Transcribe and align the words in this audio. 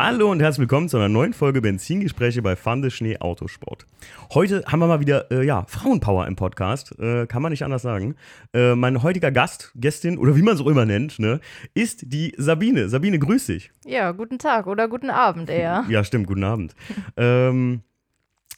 Hallo 0.00 0.30
und 0.30 0.38
herzlich 0.38 0.60
willkommen 0.60 0.88
zu 0.88 0.96
einer 0.96 1.08
neuen 1.08 1.32
Folge 1.32 1.60
Benzingespräche 1.60 2.40
bei 2.40 2.54
Fande 2.54 2.88
Schnee 2.92 3.18
Autosport. 3.18 3.84
Heute 4.32 4.62
haben 4.68 4.78
wir 4.78 4.86
mal 4.86 5.00
wieder 5.00 5.28
äh, 5.32 5.44
ja, 5.44 5.64
Frauenpower 5.66 6.28
im 6.28 6.36
Podcast, 6.36 6.96
äh, 7.00 7.26
kann 7.26 7.42
man 7.42 7.50
nicht 7.50 7.64
anders 7.64 7.82
sagen. 7.82 8.14
Äh, 8.54 8.76
mein 8.76 9.02
heutiger 9.02 9.32
Gast, 9.32 9.72
Gästin 9.74 10.16
oder 10.16 10.36
wie 10.36 10.42
man 10.42 10.54
es 10.54 10.60
auch 10.60 10.68
immer 10.68 10.84
nennt, 10.84 11.18
ne, 11.18 11.40
ist 11.74 12.12
die 12.12 12.32
Sabine. 12.38 12.88
Sabine, 12.88 13.18
grüß 13.18 13.46
dich. 13.46 13.72
Ja, 13.84 14.12
guten 14.12 14.38
Tag 14.38 14.68
oder 14.68 14.86
guten 14.86 15.10
Abend 15.10 15.50
eher. 15.50 15.84
Ja, 15.88 16.04
stimmt, 16.04 16.28
guten 16.28 16.44
Abend. 16.44 16.76
ähm, 17.16 17.80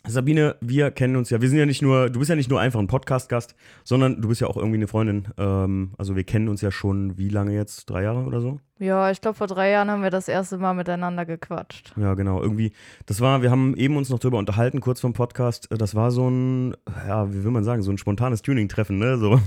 Sabine, 0.06 0.56
wir 0.60 0.90
kennen 0.90 1.16
uns 1.16 1.30
ja. 1.30 1.40
Wir 1.42 1.48
sind 1.48 1.58
ja 1.58 1.66
nicht 1.66 1.82
nur, 1.82 2.08
du 2.08 2.18
bist 2.18 2.30
ja 2.30 2.36
nicht 2.36 2.48
nur 2.48 2.58
einfach 2.58 2.80
ein 2.80 2.86
Podcast-Gast, 2.86 3.54
sondern 3.84 4.22
du 4.22 4.28
bist 4.28 4.40
ja 4.40 4.46
auch 4.46 4.56
irgendwie 4.56 4.76
eine 4.76 4.86
Freundin. 4.86 5.28
Ähm, 5.36 5.92
also 5.98 6.16
wir 6.16 6.24
kennen 6.24 6.48
uns 6.48 6.62
ja 6.62 6.70
schon, 6.70 7.18
wie 7.18 7.28
lange 7.28 7.54
jetzt? 7.54 7.88
Drei 7.90 8.02
Jahre 8.02 8.24
oder 8.24 8.40
so? 8.40 8.60
Ja, 8.78 9.10
ich 9.10 9.20
glaube, 9.20 9.36
vor 9.36 9.46
drei 9.46 9.70
Jahren 9.70 9.90
haben 9.90 10.02
wir 10.02 10.10
das 10.10 10.26
erste 10.28 10.56
Mal 10.56 10.72
miteinander 10.72 11.26
gequatscht. 11.26 11.92
Ja, 11.96 12.14
genau. 12.14 12.40
Irgendwie, 12.40 12.72
das 13.04 13.20
war, 13.20 13.42
wir 13.42 13.50
haben 13.50 13.76
eben 13.76 13.96
uns 13.98 14.08
noch 14.08 14.18
drüber 14.18 14.38
unterhalten, 14.38 14.80
kurz 14.80 15.00
vom 15.00 15.12
Podcast. 15.12 15.68
Das 15.70 15.94
war 15.94 16.10
so 16.10 16.28
ein, 16.28 16.74
ja, 17.06 17.30
wie 17.32 17.44
will 17.44 17.50
man 17.50 17.64
sagen, 17.64 17.82
so 17.82 17.90
ein 17.90 17.98
spontanes 17.98 18.40
Tuning-Treffen, 18.40 18.98
ne? 18.98 19.18
So. 19.18 19.38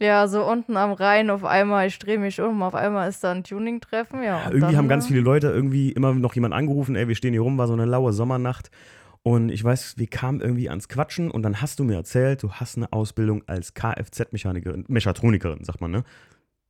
Ja, 0.00 0.28
so 0.28 0.44
unten 0.44 0.76
am 0.76 0.92
Rhein 0.92 1.28
auf 1.28 1.44
einmal, 1.44 1.88
ich 1.88 1.98
drehe 1.98 2.18
mich 2.18 2.40
um, 2.40 2.62
auf 2.62 2.76
einmal 2.76 3.08
ist 3.08 3.24
da 3.24 3.32
ein 3.32 3.42
Tuning-Treffen, 3.42 4.22
ja. 4.22 4.42
irgendwie 4.44 4.60
dann, 4.60 4.76
haben 4.76 4.88
ganz 4.88 5.08
viele 5.08 5.20
Leute 5.20 5.48
irgendwie 5.48 5.90
immer 5.90 6.14
noch 6.14 6.34
jemand 6.36 6.54
angerufen, 6.54 6.94
ey, 6.94 7.08
wir 7.08 7.16
stehen 7.16 7.32
hier 7.32 7.40
rum, 7.40 7.58
war 7.58 7.66
so 7.66 7.72
eine 7.72 7.84
laue 7.84 8.12
Sommernacht. 8.12 8.70
Und 9.28 9.50
ich 9.50 9.62
weiß, 9.62 9.98
wir 9.98 10.06
kamen 10.06 10.40
irgendwie 10.40 10.70
ans 10.70 10.88
Quatschen 10.88 11.30
und 11.30 11.42
dann 11.42 11.60
hast 11.60 11.78
du 11.78 11.84
mir 11.84 11.96
erzählt, 11.96 12.42
du 12.42 12.50
hast 12.52 12.78
eine 12.78 12.90
Ausbildung 12.94 13.42
als 13.46 13.74
Kfz-Mechanikerin, 13.74 14.86
Mechatronikerin, 14.88 15.64
sagt 15.64 15.82
man, 15.82 15.90
ne? 15.90 16.04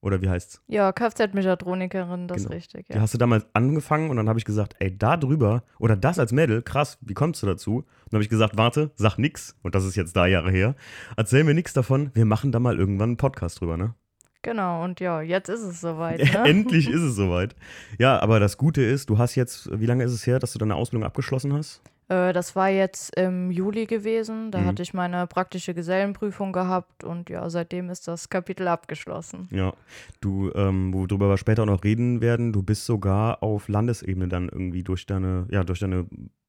Oder 0.01 0.23
wie 0.23 0.29
heißt's? 0.29 0.61
Ja, 0.67 0.91
Kfz-Mechatronikerin, 0.91 2.27
das 2.27 2.39
Genau. 2.39 2.49
ist 2.49 2.57
richtig, 2.57 2.89
ja. 2.89 3.01
hast 3.01 3.15
du 3.15 3.19
damals 3.19 3.47
angefangen 3.53 4.11
und 4.11 4.17
dann 4.17 4.29
habe 4.29 4.41
ich 4.41 4.45
gesagt, 4.45 4.75
ey, 4.81 4.97
da 4.99 5.17
drüber 5.17 5.63
oder 5.79 5.95
das 5.95 6.19
als 6.19 6.33
Mädel, 6.33 6.63
krass, 6.63 6.99
wie 7.01 7.15
kommst 7.15 7.45
du 7.45 7.47
dazu? 7.47 7.77
Und 7.77 7.87
dann 8.11 8.17
habe 8.17 8.25
ich 8.25 8.29
gesagt, 8.29 8.57
warte, 8.57 8.91
sag 8.97 9.19
nix. 9.19 9.55
Und 9.63 9.77
das 9.77 9.85
ist 9.85 9.95
jetzt 9.95 10.17
drei 10.17 10.29
Jahre 10.29 10.51
her. 10.51 10.75
Erzähl 11.17 11.45
mir 11.45 11.55
nichts 11.55 11.75
davon, 11.75 12.11
wir 12.15 12.25
machen 12.25 12.51
da 12.51 12.59
mal 12.59 12.77
irgendwann 12.77 13.11
einen 13.11 13.17
Podcast 13.19 13.61
drüber, 13.61 13.77
ne? 13.77 13.95
Genau, 14.43 14.83
und 14.83 14.99
ja, 14.99 15.23
jetzt 15.23 15.49
ist 15.49 15.63
es 15.63 15.81
soweit, 15.81 16.19
ne? 16.33 16.45
Endlich 16.45 16.89
ist 16.91 17.03
es 17.03 17.15
soweit. 17.15 17.55
Ja, 18.01 18.19
aber 18.19 18.41
das 18.41 18.57
Gute 18.57 18.83
ist, 18.83 19.11
du 19.11 19.19
hast 19.19 19.37
jetzt, 19.37 19.71
wie 19.79 19.87
lange 19.87 20.03
ist 20.03 20.13
es 20.13 20.27
her, 20.27 20.41
dass 20.41 20.53
du 20.55 20.59
deine 20.59 20.75
Ausbildung 20.75 21.07
abgeschlossen 21.07 21.53
hast? 21.53 21.83
Äh, 22.09 22.33
das 22.33 22.57
war 22.57 22.69
jetzt 22.71 23.15
im 23.17 23.51
Juli 23.51 23.87
gewesen, 23.87 24.51
da 24.51 24.59
Mhm. 24.61 24.67
hatte 24.67 24.83
ich 24.83 24.95
meine 24.95 25.27
praktische 25.27 25.75
Gesellenprüfung 25.75 26.53
gehabt 26.53 27.05
und 27.05 27.31
ja, 27.31 27.49
seitdem 27.51 27.91
ist 27.91 28.09
das 28.09 28.29
Kapitel 28.29 28.67
abgeschlossen. 28.69 29.49
Ja, 29.51 29.73
du, 30.21 30.51
ähm, 30.55 30.93
worüber 30.95 31.29
wir 31.29 31.37
später 31.37 31.63
auch 31.63 31.67
noch 31.67 31.85
reden 31.85 32.21
werden, 32.21 32.53
du 32.53 32.63
bist 32.63 32.87
sogar 32.87 33.43
auf 33.43 33.69
Landesebene 33.69 34.29
dann 34.29 34.49
irgendwie 34.49 34.83
durch 34.83 35.07
deine, 35.07 35.47
ja, 35.51 35.65
durch 35.65 35.81
deine, 35.81 36.07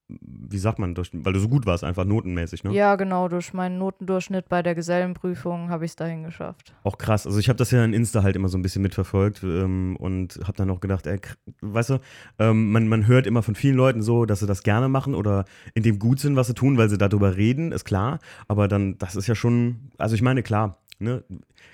wie 0.10 0.58
sagt 0.58 0.80
man, 0.80 0.96
durch, 0.96 1.12
weil 1.14 1.34
du 1.34 1.40
so 1.40 1.48
gut 1.48 1.68
warst, 1.68 1.84
einfach 1.84 2.04
notenmäßig, 2.04 2.64
ne? 2.64 2.74
Ja, 2.74 2.96
genau, 2.96 3.28
durch 3.28 3.54
meinen 3.54 3.78
Notendurchschnitt 3.78 4.50
bei 4.50 4.64
der 4.64 4.74
Gesellenprüfung 4.74 5.70
habe 5.70 5.86
ich 5.86 5.92
es 5.92 5.96
dahin 5.96 6.24
geschafft. 6.24 6.74
Auch 6.84 6.98
krass. 6.98 7.28
Also 7.28 7.38
ich 7.38 7.48
habe 7.48 7.58
das 7.58 7.70
ja 7.70 7.86
in 7.86 7.94
Insta 7.94 8.24
halt 8.24 8.36
immer 8.36 8.50
so 8.50 8.58
ein 8.58 8.64
bisschen 8.64 8.82
mitverfolgt 8.82 9.44
ähm, 9.44 9.96
und 9.98 10.40
habe 10.44 10.54
dann 10.54 10.70
auch 10.72 10.80
gedacht, 10.80 11.06
ey, 11.06 11.20
weißt 11.62 11.92
du, 11.92 12.00
ähm, 12.40 12.72
man, 12.72 12.88
man 12.88 13.06
hört 13.06 13.28
immer 13.28 13.44
von 13.44 13.54
vielen 13.54 13.76
Leuten 13.76 14.02
so, 14.02 14.26
dass 14.26 14.40
sie 14.40 14.48
das 14.48 14.64
gerne 14.64 14.90
machen 14.90 15.14
oder 15.14 15.46
in 15.76 15.84
dem 15.84 16.00
gut 16.00 16.20
sind, 16.20 16.36
was 16.36 16.48
sie 16.48 16.56
tun, 16.56 16.78
weil 16.78 16.90
sie 16.90 16.98
darüber 16.98 17.38
reden, 17.38 17.72
ist 17.72 17.86
klar. 17.86 18.20
Aber 18.48 18.68
dann, 18.68 18.98
das 18.98 19.16
ist 19.16 19.28
ja 19.28 19.36
schon, 19.36 19.92
also 20.00 20.16
ich 20.16 20.24
meine, 20.24 20.42
klar, 20.42 20.82
ne, 20.98 21.24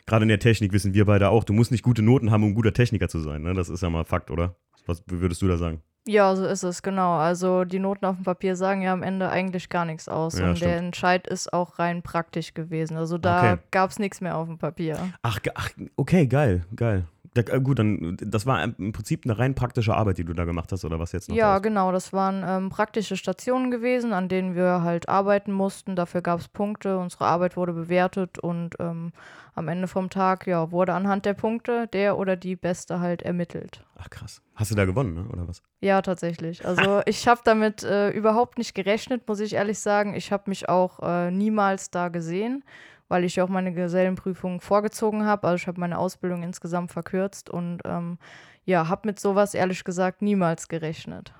gerade 0.05 0.23
in 0.23 0.29
der 0.29 0.39
Technik 0.39 0.73
wissen 0.73 0.93
wir 0.93 1.05
beide 1.05 1.29
auch, 1.29 1.45
du 1.45 1.53
musst 1.53 1.71
nicht 1.71 1.83
gute 1.83 2.01
Noten 2.01 2.31
haben, 2.31 2.43
um 2.43 2.53
guter 2.53 2.73
Techniker 2.73 3.07
zu 3.07 3.19
sein. 3.19 3.43
Ne? 3.43 3.53
Das 3.53 3.69
ist 3.69 3.81
ja 3.81 3.89
mal 3.89 4.03
Fakt, 4.03 4.29
oder? 4.29 4.55
Was 4.85 5.03
würdest 5.07 5.41
du 5.41 5.47
da 5.47 5.57
sagen? 5.57 5.81
Ja, 6.07 6.35
so 6.35 6.45
ist 6.45 6.63
es, 6.63 6.83
genau. 6.83 7.15
Also 7.17 7.63
die 7.63 7.79
Noten 7.79 8.05
auf 8.05 8.15
dem 8.15 8.23
Papier 8.25 8.55
sagen 8.55 8.81
ja 8.83 8.93
am 8.93 9.01
Ende 9.01 9.29
eigentlich 9.29 9.69
gar 9.69 9.85
nichts 9.85 10.07
aus. 10.07 10.37
Ja, 10.37 10.49
und 10.49 10.57
stimmt. 10.57 10.71
der 10.71 10.77
Entscheid 10.77 11.27
ist 11.27 11.51
auch 11.51 11.79
rein 11.79 12.03
praktisch 12.03 12.53
gewesen. 12.53 12.95
Also 12.97 13.17
da 13.17 13.53
Okay. 13.53 13.61
gab 13.71 13.89
es 13.89 13.97
nichts 13.97 14.21
mehr 14.21 14.37
auf 14.37 14.47
dem 14.47 14.57
Papier. 14.59 14.99
Ach, 15.23 15.39
ach 15.55 15.71
okay, 15.95 16.27
geil, 16.27 16.63
geil. 16.75 17.05
Da, 17.35 17.41
äh, 17.41 17.59
gut, 17.59 17.79
dann, 17.79 18.17
das 18.21 18.45
war 18.45 18.63
im 18.63 18.93
Prinzip 18.93 19.25
eine 19.25 19.37
rein 19.37 19.55
praktische 19.55 19.93
Arbeit, 19.93 20.17
die 20.17 20.23
du 20.23 20.33
da 20.33 20.45
gemacht 20.45 20.71
hast, 20.71 20.85
oder 20.85 20.99
was 20.99 21.11
jetzt 21.11 21.29
noch? 21.29 21.35
Ja, 21.35 21.59
genau. 21.59 21.91
Das 21.91 22.13
waren 22.13 22.43
ähm, 22.47 22.69
praktische 22.69 23.17
Stationen 23.17 23.71
gewesen, 23.71 24.13
an 24.13 24.29
denen 24.29 24.55
wir 24.55 24.81
halt 24.83 25.09
arbeiten 25.09 25.51
mussten. 25.51 25.97
Dafür 25.97 26.21
gab 26.21 26.39
es 26.39 26.47
Punkte. 26.47 26.97
Unsere 26.97 27.25
Arbeit 27.25 27.57
wurde 27.57 27.73
bewertet 27.73 28.39
und 28.39 28.75
ähm, 28.79 29.11
am 29.53 29.67
Ende 29.67 29.87
vom 29.87 30.09
Tag 30.09 30.47
ja, 30.47 30.71
wurde 30.71 30.93
anhand 30.93 31.25
der 31.25 31.33
Punkte 31.33 31.87
der 31.87 32.17
oder 32.17 32.37
die 32.37 32.55
Beste 32.55 33.01
halt 33.01 33.21
ermittelt. 33.21 33.83
Ach 33.97 34.09
krass. 34.09 34.41
Hast 34.55 34.71
du 34.71 34.75
da 34.75 34.85
gewonnen, 34.85 35.15
ne? 35.15 35.25
oder 35.31 35.47
was? 35.47 35.61
Ja, 35.81 36.01
tatsächlich. 36.01 36.65
Also 36.65 37.01
ich 37.05 37.27
habe 37.27 37.41
damit 37.43 37.83
äh, 37.83 38.11
überhaupt 38.11 38.57
nicht 38.57 38.75
gerechnet, 38.75 39.27
muss 39.27 39.41
ich 39.41 39.55
ehrlich 39.55 39.79
sagen. 39.79 40.13
Ich 40.13 40.31
habe 40.31 40.43
mich 40.47 40.69
auch 40.69 40.99
äh, 41.01 41.31
niemals 41.31 41.89
da 41.91 42.07
gesehen, 42.07 42.63
weil 43.07 43.23
ich 43.23 43.35
ja 43.35 43.43
auch 43.43 43.49
meine 43.49 43.73
Gesellenprüfung 43.73 44.61
vorgezogen 44.61 45.25
habe. 45.25 45.47
Also 45.47 45.55
ich 45.57 45.67
habe 45.67 45.79
meine 45.79 45.97
Ausbildung 45.97 46.43
insgesamt 46.43 46.91
verkürzt 46.91 47.49
und 47.49 47.81
ähm, 47.85 48.17
ja, 48.65 48.87
habe 48.89 49.07
mit 49.07 49.19
sowas 49.19 49.53
ehrlich 49.53 49.83
gesagt 49.83 50.21
niemals 50.21 50.67
gerechnet. 50.67 51.33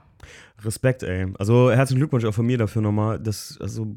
Respekt, 0.63 1.03
ey. 1.03 1.27
Also 1.37 1.71
herzlichen 1.71 1.99
Glückwunsch 1.99 2.25
auch 2.25 2.33
von 2.33 2.45
mir 2.45 2.57
dafür 2.57 2.81
nochmal. 2.81 3.19
Das, 3.19 3.57
also 3.61 3.95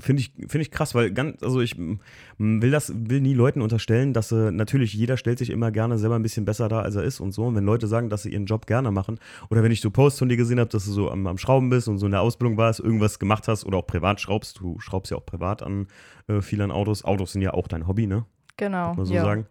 finde 0.00 0.22
ich, 0.22 0.32
finde 0.48 0.62
ich 0.62 0.70
krass, 0.70 0.94
weil 0.94 1.12
ganz, 1.12 1.42
also 1.42 1.60
ich 1.60 1.76
will 1.78 2.70
das, 2.70 2.92
will 2.94 3.20
nie 3.20 3.34
Leuten 3.34 3.62
unterstellen, 3.62 4.12
dass 4.12 4.30
sie, 4.30 4.50
natürlich 4.50 4.94
jeder 4.94 5.16
stellt 5.16 5.38
sich 5.38 5.50
immer 5.50 5.70
gerne 5.70 5.98
selber 5.98 6.16
ein 6.16 6.22
bisschen 6.22 6.44
besser 6.44 6.68
dar, 6.68 6.82
als 6.82 6.96
er 6.96 7.04
ist 7.04 7.20
und 7.20 7.32
so. 7.32 7.44
Und 7.44 7.54
wenn 7.56 7.64
Leute 7.64 7.86
sagen, 7.86 8.10
dass 8.10 8.22
sie 8.22 8.32
ihren 8.32 8.46
Job 8.46 8.66
gerne 8.66 8.90
machen, 8.90 9.18
oder 9.50 9.62
wenn 9.62 9.72
ich 9.72 9.80
so 9.80 9.90
Posts 9.90 10.18
von 10.18 10.28
dir 10.28 10.36
gesehen 10.36 10.60
habe, 10.60 10.70
dass 10.70 10.84
du 10.84 10.92
so 10.92 11.10
am, 11.10 11.26
am 11.26 11.38
Schrauben 11.38 11.70
bist 11.70 11.88
und 11.88 11.98
so 11.98 12.06
in 12.06 12.12
der 12.12 12.22
Ausbildung 12.22 12.56
warst, 12.56 12.80
irgendwas 12.80 13.18
gemacht 13.18 13.48
hast 13.48 13.64
oder 13.64 13.78
auch 13.78 13.86
privat 13.86 14.20
schraubst, 14.20 14.60
du 14.60 14.78
schraubst 14.80 15.10
ja 15.10 15.16
auch 15.16 15.26
privat 15.26 15.62
an 15.62 15.86
äh, 16.28 16.40
vielen 16.40 16.70
Autos. 16.70 17.04
Autos 17.04 17.32
sind 17.32 17.42
ja 17.42 17.54
auch 17.54 17.68
dein 17.68 17.86
Hobby, 17.86 18.06
ne? 18.06 18.24
Genau. 18.56 18.94
man 18.94 19.06
so 19.06 19.14
ja. 19.14 19.24
sagen. 19.24 19.46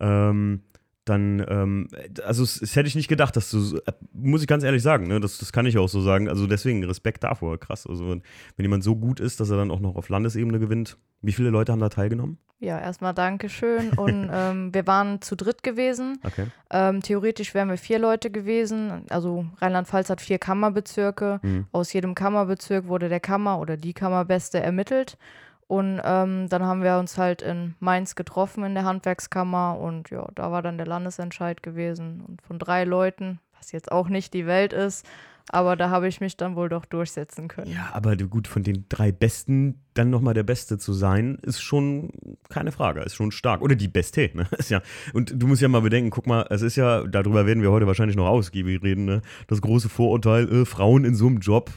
ähm, 0.00 0.62
dann, 1.04 1.44
ähm, 1.48 1.88
also 2.24 2.42
es, 2.42 2.60
es 2.60 2.76
hätte 2.76 2.88
ich 2.88 2.94
nicht 2.94 3.08
gedacht, 3.08 3.36
dass 3.36 3.50
du, 3.50 3.76
äh, 3.86 3.92
muss 4.12 4.40
ich 4.40 4.46
ganz 4.46 4.64
ehrlich 4.64 4.82
sagen, 4.82 5.06
ne, 5.06 5.20
das, 5.20 5.38
das 5.38 5.52
kann 5.52 5.66
ich 5.66 5.76
auch 5.76 5.88
so 5.88 6.00
sagen. 6.00 6.28
Also 6.28 6.46
deswegen 6.46 6.82
Respekt 6.84 7.24
davor, 7.24 7.58
krass. 7.58 7.86
Also 7.86 8.08
wenn, 8.10 8.22
wenn 8.56 8.64
jemand 8.64 8.84
so 8.84 8.96
gut 8.96 9.20
ist, 9.20 9.40
dass 9.40 9.50
er 9.50 9.56
dann 9.56 9.70
auch 9.70 9.80
noch 9.80 9.96
auf 9.96 10.08
Landesebene 10.08 10.58
gewinnt. 10.58 10.96
Wie 11.20 11.32
viele 11.32 11.50
Leute 11.50 11.72
haben 11.72 11.80
da 11.80 11.88
teilgenommen? 11.88 12.38
Ja, 12.58 12.80
erstmal 12.80 13.12
Dankeschön. 13.12 13.90
Und 13.90 14.30
ähm, 14.32 14.72
wir 14.72 14.86
waren 14.86 15.20
zu 15.20 15.36
dritt 15.36 15.62
gewesen. 15.62 16.18
Okay. 16.22 16.46
Ähm, 16.70 17.02
theoretisch 17.02 17.54
wären 17.54 17.68
wir 17.68 17.76
vier 17.76 17.98
Leute 17.98 18.30
gewesen. 18.30 19.04
Also 19.10 19.44
Rheinland-Pfalz 19.60 20.08
hat 20.08 20.20
vier 20.22 20.38
Kammerbezirke. 20.38 21.40
Mhm. 21.42 21.66
Aus 21.72 21.92
jedem 21.92 22.14
Kammerbezirk 22.14 22.88
wurde 22.88 23.08
der 23.08 23.20
Kammer 23.20 23.58
oder 23.60 23.76
die 23.76 23.92
Kammerbeste 23.92 24.60
ermittelt. 24.60 25.18
Und 25.66 26.00
ähm, 26.04 26.48
dann 26.48 26.62
haben 26.62 26.82
wir 26.82 26.98
uns 26.98 27.16
halt 27.16 27.42
in 27.42 27.74
Mainz 27.80 28.14
getroffen 28.14 28.64
in 28.64 28.74
der 28.74 28.84
Handwerkskammer 28.84 29.78
und 29.78 30.10
ja, 30.10 30.26
da 30.34 30.52
war 30.52 30.62
dann 30.62 30.76
der 30.76 30.86
Landesentscheid 30.86 31.62
gewesen. 31.62 32.22
Und 32.26 32.42
von 32.42 32.58
drei 32.58 32.84
Leuten, 32.84 33.40
was 33.64 33.72
jetzt 33.72 33.90
auch 33.90 34.08
nicht 34.08 34.34
die 34.34 34.46
Welt 34.46 34.72
ist, 34.72 35.06
aber 35.50 35.76
da 35.76 35.90
habe 35.90 36.08
ich 36.08 36.20
mich 36.22 36.38
dann 36.38 36.56
wohl 36.56 36.70
doch 36.70 36.86
durchsetzen 36.86 37.48
können. 37.48 37.70
Ja, 37.70 37.90
aber 37.92 38.16
gut, 38.16 38.48
von 38.48 38.62
den 38.62 38.86
drei 38.88 39.12
Besten 39.12 39.82
dann 39.92 40.08
nochmal 40.08 40.32
der 40.32 40.42
Beste 40.42 40.78
zu 40.78 40.94
sein, 40.94 41.38
ist 41.42 41.60
schon 41.60 42.10
keine 42.48 42.72
Frage, 42.72 43.00
ist 43.02 43.14
schon 43.14 43.30
stark. 43.30 43.60
Oder 43.60 43.74
die 43.74 43.88
Beste, 43.88 44.30
ne? 44.32 44.46
Ist 44.58 44.70
ja, 44.70 44.80
und 45.12 45.34
du 45.34 45.46
musst 45.46 45.60
ja 45.60 45.68
mal 45.68 45.82
bedenken, 45.82 46.10
guck 46.10 46.26
mal, 46.26 46.46
es 46.50 46.62
ist 46.62 46.76
ja, 46.76 47.04
darüber 47.04 47.46
werden 47.46 47.62
wir 47.62 47.70
heute 47.70 47.86
wahrscheinlich 47.86 48.16
noch 48.16 48.26
ausgiebig 48.26 48.82
reden, 48.82 49.04
ne? 49.04 49.20
Das 49.46 49.60
große 49.60 49.88
Vorurteil, 49.88 50.50
äh, 50.50 50.64
Frauen 50.64 51.04
in 51.04 51.14
so 51.14 51.26
einem 51.26 51.38
Job, 51.38 51.70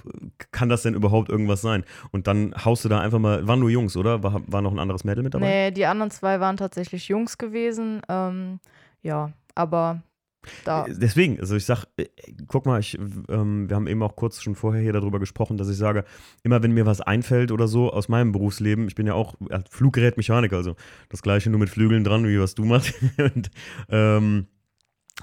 kann 0.52 0.70
das 0.70 0.84
denn 0.84 0.94
überhaupt 0.94 1.30
irgendwas 1.30 1.62
sein? 1.62 1.84
Und 2.12 2.28
dann 2.28 2.54
haust 2.64 2.86
du 2.86 2.90
da 2.90 3.02
einfach 3.02 3.20
mal, 3.20 3.48
waren 3.48 3.60
nur 3.60 3.70
Jungs, 3.70 3.98
oder? 3.98 4.24
War, 4.24 4.42
war 4.48 4.62
noch 4.62 4.72
ein 4.72 4.80
anderes 4.80 5.04
Mädel 5.04 5.24
mit 5.24 5.34
dabei? 5.34 5.46
Nee, 5.46 5.72
die 5.72 5.86
anderen 5.86 6.10
zwei 6.10 6.40
waren 6.40 6.58
tatsächlich 6.58 7.10
Jungs 7.10 7.38
gewesen. 7.38 8.02
Ähm, 8.08 8.60
ja, 9.04 9.32
aber 9.54 10.02
da. 10.64 10.86
Deswegen, 10.88 11.40
also 11.40 11.56
ich 11.56 11.66
sag, 11.66 11.86
äh, 11.98 12.06
guck 12.48 12.66
mal, 12.66 12.80
ich, 12.80 12.98
ähm, 13.30 13.70
wir 13.70 13.76
haben 13.76 13.88
eben 13.88 14.04
auch 14.04 14.16
kurz 14.16 14.42
schon 14.42 14.56
vorher 14.56 14.82
hier 14.82 14.94
darüber 14.94 15.20
gesprochen, 15.20 15.58
dass 15.58 15.70
ich 15.70 15.78
sage, 15.78 16.06
immer 16.44 16.64
wenn 16.64 16.72
mir 16.72 16.86
was 16.86 17.02
einfällt 17.02 17.52
oder 17.52 17.68
so 17.68 17.92
aus 17.92 18.10
meinem 18.10 18.32
Berufsleben, 18.32 18.88
ich 18.88 18.96
bin 18.96 19.08
ja 19.08 19.14
auch 19.14 19.36
äh, 19.50 19.60
Fluggerätmechaniker, 19.70 20.58
also 20.58 20.76
das 21.10 21.22
gleiche 21.22 21.50
nur 21.50 21.60
mit 21.60 21.70
Flügeln 21.70 22.04
dran, 22.04 22.28
wie 22.28 22.40
was 22.40 22.56
du 22.56 22.66
machst. 22.66 22.94
Und 23.18 23.52
ähm, 23.90 24.48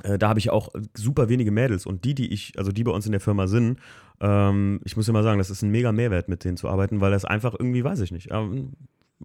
äh, 0.02 0.19
da 0.19 0.28
habe 0.28 0.40
ich 0.40 0.50
auch 0.50 0.70
super 0.94 1.28
wenige 1.28 1.52
Mädels 1.52 1.87
und 1.87 2.05
die, 2.05 2.14
die 2.14 2.32
ich, 2.32 2.58
also 2.58 2.72
die 2.72 2.82
bei 2.82 2.90
uns 2.90 3.06
in 3.06 3.12
der 3.12 3.20
Firma 3.20 3.46
sind, 3.46 3.78
ähm, 4.20 4.81
ich 4.84 4.96
muss 4.96 5.08
immer 5.08 5.22
sagen, 5.22 5.38
das 5.38 5.50
ist 5.50 5.62
ein 5.62 5.70
mega 5.70 5.93
Mehrwert, 5.93 6.28
mit 6.28 6.44
denen 6.44 6.56
zu 6.56 6.69
arbeiten, 6.69 7.00
weil 7.00 7.12
das 7.12 7.25
einfach 7.25 7.55
irgendwie, 7.56 7.84
weiß 7.84 8.00
ich 8.00 8.10
nicht, 8.10 8.28
ähm, 8.32 8.72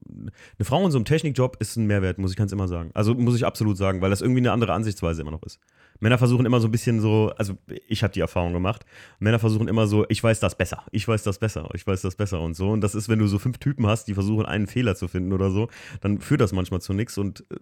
eine 0.07 0.65
Frau 0.65 0.85
in 0.85 0.91
so 0.91 0.97
einem 0.97 1.05
Technikjob 1.05 1.57
ist 1.59 1.75
ein 1.75 1.87
Mehrwert, 1.87 2.17
muss 2.17 2.31
ich 2.31 2.37
ganz 2.37 2.51
immer 2.51 2.67
sagen. 2.67 2.91
Also 2.93 3.13
muss 3.15 3.35
ich 3.35 3.45
absolut 3.45 3.77
sagen, 3.77 4.01
weil 4.01 4.09
das 4.09 4.21
irgendwie 4.21 4.39
eine 4.39 4.51
andere 4.51 4.73
Ansichtsweise 4.73 5.21
immer 5.21 5.31
noch 5.31 5.43
ist. 5.43 5.59
Männer 5.99 6.17
versuchen 6.17 6.45
immer 6.45 6.59
so 6.59 6.67
ein 6.67 6.71
bisschen 6.71 7.01
so, 7.01 7.33
also 7.37 7.57
ich 7.87 8.03
habe 8.03 8.13
die 8.13 8.19
Erfahrung 8.19 8.53
gemacht, 8.53 8.85
Männer 9.19 9.39
versuchen 9.39 9.67
immer 9.67 9.87
so, 9.87 10.05
ich 10.07 10.23
weiß 10.23 10.39
das 10.39 10.55
besser, 10.55 10.85
ich 10.91 11.07
weiß 11.07 11.23
das 11.23 11.39
besser, 11.39 11.69
ich 11.73 11.85
weiß 11.85 12.01
das 12.01 12.15
besser 12.15 12.39
und 12.39 12.55
so. 12.55 12.69
Und 12.69 12.81
das 12.81 12.95
ist, 12.95 13.09
wenn 13.09 13.19
du 13.19 13.27
so 13.27 13.39
fünf 13.39 13.57
Typen 13.57 13.87
hast, 13.87 14.07
die 14.07 14.13
versuchen, 14.13 14.45
einen 14.45 14.67
Fehler 14.67 14.95
zu 14.95 15.07
finden 15.07 15.33
oder 15.33 15.51
so, 15.51 15.67
dann 16.01 16.19
führt 16.19 16.41
das 16.41 16.53
manchmal 16.53 16.81
zu 16.81 16.93
nichts. 16.93 17.17
Und 17.17 17.41
äh, 17.51 17.55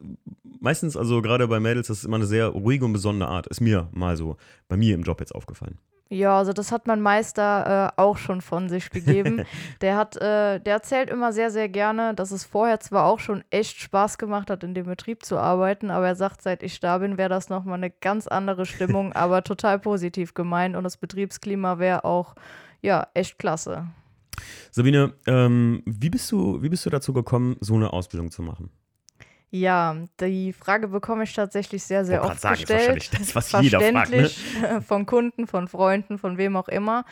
meistens, 0.60 0.98
also 0.98 1.22
gerade 1.22 1.48
bei 1.48 1.60
Mädels, 1.60 1.88
das 1.88 2.00
ist 2.00 2.06
immer 2.06 2.18
eine 2.18 2.28
sehr 2.28 2.48
ruhige 2.48 2.86
und 2.86 2.94
besondere 2.94 3.30
Art. 3.30 3.48
Ist 3.48 3.62
mir 3.62 3.90
mal 3.92 4.18
so 4.18 4.38
bei 4.68 4.78
mir 4.78 4.94
im 4.96 5.04
Job 5.04 5.20
jetzt 5.20 5.34
aufgefallen. 5.34 5.80
Ja, 6.10 6.38
also 6.38 6.54
das 6.54 6.72
hat 6.72 6.88
mein 6.88 7.02
Meister 7.02 7.94
äh, 7.98 8.02
auch 8.02 8.18
schon 8.18 8.42
von 8.42 8.70
sich 8.70 8.90
gegeben. 8.90 9.44
der 9.82 9.98
hat, 9.98 10.16
äh, 10.16 10.60
der 10.60 10.76
erzählt 10.76 11.10
immer 11.10 11.34
sehr, 11.34 11.52
sehr 11.52 11.68
gerne, 11.68 12.14
dass 12.14 12.32
es 12.32 12.46
vorher 12.46 12.80
zwar 12.80 13.06
auch 13.06 13.20
schon 13.20 13.44
echt 13.50 13.78
Spaß 13.78 14.18
gemacht 14.18 14.50
hat, 14.50 14.64
in 14.64 14.74
dem 14.74 14.86
Betrieb 14.86 15.26
zu 15.26 15.38
arbeiten, 15.38 15.92
aber 15.92 16.08
er 16.08 16.16
sagt, 16.16 16.42
seit 16.42 16.64
ich 16.64 16.80
da 16.80 17.00
bin, 17.00 17.18
wäre 17.18 17.30
das 17.30 17.50
nochmal 17.50 17.78
eine 17.78 17.90
ganz 17.90 18.28
andere 18.28 18.66
Stimmung, 18.66 19.12
aber 19.14 19.44
total 19.44 19.80
positiv 19.80 20.34
gemeint 20.34 20.76
und 20.76 20.84
das 20.84 20.98
Betriebsklima 20.98 21.80
wäre 21.80 22.06
auch, 22.06 22.36
ja, 22.82 23.08
echt 23.14 23.38
klasse. 23.38 23.88
Sabine, 24.72 25.14
ähm, 25.26 25.82
wie, 25.86 26.10
bist 26.10 26.32
du, 26.32 26.62
wie 26.62 26.70
bist 26.70 26.86
du 26.86 26.90
dazu 26.90 27.12
gekommen, 27.12 27.58
so 27.60 27.74
eine 27.74 27.92
Ausbildung 27.92 28.32
zu 28.32 28.44
machen? 28.44 28.70
Ja, 29.50 29.96
die 30.20 30.52
Frage 30.52 30.90
bekomme 30.90 31.24
ich 31.24 31.34
tatsächlich 31.34 31.84
sehr, 31.84 32.04
sehr 32.04 32.24
oft 32.24 32.42
sagen, 32.42 32.56
gestellt. 32.56 33.10
Das, 33.18 33.34
was 33.34 33.52
jeder 33.62 33.80
fragt, 33.80 34.12
ne? 34.12 34.30
von 34.86 35.06
Kunden, 35.06 35.48
von 35.48 35.68
Freunden, 35.68 36.18
von 36.18 36.38
wem 36.38 36.58
auch 36.58 36.68
immer. 36.68 37.06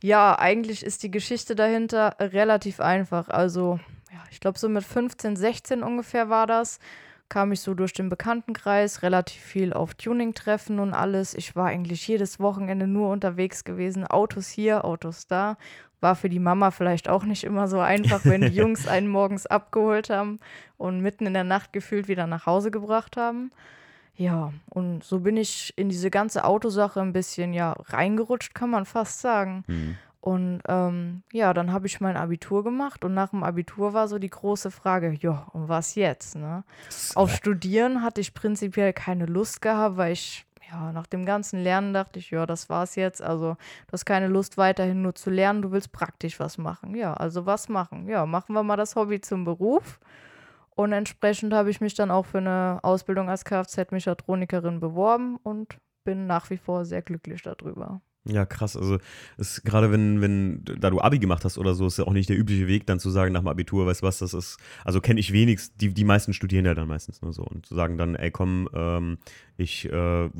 Ja, 0.00 0.38
eigentlich 0.38 0.84
ist 0.84 1.02
die 1.02 1.10
Geschichte 1.10 1.56
dahinter 1.56 2.16
relativ 2.20 2.78
einfach. 2.78 3.28
Also, 3.28 3.80
ja, 4.12 4.22
ich 4.30 4.38
glaube, 4.38 4.58
so 4.58 4.68
mit 4.68 4.84
15, 4.84 5.34
16 5.34 5.82
ungefähr 5.82 6.28
war 6.28 6.46
das. 6.46 6.78
Kam 7.30 7.52
ich 7.52 7.60
so 7.60 7.74
durch 7.74 7.94
den 7.94 8.10
Bekanntenkreis, 8.10 9.02
relativ 9.02 9.40
viel 9.40 9.72
auf 9.72 9.94
Tuning-Treffen 9.94 10.78
und 10.78 10.92
alles. 10.92 11.34
Ich 11.34 11.56
war 11.56 11.66
eigentlich 11.66 12.06
jedes 12.06 12.38
Wochenende 12.38 12.86
nur 12.86 13.10
unterwegs 13.10 13.64
gewesen. 13.64 14.06
Autos 14.06 14.48
hier, 14.48 14.84
Autos 14.84 15.26
da 15.26 15.56
war 16.04 16.14
für 16.14 16.28
die 16.28 16.38
Mama 16.38 16.70
vielleicht 16.70 17.08
auch 17.08 17.24
nicht 17.24 17.42
immer 17.42 17.66
so 17.66 17.80
einfach, 17.80 18.24
wenn 18.24 18.42
die 18.42 18.46
Jungs 18.60 18.86
einen 18.86 19.08
morgens 19.08 19.46
abgeholt 19.46 20.10
haben 20.10 20.38
und 20.76 21.00
mitten 21.00 21.26
in 21.26 21.34
der 21.34 21.44
Nacht 21.44 21.72
gefühlt 21.72 22.06
wieder 22.06 22.28
nach 22.28 22.46
Hause 22.46 22.70
gebracht 22.70 23.16
haben. 23.16 23.50
Ja, 24.16 24.52
und 24.68 25.02
so 25.02 25.20
bin 25.20 25.36
ich 25.36 25.72
in 25.76 25.88
diese 25.88 26.10
ganze 26.10 26.44
Autosache 26.44 27.00
ein 27.00 27.14
bisschen 27.14 27.52
ja 27.54 27.74
reingerutscht, 27.86 28.54
kann 28.54 28.70
man 28.70 28.84
fast 28.84 29.20
sagen. 29.20 29.64
Mhm. 29.66 29.96
Und 30.20 30.60
ähm, 30.68 31.22
ja, 31.32 31.52
dann 31.52 31.72
habe 31.72 31.86
ich 31.86 32.00
mein 32.00 32.16
Abitur 32.16 32.64
gemacht 32.64 33.04
und 33.04 33.14
nach 33.14 33.30
dem 33.30 33.42
Abitur 33.42 33.92
war 33.92 34.06
so 34.06 34.18
die 34.18 34.30
große 34.30 34.70
Frage, 34.70 35.16
ja, 35.20 35.46
und 35.52 35.68
was 35.68 35.96
jetzt? 35.96 36.36
Ne? 36.36 36.64
Auf 37.14 37.34
Studieren 37.34 38.02
hatte 38.02 38.20
ich 38.20 38.34
prinzipiell 38.34 38.92
keine 38.92 39.26
Lust 39.26 39.60
gehabt, 39.60 39.96
weil 39.96 40.12
ich 40.12 40.46
ja, 40.70 40.92
nach 40.92 41.06
dem 41.06 41.24
ganzen 41.24 41.62
Lernen 41.62 41.92
dachte 41.94 42.18
ich, 42.18 42.30
ja, 42.30 42.46
das 42.46 42.68
war's 42.68 42.96
jetzt. 42.96 43.22
Also, 43.22 43.54
du 43.86 43.92
hast 43.92 44.04
keine 44.04 44.28
Lust 44.28 44.56
weiterhin 44.58 45.02
nur 45.02 45.14
zu 45.14 45.30
lernen, 45.30 45.62
du 45.62 45.72
willst 45.72 45.92
praktisch 45.92 46.40
was 46.40 46.58
machen. 46.58 46.94
Ja, 46.94 47.14
also 47.14 47.46
was 47.46 47.68
machen? 47.68 48.08
Ja, 48.08 48.26
machen 48.26 48.54
wir 48.54 48.62
mal 48.62 48.76
das 48.76 48.96
Hobby 48.96 49.20
zum 49.20 49.44
Beruf. 49.44 50.00
Und 50.76 50.92
entsprechend 50.92 51.54
habe 51.54 51.70
ich 51.70 51.80
mich 51.80 51.94
dann 51.94 52.10
auch 52.10 52.26
für 52.26 52.38
eine 52.38 52.80
Ausbildung 52.82 53.30
als 53.30 53.44
Kfz-Mechatronikerin 53.44 54.80
beworben 54.80 55.36
und 55.42 55.78
bin 56.04 56.26
nach 56.26 56.50
wie 56.50 56.58
vor 56.58 56.84
sehr 56.84 57.02
glücklich 57.02 57.42
darüber. 57.42 58.00
Ja, 58.26 58.46
krass. 58.46 58.74
Also 58.74 58.98
ist 59.36 59.64
gerade 59.64 59.92
wenn, 59.92 60.22
wenn, 60.22 60.64
da 60.64 60.88
du 60.88 60.98
Abi 60.98 61.18
gemacht 61.18 61.44
hast 61.44 61.58
oder 61.58 61.74
so, 61.74 61.86
ist 61.86 61.98
ja 61.98 62.06
auch 62.06 62.14
nicht 62.14 62.30
der 62.30 62.38
übliche 62.38 62.66
Weg, 62.66 62.86
dann 62.86 62.98
zu 62.98 63.10
sagen 63.10 63.34
nach 63.34 63.40
dem 63.40 63.48
Abitur, 63.48 63.84
weißt 63.86 64.00
du 64.00 64.06
was, 64.06 64.18
das 64.18 64.32
ist, 64.32 64.56
also 64.82 65.02
kenne 65.02 65.20
ich 65.20 65.34
wenigstens, 65.34 65.76
die, 65.76 65.92
die 65.92 66.04
meisten 66.04 66.32
studieren 66.32 66.64
ja 66.64 66.72
dann 66.74 66.88
meistens 66.88 67.20
nur 67.20 67.34
so 67.34 67.42
und 67.42 67.66
zu 67.66 67.74
sagen 67.74 67.98
dann, 67.98 68.14
ey 68.14 68.30
komm, 68.30 68.66
ähm, 68.72 69.18
ich 69.58 69.92
äh, 69.92 70.30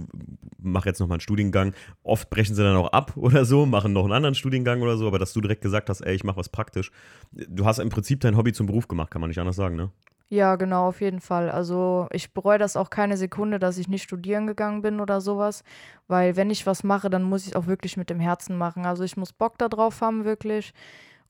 mache 0.62 0.88
jetzt 0.88 0.98
nochmal 1.00 1.16
einen 1.16 1.20
Studiengang. 1.20 1.74
Oft 2.02 2.30
brechen 2.30 2.54
sie 2.54 2.62
dann 2.62 2.76
auch 2.76 2.92
ab 2.92 3.18
oder 3.18 3.44
so, 3.44 3.66
machen 3.66 3.92
noch 3.92 4.04
einen 4.04 4.14
anderen 4.14 4.34
Studiengang 4.34 4.80
oder 4.80 4.96
so, 4.96 5.06
aber 5.06 5.18
dass 5.18 5.34
du 5.34 5.42
direkt 5.42 5.60
gesagt 5.60 5.90
hast, 5.90 6.00
ey, 6.00 6.14
ich 6.14 6.24
mache 6.24 6.38
was 6.38 6.48
praktisch. 6.48 6.90
Du 7.32 7.66
hast 7.66 7.80
im 7.80 7.90
Prinzip 7.90 8.20
dein 8.20 8.36
Hobby 8.38 8.54
zum 8.54 8.66
Beruf 8.66 8.88
gemacht, 8.88 9.10
kann 9.10 9.20
man 9.20 9.28
nicht 9.28 9.40
anders 9.40 9.56
sagen, 9.56 9.76
ne? 9.76 9.90
Ja, 10.28 10.56
genau, 10.56 10.88
auf 10.88 11.00
jeden 11.00 11.20
Fall. 11.20 11.50
Also 11.50 12.08
ich 12.10 12.32
bereue 12.32 12.58
das 12.58 12.76
auch 12.76 12.90
keine 12.90 13.16
Sekunde, 13.16 13.58
dass 13.58 13.78
ich 13.78 13.88
nicht 13.88 14.02
studieren 14.02 14.46
gegangen 14.46 14.82
bin 14.82 15.00
oder 15.00 15.20
sowas, 15.20 15.62
weil 16.08 16.36
wenn 16.36 16.50
ich 16.50 16.66
was 16.66 16.82
mache, 16.82 17.10
dann 17.10 17.22
muss 17.22 17.42
ich 17.42 17.48
es 17.48 17.56
auch 17.56 17.66
wirklich 17.66 17.96
mit 17.96 18.10
dem 18.10 18.20
Herzen 18.20 18.56
machen. 18.56 18.86
Also 18.86 19.04
ich 19.04 19.16
muss 19.16 19.32
Bock 19.32 19.58
darauf 19.58 20.00
haben, 20.00 20.24
wirklich. 20.24 20.72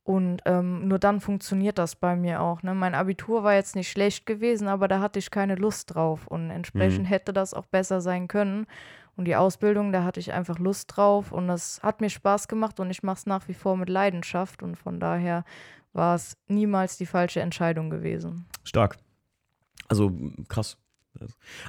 Und 0.05 0.43
ähm, 0.45 0.87
nur 0.87 0.99
dann 0.99 1.21
funktioniert 1.21 1.79
das 1.79 1.97
bei 1.97 2.15
mir 2.15 2.43
auch. 2.43 2.63
Ne? 2.63 2.75
Mein 2.75 2.95
Abitur 2.95 3.43
war 3.43 3.55
jetzt 3.55 3.75
nicht 3.75 3.91
schlecht 3.91 4.27
gewesen, 4.27 4.69
aber 4.69 4.87
da 4.87 5.01
hatte 5.01 5.19
ich 5.19 5.31
keine 5.31 5.55
Lust 5.55 5.95
drauf. 5.95 6.27
Und 6.27 6.51
entsprechend 6.51 7.05
mhm. 7.05 7.09
hätte 7.09 7.33
das 7.33 7.55
auch 7.55 7.67
besser 7.67 8.03
sein 8.03 8.29
können. 8.29 8.67
Und 9.17 9.25
die 9.27 9.37
Ausbildung, 9.37 9.93
da 9.93 10.05
hatte 10.05 10.21
ich 10.21 10.33
einfach 10.33 10.59
Lust 10.59 10.97
drauf 10.97 11.33
und 11.33 11.47
das 11.47 11.81
hat 11.83 12.01
mir 12.01 12.11
Spaß 12.11 12.49
gemacht 12.49 12.81
und 12.81 12.91
ich 12.91 13.05
mache 13.05 13.19
es 13.19 13.27
nach 13.27 13.47
wie 13.47 13.55
vor 13.55 13.77
mit 13.77 13.89
Leidenschaft. 13.89 14.63
Und 14.63 14.77
von 14.77 15.01
daher 15.01 15.45
war 15.93 16.17
es 16.17 16.37
niemals 16.49 16.99
die 16.99 17.07
falsche 17.07 17.41
Entscheidung 17.41 17.91
gewesen. 17.91 18.47
Stark. 18.65 18.99
Also 19.89 20.13
krass. 20.49 20.79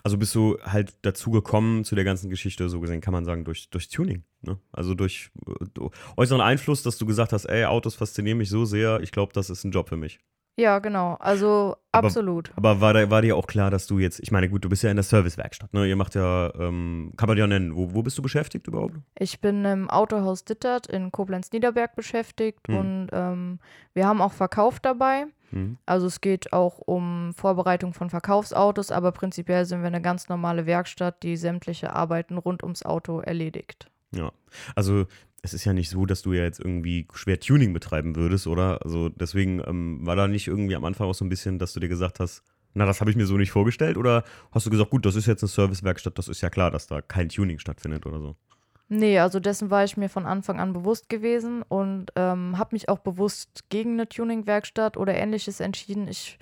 Also 0.04 0.18
bist 0.18 0.34
du 0.34 0.58
halt 0.64 0.96
dazu 1.04 1.30
gekommen 1.30 1.84
zu 1.84 1.96
der 1.96 2.04
ganzen 2.04 2.30
Geschichte, 2.30 2.68
so 2.68 2.80
gesehen 2.80 3.02
kann 3.02 3.14
man 3.14 3.26
sagen, 3.26 3.46
durch, 3.46 3.70
durch 3.70 3.90
Tuning. 3.90 4.24
Ne? 4.42 4.58
Also 4.72 4.96
durch 4.96 5.30
äh, 5.48 5.90
äußeren 6.18 6.42
Einfluss, 6.42 6.82
dass 6.82 6.98
du 6.98 7.06
gesagt 7.06 7.32
hast, 7.32 7.46
ey, 7.46 7.66
Autos 7.66 7.96
faszinieren 7.96 8.40
mich 8.40 8.50
so 8.50 8.66
sehr, 8.66 9.02
ich 9.02 9.12
glaube, 9.12 9.34
das 9.34 9.50
ist 9.50 9.64
ein 9.64 9.72
Job 9.72 9.90
für 9.90 9.98
mich. 9.98 10.20
Ja, 10.58 10.80
genau. 10.80 11.16
Also 11.20 11.76
aber, 11.92 12.08
absolut. 12.08 12.54
Aber 12.56 12.80
war, 12.80 12.94
da, 12.94 13.10
war 13.10 13.22
dir 13.22 13.36
auch 13.36 13.46
klar, 13.46 13.70
dass 13.70 13.88
du 13.88 14.00
jetzt, 14.00 14.22
ich 14.22 14.32
meine, 14.32 14.50
gut, 14.50 14.64
du 14.64 14.70
bist 14.70 14.84
ja 14.84 14.90
in 14.90 14.96
der 14.96 15.04
Servicewerkstatt, 15.04 15.74
ne? 15.74 15.86
Ihr 15.86 15.98
macht 15.98 16.16
ja, 16.16 16.54
ähm, 16.58 17.12
kann 17.18 17.28
man 17.28 17.38
ja 17.38 17.46
nennen, 17.46 17.76
wo, 17.76 17.94
wo 17.94 18.04
bist 18.04 18.18
du 18.18 18.22
beschäftigt 18.22 18.68
überhaupt? 18.68 18.96
Ich 19.20 19.42
bin 19.42 19.66
im 19.66 19.90
Autohaus 19.90 20.46
Dittert 20.46 20.88
in 20.88 21.12
Koblenz-Niederberg 21.12 21.96
beschäftigt 21.96 22.68
hm. 22.68 22.78
und 22.78 23.10
ähm, 23.12 23.60
wir 23.94 24.08
haben 24.08 24.22
auch 24.22 24.32
Verkauf 24.32 24.80
dabei. 24.80 25.26
Hm. 25.52 25.78
Also 25.86 26.08
es 26.08 26.22
geht 26.22 26.54
auch 26.54 26.80
um 26.80 27.34
Vorbereitung 27.34 27.94
von 27.94 28.10
Verkaufsautos, 28.10 28.92
aber 28.92 29.12
prinzipiell 29.12 29.66
sind 29.66 29.82
wir 29.82 29.88
eine 29.88 30.02
ganz 30.02 30.30
normale 30.30 30.66
Werkstatt, 30.66 31.24
die 31.24 31.38
sämtliche 31.38 31.94
Arbeiten 31.94 32.38
rund 32.38 32.64
ums 32.64 32.84
Auto 32.84 33.20
erledigt. 33.20 33.90
Ja, 34.12 34.32
also 34.76 35.06
es 35.42 35.54
ist 35.54 35.66
ja 35.66 35.74
nicht 35.74 35.90
so, 35.90 36.06
dass 36.06 36.22
du 36.22 36.34
ja 36.34 36.44
jetzt 36.44 36.60
irgendwie 36.60 37.08
schwer 37.14 37.40
Tuning 37.40 37.74
betreiben 37.74 38.16
würdest, 38.16 38.48
oder? 38.48 38.84
Also 38.84 39.10
deswegen 39.10 39.62
ähm, 39.66 40.00
war 40.06 40.16
da 40.16 40.28
nicht 40.28 40.48
irgendwie 40.48 40.76
am 40.76 40.86
Anfang 40.86 41.08
auch 41.08 41.14
so 41.14 41.24
ein 41.24 41.30
bisschen, 41.30 41.60
dass 41.60 41.74
du 41.74 41.80
dir 41.80 41.90
gesagt 41.90 42.20
hast, 42.20 42.44
na, 42.74 42.86
das 42.86 43.00
habe 43.00 43.10
ich 43.10 43.16
mir 43.16 43.26
so 43.26 43.38
nicht 43.38 43.52
vorgestellt? 43.52 43.98
Oder 43.98 44.24
hast 44.52 44.66
du 44.66 44.70
gesagt, 44.70 44.90
gut, 44.90 45.06
das 45.06 45.16
ist 45.16 45.28
jetzt 45.28 45.44
eine 45.44 45.50
Servicewerkstatt, 45.50 46.18
das 46.18 46.28
ist 46.28 46.42
ja 46.42 46.50
klar, 46.50 46.72
dass 46.72 46.88
da 46.88 47.02
kein 47.02 47.30
Tuning 47.30 47.58
stattfindet 47.60 48.06
oder 48.06 48.20
so? 48.20 48.36
Nee, 48.88 49.20
also 49.20 49.40
dessen 49.40 49.72
war 49.72 49.84
ich 49.84 49.98
mir 49.98 50.10
von 50.10 50.26
Anfang 50.26 50.60
an 50.60 50.74
bewusst 50.74 51.10
gewesen 51.10 51.64
und 51.64 52.12
ähm, 52.16 52.58
habe 52.58 52.76
mich 52.76 52.88
auch 52.88 53.00
bewusst 53.00 53.66
gegen 53.70 53.94
eine 53.94 54.08
Tuningwerkstatt 54.08 54.96
oder 54.96 55.16
ähnliches 55.16 55.60
entschieden. 55.60 56.08
Ich 56.08 56.38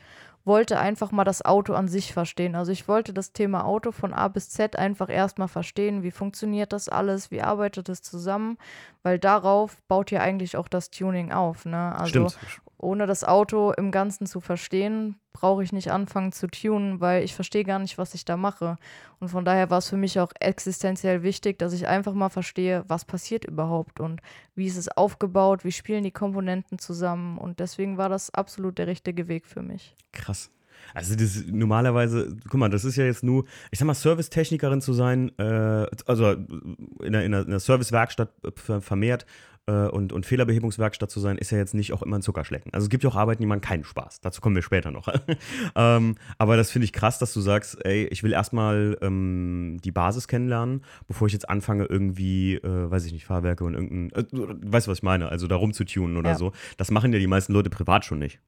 wollte 0.45 0.77
einfach 0.77 1.13
mal 1.13 1.23
das 1.23 1.45
Auto 1.45 1.73
an 1.73 1.87
sich 1.87 2.11
verstehen. 2.11 2.55
Also 2.55 2.73
ich 2.73 2.89
wollte 2.89 3.13
das 3.13 3.31
Thema 3.31 3.63
Auto 3.63 3.93
von 3.93 4.13
A 4.13 4.27
bis 4.27 4.49
Z 4.49 4.75
einfach 4.77 5.09
erstmal 5.09 5.47
verstehen. 5.47 6.03
Wie 6.03 6.11
funktioniert 6.11 6.73
das 6.73 6.89
alles? 6.89 7.31
Wie 7.31 7.41
arbeitet 7.41 7.87
es 7.87 8.01
zusammen? 8.01 8.57
Weil 9.03 9.19
darauf 9.19 9.81
baut 9.87 10.11
ja 10.11 10.19
eigentlich 10.19 10.57
auch 10.57 10.67
das 10.67 10.89
Tuning 10.89 11.31
auf. 11.31 11.63
Ne? 11.63 11.95
Also 11.95 12.29
Stimmt 12.29 12.61
ohne 12.83 13.07
das 13.07 13.23
Auto 13.23 13.71
im 13.71 13.91
Ganzen 13.91 14.27
zu 14.27 14.41
verstehen, 14.41 15.15
brauche 15.33 15.63
ich 15.63 15.73
nicht 15.73 15.91
anfangen 15.91 16.31
zu 16.31 16.47
tunen, 16.47 16.99
weil 17.01 17.23
ich 17.23 17.33
verstehe 17.33 17.63
gar 17.63 17.79
nicht, 17.79 17.97
was 17.97 18.13
ich 18.13 18.25
da 18.25 18.37
mache. 18.37 18.77
Und 19.19 19.29
von 19.29 19.45
daher 19.45 19.69
war 19.69 19.79
es 19.79 19.89
für 19.89 19.97
mich 19.97 20.19
auch 20.19 20.31
existenziell 20.39 21.23
wichtig, 21.23 21.57
dass 21.59 21.73
ich 21.73 21.87
einfach 21.87 22.13
mal 22.13 22.29
verstehe, 22.29 22.83
was 22.87 23.05
passiert 23.05 23.45
überhaupt 23.45 23.99
und 23.99 24.21
wie 24.55 24.67
ist 24.67 24.77
es 24.77 24.89
aufgebaut, 24.89 25.65
wie 25.65 25.71
spielen 25.71 26.03
die 26.03 26.11
Komponenten 26.11 26.79
zusammen. 26.79 27.37
Und 27.37 27.59
deswegen 27.59 27.97
war 27.97 28.09
das 28.09 28.33
absolut 28.33 28.77
der 28.77 28.87
richtige 28.87 29.27
Weg 29.27 29.47
für 29.47 29.61
mich. 29.61 29.95
Krass. 30.11 30.51
Also 30.93 31.15
das 31.15 31.43
normalerweise, 31.47 32.35
guck 32.49 32.59
mal, 32.59 32.69
das 32.69 32.85
ist 32.85 32.97
ja 32.97 33.05
jetzt 33.05 33.23
nur, 33.23 33.45
ich 33.71 33.79
sag 33.79 33.85
mal, 33.85 33.93
Servicetechnikerin 33.93 34.81
zu 34.81 34.93
sein, 34.93 35.31
äh, 35.37 35.87
also 36.05 36.31
in 36.31 37.15
einer, 37.15 37.23
in 37.23 37.33
einer 37.33 37.59
Servicewerkstatt 37.59 38.31
vermehrt 38.55 39.25
äh, 39.67 39.87
und, 39.87 40.11
und 40.11 40.25
Fehlerbehebungswerkstatt 40.25 41.09
zu 41.09 41.19
sein, 41.19 41.37
ist 41.37 41.51
ja 41.51 41.57
jetzt 41.57 41.73
nicht 41.73 41.93
auch 41.93 42.01
immer 42.01 42.17
ein 42.17 42.21
Zuckerschlecken. 42.21 42.73
Also 42.73 42.85
es 42.85 42.89
gibt 42.89 43.03
ja 43.03 43.09
auch 43.09 43.15
Arbeiten, 43.15 43.41
die 43.41 43.47
machen 43.47 43.61
keinen 43.61 43.83
Spaß. 43.83 44.21
Dazu 44.21 44.41
kommen 44.41 44.55
wir 44.55 44.61
später 44.61 44.91
noch. 44.91 45.07
ähm, 45.75 46.15
aber 46.37 46.57
das 46.57 46.71
finde 46.71 46.85
ich 46.85 46.93
krass, 46.93 47.19
dass 47.19 47.33
du 47.33 47.41
sagst, 47.41 47.83
ey, 47.85 48.05
ich 48.05 48.23
will 48.23 48.33
erstmal 48.33 48.97
ähm, 49.01 49.79
die 49.83 49.91
Basis 49.91 50.27
kennenlernen, 50.27 50.83
bevor 51.07 51.27
ich 51.27 51.33
jetzt 51.33 51.49
anfange, 51.49 51.85
irgendwie, 51.85 52.55
äh, 52.55 52.91
weiß 52.91 53.05
ich 53.05 53.13
nicht, 53.13 53.25
Fahrwerke 53.25 53.63
und 53.63 53.73
irgendein, 53.73 54.11
äh, 54.11 54.25
weißt 54.71 54.87
du, 54.87 54.91
was 54.91 54.99
ich 54.99 55.03
meine? 55.03 55.29
Also 55.29 55.47
da 55.47 55.55
rumzutunen 55.55 56.17
oder 56.17 56.31
ja. 56.31 56.35
so. 56.35 56.51
Das 56.77 56.91
machen 56.91 57.13
ja 57.13 57.19
die 57.19 57.27
meisten 57.27 57.53
Leute 57.53 57.69
privat 57.69 58.05
schon 58.05 58.19
nicht. 58.19 58.39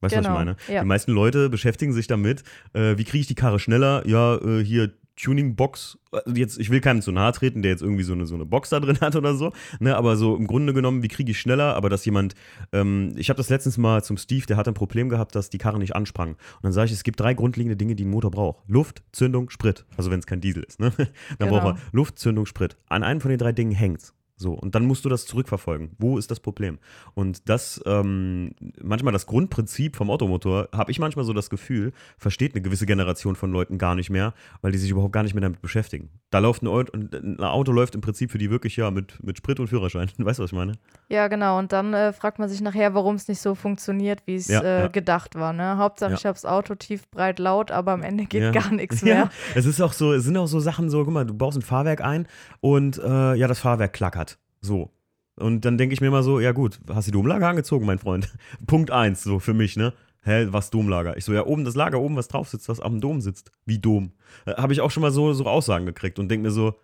Weißt 0.00 0.16
du, 0.16 0.20
genau. 0.20 0.30
was 0.30 0.40
ich 0.40 0.44
genau, 0.44 0.56
meine? 0.66 0.74
Ja. 0.74 0.82
Die 0.82 0.88
meisten 0.88 1.12
Leute 1.12 1.48
beschäftigen 1.48 1.92
sich 1.92 2.06
damit, 2.06 2.42
äh, 2.72 2.96
wie 2.96 3.04
kriege 3.04 3.20
ich 3.20 3.28
die 3.28 3.34
Karre 3.34 3.58
schneller? 3.58 4.06
Ja, 4.06 4.36
äh, 4.36 4.64
hier 4.64 4.92
Tuning-Box, 5.22 5.98
also 6.10 6.34
jetzt, 6.34 6.58
ich 6.58 6.70
will 6.70 6.80
keinem 6.80 7.00
zu 7.00 7.12
nahe 7.12 7.32
treten, 7.32 7.62
der 7.62 7.70
jetzt 7.70 7.82
irgendwie 7.82 8.02
so 8.02 8.12
eine, 8.12 8.26
so 8.26 8.34
eine 8.34 8.44
Box 8.44 8.70
da 8.70 8.80
drin 8.80 8.98
hat 9.00 9.16
oder 9.16 9.34
so, 9.34 9.52
ne, 9.80 9.96
aber 9.96 10.16
so 10.16 10.36
im 10.36 10.46
Grunde 10.46 10.74
genommen, 10.74 11.02
wie 11.02 11.08
kriege 11.08 11.30
ich 11.30 11.40
schneller, 11.40 11.74
aber 11.74 11.88
dass 11.88 12.04
jemand, 12.04 12.34
ähm, 12.72 13.14
ich 13.16 13.30
habe 13.30 13.36
das 13.36 13.48
letztens 13.48 13.78
mal 13.78 14.02
zum 14.02 14.16
Steve, 14.16 14.46
der 14.46 14.56
hat 14.56 14.68
ein 14.68 14.74
Problem 14.74 15.08
gehabt, 15.08 15.34
dass 15.34 15.48
die 15.48 15.58
Karre 15.58 15.78
nicht 15.78 15.94
ansprang. 15.94 16.30
Und 16.30 16.62
dann 16.62 16.72
sage 16.72 16.86
ich, 16.86 16.92
es 16.92 17.04
gibt 17.04 17.20
drei 17.20 17.34
grundlegende 17.34 17.76
Dinge, 17.76 17.94
die 17.94 18.04
ein 18.04 18.10
Motor 18.10 18.30
braucht. 18.30 18.64
Luft, 18.66 19.02
Zündung, 19.12 19.50
Sprit. 19.50 19.86
Also 19.96 20.10
wenn 20.10 20.18
es 20.18 20.26
kein 20.26 20.40
Diesel 20.40 20.64
ist, 20.64 20.80
ne? 20.80 20.92
Dann 20.96 21.06
genau. 21.38 21.60
braucht 21.60 21.76
er 21.76 21.78
Luft, 21.92 22.18
Zündung, 22.18 22.46
Sprit. 22.46 22.76
An 22.88 23.02
einem 23.02 23.20
von 23.20 23.30
den 23.30 23.38
drei 23.38 23.52
Dingen 23.52 23.72
hängt's. 23.72 24.14
So, 24.42 24.52
und 24.54 24.74
dann 24.74 24.84
musst 24.86 25.04
du 25.04 25.08
das 25.08 25.24
zurückverfolgen. 25.24 25.92
Wo 25.98 26.18
ist 26.18 26.30
das 26.30 26.40
Problem? 26.40 26.78
Und 27.14 27.48
das, 27.48 27.80
ähm, 27.86 28.54
manchmal 28.82 29.12
das 29.12 29.26
Grundprinzip 29.26 29.96
vom 29.96 30.10
Automotor, 30.10 30.68
habe 30.72 30.90
ich 30.90 30.98
manchmal 30.98 31.24
so 31.24 31.32
das 31.32 31.48
Gefühl, 31.48 31.92
versteht 32.18 32.54
eine 32.54 32.62
gewisse 32.62 32.84
Generation 32.86 33.36
von 33.36 33.52
Leuten 33.52 33.78
gar 33.78 33.94
nicht 33.94 34.10
mehr, 34.10 34.34
weil 34.60 34.72
die 34.72 34.78
sich 34.78 34.90
überhaupt 34.90 35.12
gar 35.12 35.22
nicht 35.22 35.34
mehr 35.34 35.40
damit 35.42 35.62
beschäftigen. 35.62 36.10
Da 36.30 36.40
läuft 36.40 36.62
ein 36.62 36.66
Auto, 36.68 36.92
ein 36.98 37.40
Auto 37.40 37.72
läuft 37.72 37.94
im 37.94 38.00
Prinzip 38.00 38.30
für 38.30 38.38
die 38.38 38.50
wirklich 38.50 38.76
ja 38.76 38.90
mit, 38.90 39.22
mit 39.22 39.38
Sprit 39.38 39.60
und 39.60 39.68
Führerschein. 39.68 40.10
Weißt 40.18 40.38
du, 40.38 40.42
was 40.42 40.50
ich 40.50 40.56
meine? 40.58 40.72
Ja, 41.08 41.28
genau. 41.28 41.58
Und 41.58 41.72
dann 41.72 41.94
äh, 41.94 42.12
fragt 42.12 42.38
man 42.38 42.48
sich 42.48 42.60
nachher, 42.60 42.94
warum 42.94 43.14
es 43.14 43.28
nicht 43.28 43.40
so 43.40 43.54
funktioniert, 43.54 44.22
wie 44.26 44.34
es 44.34 44.48
Ja, 44.48 44.60
äh, 44.62 44.80
ja. 44.80 44.88
gedacht 44.88 45.36
war. 45.36 45.52
Ne? 45.52 45.76
Hauptsache, 45.76 46.10
Ja. 46.12 46.16
ich 46.18 46.26
habe 46.26 46.34
das 46.34 46.44
Auto 46.44 46.74
tief, 46.74 47.08
breit, 47.10 47.38
laut, 47.38 47.70
aber 47.70 47.92
am 47.92 48.02
Ende 48.02 48.24
geht 48.26 48.52
gar 48.52 48.72
nichts 48.72 49.02
mehr. 49.02 49.30
es 49.54 49.66
ist 49.66 49.80
auch 49.80 49.92
so, 49.92 50.12
es 50.12 50.24
sind 50.24 50.36
auch 50.36 50.46
so 50.48 50.58
Sachen 50.60 50.90
so, 50.90 51.04
guck 51.04 51.12
mal, 51.14 51.24
du 51.26 51.34
baust 51.34 51.56
ein 51.58 51.62
Fahrwerk 51.62 52.00
ein 52.02 52.26
und 52.60 52.98
äh, 52.98 53.34
ja, 53.34 53.46
das 53.46 53.60
Fahrwerk 53.60 53.92
klackert. 53.92 54.31
So. 54.62 54.90
Und 55.36 55.64
dann 55.64 55.78
denke 55.78 55.92
ich 55.92 56.00
mir 56.00 56.08
immer 56.08 56.22
so, 56.22 56.40
ja 56.40 56.52
gut, 56.52 56.80
hast 56.88 57.08
du 57.08 57.10
die 57.10 57.16
Domlager 57.16 57.48
angezogen, 57.48 57.86
mein 57.86 57.98
Freund? 57.98 58.32
Punkt 58.66 58.90
eins, 58.90 59.22
so 59.22 59.38
für 59.38 59.54
mich, 59.54 59.76
ne? 59.76 59.92
Hä, 60.24 60.46
was 60.50 60.70
Domlager? 60.70 61.16
Ich 61.16 61.24
so, 61.24 61.32
ja, 61.32 61.44
oben 61.44 61.64
das 61.64 61.74
Lager, 61.74 62.00
oben 62.00 62.16
was 62.16 62.28
drauf 62.28 62.48
sitzt, 62.48 62.68
was 62.68 62.80
am 62.80 63.00
Dom 63.00 63.20
sitzt. 63.20 63.50
Wie 63.66 63.78
Dom. 63.78 64.12
Äh, 64.46 64.54
Habe 64.54 64.72
ich 64.72 64.80
auch 64.80 64.90
schon 64.90 65.00
mal 65.00 65.10
so, 65.10 65.32
so 65.32 65.44
Aussagen 65.46 65.84
gekriegt 65.84 66.18
und 66.18 66.28
denke 66.28 66.44
mir 66.44 66.52
so, 66.52 66.76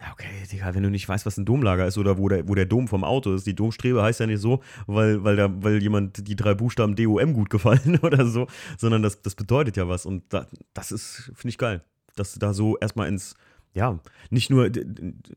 ja, 0.00 0.10
okay, 0.12 0.26
Digga, 0.50 0.74
wenn 0.74 0.82
du 0.82 0.90
nicht 0.90 1.08
weißt, 1.08 1.26
was 1.26 1.36
ein 1.36 1.44
Domlager 1.44 1.86
ist 1.86 1.96
oder 1.96 2.18
wo 2.18 2.28
der, 2.28 2.48
wo 2.48 2.56
der 2.56 2.66
Dom 2.66 2.88
vom 2.88 3.04
Auto 3.04 3.32
ist, 3.34 3.46
die 3.46 3.54
Domstrebe 3.54 4.02
heißt 4.02 4.18
ja 4.18 4.26
nicht 4.26 4.40
so, 4.40 4.60
weil, 4.88 5.22
weil, 5.22 5.36
da, 5.36 5.48
weil 5.62 5.80
jemand 5.80 6.26
die 6.26 6.34
drei 6.34 6.54
Buchstaben 6.54 6.96
DOM 6.96 7.34
gut 7.34 7.50
gefallen 7.50 8.00
oder 8.02 8.26
so, 8.26 8.48
sondern 8.78 9.02
das, 9.02 9.22
das 9.22 9.36
bedeutet 9.36 9.76
ja 9.76 9.88
was 9.88 10.04
und 10.04 10.24
da, 10.32 10.48
das 10.74 10.90
ist, 10.90 11.30
finde 11.34 11.50
ich 11.50 11.58
geil, 11.58 11.84
dass 12.16 12.32
du 12.32 12.40
da 12.40 12.52
so 12.52 12.76
erstmal 12.78 13.06
ins, 13.06 13.34
ja, 13.74 13.98
nicht 14.30 14.50
nur, 14.50 14.70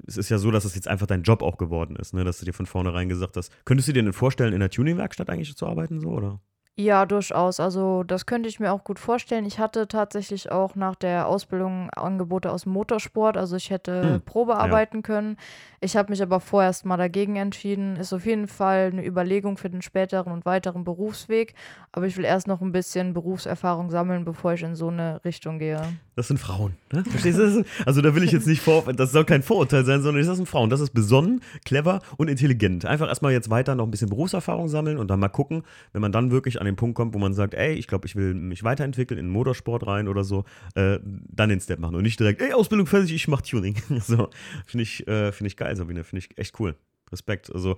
es 0.07 0.17
ist 0.17 0.29
ja 0.29 0.37
so, 0.37 0.51
dass 0.51 0.65
es 0.65 0.75
jetzt 0.75 0.87
einfach 0.87 1.07
dein 1.07 1.23
Job 1.23 1.41
auch 1.41 1.57
geworden 1.57 1.95
ist, 1.95 2.13
ne, 2.13 2.23
dass 2.23 2.39
du 2.39 2.45
dir 2.45 2.53
von 2.53 2.65
vornherein 2.65 3.09
gesagt 3.09 3.37
hast, 3.37 3.51
könntest 3.65 3.87
du 3.87 3.93
dir 3.93 4.03
denn 4.03 4.13
vorstellen, 4.13 4.53
in 4.53 4.59
der 4.59 4.69
Tuningwerkstatt 4.69 5.29
eigentlich 5.29 5.55
zu 5.55 5.67
arbeiten, 5.67 5.99
so, 5.99 6.09
oder? 6.09 6.41
Ja, 6.77 7.05
durchaus. 7.05 7.61
Also 7.61 8.03
das 8.03 8.25
könnte 8.25 8.49
ich 8.49 8.59
mir 8.59 8.73
auch 8.73 8.83
gut 8.83 8.99
vorstellen. 8.99 9.45
Ich 9.45 9.59
hatte 9.59 9.87
tatsächlich 9.87 10.51
auch 10.51 10.75
nach 10.75 10.95
der 10.95 11.25
Ausbildung 11.27 11.89
Angebote 11.91 12.51
aus 12.51 12.63
dem 12.63 12.73
Motorsport. 12.73 13.37
Also 13.37 13.55
ich 13.55 13.69
hätte 13.69 14.15
Hm, 14.15 14.21
Probe 14.21 14.57
arbeiten 14.57 15.01
können. 15.01 15.37
Ich 15.79 15.95
habe 15.95 16.11
mich 16.11 16.21
aber 16.21 16.41
vorerst 16.41 16.83
mal 16.83 16.97
dagegen 16.97 17.37
entschieden. 17.37 17.95
Ist 17.95 18.11
auf 18.11 18.25
jeden 18.25 18.47
Fall 18.49 18.89
eine 18.91 19.05
Überlegung 19.05 19.55
für 19.57 19.69
den 19.69 19.81
späteren 19.81 20.33
und 20.33 20.45
weiteren 20.45 20.83
Berufsweg. 20.83 21.53
Aber 21.93 22.07
ich 22.07 22.17
will 22.17 22.25
erst 22.25 22.47
noch 22.47 22.59
ein 22.61 22.73
bisschen 22.73 23.13
Berufserfahrung 23.13 23.89
sammeln, 23.89 24.25
bevor 24.25 24.53
ich 24.53 24.63
in 24.63 24.75
so 24.75 24.89
eine 24.89 25.23
Richtung 25.23 25.59
gehe. 25.59 25.79
Das 26.17 26.27
sind 26.27 26.39
Frauen. 26.39 26.75
Ne? 26.91 27.03
Verstehst 27.05 27.39
du? 27.39 27.63
Das 27.63 27.65
Also 27.85 28.01
da 28.01 28.15
will 28.15 28.23
ich 28.23 28.31
jetzt 28.31 28.47
nicht 28.47 28.61
vor, 28.61 28.83
das 28.93 29.11
soll 29.13 29.23
kein 29.25 29.43
Vorurteil 29.43 29.85
sein, 29.85 30.01
sondern 30.01 30.25
das 30.25 30.35
sind 30.35 30.47
Frauen. 30.49 30.69
Das 30.69 30.79
ist 30.81 30.93
besonnen, 30.93 31.41
clever 31.63 32.01
und 32.17 32.27
intelligent. 32.29 32.85
Einfach 32.85 33.07
erstmal 33.07 33.31
jetzt 33.31 33.49
weiter 33.49 33.75
noch 33.75 33.85
ein 33.85 33.91
bisschen 33.91 34.09
Berufserfahrung 34.09 34.67
sammeln 34.67 34.97
und 34.97 35.09
dann 35.09 35.19
mal 35.21 35.29
gucken, 35.29 35.63
wenn 35.93 36.01
man 36.01 36.11
dann 36.11 36.31
wirklich 36.31 36.59
an 36.59 36.64
den 36.65 36.75
Punkt 36.75 36.95
kommt, 36.95 37.13
wo 37.13 37.19
man 37.19 37.33
sagt, 37.33 37.53
ey, 37.53 37.73
ich 37.73 37.87
glaube, 37.87 38.07
ich 38.07 38.15
will 38.15 38.33
mich 38.33 38.63
weiterentwickeln 38.63 39.19
in 39.19 39.27
den 39.27 39.31
Motorsport 39.31 39.87
rein 39.87 40.07
oder 40.07 40.23
so, 40.23 40.45
äh, 40.75 40.99
dann 41.03 41.49
den 41.49 41.59
Step 41.59 41.79
machen 41.79 41.95
und 41.95 42.03
nicht 42.03 42.19
direkt, 42.19 42.41
ey, 42.41 42.53
Ausbildung 42.53 42.87
fertig, 42.87 43.13
ich 43.13 43.27
mach 43.27 43.41
Tuning. 43.41 43.75
so, 43.99 44.29
finde 44.65 44.83
ich, 44.83 45.07
äh, 45.07 45.31
finde 45.31 45.47
ich 45.47 45.57
geil, 45.57 45.75
Sabine, 45.75 46.03
finde 46.03 46.25
ich 46.25 46.37
echt 46.37 46.59
cool. 46.59 46.75
Respekt. 47.11 47.53
Also, 47.53 47.77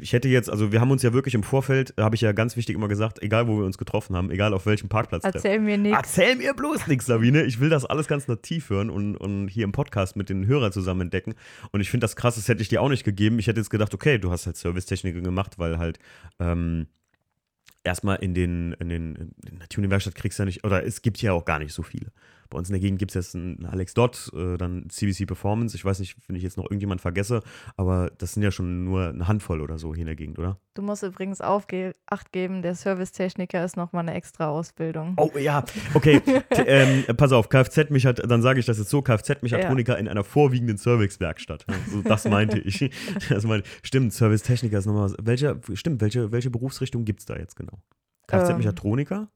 ich 0.00 0.12
hätte 0.12 0.28
jetzt, 0.28 0.48
also 0.50 0.72
wir 0.72 0.80
haben 0.80 0.90
uns 0.90 1.02
ja 1.02 1.12
wirklich 1.12 1.34
im 1.34 1.42
Vorfeld, 1.42 1.94
habe 1.98 2.14
ich 2.14 2.20
ja 2.20 2.32
ganz 2.32 2.56
wichtig 2.56 2.74
immer 2.74 2.88
gesagt, 2.88 3.22
egal 3.22 3.46
wo 3.46 3.58
wir 3.58 3.64
uns 3.64 3.78
getroffen 3.78 4.16
haben, 4.16 4.30
egal 4.30 4.54
auf 4.54 4.66
welchem 4.66 4.88
Parkplatz 4.88 5.22
treffen. 5.22 5.36
Erzähl 5.36 5.60
mir 5.60 5.78
nichts. 5.78 5.98
Erzähl 5.98 6.36
mir 6.36 6.54
bloß 6.54 6.86
nichts, 6.86 7.06
Sabine. 7.06 7.44
Ich 7.44 7.60
will 7.60 7.68
das 7.68 7.84
alles 7.84 8.08
ganz 8.08 8.28
nativ 8.28 8.70
hören 8.70 8.90
und, 8.90 9.16
und 9.16 9.48
hier 9.48 9.64
im 9.64 9.72
Podcast 9.72 10.16
mit 10.16 10.28
den 10.28 10.46
Hörern 10.46 10.72
zusammen 10.72 11.02
entdecken. 11.02 11.34
Und 11.70 11.80
ich 11.80 11.90
finde 11.90 12.04
das 12.04 12.16
krass, 12.16 12.36
das 12.36 12.48
hätte 12.48 12.62
ich 12.62 12.68
dir 12.68 12.80
auch 12.80 12.88
nicht 12.88 13.04
gegeben. 13.04 13.38
Ich 13.38 13.46
hätte 13.46 13.60
jetzt 13.60 13.70
gedacht, 13.70 13.92
okay, 13.94 14.18
du 14.18 14.30
hast 14.30 14.46
halt 14.46 14.56
Servicetechniker 14.56 15.20
gemacht, 15.20 15.58
weil 15.58 15.78
halt 15.78 15.98
ähm, 16.40 16.86
erstmal 17.84 18.16
in 18.16 18.34
den, 18.34 18.72
in 18.74 18.88
den, 18.88 19.34
in 19.46 19.58
der 19.58 19.68
Tuning-Werkstatt 19.68 20.14
kriegst 20.14 20.38
du 20.38 20.42
ja 20.42 20.46
nicht, 20.46 20.64
oder 20.64 20.84
es 20.84 21.02
gibt 21.02 21.20
ja 21.22 21.32
auch 21.32 21.44
gar 21.44 21.58
nicht 21.58 21.72
so 21.72 21.82
viele. 21.82 22.12
Bei 22.52 22.58
uns 22.58 22.68
in 22.68 22.74
der 22.74 22.80
Gegend 22.80 22.98
gibt 22.98 23.12
es 23.12 23.14
jetzt 23.14 23.34
einen 23.34 23.64
Alex 23.64 23.94
Dott, 23.94 24.30
äh, 24.34 24.58
dann 24.58 24.84
CBC 24.90 25.24
Performance. 25.24 25.74
Ich 25.74 25.86
weiß 25.86 26.00
nicht, 26.00 26.16
wenn 26.26 26.36
ich 26.36 26.42
jetzt 26.42 26.58
noch 26.58 26.64
irgendjemand 26.64 27.00
vergesse, 27.00 27.40
aber 27.78 28.10
das 28.18 28.34
sind 28.34 28.42
ja 28.42 28.50
schon 28.50 28.84
nur 28.84 29.08
eine 29.08 29.26
Handvoll 29.26 29.62
oder 29.62 29.78
so 29.78 29.94
hier 29.94 30.02
in 30.02 30.06
der 30.06 30.16
Gegend, 30.16 30.38
oder? 30.38 30.58
Du 30.74 30.82
musst 30.82 31.02
übrigens 31.02 31.40
aufge 31.40 31.94
Acht 32.04 32.30
geben, 32.30 32.60
der 32.60 32.74
Servicetechniker 32.74 33.64
ist 33.64 33.78
nochmal 33.78 34.02
eine 34.02 34.12
extra 34.12 34.48
Ausbildung. 34.48 35.14
Oh 35.16 35.30
ja, 35.38 35.64
okay. 35.94 36.20
Ähm, 36.64 37.04
pass 37.16 37.32
auf, 37.32 37.48
Kfz-Mechat, 37.48 38.30
dann 38.30 38.42
sage 38.42 38.60
ich 38.60 38.66
das 38.66 38.78
jetzt 38.78 38.90
so: 38.90 39.02
Kfz-Mechatroniker 39.02 39.98
in 39.98 40.06
einer 40.06 40.22
vorwiegenden 40.22 40.76
Servicewerkstatt. 40.76 41.64
So, 41.90 42.02
das 42.02 42.28
meinte 42.28 42.58
ich. 42.58 42.90
Das 43.28 43.44
meinte, 43.44 43.68
stimmt, 43.82 44.12
Servicetechniker 44.12 44.78
ist 44.78 44.86
nochmal 44.86 45.04
was. 45.04 45.16
Welche, 45.22 45.58
stimmt, 45.74 46.00
welche, 46.00 46.30
welche 46.30 46.50
Berufsrichtung 46.50 47.04
gibt 47.04 47.20
es 47.20 47.26
da 47.26 47.36
jetzt 47.36 47.56
genau? 47.56 47.78
Kfz-Mechatroniker? 48.28 49.28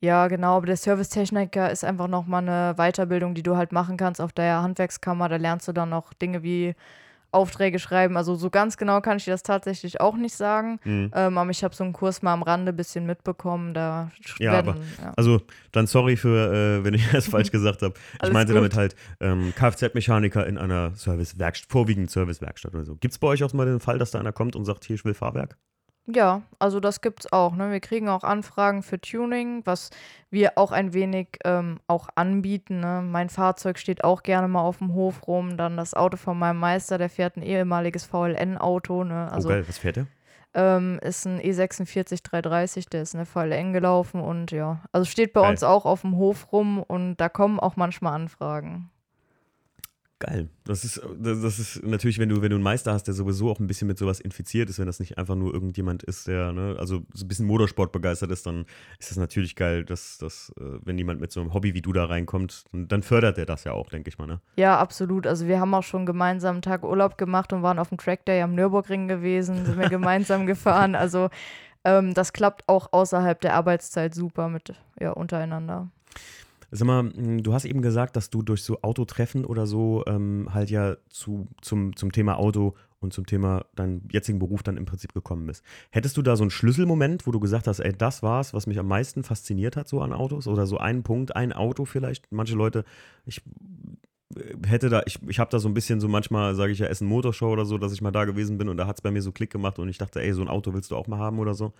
Ja, 0.00 0.28
genau, 0.28 0.56
aber 0.58 0.66
der 0.66 0.76
Servicetechniker 0.76 1.70
ist 1.72 1.84
einfach 1.84 2.06
nochmal 2.06 2.42
eine 2.46 2.74
Weiterbildung, 2.76 3.34
die 3.34 3.42
du 3.42 3.56
halt 3.56 3.72
machen 3.72 3.96
kannst 3.96 4.20
auf 4.20 4.32
der 4.32 4.62
Handwerkskammer. 4.62 5.28
Da 5.28 5.36
lernst 5.36 5.66
du 5.66 5.72
dann 5.72 5.88
noch 5.88 6.12
Dinge 6.14 6.44
wie 6.44 6.74
Aufträge 7.32 7.78
schreiben. 7.80 8.16
Also 8.16 8.36
so 8.36 8.48
ganz 8.48 8.76
genau 8.76 9.00
kann 9.00 9.16
ich 9.18 9.24
dir 9.24 9.32
das 9.32 9.42
tatsächlich 9.42 10.00
auch 10.00 10.16
nicht 10.16 10.34
sagen. 10.36 10.78
Mhm. 10.84 11.10
Ähm, 11.14 11.36
aber 11.36 11.50
ich 11.50 11.64
habe 11.64 11.74
so 11.74 11.82
einen 11.84 11.92
Kurs 11.92 12.22
mal 12.22 12.32
am 12.32 12.42
Rande 12.42 12.72
ein 12.72 12.76
bisschen 12.76 13.06
mitbekommen. 13.06 13.74
Da 13.74 14.10
Ja, 14.38 14.52
werden, 14.52 14.68
aber- 14.70 14.78
ja. 15.02 15.12
Also, 15.16 15.40
dann 15.72 15.86
sorry 15.88 16.16
für, 16.16 16.78
äh, 16.80 16.84
wenn 16.84 16.94
ich 16.94 17.06
das 17.12 17.26
falsch 17.28 17.50
gesagt 17.50 17.82
habe. 17.82 17.94
Ich 18.22 18.32
meinte 18.32 18.52
gut. 18.52 18.58
damit 18.62 18.76
halt 18.76 18.94
ähm, 19.20 19.52
Kfz-Mechaniker 19.56 20.46
in 20.46 20.58
einer 20.58 20.94
Servicewerkstatt, 20.94 21.70
vorwiegend 21.70 22.08
Servicewerkstatt 22.10 22.72
oder 22.74 22.84
so. 22.84 22.94
Gibt 22.94 23.12
es 23.12 23.18
bei 23.18 23.26
euch 23.26 23.42
auch 23.42 23.52
mal 23.52 23.66
den 23.66 23.80
Fall, 23.80 23.98
dass 23.98 24.12
da 24.12 24.20
einer 24.20 24.32
kommt 24.32 24.54
und 24.56 24.64
sagt, 24.64 24.84
hier, 24.84 24.94
ich 24.94 25.04
will 25.04 25.12
Fahrwerk? 25.14 25.58
Ja, 26.10 26.42
also 26.58 26.80
das 26.80 27.02
gibt's 27.02 27.30
auch. 27.32 27.54
Ne? 27.54 27.70
Wir 27.70 27.80
kriegen 27.80 28.08
auch 28.08 28.24
Anfragen 28.24 28.82
für 28.82 28.98
Tuning, 28.98 29.60
was 29.66 29.90
wir 30.30 30.56
auch 30.56 30.72
ein 30.72 30.94
wenig 30.94 31.28
ähm, 31.44 31.80
auch 31.86 32.08
anbieten. 32.14 32.80
Ne? 32.80 33.02
Mein 33.04 33.28
Fahrzeug 33.28 33.78
steht 33.78 34.04
auch 34.04 34.22
gerne 34.22 34.48
mal 34.48 34.62
auf 34.62 34.78
dem 34.78 34.94
Hof 34.94 35.26
rum. 35.26 35.58
Dann 35.58 35.76
das 35.76 35.92
Auto 35.92 36.16
von 36.16 36.38
meinem 36.38 36.58
Meister, 36.58 36.96
der 36.96 37.10
fährt 37.10 37.36
ein 37.36 37.42
ehemaliges 37.42 38.04
VLN-Auto. 38.06 39.04
Ne? 39.04 39.30
Also 39.30 39.48
oh, 39.48 39.52
geil, 39.52 39.68
was 39.68 39.76
fährt 39.76 39.96
der? 39.96 40.06
ähm, 40.54 40.98
ist 41.02 41.26
ein 41.26 41.40
E46 41.40 42.22
330, 42.24 42.88
der 42.88 43.02
ist 43.02 43.14
in 43.14 43.18
der 43.18 43.26
VLN 43.26 43.72
gelaufen 43.72 44.20
und 44.20 44.50
ja, 44.50 44.80
also 44.92 45.04
steht 45.04 45.32
bei 45.32 45.42
Geil. 45.42 45.50
uns 45.50 45.62
auch 45.62 45.84
auf 45.84 46.02
dem 46.02 46.16
Hof 46.16 46.52
rum 46.52 46.82
und 46.82 47.16
da 47.16 47.28
kommen 47.28 47.60
auch 47.60 47.76
manchmal 47.76 48.14
Anfragen. 48.14 48.90
Geil. 50.20 50.48
Das 50.64 50.84
ist, 50.84 51.00
das, 51.16 51.60
ist 51.60 51.84
natürlich, 51.84 52.18
wenn 52.18 52.28
du, 52.28 52.42
wenn 52.42 52.50
du 52.50 52.56
einen 52.56 52.64
Meister 52.64 52.92
hast, 52.92 53.04
der 53.04 53.14
sowieso 53.14 53.50
auch 53.50 53.60
ein 53.60 53.68
bisschen 53.68 53.86
mit 53.86 53.98
sowas 53.98 54.18
infiziert 54.18 54.68
ist, 54.68 54.80
wenn 54.80 54.86
das 54.86 54.98
nicht 54.98 55.16
einfach 55.16 55.36
nur 55.36 55.54
irgendjemand 55.54 56.02
ist, 56.02 56.26
der, 56.26 56.52
ne, 56.52 56.74
also 56.76 57.02
so 57.14 57.24
ein 57.24 57.28
bisschen 57.28 57.46
Motorsport 57.46 57.92
begeistert 57.92 58.32
ist, 58.32 58.44
dann 58.44 58.66
ist 58.98 59.12
das 59.12 59.16
natürlich 59.16 59.54
geil, 59.54 59.84
dass, 59.84 60.18
dass 60.18 60.52
äh, 60.58 60.80
wenn 60.84 60.98
jemand 60.98 61.20
mit 61.20 61.30
so 61.30 61.40
einem 61.40 61.54
Hobby 61.54 61.72
wie 61.72 61.82
du 61.82 61.92
da 61.92 62.06
reinkommt, 62.06 62.64
dann, 62.72 63.04
fördert 63.04 63.38
er 63.38 63.46
das 63.46 63.62
ja 63.62 63.72
auch, 63.72 63.90
denke 63.90 64.08
ich 64.08 64.18
mal, 64.18 64.26
ne? 64.26 64.40
Ja, 64.56 64.76
absolut. 64.78 65.24
Also 65.24 65.46
wir 65.46 65.60
haben 65.60 65.72
auch 65.72 65.84
schon 65.84 66.04
gemeinsam 66.04 66.56
einen 66.56 66.62
Tag 66.62 66.82
Urlaub 66.82 67.16
gemacht 67.16 67.52
und 67.52 67.62
waren 67.62 67.78
auf 67.78 67.90
dem 67.90 67.98
Track 67.98 68.26
Day 68.26 68.42
am 68.42 68.56
Nürburgring 68.56 69.06
gewesen, 69.06 69.64
sind 69.64 69.78
wir 69.78 69.88
gemeinsam 69.88 70.46
gefahren. 70.46 70.96
Also 70.96 71.28
ähm, 71.84 72.12
das 72.12 72.32
klappt 72.32 72.64
auch 72.66 72.92
außerhalb 72.92 73.40
der 73.40 73.54
Arbeitszeit 73.54 74.16
super 74.16 74.48
mit, 74.48 74.74
ja, 74.98 75.12
untereinander. 75.12 75.90
Sag 76.70 76.86
mal, 76.86 77.04
mh, 77.04 77.42
du 77.42 77.52
hast 77.54 77.64
eben 77.64 77.82
gesagt, 77.82 78.16
dass 78.16 78.30
du 78.30 78.42
durch 78.42 78.62
so 78.62 78.82
Autotreffen 78.82 79.44
oder 79.44 79.66
so 79.66 80.04
ähm, 80.06 80.48
halt 80.52 80.70
ja 80.70 80.96
zu, 81.08 81.48
zum, 81.62 81.96
zum 81.96 82.12
Thema 82.12 82.38
Auto 82.38 82.74
und 83.00 83.12
zum 83.12 83.26
Thema 83.26 83.64
deinem 83.74 84.02
jetzigen 84.10 84.38
Beruf 84.38 84.62
dann 84.62 84.76
im 84.76 84.84
Prinzip 84.84 85.14
gekommen 85.14 85.46
bist. 85.46 85.62
Hättest 85.90 86.16
du 86.16 86.22
da 86.22 86.36
so 86.36 86.42
einen 86.42 86.50
Schlüsselmoment, 86.50 87.26
wo 87.26 87.30
du 87.30 87.40
gesagt 87.40 87.66
hast, 87.66 87.78
ey, 87.78 87.92
das 87.96 88.22
war's, 88.22 88.54
was 88.54 88.66
mich 88.66 88.78
am 88.78 88.88
meisten 88.88 89.22
fasziniert 89.22 89.76
hat 89.76 89.88
so 89.88 90.00
an 90.00 90.12
Autos 90.12 90.46
oder 90.46 90.66
so 90.66 90.78
einen 90.78 91.02
Punkt, 91.02 91.36
ein 91.36 91.52
Auto 91.52 91.84
vielleicht? 91.84 92.30
Manche 92.32 92.54
Leute, 92.54 92.84
ich 93.24 93.40
äh, 94.36 94.66
hätte 94.66 94.88
da, 94.90 95.02
ich, 95.06 95.20
ich 95.26 95.38
habe 95.38 95.50
da 95.50 95.60
so 95.60 95.68
ein 95.68 95.74
bisschen 95.74 96.00
so 96.00 96.08
manchmal, 96.08 96.54
sage 96.54 96.72
ich 96.72 96.80
ja, 96.80 96.86
Essen 96.86 97.08
Motorshow 97.08 97.50
oder 97.50 97.64
so, 97.64 97.78
dass 97.78 97.92
ich 97.92 98.02
mal 98.02 98.10
da 98.10 98.24
gewesen 98.24 98.58
bin 98.58 98.68
und 98.68 98.76
da 98.76 98.86
hat 98.86 98.96
es 98.96 99.02
bei 99.02 99.10
mir 99.10 99.22
so 99.22 99.32
Klick 99.32 99.50
gemacht 99.50 99.78
und 99.78 99.88
ich 99.88 99.98
dachte, 99.98 100.20
ey, 100.20 100.32
so 100.32 100.42
ein 100.42 100.48
Auto 100.48 100.74
willst 100.74 100.90
du 100.90 100.96
auch 100.96 101.06
mal 101.06 101.18
haben 101.18 101.38
oder 101.38 101.54
so. 101.54 101.72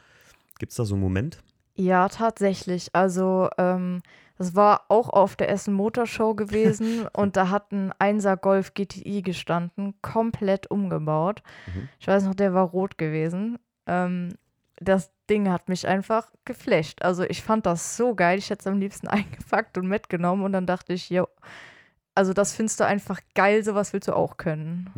Gibt 0.59 0.71
es 0.71 0.77
da 0.77 0.85
so 0.85 0.95
einen 0.95 1.03
Moment? 1.03 1.43
Ja, 1.79 2.09
tatsächlich. 2.09 2.89
Also, 2.93 3.49
ähm, 3.57 4.03
das 4.37 4.57
war 4.57 4.87
auch 4.89 5.09
auf 5.09 5.37
der 5.37 5.49
Essen 5.49 5.75
Motorshow 5.75 6.35
gewesen 6.35 7.07
und 7.13 7.37
da 7.37 7.51
hat 7.51 7.71
ein 7.73 7.93
1er 7.93 8.37
Golf 8.37 8.75
GTI 8.75 9.23
gestanden, 9.23 9.95
komplett 10.03 10.71
umgebaut. 10.71 11.43
Mhm. 11.73 11.89
Ich 12.01 12.09
weiß 12.09 12.25
noch, 12.25 12.35
der 12.35 12.53
war 12.53 12.65
rot 12.65 12.99
gewesen. 12.99 13.59
Ähm, 13.87 14.35
das 14.81 15.13
Ding 15.31 15.49
hat 15.51 15.69
mich 15.69 15.87
einfach 15.87 16.33
geflasht. 16.45 17.03
Also, 17.03 17.23
ich 17.23 17.43
fand 17.43 17.65
das 17.65 17.97
so 17.97 18.17
geil. 18.17 18.39
Ich 18.39 18.51
hätte 18.51 18.61
es 18.61 18.67
am 18.67 18.81
liebsten 18.81 19.07
eingepackt 19.09 19.79
und 19.79 19.87
mitgenommen 19.87 20.43
und 20.43 20.53
dann 20.53 20.67
dachte 20.67 20.93
ich, 20.93 21.11
jo, 21.11 21.29
also 22.17 22.33
das 22.33 22.53
findest 22.53 22.81
du 22.81 22.85
einfach 22.85 23.21
geil, 23.37 23.63
sowas 23.63 23.93
willst 23.93 24.09
du 24.09 24.13
auch 24.15 24.37
können. 24.37 24.91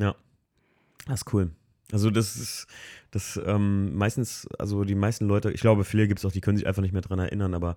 Das 1.06 1.20
ist 1.20 1.34
cool. 1.34 1.50
Also 1.92 2.10
das 2.10 2.36
ist, 2.36 2.66
das 3.10 3.40
ähm, 3.44 3.94
meistens, 3.96 4.46
also 4.58 4.84
die 4.84 4.94
meisten 4.94 5.26
Leute, 5.26 5.50
ich 5.50 5.60
glaube, 5.60 5.84
viele 5.84 6.06
gibt 6.08 6.20
es 6.20 6.24
auch, 6.24 6.32
die 6.32 6.40
können 6.40 6.56
sich 6.56 6.66
einfach 6.66 6.82
nicht 6.82 6.92
mehr 6.92 7.02
dran 7.02 7.18
erinnern, 7.18 7.54
aber 7.54 7.76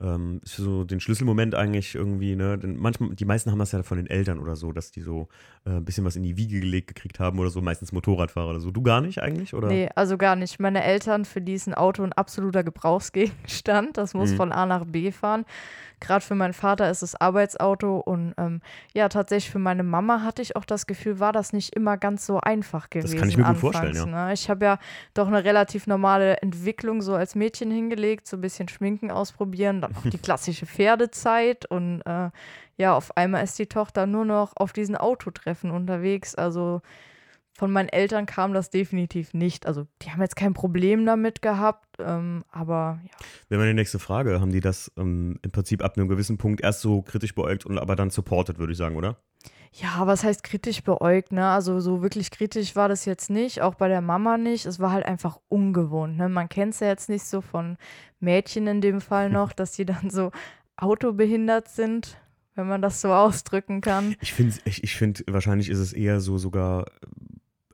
ähm, 0.00 0.40
ist 0.44 0.56
so 0.56 0.84
den 0.84 1.00
Schlüsselmoment 1.00 1.56
eigentlich 1.56 1.96
irgendwie, 1.96 2.36
ne? 2.36 2.56
Denn 2.56 2.76
manchmal, 2.76 3.14
die 3.16 3.24
meisten 3.24 3.50
haben 3.50 3.58
das 3.58 3.72
ja 3.72 3.82
von 3.82 3.96
den 3.96 4.06
Eltern 4.06 4.38
oder 4.38 4.54
so, 4.54 4.70
dass 4.70 4.92
die 4.92 5.00
so 5.00 5.28
äh, 5.66 5.70
ein 5.70 5.84
bisschen 5.84 6.04
was 6.04 6.14
in 6.14 6.22
die 6.22 6.36
Wiege 6.36 6.60
gelegt 6.60 6.86
gekriegt 6.94 7.18
haben 7.18 7.38
oder 7.40 7.50
so, 7.50 7.60
meistens 7.60 7.90
Motorradfahrer 7.90 8.50
oder 8.50 8.60
so. 8.60 8.70
Du 8.70 8.82
gar 8.82 9.00
nicht 9.00 9.20
eigentlich, 9.20 9.54
oder? 9.54 9.66
Nee, 9.66 9.88
also 9.96 10.16
gar 10.16 10.36
nicht. 10.36 10.60
Meine 10.60 10.84
Eltern, 10.84 11.24
für 11.24 11.40
die 11.40 11.54
ist 11.54 11.66
ein 11.66 11.74
Auto 11.74 12.04
ein 12.04 12.12
absoluter 12.12 12.62
Gebrauchsgegenstand. 12.62 13.96
Das 13.96 14.14
muss 14.14 14.30
Mhm. 14.32 14.36
von 14.36 14.52
A 14.52 14.66
nach 14.66 14.84
B 14.84 15.10
fahren. 15.10 15.44
Gerade 16.00 16.24
für 16.24 16.36
meinen 16.36 16.52
Vater 16.52 16.88
ist 16.90 17.02
es 17.02 17.16
Arbeitsauto 17.16 17.98
und 17.98 18.32
ähm, 18.38 18.60
ja, 18.94 19.08
tatsächlich 19.08 19.50
für 19.50 19.58
meine 19.58 19.82
Mama 19.82 20.22
hatte 20.22 20.42
ich 20.42 20.54
auch 20.54 20.64
das 20.64 20.86
Gefühl, 20.86 21.18
war 21.18 21.32
das 21.32 21.52
nicht 21.52 21.74
immer 21.74 21.96
ganz 21.96 22.24
so 22.24 22.38
einfach 22.38 22.88
gewesen. 22.88 23.18
kann 23.18 23.28
ich 23.28 23.36
mir 23.36 23.42
gut 23.42 23.50
anfangs, 23.56 23.76
vorstellen, 23.76 24.10
Ne? 24.12 24.32
Ich 24.32 24.48
habe 24.48 24.64
ja 24.64 24.78
doch 25.14 25.26
eine 25.26 25.42
relativ 25.42 25.88
normale 25.88 26.36
Entwicklung 26.40 27.02
so 27.02 27.14
als 27.14 27.34
Mädchen 27.34 27.72
hingelegt, 27.72 28.28
so 28.28 28.36
ein 28.36 28.40
bisschen 28.40 28.68
Schminken 28.68 29.10
ausprobieren, 29.10 29.77
dann 29.80 29.96
auch 29.96 30.02
die 30.02 30.18
klassische 30.18 30.66
Pferdezeit 30.66 31.66
und 31.66 32.02
äh, 32.02 32.30
ja, 32.76 32.96
auf 32.96 33.16
einmal 33.16 33.42
ist 33.44 33.58
die 33.58 33.66
Tochter 33.66 34.06
nur 34.06 34.24
noch 34.24 34.52
auf 34.56 34.72
diesen 34.72 34.96
Autotreffen 34.96 35.70
unterwegs. 35.70 36.34
Also 36.34 36.80
von 37.58 37.72
meinen 37.72 37.88
Eltern 37.88 38.24
kam 38.24 38.54
das 38.54 38.70
definitiv 38.70 39.34
nicht. 39.34 39.66
Also 39.66 39.88
die 40.02 40.12
haben 40.12 40.22
jetzt 40.22 40.36
kein 40.36 40.54
Problem 40.54 41.04
damit 41.04 41.42
gehabt, 41.42 41.86
ähm, 41.98 42.44
aber 42.52 43.00
ja. 43.02 43.26
Wäre 43.48 43.60
meine 43.60 43.74
nächste 43.74 43.98
Frage. 43.98 44.40
Haben 44.40 44.52
die 44.52 44.60
das 44.60 44.92
ähm, 44.96 45.40
im 45.42 45.50
Prinzip 45.50 45.82
ab 45.82 45.96
einem 45.96 46.08
gewissen 46.08 46.38
Punkt 46.38 46.60
erst 46.60 46.82
so 46.82 47.02
kritisch 47.02 47.34
beäugt 47.34 47.66
und 47.66 47.78
aber 47.78 47.96
dann 47.96 48.10
supported, 48.10 48.58
würde 48.58 48.72
ich 48.72 48.78
sagen, 48.78 48.94
oder? 48.94 49.16
Ja, 49.72 50.06
was 50.06 50.24
heißt 50.24 50.42
kritisch 50.42 50.82
beäugt, 50.82 51.32
ne? 51.32 51.46
Also 51.48 51.80
so 51.80 52.02
wirklich 52.02 52.30
kritisch 52.30 52.74
war 52.74 52.88
das 52.88 53.04
jetzt 53.04 53.30
nicht, 53.30 53.60
auch 53.60 53.74
bei 53.74 53.88
der 53.88 54.00
Mama 54.00 54.38
nicht. 54.38 54.66
Es 54.66 54.80
war 54.80 54.92
halt 54.92 55.06
einfach 55.06 55.38
ungewohnt, 55.48 56.16
ne? 56.16 56.28
Man 56.28 56.48
kennt 56.48 56.74
es 56.74 56.80
ja 56.80 56.88
jetzt 56.88 57.08
nicht 57.08 57.24
so 57.24 57.40
von 57.40 57.76
Mädchen 58.20 58.66
in 58.66 58.80
dem 58.80 59.00
Fall 59.00 59.30
noch, 59.30 59.52
dass 59.52 59.72
die 59.72 59.84
dann 59.84 60.10
so 60.10 60.30
autobehindert 60.76 61.68
sind, 61.68 62.18
wenn 62.54 62.66
man 62.66 62.82
das 62.82 63.00
so 63.00 63.12
ausdrücken 63.12 63.80
kann. 63.80 64.14
Ich 64.20 64.32
finde, 64.32 64.56
ich, 64.64 64.82
ich 64.82 64.96
find, 64.96 65.24
wahrscheinlich 65.28 65.68
ist 65.68 65.78
es 65.78 65.92
eher 65.92 66.20
so 66.20 66.38
sogar, 66.38 66.86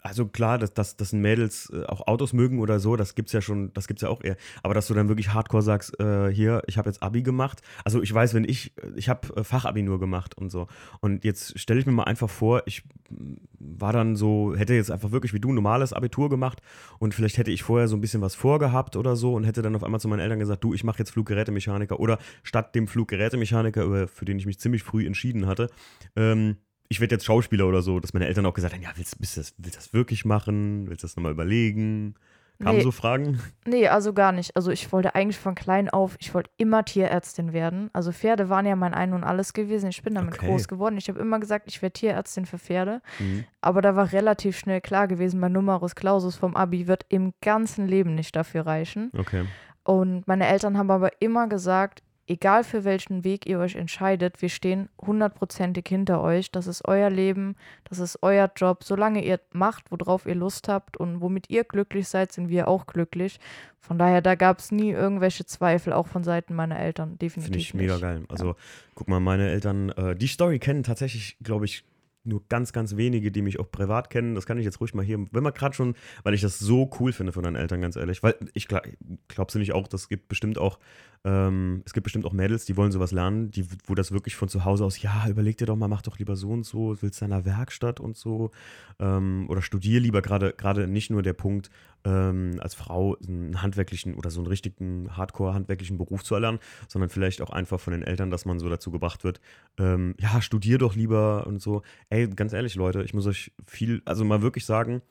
also 0.05 0.27
klar, 0.27 0.59
dass, 0.59 0.75
dass, 0.75 0.99
dass 0.99 1.15
Mädels 1.15 1.73
äh, 1.75 1.87
auch 1.87 2.07
Autos 2.07 2.35
mögen 2.35 2.61
oder 2.61 2.79
so, 2.79 2.95
das 2.95 3.15
gibt's 3.15 3.33
ja 3.33 3.41
schon, 3.41 3.73
das 3.73 3.89
gibt's 3.89 4.03
ja 4.03 4.11
auch 4.11 4.23
eher. 4.23 4.37
Aber 4.63 4.75
dass 4.75 4.87
du 4.87 4.93
dann 4.93 5.09
wirklich 5.09 5.33
hardcore 5.33 5.63
sagst, 5.63 5.99
äh, 5.99 6.29
hier, 6.31 6.63
ich 6.67 6.77
habe 6.77 6.91
jetzt 6.91 7.03
Abi 7.03 7.23
gemacht. 7.23 7.63
Also 7.85 8.03
ich 8.03 8.13
weiß, 8.13 8.35
wenn 8.35 8.45
ich, 8.45 8.75
ich 8.97 9.09
habe 9.09 9.35
äh, 9.35 9.43
Fachabi 9.43 9.83
nur 9.83 9.99
gemacht 9.99 10.37
und 10.37 10.51
so. 10.51 10.67
Und 11.01 11.25
jetzt 11.25 11.59
stelle 11.59 11.81
ich 11.81 11.87
mir 11.87 11.93
mal 11.93 12.05
einfach 12.05 12.29
vor, 12.29 12.63
ich 12.67 12.83
mm, 13.09 13.37
war 13.59 13.95
dann 13.95 14.15
so, 14.15 14.55
hätte 14.55 14.75
jetzt 14.75 14.91
einfach 14.91 15.11
wirklich 15.11 15.33
wie 15.33 15.41
du 15.41 15.51
ein 15.51 15.55
normales 15.55 15.95
Abitur 15.95 16.29
gemacht 16.29 16.61
und 16.99 17.15
vielleicht 17.15 17.39
hätte 17.39 17.51
ich 17.51 17.63
vorher 17.63 17.89
so 17.89 17.97
ein 17.97 18.03
bisschen 18.03 18.21
was 18.21 18.35
vorgehabt 18.35 18.97
oder 18.97 19.17
so 19.17 19.33
und 19.33 19.45
hätte 19.45 19.63
dann 19.63 19.75
auf 19.75 19.85
einmal 19.85 20.01
zu 20.01 20.09
meinen 20.09 20.21
Eltern 20.21 20.39
gesagt, 20.39 20.63
du, 20.63 20.75
ich 20.75 20.85
mache 20.85 20.99
jetzt 20.99 21.13
Fluggerätemechaniker 21.13 21.99
oder 21.99 22.19
statt 22.43 22.75
dem 22.75 22.89
Fluggerätemechaniker, 22.89 24.07
für 24.07 24.25
den 24.27 24.39
ich 24.39 24.45
mich 24.45 24.61
ziemlich 24.61 24.83
früh 24.83 25.07
entschieden 25.07 25.47
hatte, 25.47 25.71
ähm, 26.15 26.59
ich 26.89 27.01
werde 27.01 27.15
jetzt 27.15 27.25
Schauspieler 27.25 27.67
oder 27.67 27.83
so, 27.83 28.01
dass 28.01 28.13
meine 28.13 28.27
Eltern 28.27 28.47
auch 28.47 28.55
gesagt 28.55 28.75
haben, 28.75 28.83
ja, 28.83 28.91
willst, 28.97 29.17
willst, 29.19 29.37
du 29.37 29.41
das, 29.41 29.55
willst 29.59 29.75
du 29.75 29.79
das 29.79 29.93
wirklich 29.95 30.25
machen? 30.25 30.89
Willst 30.89 31.03
du 31.03 31.07
das 31.07 31.17
nochmal 31.17 31.33
überlegen? 31.33 32.15
Kamen 32.63 32.77
Nee. 32.79 32.85
so 32.85 32.93
Fragen? 32.93 33.41
Nee, 33.67 33.89
also 33.89 34.13
gar 34.13 34.31
nicht. 34.31 34.55
Also 34.55 34.71
ich 34.71 34.93
wollte 34.93 35.17
eigentlich 35.17 35.39
von 35.39 35.57
klein 35.57 35.91
auf, 35.91 36.15
ich 36.21 36.33
wollte 36.35 36.51
immer 36.57 36.85
Tierärztin 36.85 37.53
werden. 37.53 37.91
Also 37.93 38.13
Pferde 38.13 38.49
waren 38.49 38.65
ja 38.65 38.77
mein 38.77 38.95
Ein 38.95 39.13
und 39.13 39.25
Alles 39.25 39.55
gewesen. 39.55 39.89
Ich 39.89 40.03
bin 40.05 40.15
damit 40.15 40.35
Okay. 40.35 40.47
groß 40.47 40.69
geworden. 40.69 40.97
Ich 40.97 41.09
habe 41.09 41.19
immer 41.19 41.41
gesagt, 41.41 41.65
ich 41.67 41.83
werde 41.83 41.95
Tierärztin 41.95 42.47
für 42.47 42.59
Pferde. 42.59 43.03
Mhm. 43.19 43.45
Aber 43.61 43.83
da 43.83 43.97
war 43.97 44.13
relativ 44.13 44.57
schnell 44.57 44.81
klar 44.81 45.09
gewesen, 45.09 45.41
mein 45.41 45.51
Numerus 45.53 45.97
Clausus 45.97 46.37
vom 46.37 46.55
Abi 46.55 46.87
wird 46.87 47.05
im 47.09 47.33
ganzen 47.43 47.89
Leben 47.89 48.15
nicht 48.15 48.37
dafür 48.37 48.67
reichen. 48.67 49.11
Okay. 49.19 49.47
Und 49.83 50.27
meine 50.29 50.47
Eltern 50.47 50.79
haben 50.79 50.93
aber 50.93 51.11
immer 51.21 51.49
gesagt, 51.49 52.05
egal 52.27 52.65
für 52.65 52.85
welchen 52.85 53.25
Weg 53.25 53.47
ihr 53.47 53.59
euch 53.59 53.77
entscheidet, 53.77 54.41
wir 54.43 54.49
stehen 54.49 54.89
hundertprozentig 55.01 55.85
hinter 55.89 56.23
euch. 56.23 56.51
Das 56.51 56.67
ist 56.67 56.87
euer 56.87 57.11
Leben, 57.11 57.57
das 57.85 57.99
ist 57.99 58.19
euer 58.23 58.51
Job. 58.57 58.85
Solange 58.85 59.25
ihr 59.25 59.41
macht, 59.53 59.91
worauf 59.91 60.27
ihr 60.27 60.35
Lust 60.35 60.69
habt 60.69 60.97
und 60.97 61.21
womit 61.21 61.51
ihr 61.51 61.65
glücklich 61.65 62.09
seid, 62.09 62.33
sind 62.33 62.49
wir 62.49 62.69
auch 62.69 62.87
glücklich. 62.87 63.41
Von 63.81 63.99
daher, 63.99 64.23
da 64.23 64.35
gab 64.35 64.61
es 64.61 64.73
nie 64.73 64.91
irgendwelche 64.91 65.45
Zweifel, 65.45 65.93
auch 65.93 66.07
von 66.07 66.25
Seiten 66.25 66.55
meiner 66.55 66.79
Eltern, 66.79 67.19
definitiv 67.19 67.45
Finde 67.45 67.59
ich 67.59 67.75
nicht. 67.75 67.83
mega 67.83 67.99
geil. 67.99 68.25
Also, 68.29 68.57
guck 68.95 69.09
mal, 69.09 69.21
meine 69.21 69.51
Eltern, 69.51 69.91
äh, 69.91 70.17
die 70.17 70.27
Story 70.27 70.59
kennen 70.59 70.83
tatsächlich, 70.83 71.37
glaube 71.43 71.67
ich, 71.67 71.85
nur 72.25 72.43
ganz, 72.49 72.73
ganz 72.73 72.97
wenige, 72.97 73.31
die 73.31 73.43
mich 73.43 73.61
auch 73.61 73.71
privat 73.71 74.11
kennen. 74.11 74.35
Das 74.35 74.47
kann 74.47 74.59
ich 74.59 74.65
jetzt 74.65 74.81
ruhig 74.81 74.95
mal 74.95 75.05
hier, 75.05 75.25
wenn 75.31 75.43
man 75.43 75.53
gerade 75.53 75.75
schon, 75.75 75.95
weil 76.23 76.35
ich 76.35 76.41
das 76.41 76.59
so 76.59 76.91
cool 76.99 77.13
finde 77.13 77.33
von 77.33 77.43
deinen 77.43 77.57
Eltern, 77.57 77.81
ganz 77.81 77.97
ehrlich. 77.97 78.23
Weil 78.23 78.35
ich 78.55 78.67
glaube, 78.69 79.59
nicht 79.59 79.73
auch, 79.73 79.89
das 79.89 80.09
gibt 80.09 80.29
bestimmt 80.29 80.59
auch, 80.59 80.79
ähm, 81.25 81.83
es 81.85 81.93
gibt 81.93 82.05
bestimmt 82.05 82.25
auch 82.25 82.33
Mädels, 82.33 82.65
die 82.65 82.77
wollen 82.77 82.93
sowas 82.93 83.13
lernen, 83.13 83.51
die, 83.51 83.67
wo 83.87 83.95
das 83.95 84.13
wirklich 84.13 84.37
von 84.37 84.49
zu 84.49 84.65
Hause 84.65 84.85
aus, 84.85 85.01
ja, 85.01 85.27
überleg 85.29 85.57
dir 85.57 85.67
doch 85.67 85.77
mal, 85.77 85.89
mach 85.89 86.03
doch 86.03 86.19
lieber 86.19 86.37
so 86.37 86.51
und 86.51 86.65
so, 86.65 86.97
willst 87.01 87.21
du 87.21 87.27
in 87.27 87.33
einer 87.33 87.45
Werkstatt 87.45 88.01
und 88.01 88.17
so. 88.17 88.51
Ähm, 88.99 89.47
oder 89.49 89.63
studier 89.63 90.01
lieber 90.01 90.23
gerade, 90.23 90.53
gerade 90.53 90.87
nicht 90.87 91.11
nur 91.11 91.23
der 91.23 91.33
Punkt, 91.35 91.71
ähm, 92.05 92.59
als 92.61 92.75
Frau 92.75 93.17
einen 93.27 93.63
handwerklichen 93.63 94.15
oder 94.15 94.31
so 94.31 94.41
einen 94.41 94.47
richtigen 94.47 95.17
Hardcore-handwerklichen 95.17 95.99
Beruf 95.99 96.23
zu 96.23 96.35
erlernen, 96.35 96.59
sondern 96.89 97.11
vielleicht 97.11 97.41
auch 97.41 97.51
einfach 97.51 97.81
von 97.81 97.93
den 97.93 98.03
Eltern, 98.03 98.31
dass 98.31 98.45
man 98.45 98.59
so 98.59 98.69
dazu 98.69 98.91
gebracht 98.91 99.25
wird, 99.25 99.41
ähm, 99.79 100.15
ja, 100.19 100.41
studier 100.41 100.79
doch 100.79 100.95
lieber 100.95 101.47
und 101.47 101.61
so. 101.61 101.83
Ey, 102.11 102.29
ganz 102.29 102.53
ehrlich, 102.53 102.75
Leute, 102.75 103.03
ich 103.03 103.15
muss 103.15 103.27
euch 103.27 103.53
viel, 103.67 104.03
also 104.05 104.25
mal 104.25 104.43
wirklich 104.43 104.67
sagen, 104.67 105.03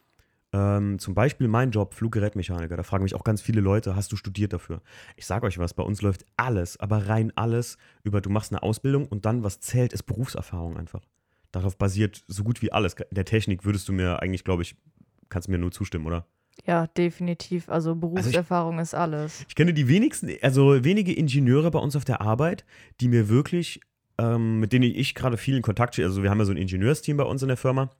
ähm, 0.53 0.99
zum 0.99 1.15
Beispiel 1.15 1.47
mein 1.47 1.71
Job, 1.71 1.95
Fluggerätmechaniker, 1.95 2.77
da 2.77 2.83
fragen 2.83 3.03
mich 3.03 3.15
auch 3.15 3.23
ganz 3.23 3.41
viele 3.41 3.59
Leute, 3.59 3.95
hast 3.95 4.11
du 4.11 4.15
studiert 4.15 4.53
dafür? 4.53 4.81
Ich 5.15 5.25
sage 5.25 5.47
euch 5.47 5.57
was, 5.57 5.73
bei 5.73 5.83
uns 5.83 6.03
läuft 6.03 6.25
alles, 6.37 6.79
aber 6.79 7.07
rein 7.07 7.33
alles 7.35 7.77
über, 8.03 8.21
du 8.21 8.29
machst 8.29 8.51
eine 8.51 8.61
Ausbildung 8.61 9.07
und 9.07 9.25
dann, 9.25 9.43
was 9.43 9.59
zählt, 9.59 9.93
ist 9.93 10.03
Berufserfahrung 10.03 10.77
einfach. 10.77 11.01
Darauf 11.51 11.77
basiert 11.77 12.23
so 12.27 12.43
gut 12.43 12.61
wie 12.61 12.71
alles. 12.71 12.93
In 12.93 13.15
der 13.15 13.25
Technik 13.25 13.65
würdest 13.65 13.87
du 13.87 13.93
mir 13.93 14.21
eigentlich, 14.21 14.43
glaube 14.43 14.61
ich, 14.61 14.75
kannst 15.29 15.47
du 15.47 15.51
mir 15.51 15.57
nur 15.57 15.71
zustimmen, 15.71 16.05
oder? 16.05 16.27
Ja, 16.65 16.87
definitiv. 16.87 17.69
Also 17.69 17.95
Berufserfahrung 17.95 18.79
ist 18.79 18.93
alles. 18.93 19.45
Ich 19.49 19.55
kenne 19.55 19.73
die 19.73 19.87
wenigsten, 19.87 20.31
also 20.41 20.83
wenige 20.83 21.13
Ingenieure 21.13 21.71
bei 21.71 21.79
uns 21.79 21.95
auf 21.95 22.05
der 22.05 22.21
Arbeit, 22.21 22.65
die 23.01 23.09
mir 23.09 23.27
wirklich, 23.27 23.81
ähm, 24.17 24.59
mit 24.59 24.71
denen 24.71 24.85
ich 24.85 25.15
gerade 25.15 25.37
viel 25.37 25.57
in 25.57 25.61
Kontakt 25.61 25.95
stehe, 25.95 26.07
also 26.07 26.23
wir 26.23 26.29
haben 26.29 26.39
ja 26.39 26.45
so 26.45 26.51
ein 26.51 26.57
Ingenieursteam 26.57 27.17
bei 27.17 27.23
uns 27.23 27.41
in 27.41 27.49
der 27.49 27.57
Firma, 27.57 27.91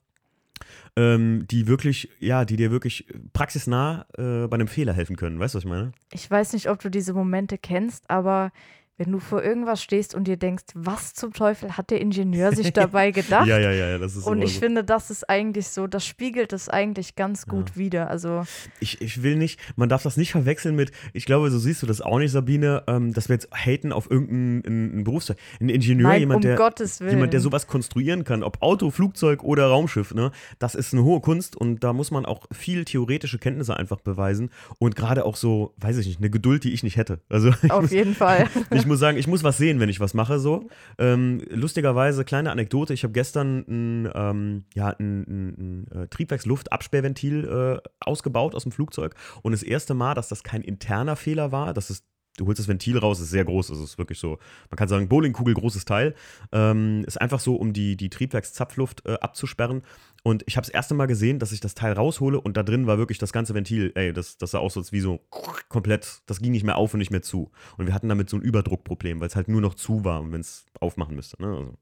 ähm, 0.96 1.46
die 1.50 1.68
wirklich, 1.68 2.10
ja, 2.20 2.46
die 2.46 2.56
dir 2.56 2.72
wirklich 2.72 3.06
praxisnah 3.34 4.06
äh, 4.18 4.48
bei 4.48 4.56
einem 4.56 4.68
Fehler 4.68 4.94
helfen 4.94 5.18
können. 5.18 5.40
Weißt 5.40 5.56
du, 5.56 5.58
was 5.58 5.64
ich 5.66 5.70
meine? 5.70 5.92
Ich 6.14 6.30
weiß 6.30 6.54
nicht, 6.54 6.70
ob 6.70 6.80
du 6.80 6.90
diese 6.90 7.14
Momente 7.14 7.58
kennst, 7.58 8.10
aber 8.10 8.52
wenn 8.98 9.12
du 9.12 9.20
vor 9.20 9.44
irgendwas 9.44 9.82
stehst 9.82 10.14
und 10.14 10.26
dir 10.26 10.38
denkst, 10.38 10.66
was 10.76 11.14
zum 11.14 11.34
Teufel 11.34 11.78
hat 11.78 11.90
der 11.90 12.00
Ingenieur 12.00 12.56
sich 12.56 12.74
dabei 12.74 13.12
gedacht? 13.12 13.48
Ja, 13.48 13.58
ja, 13.58 13.72
ja, 13.72 13.88
ja, 13.90 13.98
das 13.98 14.16
ist 14.16 14.26
Und 14.28 14.42
ich 14.42 14.54
so. 14.56 14.60
finde, 14.60 14.84
das 14.84 15.10
ist 15.10 15.28
eigentlich 15.30 15.68
so, 15.68 15.88
das 15.88 16.06
spiegelt 16.06 16.54
es 16.54 16.70
eigentlich 16.70 17.16
ganz 17.16 17.48
gut 17.48 17.76
wider. 17.76 18.10
Also, 18.10 18.44
Ich, 18.80 19.02
ich 19.02 19.24
will 19.24 19.36
nicht, 19.36 19.60
man 19.76 19.90
darf 19.90 20.04
das 20.04 20.16
nicht 20.16 20.32
verwechseln 20.32 20.76
mit, 20.76 20.92
ich 21.14 21.26
glaube, 21.26 21.50
so 21.50 21.58
siehst 21.58 21.82
du 21.82 21.88
das 21.88 22.02
auch 22.02 22.20
nicht, 22.20 22.32
Sabine, 22.32 22.84
ähm, 22.88 23.14
dass 23.14 23.30
wir 23.30 23.36
jetzt 23.36 23.50
haten 23.52 23.92
auf 23.92 24.10
irgendeinen 24.12 24.64
einen 24.66 25.04
Berufszweig. 25.04 25.38
Ein 25.60 25.70
Ingenieur, 25.70 26.10
nein, 26.10 26.20
jemand, 26.20 26.38
um 26.38 26.42
der, 26.42 26.56
Gottes 26.56 27.00
Willen. 27.00 27.12
jemand, 27.12 27.34
der 27.34 27.40
sowas 27.40 27.66
konstruieren 27.68 28.24
kann, 28.24 28.44
ob 28.44 28.62
Auto, 28.62 28.92
Flugzeug 28.92 29.44
oder 29.44 29.68
Raumschiff, 29.68 30.14
ne, 30.14 30.32
das 30.60 30.76
ist 30.76 30.94
eine 30.94 31.04
hohe 31.04 31.20
Kunst 31.22 31.56
und 31.56 31.84
da 31.84 31.94
muss 31.94 32.12
man 32.12 32.26
auch 32.26 32.46
viel 32.52 32.86
theoretische 32.86 33.40
Kenntnisse 33.40 33.76
einfach 33.76 34.02
beweisen 34.02 34.52
und 34.78 34.96
gerade 34.96 35.26
auch 35.26 35.36
so, 35.36 35.74
weiß 35.78 35.98
ich 35.98 36.06
nicht, 36.08 36.20
eine 36.20 36.30
Geduld, 36.30 36.64
die 36.64 36.74
ich 36.74 36.84
nicht 36.84 36.98
hätte. 36.98 37.22
Also 37.30 37.52
Auf 37.70 37.92
jeden 37.92 38.14
Fall. 38.14 38.48
ich 38.72 38.83
muss 38.86 39.00
sagen, 39.00 39.18
ich 39.18 39.28
muss 39.28 39.44
was 39.44 39.58
sehen, 39.58 39.80
wenn 39.80 39.90
ich 39.90 40.00
was 40.00 40.14
mache 40.14 40.40
so. 40.40 40.68
Ähm, 40.98 41.42
lustigerweise, 41.50 42.26
kleine 42.26 42.52
Anekdote, 42.52 42.94
ich 42.94 43.04
habe 43.04 43.14
gestern 43.14 43.66
ein, 43.68 44.10
ähm, 44.14 44.66
ja, 44.74 44.90
ein, 44.90 45.24
ein, 45.24 45.88
ein 45.94 46.04
äh, 46.04 46.08
Triebwerksluftabsperrventil 46.08 47.82
äh, 47.84 47.90
ausgebaut 48.00 48.56
aus 48.56 48.64
dem 48.64 48.72
Flugzeug 48.72 49.16
und 49.42 49.52
das 49.52 49.64
erste 49.64 49.94
Mal, 49.94 50.14
dass 50.14 50.28
das 50.28 50.44
kein 50.44 50.62
interner 50.62 51.16
Fehler 51.16 51.52
war, 51.52 51.74
dass 51.74 51.90
es 51.90 52.04
Du 52.38 52.48
holst 52.48 52.58
das 52.58 52.68
Ventil 52.68 52.98
raus, 52.98 53.20
ist 53.20 53.30
sehr 53.30 53.46
groß, 53.46 53.70
es 53.70 53.80
ist 53.80 53.98
wirklich 54.00 54.18
so, 54.18 54.40
man 54.72 54.76
kann 54.76 54.88
sagen, 54.88 55.08
Bowlingkugel, 55.08 55.54
großes 55.54 55.86
Teil. 55.86 56.16
Ähm, 56.52 57.04
ist 57.06 57.22
einfach 57.22 57.40
so, 57.40 57.56
um 57.56 57.74
die, 57.74 57.96
die 57.96 58.10
Triebwerkszapfluft 58.10 59.06
äh, 59.06 59.14
abzusperren. 59.22 59.84
Und 60.24 60.44
ich 60.48 60.56
habe 60.56 60.66
das 60.66 60.74
erste 60.74 60.94
Mal 60.94 61.06
gesehen, 61.06 61.38
dass 61.40 61.52
ich 61.52 61.60
das 61.60 61.76
Teil 61.76 61.94
raushole 61.94 62.40
und 62.40 62.56
da 62.56 62.64
drin 62.64 62.88
war 62.88 62.98
wirklich 62.98 63.18
das 63.18 63.34
ganze 63.34 63.54
Ventil, 63.54 63.92
ey, 63.96 64.14
das, 64.14 64.38
das 64.38 64.52
sah 64.52 64.60
aus, 64.60 64.78
als 64.78 64.94
wie 64.94 65.02
so 65.02 65.20
komplett, 65.68 66.22
das 66.28 66.40
ging 66.40 66.54
nicht 66.54 66.64
mehr 66.64 66.78
auf 66.78 66.94
und 66.94 67.00
nicht 67.00 67.12
mehr 67.12 67.22
zu. 67.22 67.52
Und 67.78 67.88
wir 67.88 67.94
hatten 67.94 68.08
damit 68.08 68.30
so 68.30 68.38
ein 68.38 68.42
Überdruckproblem, 68.42 69.20
weil 69.20 69.28
es 69.28 69.36
halt 69.36 69.50
nur 69.50 69.62
noch 69.62 69.76
zu 69.76 70.06
war 70.06 70.24
wenn 70.32 70.42
es 70.42 70.66
aufmachen 70.80 71.16
müsste. 71.16 71.42
Ne? 71.42 71.48
Also 71.48 71.74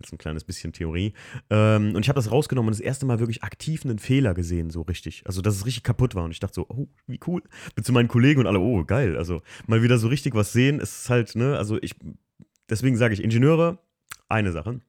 jetzt 0.00 0.12
ein 0.12 0.18
kleines 0.18 0.44
bisschen 0.44 0.72
Theorie. 0.72 1.12
Ähm, 1.50 1.94
und 1.94 2.02
ich 2.02 2.08
habe 2.08 2.16
das 2.16 2.30
rausgenommen 2.30 2.68
und 2.68 2.74
das 2.74 2.80
erste 2.80 3.06
Mal 3.06 3.20
wirklich 3.20 3.42
aktiv 3.42 3.84
einen 3.84 3.98
Fehler 3.98 4.34
gesehen, 4.34 4.70
so 4.70 4.82
richtig. 4.82 5.22
Also, 5.26 5.42
dass 5.42 5.56
es 5.56 5.66
richtig 5.66 5.84
kaputt 5.84 6.14
war. 6.14 6.24
Und 6.24 6.30
ich 6.30 6.40
dachte 6.40 6.54
so, 6.54 6.66
oh, 6.68 6.88
wie 7.06 7.20
cool. 7.26 7.42
Bin 7.74 7.84
zu 7.84 7.92
meinen 7.92 8.08
Kollegen 8.08 8.40
und 8.40 8.46
alle, 8.46 8.58
oh, 8.58 8.84
geil. 8.84 9.16
Also, 9.16 9.42
mal 9.66 9.82
wieder 9.82 9.98
so 9.98 10.08
richtig 10.08 10.34
was 10.34 10.52
sehen, 10.52 10.80
ist 10.80 11.10
halt, 11.10 11.34
ne, 11.34 11.56
also 11.56 11.78
ich, 11.80 11.94
deswegen 12.68 12.96
sage 12.96 13.14
ich, 13.14 13.22
Ingenieure, 13.22 13.78
eine 14.28 14.52
Sache. 14.52 14.80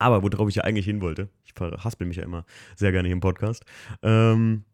Aber 0.00 0.22
worauf 0.22 0.48
ich 0.48 0.56
ja 0.56 0.64
eigentlich 0.64 0.86
hin 0.86 1.00
wollte, 1.00 1.28
ich 1.44 1.52
verhaspel 1.52 2.06
mich 2.06 2.16
ja 2.16 2.24
immer 2.24 2.44
sehr 2.74 2.90
gerne 2.90 3.06
hier 3.06 3.14
im 3.14 3.20
Podcast, 3.20 3.64
ähm, 4.02 4.64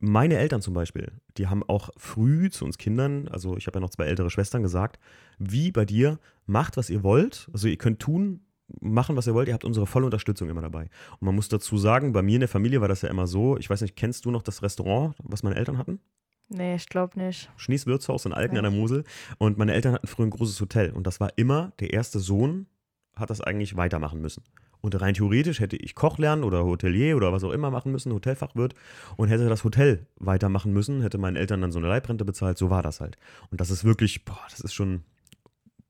meine 0.00 0.36
Eltern 0.36 0.60
zum 0.60 0.74
Beispiel, 0.74 1.12
die 1.36 1.46
haben 1.46 1.62
auch 1.62 1.90
früh 1.96 2.50
zu 2.50 2.64
uns 2.64 2.76
Kindern, 2.76 3.28
also 3.28 3.56
ich 3.56 3.68
habe 3.68 3.76
ja 3.76 3.80
noch 3.80 3.90
zwei 3.90 4.06
ältere 4.06 4.30
Schwestern 4.30 4.62
gesagt, 4.62 4.98
wie 5.38 5.70
bei 5.70 5.84
dir, 5.84 6.18
macht, 6.44 6.76
was 6.76 6.90
ihr 6.90 7.04
wollt. 7.04 7.48
Also 7.52 7.68
ihr 7.68 7.76
könnt 7.76 8.00
tun, 8.00 8.40
machen, 8.80 9.14
was 9.14 9.28
ihr 9.28 9.34
wollt, 9.34 9.46
ihr 9.46 9.54
habt 9.54 9.64
unsere 9.64 9.86
volle 9.86 10.06
Unterstützung 10.06 10.48
immer 10.48 10.62
dabei. 10.62 10.88
Und 11.20 11.22
man 11.22 11.36
muss 11.36 11.48
dazu 11.48 11.78
sagen, 11.78 12.12
bei 12.12 12.22
mir 12.22 12.34
in 12.34 12.40
der 12.40 12.48
Familie 12.48 12.80
war 12.80 12.88
das 12.88 13.02
ja 13.02 13.10
immer 13.10 13.28
so, 13.28 13.56
ich 13.58 13.70
weiß 13.70 13.80
nicht, 13.82 13.94
kennst 13.94 14.24
du 14.24 14.32
noch 14.32 14.42
das 14.42 14.62
Restaurant, 14.62 15.14
was 15.22 15.44
meine 15.44 15.54
Eltern 15.54 15.78
hatten? 15.78 16.00
Nee, 16.48 16.74
ich 16.74 16.88
glaube 16.88 17.18
nicht. 17.18 17.50
Schnies 17.56 17.86
Wirtshaus 17.86 18.26
in 18.26 18.32
Alken 18.32 18.56
ja. 18.56 18.62
an 18.62 18.70
der 18.70 18.78
Mosel. 18.78 19.04
Und 19.38 19.56
meine 19.56 19.72
Eltern 19.72 19.94
hatten 19.94 20.06
früher 20.08 20.26
ein 20.26 20.30
großes 20.30 20.60
Hotel. 20.60 20.90
Und 20.90 21.06
das 21.06 21.20
war 21.20 21.30
immer, 21.36 21.72
der 21.80 21.92
erste 21.92 22.18
Sohn 22.18 22.66
hat 23.14 23.30
das 23.30 23.40
eigentlich 23.40 23.76
weitermachen 23.76 24.20
müssen. 24.20 24.42
Und 24.82 25.00
rein 25.00 25.14
theoretisch 25.14 25.60
hätte 25.60 25.76
ich 25.76 25.94
Koch 25.94 26.18
lernen 26.18 26.44
oder 26.44 26.64
Hotelier 26.64 27.16
oder 27.16 27.32
was 27.32 27.44
auch 27.44 27.52
immer 27.52 27.70
machen 27.70 27.92
müssen, 27.92 28.12
Hotelfachwirt, 28.12 28.74
und 29.16 29.28
hätte 29.28 29.48
das 29.48 29.64
Hotel 29.64 30.06
weitermachen 30.16 30.72
müssen, 30.72 31.00
hätte 31.02 31.18
meinen 31.18 31.36
Eltern 31.36 31.62
dann 31.62 31.72
so 31.72 31.78
eine 31.78 31.88
Leibrente 31.88 32.24
bezahlt, 32.24 32.58
so 32.58 32.68
war 32.68 32.82
das 32.82 33.00
halt. 33.00 33.16
Und 33.50 33.60
das 33.60 33.70
ist 33.70 33.84
wirklich, 33.84 34.24
boah, 34.24 34.44
das 34.50 34.60
ist 34.60 34.74
schon 34.74 35.04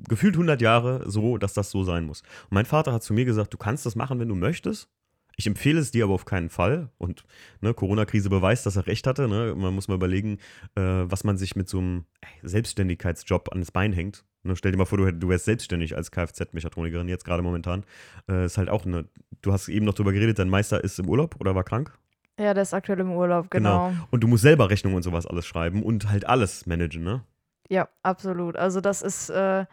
gefühlt 0.08 0.34
100 0.34 0.60
Jahre 0.60 1.10
so, 1.10 1.38
dass 1.38 1.54
das 1.54 1.70
so 1.70 1.84
sein 1.84 2.04
muss. 2.04 2.20
Und 2.20 2.52
mein 2.52 2.66
Vater 2.66 2.92
hat 2.92 3.02
zu 3.02 3.14
mir 3.14 3.24
gesagt, 3.24 3.52
du 3.52 3.58
kannst 3.58 3.86
das 3.86 3.96
machen, 3.96 4.20
wenn 4.20 4.28
du 4.28 4.34
möchtest. 4.34 4.88
Ich 5.36 5.46
empfehle 5.46 5.80
es 5.80 5.90
dir 5.90 6.04
aber 6.04 6.14
auf 6.14 6.24
keinen 6.24 6.50
Fall. 6.50 6.90
Und 6.98 7.24
ne, 7.60 7.74
Corona-Krise 7.74 8.30
beweist, 8.30 8.66
dass 8.66 8.76
er 8.76 8.86
recht 8.86 9.06
hatte. 9.06 9.28
Ne? 9.28 9.54
Man 9.56 9.74
muss 9.74 9.88
mal 9.88 9.94
überlegen, 9.94 10.38
äh, 10.74 10.82
was 10.82 11.24
man 11.24 11.36
sich 11.36 11.56
mit 11.56 11.68
so 11.68 11.78
einem 11.78 12.04
Selbstständigkeitsjob 12.42 13.50
ans 13.52 13.70
Bein 13.70 13.92
hängt. 13.92 14.24
Ne, 14.44 14.56
stell 14.56 14.72
dir 14.72 14.78
mal 14.78 14.86
vor, 14.86 14.98
du, 14.98 15.12
du 15.12 15.28
wärst 15.28 15.44
selbstständig 15.44 15.96
als 15.96 16.10
Kfz-Mechatronikerin, 16.10 17.08
jetzt 17.08 17.24
gerade 17.24 17.42
momentan. 17.42 17.84
Äh, 18.28 18.46
ist 18.46 18.58
halt 18.58 18.68
auch 18.68 18.84
eine. 18.84 19.04
Du 19.40 19.52
hast 19.52 19.68
eben 19.68 19.86
noch 19.86 19.94
drüber 19.94 20.12
geredet, 20.12 20.38
dein 20.38 20.48
Meister 20.48 20.82
ist 20.82 20.98
im 20.98 21.08
Urlaub 21.08 21.36
oder 21.40 21.54
war 21.54 21.64
krank? 21.64 21.96
Ja, 22.38 22.54
der 22.54 22.62
ist 22.62 22.74
aktuell 22.74 23.00
im 23.00 23.12
Urlaub, 23.12 23.50
genau. 23.50 23.90
genau. 23.90 24.06
Und 24.10 24.22
du 24.22 24.28
musst 24.28 24.42
selber 24.42 24.70
Rechnungen 24.70 24.96
und 24.96 25.02
sowas 25.02 25.26
alles 25.26 25.46
schreiben 25.46 25.82
und 25.82 26.10
halt 26.10 26.26
alles 26.26 26.66
managen, 26.66 27.04
ne? 27.04 27.22
Ja, 27.68 27.88
absolut. 28.02 28.56
Also, 28.56 28.80
das 28.80 29.02
ist 29.02 29.30
äh, 29.30 29.64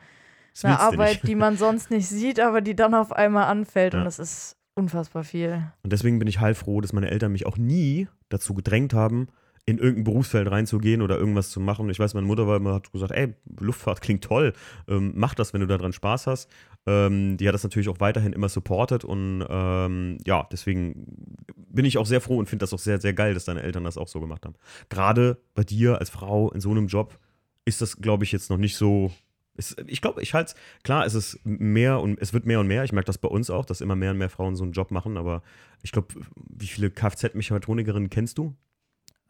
eine 0.64 0.80
Arbeit, 0.80 1.28
die 1.28 1.36
man 1.36 1.58
sonst 1.58 1.90
nicht 1.90 2.08
sieht, 2.08 2.40
aber 2.40 2.62
die 2.62 2.76
dann 2.76 2.94
auf 2.94 3.12
einmal 3.12 3.46
anfällt 3.46 3.94
ja. 3.94 4.00
und 4.00 4.06
das 4.06 4.20
ist 4.20 4.59
unfassbar 4.80 5.24
viel. 5.24 5.64
Und 5.84 5.94
deswegen 5.94 6.20
bin 6.20 6.28
ich 6.28 6.40
heilfroh, 6.40 6.82
dass 6.82 6.94
meine 6.94 7.12
Eltern 7.12 7.32
mich 7.32 7.46
auch 7.46 7.58
nie 7.58 8.08
dazu 8.30 8.54
gedrängt 8.54 8.94
haben, 8.94 9.28
in 9.66 9.78
irgendein 9.78 10.06
Berufsfeld 10.06 10.50
reinzugehen 10.50 11.02
oder 11.02 11.18
irgendwas 11.18 11.52
zu 11.52 11.60
machen. 11.60 11.90
Ich 11.90 12.00
weiß, 12.00 12.14
meine 12.16 12.26
Mutter 12.26 12.48
war 12.48 12.58
immer, 12.58 12.74
hat 12.74 12.92
gesagt, 12.92 13.12
ey, 13.12 13.36
Luftfahrt 13.60 14.02
klingt 14.02 14.24
toll, 14.24 14.54
ähm, 14.88 15.14
mach 15.16 15.36
das, 15.36 15.54
wenn 15.54 15.62
du 15.62 15.68
daran 15.68 15.94
Spaß 15.94 16.28
hast. 16.28 16.50
Ähm, 16.88 17.38
die 17.38 17.48
hat 17.48 17.54
das 17.54 17.64
natürlich 17.64 17.90
auch 17.90 18.00
weiterhin 18.00 18.34
immer 18.34 18.50
supportet 18.50 19.04
und 19.04 19.46
ähm, 19.48 20.18
ja, 20.26 20.48
deswegen 20.52 21.46
bin 21.56 21.86
ich 21.86 21.98
auch 21.98 22.06
sehr 22.06 22.22
froh 22.22 22.38
und 22.38 22.48
finde 22.48 22.64
das 22.64 22.74
auch 22.74 22.80
sehr, 22.80 23.00
sehr 23.00 23.14
geil, 23.14 23.34
dass 23.34 23.46
deine 23.46 23.62
Eltern 23.62 23.84
das 23.84 23.98
auch 23.98 24.08
so 24.08 24.20
gemacht 24.20 24.46
haben. 24.46 24.56
Gerade 24.90 25.38
bei 25.54 25.64
dir 25.64 26.00
als 26.00 26.10
Frau 26.10 26.52
in 26.52 26.62
so 26.62 26.72
einem 26.72 26.88
Job 26.88 27.20
ist 27.66 27.82
das, 27.82 27.98
glaube 27.98 28.24
ich, 28.24 28.32
jetzt 28.32 28.50
noch 28.50 28.58
nicht 28.58 28.76
so 28.76 29.12
es, 29.60 29.76
ich 29.86 30.02
glaube, 30.02 30.22
ich 30.22 30.34
halte 30.34 30.54
es, 30.54 30.84
klar, 30.84 31.06
es 31.06 31.14
ist 31.14 31.40
mehr 31.44 32.00
und 32.00 32.20
es 32.20 32.34
wird 32.34 32.46
mehr 32.46 32.60
und 32.60 32.68
mehr. 32.68 32.84
Ich 32.84 32.92
merke 32.92 33.08
das 33.08 33.18
bei 33.18 33.28
uns 33.28 33.50
auch, 33.50 33.66
dass 33.66 33.82
immer 33.82 33.96
mehr 33.96 34.12
und 34.12 34.18
mehr 34.18 34.30
Frauen 34.30 34.56
so 34.56 34.64
einen 34.64 34.72
Job 34.72 34.90
machen, 34.90 35.18
aber 35.18 35.44
ich 35.84 35.92
glaube, 35.92 36.08
wie 36.36 36.68
viele 36.68 36.90
Kfz-Mechatronikerinnen 36.90 38.10
kennst 38.10 38.38
du? 38.38 38.56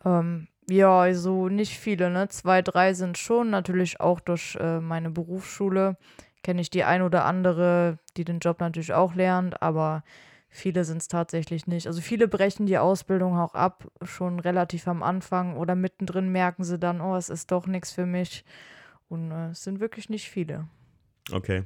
Ähm, 0.06 0.48
ja, 0.70 1.00
also 1.00 1.50
nicht 1.50 1.78
viele, 1.78 2.10
ne? 2.10 2.30
Zwei, 2.30 2.62
drei 2.62 2.94
sind 2.94 3.18
schon. 3.18 3.50
Natürlich 3.50 4.00
auch 4.00 4.20
durch 4.20 4.56
äh, 4.60 4.80
meine 4.80 5.10
Berufsschule 5.10 5.98
kenne 6.44 6.62
ich 6.62 6.70
die 6.70 6.84
ein 6.84 7.02
oder 7.02 7.26
andere, 7.26 7.98
die 8.16 8.24
den 8.24 8.40
Job 8.40 8.60
natürlich 8.60 8.94
auch 8.94 9.14
lernt, 9.14 9.62
aber 9.62 10.04
viele 10.48 10.86
sind 10.86 11.02
es 11.02 11.08
tatsächlich 11.08 11.68
nicht. 11.68 11.88
Also 11.88 12.02
viele 12.02 12.28
brechen 12.28 12.66
die 12.66 12.78
Ausbildung 12.78 13.38
auch 13.38 13.56
ab, 13.56 13.88
schon 14.04 14.40
relativ 14.40 14.88
am 14.88 15.04
Anfang 15.04 15.58
oder 15.58 15.76
mittendrin 15.76 16.30
merken 16.30 16.64
sie 16.64 16.80
dann, 16.80 17.02
oh, 17.02 17.16
es 17.16 17.30
ist 17.30 17.52
doch 17.52 17.68
nichts 17.68 17.92
für 17.92 18.06
mich. 18.06 18.46
Und 19.10 19.32
äh, 19.32 19.50
es 19.50 19.64
sind 19.64 19.80
wirklich 19.80 20.10
nicht 20.10 20.30
viele. 20.30 20.68
Okay. 21.32 21.64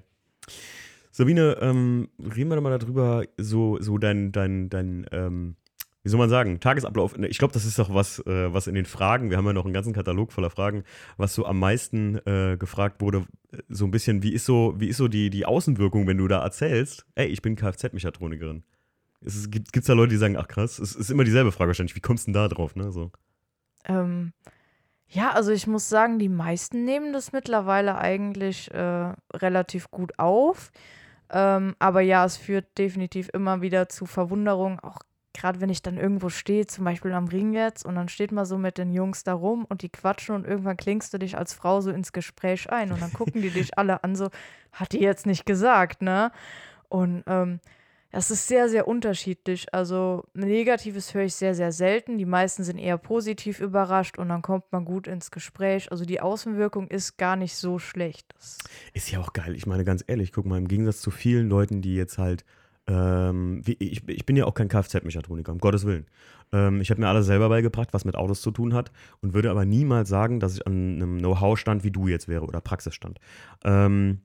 Sabine, 1.12 1.58
ähm, 1.62 2.10
reden 2.20 2.50
wir 2.50 2.56
doch 2.56 2.64
mal 2.64 2.78
darüber, 2.78 3.24
so, 3.38 3.80
so 3.80 4.00
dein, 4.00 4.32
dein, 4.32 4.70
dein, 4.70 5.06
ähm, 5.12 5.56
wie 6.02 6.10
soll 6.10 6.18
man 6.18 6.30
sagen, 6.30 6.60
Tagesablauf. 6.60 7.16
Ich 7.20 7.38
glaube, 7.38 7.54
das 7.54 7.66
ist 7.66 7.78
doch 7.78 7.94
was, 7.94 8.20
äh, 8.26 8.52
was 8.52 8.66
in 8.66 8.74
den 8.74 8.86
Fragen, 8.86 9.30
wir 9.30 9.38
haben 9.38 9.46
ja 9.46 9.54
noch 9.54 9.66
einen 9.66 9.76
ganzen 9.76 9.94
Katalog 9.94 10.34
voller 10.34 10.50
Fragen, 10.50 10.84
was 11.18 11.36
so 11.36 11.46
am 11.46 11.60
meisten 11.60 12.18
äh, 12.26 12.58
gefragt 12.58 13.00
wurde, 13.00 13.28
so 13.70 13.86
ein 13.86 13.92
bisschen, 13.92 14.24
wie 14.24 14.34
ist 14.34 14.46
so, 14.46 14.74
wie 14.78 14.88
ist 14.88 14.98
so 14.98 15.08
die, 15.08 15.30
die 15.30 15.46
Außenwirkung, 15.46 16.08
wenn 16.08 16.18
du 16.18 16.28
da 16.28 16.42
erzählst, 16.42 17.06
ey, 17.14 17.28
ich 17.28 17.42
bin 17.42 17.56
Kfz-Mechatronikerin. 17.56 18.64
Gibt 19.22 19.78
es 19.78 19.86
da 19.86 19.94
Leute, 19.94 20.10
die 20.10 20.18
sagen, 20.18 20.36
ach 20.36 20.48
krass, 20.48 20.80
es 20.80 20.96
ist 20.96 21.12
immer 21.12 21.24
dieselbe 21.24 21.52
Frage 21.52 21.70
wahrscheinlich, 21.70 21.96
wie 21.96 22.02
kommst 22.02 22.26
du 22.28 22.32
denn 22.32 22.34
da 22.34 22.48
drauf, 22.48 22.76
ne? 22.76 22.92
So. 22.92 23.12
Ähm, 23.86 24.34
ja, 25.13 25.32
also 25.32 25.52
ich 25.52 25.67
muss 25.67 25.89
sagen, 25.89 26.17
die 26.17 26.30
meisten 26.30 26.86
nehmen 26.86 27.13
das 27.13 27.32
mittlerweile 27.34 27.97
eigentlich 27.99 28.71
äh, 28.71 29.13
relativ 29.32 29.91
gut 29.91 30.17
auf. 30.17 30.71
Ähm, 31.30 31.76
aber 31.78 32.02
ja, 32.02 32.26
es 32.26 32.36
führt 32.36 32.78
definitiv 32.80 33.30
immer 33.32 33.62
wieder 33.62 33.89
zu 33.89 34.08
Verwunderung, 34.08 34.80
auch 34.80 34.99
gerade 35.34 35.62
wenn 35.62 35.69
ich 35.69 35.82
dann 35.84 35.97
irgendwo 35.97 36.30
stehe, 36.30 36.65
zum 36.65 36.86
Beispiel 36.86 37.12
am 37.12 37.28
Ring 37.28 37.54
jetzt, 37.54 37.86
und 37.86 37.95
dann 37.95 38.10
steht 38.10 38.32
man 38.32 38.45
so 38.45 38.58
mit 38.58 38.78
den 38.78 38.91
Jungs 38.91 39.23
da 39.23 39.34
rum 39.34 39.65
und 39.67 39.82
die 39.84 39.89
quatschen 39.89 40.36
und 40.36 40.47
irgendwann 40.47 40.78
klingst 40.78 41.13
du 41.13 41.19
dich 41.19 41.38
als 41.38 41.54
Frau 41.54 41.82
so 41.82 41.91
ins 41.91 42.12
Gespräch 42.12 42.71
ein 42.71 42.91
und 42.91 43.02
dann 43.02 43.13
gucken 43.13 43.41
die 43.41 43.49
dich 43.52 43.78
alle 43.78 44.04
an, 44.04 44.15
so, 44.15 44.30
hat 44.71 44.93
die 44.93 44.99
jetzt 44.99 45.26
nicht 45.26 45.45
gesagt, 45.45 46.02
ne? 46.02 46.32
Und 46.89 47.23
ähm, 47.28 47.60
das 48.13 48.30
ist 48.30 48.47
sehr, 48.47 48.69
sehr 48.69 48.88
unterschiedlich. 48.88 49.73
Also 49.73 50.23
Negatives 50.36 51.15
höre 51.15 51.23
ich 51.23 51.34
sehr, 51.34 51.56
sehr 51.56 51.71
selten. 51.71 52.19
Die 52.19 52.26
meisten 52.26 52.63
sind 52.63 52.78
eher 52.78 52.99
positiv 52.99 53.60
überrascht 53.60 54.19
und 54.19 54.30
dann 54.30 54.43
kommt 54.43 54.71
man 54.71 54.86
gut 54.86 55.08
ins 55.08 55.32
Gespräch. 55.32 55.91
Also 55.91 56.06
die 56.06 56.21
Außenwirkung 56.21 56.88
ist 56.89 57.17
gar 57.17 57.36
nicht 57.36 57.56
so 57.56 57.80
schlecht. 57.80 58.36
Das 58.38 58.60
ist 58.93 59.12
ja 59.12 59.19
auch 59.19 59.34
geil. 59.34 59.56
Ich 59.56 59.65
meine 59.65 59.84
ganz 59.84 60.04
ehrlich, 60.06 60.32
guck 60.32 60.45
mal, 60.45 60.60
im 60.60 60.67
Gegensatz 60.67 61.02
zu 61.02 61.10
vielen 61.10 61.49
Leuten, 61.49 61.82
die 61.82 61.95
jetzt 61.95 62.19
halt 62.19 62.45
ähm, 62.86 63.63
ich, 63.65 64.08
ich, 64.08 64.26
bin 64.26 64.36
ja 64.36 64.45
auch 64.45 64.54
kein 64.54 64.67
Kfz-Mechatroniker, 64.67 65.52
um 65.54 65.58
Gottes 65.60 65.86
Willen. 65.86 66.06
Ähm, 66.52 66.82
ich 66.82 66.91
habe 66.91 66.99
mir 66.99 67.08
alles 67.08 67.26
selber 67.26 67.49
beigebracht, 67.49 67.93
was 67.93 68.06
mit 68.06 68.15
Autos 68.15 68.41
zu 68.41 68.52
tun 68.52 68.73
hat 68.73 68.91
und 69.21 69.34
würde 69.34 69.49
aber 69.49 69.65
niemals 69.65 70.10
sagen, 70.10 70.39
dass 70.39 70.56
ich 70.56 70.67
an 70.67 70.95
einem 70.95 71.17
Know-how 71.19 71.58
stand, 71.58 71.84
wie 71.84 71.91
du 71.91 72.08
jetzt 72.08 72.28
wäre 72.28 72.43
oder 72.43 72.60
Praxisstand. 72.60 73.19
Ähm, 73.63 74.19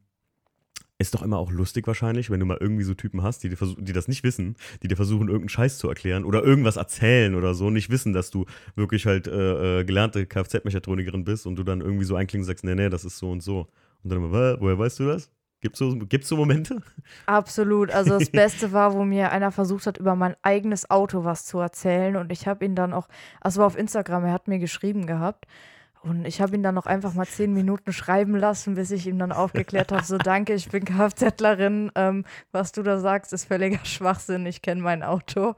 ist 0.99 1.15
doch 1.15 1.23
immer 1.23 1.39
auch 1.39 1.53
lustig 1.53 1.87
wahrscheinlich, 1.87 2.29
wenn 2.29 2.41
du 2.41 2.47
mal 2.47 2.59
irgendwie 2.61 2.83
so 2.83 2.93
Typen 2.93 3.23
hast, 3.23 3.45
die, 3.45 3.51
die 3.51 3.93
das 3.93 4.09
nicht 4.09 4.25
wissen, 4.25 4.57
die 4.83 4.89
dir 4.89 4.97
versuchen, 4.97 5.29
irgendeinen 5.29 5.49
Scheiß 5.49 5.79
zu 5.79 5.89
erklären 5.89 6.25
oder 6.25 6.43
irgendwas 6.43 6.77
erzählen 6.77 7.37
oder 7.37 7.55
so, 7.55 7.71
nicht 7.71 7.89
wissen, 7.89 8.13
dass 8.13 8.31
du 8.31 8.47
wirklich 8.75 9.07
halt 9.07 9.29
äh, 9.29 9.81
äh 9.81 9.85
gelernte 9.85 10.27
Kfz-Mechatronikerin 10.27 11.25
bist 11.25 11.47
und 11.47 11.57
du 11.57 11.63
dann 11.63 11.81
irgendwie 11.81 12.05
so 12.05 12.17
einklingst 12.17 12.49
und 12.49 12.53
sagst, 12.53 12.65
nee, 12.65 12.75
nee, 12.75 12.89
das 12.91 13.05
ist 13.05 13.19
so 13.19 13.31
und 13.31 13.43
so. 13.43 13.69
Und 14.03 14.11
dann 14.11 14.19
immer, 14.19 14.61
woher 14.61 14.79
weißt 14.79 14.99
du 14.99 15.07
das? 15.07 15.31
Gibt 15.61 15.75
es 15.75 15.79
so, 15.79 15.97
gibt's 15.97 16.29
so 16.29 16.37
Momente? 16.37 16.83
Absolut. 17.27 17.91
Also 17.91 18.19
das 18.19 18.31
Beste 18.33 18.73
war, 18.73 18.95
wo 18.95 19.05
mir 19.05 19.31
einer 19.33 19.51
versucht 19.53 19.87
hat, 19.87 19.99
über 19.99 20.15
mein 20.15 20.37
eigenes 20.43 20.91
Auto 20.91 21.25
was 21.25 21.47
zu 21.47 21.59
erzählen 21.59 22.17
und 22.17 22.33
ich 22.33 22.47
habe 22.47 22.65
ihn 22.65 22.75
dann 22.75 22.93
auch, 22.93 23.09
also 23.41 23.61
war 23.61 23.67
auf 23.67 23.79
Instagram, 23.79 24.25
er 24.25 24.33
hat 24.33 24.49
mir 24.49 24.59
geschrieben 24.59 25.07
gehabt, 25.07 25.47
und 26.03 26.25
ich 26.27 26.41
habe 26.41 26.55
ihn 26.55 26.63
dann 26.63 26.75
noch 26.75 26.87
einfach 26.87 27.15
mal 27.15 27.27
zehn 27.27 27.53
Minuten 27.53 27.93
schreiben 27.93 28.37
lassen, 28.37 28.75
bis 28.75 28.91
ich 28.91 29.07
ihm 29.07 29.19
dann 29.19 29.33
aufgeklärt 29.33 29.93
habe, 29.93 30.05
so 30.05 30.19
danke, 30.19 30.55
ich 30.55 30.69
bin 30.69 30.85
Kfzlerin, 30.85 31.91
ähm, 31.95 32.25
was 32.53 32.73
du 32.73 32.83
da 32.83 32.99
sagst, 32.99 33.33
ist 33.33 33.47
völliger 33.47 33.81
Schwachsinn, 33.85 34.47
ich 34.47 34.63
kenne 34.63 34.83
mein 34.83 35.03
Auto. 35.03 35.55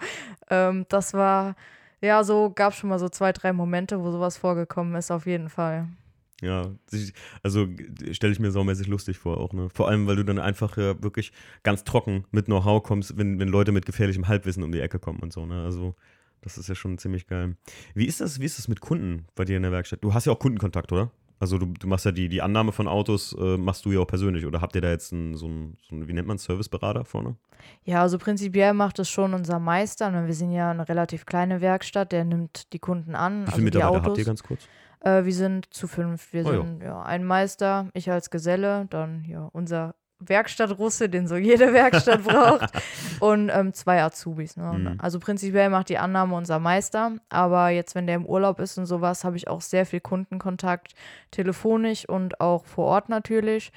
Ähm, 0.48 0.86
das 0.88 1.14
war, 1.14 1.56
ja, 2.00 2.24
so 2.24 2.50
gab 2.50 2.72
es 2.72 2.78
schon 2.78 2.90
mal 2.90 2.98
so 2.98 3.08
zwei, 3.08 3.32
drei 3.32 3.52
Momente, 3.52 4.02
wo 4.02 4.10
sowas 4.10 4.36
vorgekommen 4.36 4.94
ist, 4.94 5.10
auf 5.10 5.26
jeden 5.26 5.48
Fall. 5.48 5.88
Ja, 6.42 6.70
also 7.42 7.68
stelle 8.12 8.32
ich 8.32 8.40
mir 8.40 8.50
saumäßig 8.50 8.86
lustig 8.86 9.18
vor 9.18 9.38
auch, 9.38 9.52
ne? 9.52 9.68
Vor 9.68 9.88
allem, 9.88 10.06
weil 10.06 10.16
du 10.16 10.24
dann 10.24 10.38
einfach 10.38 10.78
ja 10.78 11.02
wirklich 11.02 11.32
ganz 11.62 11.84
trocken 11.84 12.24
mit 12.30 12.46
Know-how 12.46 12.82
kommst, 12.82 13.18
wenn, 13.18 13.38
wenn 13.38 13.48
Leute 13.48 13.72
mit 13.72 13.84
gefährlichem 13.84 14.26
Halbwissen 14.26 14.62
um 14.62 14.72
die 14.72 14.80
Ecke 14.80 14.98
kommen 14.98 15.20
und 15.20 15.34
so, 15.34 15.44
ne? 15.44 15.62
Also 15.64 15.94
das 16.42 16.58
ist 16.58 16.68
ja 16.68 16.74
schon 16.74 16.98
ziemlich 16.98 17.26
geil. 17.26 17.56
Wie 17.94 18.06
ist 18.06 18.20
das, 18.20 18.40
wie 18.40 18.44
ist 18.44 18.58
das 18.58 18.68
mit 18.68 18.80
Kunden 18.80 19.26
bei 19.34 19.44
dir 19.44 19.56
in 19.56 19.62
der 19.62 19.72
Werkstatt? 19.72 20.02
Du 20.02 20.14
hast 20.14 20.26
ja 20.26 20.32
auch 20.32 20.38
Kundenkontakt, 20.38 20.92
oder? 20.92 21.10
Also 21.38 21.56
du, 21.56 21.66
du 21.66 21.86
machst 21.86 22.04
ja 22.04 22.12
die, 22.12 22.28
die 22.28 22.42
Annahme 22.42 22.70
von 22.70 22.86
Autos, 22.86 23.34
äh, 23.38 23.56
machst 23.56 23.86
du 23.86 23.92
ja 23.92 24.00
auch 24.00 24.06
persönlich. 24.06 24.44
Oder 24.44 24.60
habt 24.60 24.74
ihr 24.74 24.82
da 24.82 24.90
jetzt 24.90 25.12
einen, 25.12 25.34
so 25.34 25.46
einen, 25.46 25.78
so 25.88 25.94
einen 25.94 26.06
wie 26.06 26.12
nennt 26.12 26.28
man 26.28 26.36
Serviceberater 26.36 27.06
vorne? 27.06 27.36
Ja, 27.84 28.02
also 28.02 28.18
prinzipiell 28.18 28.74
macht 28.74 28.98
es 28.98 29.08
schon 29.08 29.32
unser 29.32 29.58
Meister. 29.58 30.12
Wir 30.26 30.34
sind 30.34 30.52
ja 30.52 30.70
eine 30.70 30.86
relativ 30.86 31.24
kleine 31.24 31.62
Werkstatt, 31.62 32.12
der 32.12 32.26
nimmt 32.26 32.72
die 32.74 32.78
Kunden 32.78 33.14
an. 33.14 33.46
Wie 33.46 33.52
viele 33.52 33.52
also 33.52 33.62
Mitarbeiter 33.62 34.02
habt 34.04 34.18
ihr 34.18 34.24
ganz 34.24 34.42
kurz? 34.42 34.68
Äh, 35.00 35.24
wir 35.24 35.32
sind 35.32 35.72
zu 35.72 35.88
fünf. 35.88 36.30
Wir 36.34 36.44
oh, 36.44 36.50
sind 36.50 36.82
ja. 36.82 37.02
ein 37.02 37.24
Meister, 37.24 37.88
ich 37.94 38.10
als 38.10 38.28
Geselle, 38.28 38.86
dann 38.90 39.24
ja 39.24 39.48
unser 39.52 39.94
Werkstattrusse, 40.20 41.08
den 41.08 41.26
so 41.26 41.36
jede 41.36 41.72
Werkstatt 41.72 42.24
braucht, 42.24 42.70
und 43.20 43.50
ähm, 43.52 43.72
zwei 43.72 44.02
Azubis. 44.02 44.56
Ne? 44.56 44.72
Mhm. 44.72 44.98
Also 44.98 45.18
prinzipiell 45.18 45.70
macht 45.70 45.88
die 45.88 45.98
Annahme 45.98 46.34
unser 46.36 46.58
Meister, 46.58 47.12
aber 47.28 47.70
jetzt, 47.70 47.94
wenn 47.94 48.06
der 48.06 48.16
im 48.16 48.26
Urlaub 48.26 48.60
ist 48.60 48.78
und 48.78 48.86
sowas, 48.86 49.24
habe 49.24 49.36
ich 49.36 49.48
auch 49.48 49.60
sehr 49.60 49.86
viel 49.86 50.00
Kundenkontakt, 50.00 50.94
telefonisch 51.30 52.08
und 52.08 52.40
auch 52.40 52.64
vor 52.64 52.86
Ort 52.86 53.08
natürlich. 53.08 53.72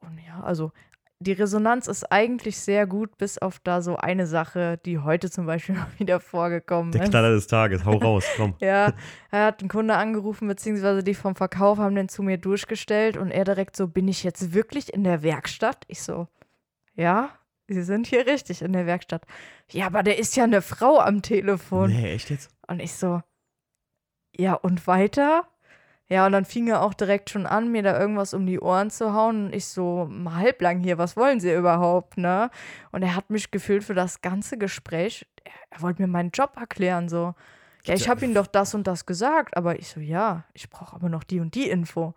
Und 0.00 0.18
ja, 0.26 0.42
also 0.42 0.72
die 1.18 1.32
Resonanz 1.32 1.86
ist 1.86 2.04
eigentlich 2.12 2.58
sehr 2.58 2.86
gut, 2.86 3.16
bis 3.16 3.38
auf 3.38 3.58
da 3.60 3.80
so 3.80 3.96
eine 3.96 4.26
Sache, 4.26 4.78
die 4.84 4.98
heute 4.98 5.30
zum 5.30 5.46
Beispiel 5.46 5.76
wieder 5.98 6.20
vorgekommen 6.20 6.92
Der 6.92 7.04
ist. 7.04 7.10
Knaller 7.10 7.30
des 7.30 7.46
Tages, 7.46 7.84
hau 7.84 7.96
raus, 7.96 8.24
komm. 8.36 8.54
Ja, 8.60 8.92
er 9.30 9.46
hat 9.46 9.60
einen 9.60 9.68
Kunde 9.68 9.94
angerufen, 9.94 10.46
beziehungsweise 10.48 11.02
die 11.02 11.14
vom 11.14 11.34
Verkauf 11.34 11.78
haben 11.78 11.94
den 11.94 12.08
zu 12.08 12.22
mir 12.22 12.38
durchgestellt 12.38 13.16
und 13.16 13.30
er 13.30 13.44
direkt 13.44 13.76
so, 13.76 13.88
bin 13.88 14.08
ich 14.08 14.24
jetzt 14.24 14.52
wirklich 14.52 14.92
in 14.92 15.04
der 15.04 15.22
Werkstatt? 15.22 15.84
Ich 15.88 16.02
so, 16.02 16.28
ja, 16.94 17.30
Sie 17.68 17.82
sind 17.82 18.06
hier 18.06 18.26
richtig 18.26 18.62
in 18.62 18.72
der 18.72 18.86
Werkstatt. 18.86 19.24
Ja, 19.72 19.86
aber 19.86 20.02
der 20.02 20.18
ist 20.18 20.36
ja 20.36 20.44
eine 20.44 20.62
Frau 20.62 21.00
am 21.00 21.22
Telefon. 21.22 21.90
Nee, 21.90 22.14
echt 22.14 22.30
jetzt? 22.30 22.50
Und 22.68 22.80
ich 22.80 22.94
so, 22.94 23.22
ja, 24.36 24.54
und 24.54 24.86
weiter? 24.86 25.48
Ja, 26.08 26.26
und 26.26 26.32
dann 26.32 26.44
fing 26.44 26.68
er 26.68 26.82
auch 26.82 26.94
direkt 26.94 27.30
schon 27.30 27.46
an, 27.46 27.72
mir 27.72 27.82
da 27.82 27.98
irgendwas 27.98 28.32
um 28.32 28.46
die 28.46 28.60
Ohren 28.60 28.90
zu 28.90 29.12
hauen. 29.12 29.46
Und 29.46 29.54
ich 29.54 29.66
so, 29.66 30.06
mal 30.10 30.36
halblang 30.36 30.80
hier, 30.80 30.98
was 30.98 31.16
wollen 31.16 31.40
Sie 31.40 31.52
überhaupt, 31.52 32.16
ne? 32.16 32.50
Und 32.92 33.02
er 33.02 33.16
hat 33.16 33.30
mich 33.30 33.50
gefühlt 33.50 33.82
für 33.82 33.94
das 33.94 34.22
ganze 34.22 34.56
Gespräch, 34.56 35.26
er, 35.44 35.82
wollte 35.82 36.02
mir 36.02 36.08
meinen 36.08 36.30
Job 36.30 36.56
erklären, 36.56 37.08
so. 37.08 37.34
Ja, 37.84 37.94
ich 37.94 38.08
habe 38.08 38.24
ihm 38.24 38.34
doch 38.34 38.48
das 38.48 38.74
und 38.74 38.86
das 38.86 39.06
gesagt, 39.06 39.56
aber 39.56 39.78
ich 39.78 39.88
so, 39.88 40.00
ja, 40.00 40.44
ich 40.54 40.70
brauche 40.70 40.94
aber 40.94 41.08
noch 41.08 41.22
die 41.22 41.38
und 41.38 41.54
die 41.54 41.68
Info. 41.68 42.14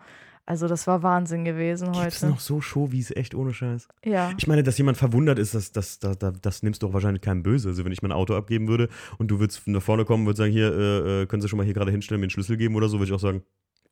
Also 0.50 0.68
das 0.68 0.88
war 0.88 1.04
Wahnsinn 1.04 1.46
gewesen 1.46 1.92
Gibt's 1.92 2.24
heute. 2.24 2.32
noch 2.32 2.40
so 2.40 2.60
Showies, 2.60 3.12
echt 3.12 3.36
ohne 3.36 3.54
Scheiß? 3.54 3.88
Ja. 4.04 4.32
Ich 4.36 4.48
meine, 4.48 4.64
dass 4.64 4.80
jemand 4.80 4.98
verwundert 4.98 5.38
ist, 5.38 5.54
das, 5.54 5.72
das, 5.72 6.00
das, 6.00 6.18
das, 6.18 6.42
das 6.42 6.64
nimmst 6.64 6.82
du 6.82 6.88
auch 6.88 6.94
wahrscheinlich 6.94 7.22
keinem 7.22 7.44
böse. 7.44 7.70
Also 7.70 7.86
wenn 7.86 7.92
ich 7.92 8.02
mein 8.02 8.12
Auto 8.12 8.36
abgeben 8.36 8.68
würde 8.68 8.90
und 9.20 9.28
du 9.28 9.40
würdest 9.40 9.68
nach 9.68 9.82
vorne 9.84 10.06
kommen 10.06 10.24
und 10.24 10.30
würdest 10.30 10.40
sagen, 10.40 10.52
hier, 10.52 10.74
äh, 10.74 11.22
äh, 11.22 11.26
können 11.28 11.44
Sie 11.44 11.48
schon 11.48 11.58
mal 11.58 11.66
hier 11.66 11.76
gerade 11.76 11.92
hinstellen, 11.92 12.20
mir 12.20 12.26
den 12.26 12.32
Schlüssel 12.32 12.58
geben 12.58 12.76
oder 12.76 12.90
so, 12.90 12.98
würde 12.98 13.12
ich 13.12 13.14
auch 13.14 13.20
sagen, 13.20 13.44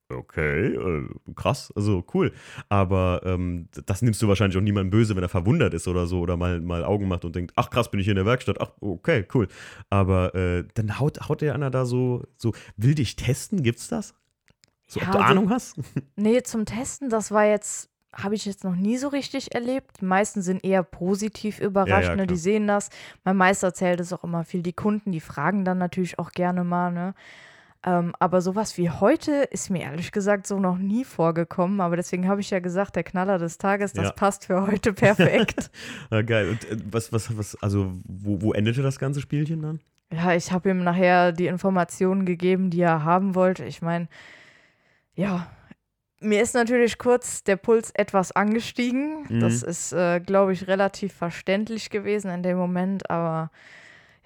okay, 0.09 0.75
äh, 0.75 1.07
krass, 1.35 1.71
also 1.75 2.03
cool. 2.13 2.31
Aber 2.69 3.21
ähm, 3.25 3.67
das 3.85 4.01
nimmst 4.01 4.21
du 4.21 4.27
wahrscheinlich 4.27 4.57
auch 4.57 4.61
niemandem 4.61 4.91
böse, 4.91 5.15
wenn 5.15 5.23
er 5.23 5.29
verwundert 5.29 5.73
ist 5.73 5.87
oder 5.87 6.07
so 6.07 6.19
oder 6.21 6.37
mal, 6.37 6.61
mal 6.61 6.83
Augen 6.83 7.07
macht 7.07 7.25
und 7.25 7.35
denkt, 7.35 7.53
ach 7.55 7.69
krass, 7.69 7.91
bin 7.91 7.99
ich 7.99 8.05
hier 8.05 8.11
in 8.13 8.17
der 8.17 8.25
Werkstatt, 8.25 8.59
ach 8.61 8.71
okay, 8.81 9.25
cool. 9.33 9.47
Aber 9.89 10.33
äh, 10.35 10.63
dann 10.75 10.99
haut, 10.99 11.27
haut 11.29 11.41
der 11.41 11.53
einer 11.55 11.69
da 11.69 11.85
so, 11.85 12.23
so, 12.37 12.53
will 12.77 12.95
dich 12.95 13.15
testen, 13.15 13.63
gibt's 13.63 13.87
das? 13.87 14.15
So, 14.87 14.99
Ja, 14.99 15.07
ob 15.07 15.11
du 15.13 15.17
also- 15.19 15.31
Ahnung 15.31 15.49
hast? 15.49 15.77
Nee, 16.15 16.41
zum 16.43 16.65
Testen, 16.65 17.09
das 17.09 17.31
war 17.31 17.45
jetzt, 17.45 17.89
habe 18.13 18.33
ich 18.35 18.45
jetzt 18.45 18.63
noch 18.63 18.75
nie 18.75 18.97
so 18.97 19.09
richtig 19.09 19.53
erlebt. 19.53 19.99
Die 20.01 20.05
meisten 20.05 20.41
sind 20.41 20.63
eher 20.63 20.81
positiv 20.81 21.59
überrascht, 21.59 21.89
Ja, 22.05 22.09
ja, 22.11 22.15
ne? 22.15 22.25
die 22.27 22.37
sehen 22.37 22.65
das. 22.67 22.89
Mein 23.23 23.35
Meister 23.37 23.67
erzählt 23.67 23.99
es 23.99 24.13
auch 24.13 24.23
immer 24.23 24.43
viel. 24.45 24.63
Die 24.63 24.73
Kunden, 24.73 25.11
die 25.11 25.19
fragen 25.19 25.65
dann 25.65 25.77
natürlich 25.77 26.17
auch 26.17 26.31
gerne 26.31 26.63
mal, 26.63 26.91
ne? 26.91 27.13
Ähm, 27.85 28.13
aber 28.19 28.41
sowas 28.41 28.77
wie 28.77 28.89
heute 28.89 29.31
ist 29.51 29.69
mir 29.69 29.83
ehrlich 29.83 30.11
gesagt 30.11 30.47
so 30.47 30.59
noch 30.59 30.77
nie 30.77 31.05
vorgekommen. 31.05 31.79
Aber 31.81 31.95
deswegen 31.95 32.27
habe 32.27 32.41
ich 32.41 32.49
ja 32.49 32.59
gesagt, 32.59 32.95
der 32.95 33.03
Knaller 33.03 33.37
des 33.37 33.57
Tages, 33.57 33.93
das 33.93 34.05
Ja. 34.07 34.11
passt 34.11 34.45
für 34.45 34.65
heute 34.67 34.93
perfekt. 34.93 35.69
Ja, 36.11 36.21
geil. 36.23 36.49
Und 36.49 36.65
äh, 36.69 36.77
was, 36.91 37.13
was, 37.13 37.37
was, 37.37 37.55
also 37.61 37.93
wo, 38.05 38.41
wo 38.41 38.53
endete 38.53 38.81
das 38.81 38.99
ganze 38.99 39.21
Spielchen 39.21 39.61
dann? 39.61 39.79
Ja, 40.11 40.33
ich 40.33 40.51
habe 40.51 40.69
ihm 40.69 40.83
nachher 40.83 41.31
die 41.33 41.47
Informationen 41.47 42.25
gegeben, 42.25 42.69
die 42.69 42.81
er 42.81 43.03
haben 43.03 43.35
wollte. 43.35 43.65
Ich 43.65 43.81
meine, 43.81 44.07
ja, 45.15 45.47
mir 46.19 46.41
ist 46.41 46.55
natürlich 46.55 46.97
kurz 46.97 47.43
der 47.43 47.57
Puls 47.57 47.91
etwas 47.93 48.31
angestiegen. 48.31 49.25
Mhm. 49.29 49.39
Das 49.39 49.63
ist, 49.63 49.93
äh, 49.93 50.19
glaube 50.19 50.53
ich, 50.53 50.67
relativ 50.67 51.13
verständlich 51.13 51.89
gewesen 51.89 52.31
in 52.31 52.41
dem 52.43 52.57
Moment. 52.57 53.09
Aber 53.09 53.51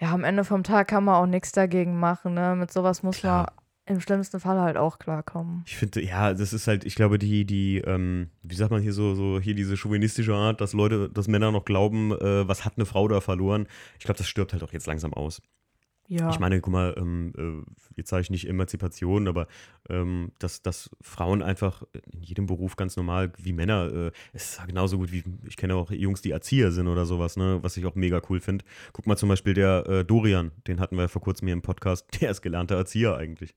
ja, 0.01 0.11
am 0.11 0.23
Ende 0.23 0.43
vom 0.43 0.63
Tag 0.63 0.87
kann 0.87 1.03
man 1.03 1.15
auch 1.15 1.27
nichts 1.27 1.51
dagegen 1.51 1.99
machen. 1.99 2.33
Ne? 2.33 2.55
Mit 2.55 2.71
sowas 2.71 3.03
muss 3.03 3.19
Klar. 3.19 3.53
man 3.85 3.95
im 3.95 4.01
schlimmsten 4.01 4.39
Fall 4.39 4.59
halt 4.59 4.77
auch 4.77 4.97
klarkommen. 4.97 5.63
Ich 5.67 5.75
finde, 5.75 6.01
ja, 6.01 6.33
das 6.33 6.53
ist 6.53 6.67
halt, 6.67 6.85
ich 6.85 6.95
glaube, 6.95 7.19
die, 7.19 7.45
die, 7.45 7.77
ähm, 7.79 8.29
wie 8.41 8.55
sagt 8.55 8.71
man 8.71 8.81
hier 8.81 8.93
so, 8.93 9.13
so 9.13 9.39
hier 9.39 9.53
diese 9.53 9.77
chauvinistische 9.77 10.33
Art, 10.33 10.59
dass 10.59 10.73
Leute, 10.73 11.09
dass 11.09 11.27
Männer 11.27 11.51
noch 11.51 11.65
glauben, 11.65 12.11
äh, 12.13 12.47
was 12.47 12.65
hat 12.65 12.73
eine 12.77 12.85
Frau 12.85 13.07
da 13.07 13.21
verloren. 13.21 13.67
Ich 13.99 14.05
glaube, 14.05 14.17
das 14.17 14.27
stirbt 14.27 14.53
halt 14.53 14.63
auch 14.63 14.73
jetzt 14.73 14.87
langsam 14.87 15.13
aus. 15.13 15.41
Ja. 16.11 16.29
Ich 16.29 16.39
meine, 16.39 16.59
guck 16.59 16.73
mal, 16.73 16.93
ähm, 16.97 17.31
äh, 17.37 17.71
jetzt 17.95 18.09
sage 18.09 18.23
ich 18.23 18.29
nicht 18.29 18.49
Emanzipation, 18.49 19.29
aber 19.29 19.47
ähm, 19.87 20.33
dass, 20.39 20.61
dass 20.61 20.89
Frauen 20.99 21.41
einfach 21.41 21.83
in 22.11 22.21
jedem 22.21 22.47
Beruf 22.47 22.75
ganz 22.75 22.97
normal 22.97 23.31
wie 23.37 23.53
Männer, 23.53 23.89
äh, 23.93 24.11
es 24.33 24.57
ist 24.57 24.67
genauso 24.67 24.97
gut 24.97 25.13
wie, 25.13 25.23
ich 25.47 25.55
kenne 25.55 25.73
auch 25.75 25.89
Jungs, 25.89 26.21
die 26.21 26.31
Erzieher 26.31 26.73
sind 26.73 26.89
oder 26.89 27.05
sowas, 27.05 27.37
ne, 27.37 27.59
was 27.61 27.77
ich 27.77 27.85
auch 27.85 27.95
mega 27.95 28.21
cool 28.29 28.41
finde. 28.41 28.65
Guck 28.91 29.07
mal 29.07 29.15
zum 29.15 29.29
Beispiel 29.29 29.53
der 29.53 29.87
äh, 29.87 30.03
Dorian, 30.03 30.51
den 30.67 30.81
hatten 30.81 30.97
wir 30.97 31.03
ja 31.03 31.07
vor 31.07 31.21
kurzem 31.21 31.47
hier 31.47 31.53
im 31.53 31.61
Podcast, 31.61 32.05
der 32.19 32.31
ist 32.31 32.41
gelernter 32.41 32.75
Erzieher 32.75 33.15
eigentlich. 33.15 33.55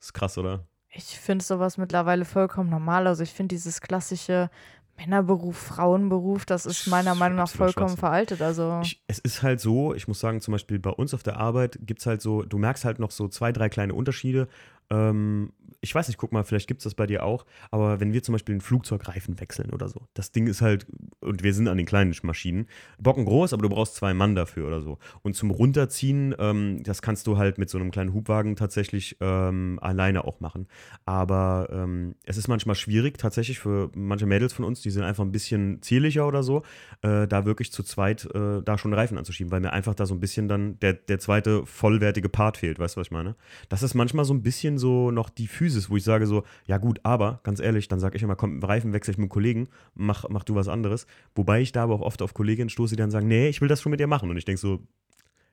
ist 0.00 0.14
krass, 0.14 0.38
oder? 0.38 0.66
Ich 0.88 1.20
finde 1.20 1.44
sowas 1.44 1.76
mittlerweile 1.76 2.24
vollkommen 2.24 2.70
normal. 2.70 3.06
Also 3.06 3.22
ich 3.22 3.32
finde 3.34 3.54
dieses 3.54 3.82
klassische 3.82 4.48
Männerberuf, 4.96 5.56
Frauenberuf, 5.56 6.46
das 6.46 6.66
ist 6.66 6.86
meiner 6.86 7.14
Meinung 7.14 7.36
nach 7.36 7.48
vollkommen 7.48 7.88
Schwachsinn. 7.88 7.98
veraltet. 7.98 8.42
Also 8.42 8.80
Ich, 8.82 9.02
es 9.06 9.18
ist 9.18 9.42
halt 9.42 9.60
so, 9.60 9.94
ich 9.94 10.08
muss 10.08 10.20
sagen, 10.20 10.40
zum 10.40 10.52
Beispiel 10.52 10.78
bei 10.78 10.90
uns 10.90 11.12
auf 11.14 11.22
der 11.22 11.36
Arbeit 11.36 11.78
gibt 11.82 12.00
es 12.00 12.06
halt 12.06 12.22
so, 12.22 12.42
du 12.42 12.58
merkst 12.58 12.84
halt 12.84 12.98
noch 12.98 13.10
so 13.10 13.28
zwei, 13.28 13.52
drei 13.52 13.68
kleine 13.68 13.94
Unterschiede. 13.94 14.48
Ähm, 14.90 15.52
ich 15.86 15.94
weiß 15.94 16.08
nicht, 16.08 16.18
guck 16.18 16.32
mal, 16.32 16.42
vielleicht 16.42 16.66
gibt 16.66 16.80
es 16.80 16.84
das 16.84 16.94
bei 16.94 17.06
dir 17.06 17.24
auch, 17.24 17.46
aber 17.70 18.00
wenn 18.00 18.12
wir 18.12 18.20
zum 18.22 18.32
Beispiel 18.32 18.54
einen 18.54 18.60
Flugzeugreifen 18.60 19.38
wechseln 19.38 19.70
oder 19.70 19.88
so, 19.88 20.02
das 20.14 20.32
Ding 20.32 20.48
ist 20.48 20.60
halt, 20.60 20.84
und 21.20 21.44
wir 21.44 21.54
sind 21.54 21.68
an 21.68 21.76
den 21.76 21.86
kleinen 21.86 22.12
Maschinen, 22.22 22.66
Bocken 22.98 23.24
groß, 23.24 23.52
aber 23.52 23.62
du 23.62 23.68
brauchst 23.68 23.94
zwei 23.94 24.12
Mann 24.12 24.34
dafür 24.34 24.66
oder 24.66 24.80
so. 24.80 24.98
Und 25.22 25.36
zum 25.36 25.52
Runterziehen, 25.52 26.34
ähm, 26.40 26.82
das 26.82 27.02
kannst 27.02 27.28
du 27.28 27.38
halt 27.38 27.58
mit 27.58 27.70
so 27.70 27.78
einem 27.78 27.92
kleinen 27.92 28.12
Hubwagen 28.12 28.56
tatsächlich 28.56 29.16
ähm, 29.20 29.78
alleine 29.80 30.24
auch 30.24 30.40
machen. 30.40 30.66
Aber 31.04 31.68
ähm, 31.70 32.16
es 32.24 32.36
ist 32.36 32.48
manchmal 32.48 32.74
schwierig, 32.74 33.16
tatsächlich 33.18 33.60
für 33.60 33.90
manche 33.94 34.26
Mädels 34.26 34.52
von 34.52 34.64
uns, 34.64 34.80
die 34.80 34.90
sind 34.90 35.04
einfach 35.04 35.24
ein 35.24 35.30
bisschen 35.30 35.80
zierlicher 35.82 36.26
oder 36.26 36.42
so, 36.42 36.62
äh, 37.02 37.28
da 37.28 37.44
wirklich 37.44 37.70
zu 37.70 37.84
zweit 37.84 38.24
äh, 38.34 38.60
da 38.62 38.76
schon 38.76 38.92
Reifen 38.92 39.18
anzuschieben, 39.18 39.52
weil 39.52 39.60
mir 39.60 39.72
einfach 39.72 39.94
da 39.94 40.04
so 40.04 40.14
ein 40.14 40.20
bisschen 40.20 40.48
dann 40.48 40.80
der, 40.80 40.94
der 40.94 41.20
zweite 41.20 41.64
vollwertige 41.64 42.28
Part 42.28 42.56
fehlt, 42.56 42.80
weißt 42.80 42.96
du, 42.96 43.00
was 43.00 43.06
ich 43.06 43.12
meine? 43.12 43.36
Das 43.68 43.84
ist 43.84 43.94
manchmal 43.94 44.24
so 44.24 44.34
ein 44.34 44.42
bisschen 44.42 44.78
so 44.78 45.10
noch 45.10 45.30
die 45.30 45.46
Physis, 45.76 45.90
wo 45.90 45.96
ich 45.96 46.04
sage 46.04 46.26
so, 46.26 46.44
ja 46.66 46.78
gut, 46.78 47.00
aber 47.02 47.40
ganz 47.42 47.60
ehrlich, 47.60 47.88
dann 47.88 48.00
sage 48.00 48.16
ich 48.16 48.22
immer, 48.22 48.36
komm, 48.36 48.62
Reifen 48.62 48.92
wechsle 48.92 49.12
ich 49.12 49.18
mit 49.18 49.28
Kollegen, 49.30 49.68
mach, 49.94 50.24
mach 50.28 50.44
du 50.44 50.54
was 50.54 50.68
anderes. 50.68 51.06
Wobei 51.34 51.60
ich 51.60 51.72
da 51.72 51.82
aber 51.84 51.94
auch 51.94 52.00
oft 52.00 52.22
auf 52.22 52.34
Kolleginnen 52.34 52.70
stoße, 52.70 52.96
die 52.96 53.00
dann 53.00 53.10
sagen, 53.10 53.28
nee, 53.28 53.48
ich 53.48 53.60
will 53.60 53.68
das 53.68 53.82
schon 53.82 53.90
mit 53.90 54.00
dir 54.00 54.06
machen. 54.06 54.30
Und 54.30 54.36
ich 54.36 54.44
denke 54.44 54.60
so, 54.60 54.80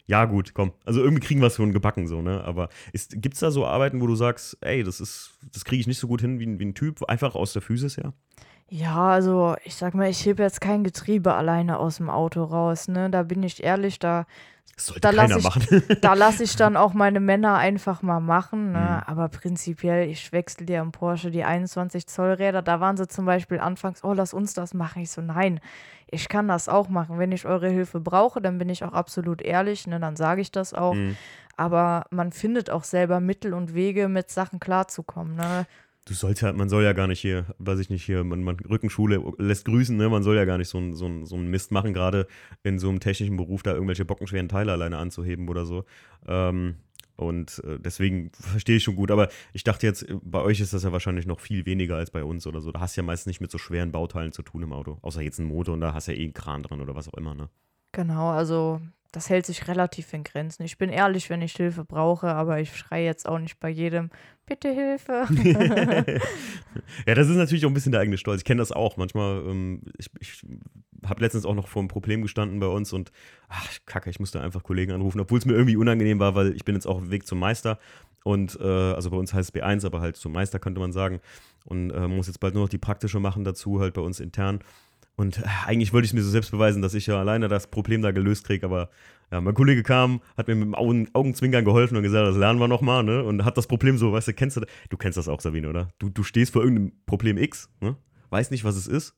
ja 0.06 0.26
gut, 0.26 0.54
komm. 0.54 0.74
Also 0.86 1.02
irgendwie 1.02 1.26
kriegen 1.26 1.40
wir 1.42 1.48
es 1.48 1.56
schon 1.56 1.72
gebacken 1.72 2.08
so, 2.08 2.22
ne? 2.22 2.44
Aber 2.44 2.70
gibt 3.12 3.36
es 3.36 3.40
da 3.40 3.52
so 3.52 3.66
Arbeiten, 3.66 4.02
wo 4.02 4.08
du 4.08 4.16
sagst, 4.16 4.58
ey, 4.62 4.84
das 4.84 5.00
ist, 5.00 5.32
das 5.54 5.64
kriege 5.64 5.80
ich 5.80 5.88
nicht 5.88 6.00
so 6.00 6.08
gut 6.08 6.22
hin 6.22 6.40
wie, 6.40 6.46
ein- 6.46 6.60
wie 6.60 6.66
ein 6.66 6.74
Typ, 6.76 7.04
einfach 7.10 7.36
aus 7.36 7.54
der 7.54 7.62
Physis 7.62 7.98
her? 7.98 8.14
Ja, 8.44 8.53
also 8.96 9.56
ich 9.64 9.76
sag 9.76 9.94
mal, 9.94 10.10
ich 10.10 10.26
hebe 10.26 10.44
jetzt 10.44 10.62
kein 10.62 10.84
Getriebe 10.84 11.34
alleine 11.34 11.78
aus 11.80 11.98
dem 11.98 12.10
Auto 12.10 12.44
raus, 12.44 12.88
ne? 12.88 13.10
Da 13.10 13.24
bin 13.24 13.44
ich 13.44 13.64
ehrlich, 13.64 14.00
da, 14.00 14.26
Das 14.76 14.88
sollte 14.88 15.02
Da 15.02 15.12
keiner 15.14 15.38
ich- 15.38 15.44
machen. 15.44 15.84
da 16.02 16.14
lasse 16.14 16.44
ich 16.44 16.56
dann 16.56 16.76
auch 16.76 16.94
meine 16.94 17.20
Männer 17.20 17.56
einfach 17.58 18.02
mal 18.02 18.20
machen, 18.20 18.72
ne? 18.72 18.80
Mhm. 18.80 19.10
Aber 19.12 19.30
prinzipiell, 19.30 20.08
ich 20.10 20.32
wechsle 20.32 20.66
dir 20.66 20.82
am 20.82 20.92
Porsche 20.92 21.30
die 21.30 21.44
21 21.44 22.08
Zoll 22.08 22.32
Räder. 22.34 22.62
Da 22.62 22.80
waren 22.80 22.98
sie 22.98 23.08
zum 23.08 23.26
Beispiel 23.26 23.60
anfangs, 23.60 24.04
oh, 24.04 24.14
lass 24.14 24.34
uns 24.34 24.54
das 24.54 24.74
machen. 24.74 25.04
Ich 25.04 25.12
so, 25.12 25.22
nein, 25.22 25.60
ich 26.08 26.28
kann 26.28 26.48
das 26.48 26.68
auch 26.70 26.90
machen. 26.90 27.20
Wenn 27.20 27.32
ich 27.32 27.46
eure 27.46 27.70
Hilfe 27.70 28.00
brauche, 28.00 28.42
dann 28.42 28.58
bin 28.58 28.70
ich 28.70 28.84
auch 28.84 28.94
absolut 28.94 29.42
ehrlich, 29.44 29.86
ne? 29.88 30.00
Dann 30.00 30.16
sage 30.16 30.42
ich 30.42 30.52
das 30.52 30.74
auch. 30.74 30.94
Mhm. 30.96 31.16
Aber 31.56 32.06
man 32.10 32.32
findet 32.32 32.72
auch 32.72 32.84
selber 32.84 33.20
Mittel 33.20 33.54
und 33.54 33.76
Wege, 33.76 34.08
mit 34.08 34.32
Sachen 34.32 34.60
klarzukommen, 34.60 35.36
ne? 35.36 35.68
Du 36.06 36.14
sollst 36.14 36.42
ja, 36.42 36.52
man 36.52 36.68
soll 36.68 36.84
ja 36.84 36.92
gar 36.92 37.08
nicht 37.08 37.22
hier, 37.22 37.46
weiß 37.60 37.80
ich 37.80 37.90
nicht, 37.90 38.04
hier, 38.04 38.24
man, 38.26 38.44
man 38.44 38.60
Rückenschule 38.60 39.24
lässt 39.38 39.66
grüßen, 39.66 39.96
ne? 39.96 40.10
Man 40.10 40.22
soll 40.22 40.36
ja 40.36 40.44
gar 40.44 40.58
nicht 40.58 40.68
so 40.68 40.78
einen 40.78 40.94
so 40.94 41.26
so 41.26 41.36
ein 41.38 41.48
Mist 41.48 41.72
machen, 41.72 41.94
gerade 41.94 42.28
in 42.62 42.78
so 42.78 42.90
einem 42.90 43.00
technischen 43.00 43.38
Beruf, 43.38 43.64
da 43.64 43.74
irgendwelche 43.74 44.04
bockenschweren 44.04 44.50
Teile 44.50 44.74
alleine 44.74 44.98
anzuheben 44.98 45.48
oder 45.48 45.66
so. 45.66 45.86
Ähm, 46.28 46.76
und 47.16 47.64
äh, 47.64 47.80
deswegen 47.80 48.32
verstehe 48.34 48.78
ich 48.78 48.84
schon 48.84 48.96
gut. 48.96 49.12
Aber 49.12 49.30
ich 49.54 49.64
dachte 49.64 49.86
jetzt, 49.86 50.06
bei 50.24 50.42
euch 50.42 50.60
ist 50.60 50.74
das 50.74 50.84
ja 50.84 50.92
wahrscheinlich 50.92 51.26
noch 51.26 51.40
viel 51.40 51.66
weniger 51.66 51.96
als 51.96 52.12
bei 52.12 52.24
uns 52.24 52.48
oder 52.48 52.62
so. 52.62 52.72
Da 52.72 52.80
hast 52.80 52.98
du 52.98 53.02
ja 53.02 53.06
meist 53.06 53.28
nicht 53.28 53.40
mit 53.40 53.52
so 53.52 53.58
schweren 53.58 53.92
Bauteilen 53.92 54.32
zu 54.32 54.42
tun 54.42 54.64
im 54.64 54.74
Auto. 54.74 54.98
Außer 55.02 55.22
jetzt 55.22 55.40
ein 55.40 55.46
Motor 55.46 55.76
und 55.76 55.82
da 55.82 55.94
hast 55.94 56.08
du 56.08 56.14
ja 56.14 56.20
eh 56.20 56.24
einen 56.24 56.34
Kran 56.34 56.64
dran 56.64 56.82
oder 56.82 56.96
was 56.96 57.08
auch 57.08 57.18
immer, 57.18 57.36
ne? 57.36 57.50
Genau, 57.92 58.30
also 58.30 58.82
das 59.14 59.30
hält 59.30 59.46
sich 59.46 59.68
relativ 59.68 60.12
in 60.12 60.24
Grenzen. 60.24 60.64
Ich 60.64 60.78
bin 60.78 60.90
ehrlich, 60.90 61.30
wenn 61.30 61.42
ich 61.42 61.56
Hilfe 61.56 61.86
brauche, 61.86 62.28
aber 62.28 62.60
ich 62.60 62.76
schreie 62.76 63.06
jetzt 63.06 63.30
auch 63.30 63.38
nicht 63.38 63.60
bei 63.60 63.70
jedem, 63.70 64.10
bitte 64.48 64.70
Hilfe. 64.74 65.28
ja, 67.08 67.16
das 67.16 67.30
ist 67.30 67.38
natürlich 67.38 67.66
auch 67.66 67.70
ein 67.70 67.76
bisschen 67.76 67.92
der 67.92 68.02
eigene 68.02 68.18
Stolz. 68.18 68.42
Ich 68.42 68.46
kenne 68.46 68.60
das 68.60 68.72
auch. 68.72 68.98
Manchmal, 68.98 69.44
ähm, 69.46 69.82
ich, 70.00 70.10
ich 70.20 70.42
habe 71.06 71.22
letztens 71.22 71.46
auch 71.46 71.54
noch 71.54 71.68
vor 71.68 71.82
einem 71.82 71.90
Problem 71.90 72.24
gestanden 72.24 72.60
bei 72.60 72.68
uns 72.68 72.92
und 72.92 73.12
ach, 73.50 73.70
kacke, 73.86 74.10
ich 74.10 74.20
musste 74.20 74.42
einfach 74.42 74.64
Kollegen 74.64 74.92
anrufen, 74.92 75.20
obwohl 75.20 75.38
es 75.38 75.46
mir 75.46 75.54
irgendwie 75.54 75.78
unangenehm 75.78 76.20
war, 76.20 76.34
weil 76.34 76.56
ich 76.56 76.66
bin 76.66 76.74
jetzt 76.74 76.88
auch 76.88 76.96
auf 76.96 77.04
dem 77.04 77.12
Weg 77.12 77.28
zum 77.28 77.38
Meister 77.38 77.78
und 78.24 78.58
äh, 78.60 78.64
also 78.64 79.12
bei 79.12 79.18
uns 79.18 79.34
heißt 79.34 79.54
es 79.54 79.62
B1, 79.62 79.86
aber 79.86 80.02
halt 80.02 80.16
zum 80.16 80.32
Meister 80.32 80.58
könnte 80.58 80.80
man 80.80 80.92
sagen 80.92 81.20
und 81.66 81.92
äh, 81.92 82.08
muss 82.08 82.28
jetzt 82.28 82.40
bald 82.40 82.56
nur 82.56 82.64
noch 82.64 82.70
die 82.70 82.78
praktische 82.80 83.20
machen 83.20 83.44
dazu, 83.44 83.80
halt 83.80 83.94
bei 83.94 84.02
uns 84.02 84.20
intern. 84.20 84.60
Und 85.16 85.40
äh, 85.40 85.44
eigentlich 85.66 85.94
wollte 85.94 86.06
ich 86.06 86.12
es 86.12 86.16
mir 86.16 86.24
so 86.24 86.30
selbst 86.30 86.52
beweisen, 86.52 86.82
dass 86.82 86.94
ich 86.94 87.08
ja 87.08 87.20
alleine 87.20 87.48
das 87.48 87.68
Problem 87.68 88.02
da 88.02 88.12
gelöst 88.12 88.46
kriege, 88.46 88.66
aber 88.66 88.90
ja, 89.32 89.42
mein 89.42 89.54
Kollege 89.54 89.84
kam, 89.84 90.22
hat 90.38 90.48
mir 90.48 90.56
mit 90.56 90.66
dem 90.66 90.76
Augen, 90.76 91.08
Augenzwinkern 91.14 91.66
geholfen 91.66 91.98
und 91.98 92.04
gesagt, 92.04 92.28
das 92.28 92.36
lernen 92.38 92.60
wir 92.60 92.68
nochmal, 92.68 93.04
ne? 93.04 93.24
Und 93.24 93.46
hat 93.46 93.58
das 93.58 93.68
Problem 93.68 93.98
so, 93.98 94.12
weißt 94.12 94.28
du, 94.28 94.34
kennst 94.34 94.58
du, 94.58 94.62
du 94.90 94.98
kennst 94.98 95.18
das 95.18 95.28
auch, 95.28 95.42
Sabine, 95.42 95.70
oder? 95.70 95.90
Du, 96.00 96.10
du 96.10 96.24
stehst 96.24 96.54
vor 96.54 96.64
irgendeinem 96.64 96.92
Problem 97.06 97.38
X, 97.38 97.70
ne? 97.82 97.96
Weißt 98.30 98.52
nicht, 98.52 98.64
was 98.64 98.76
es 98.76 98.88
ist. 98.88 99.16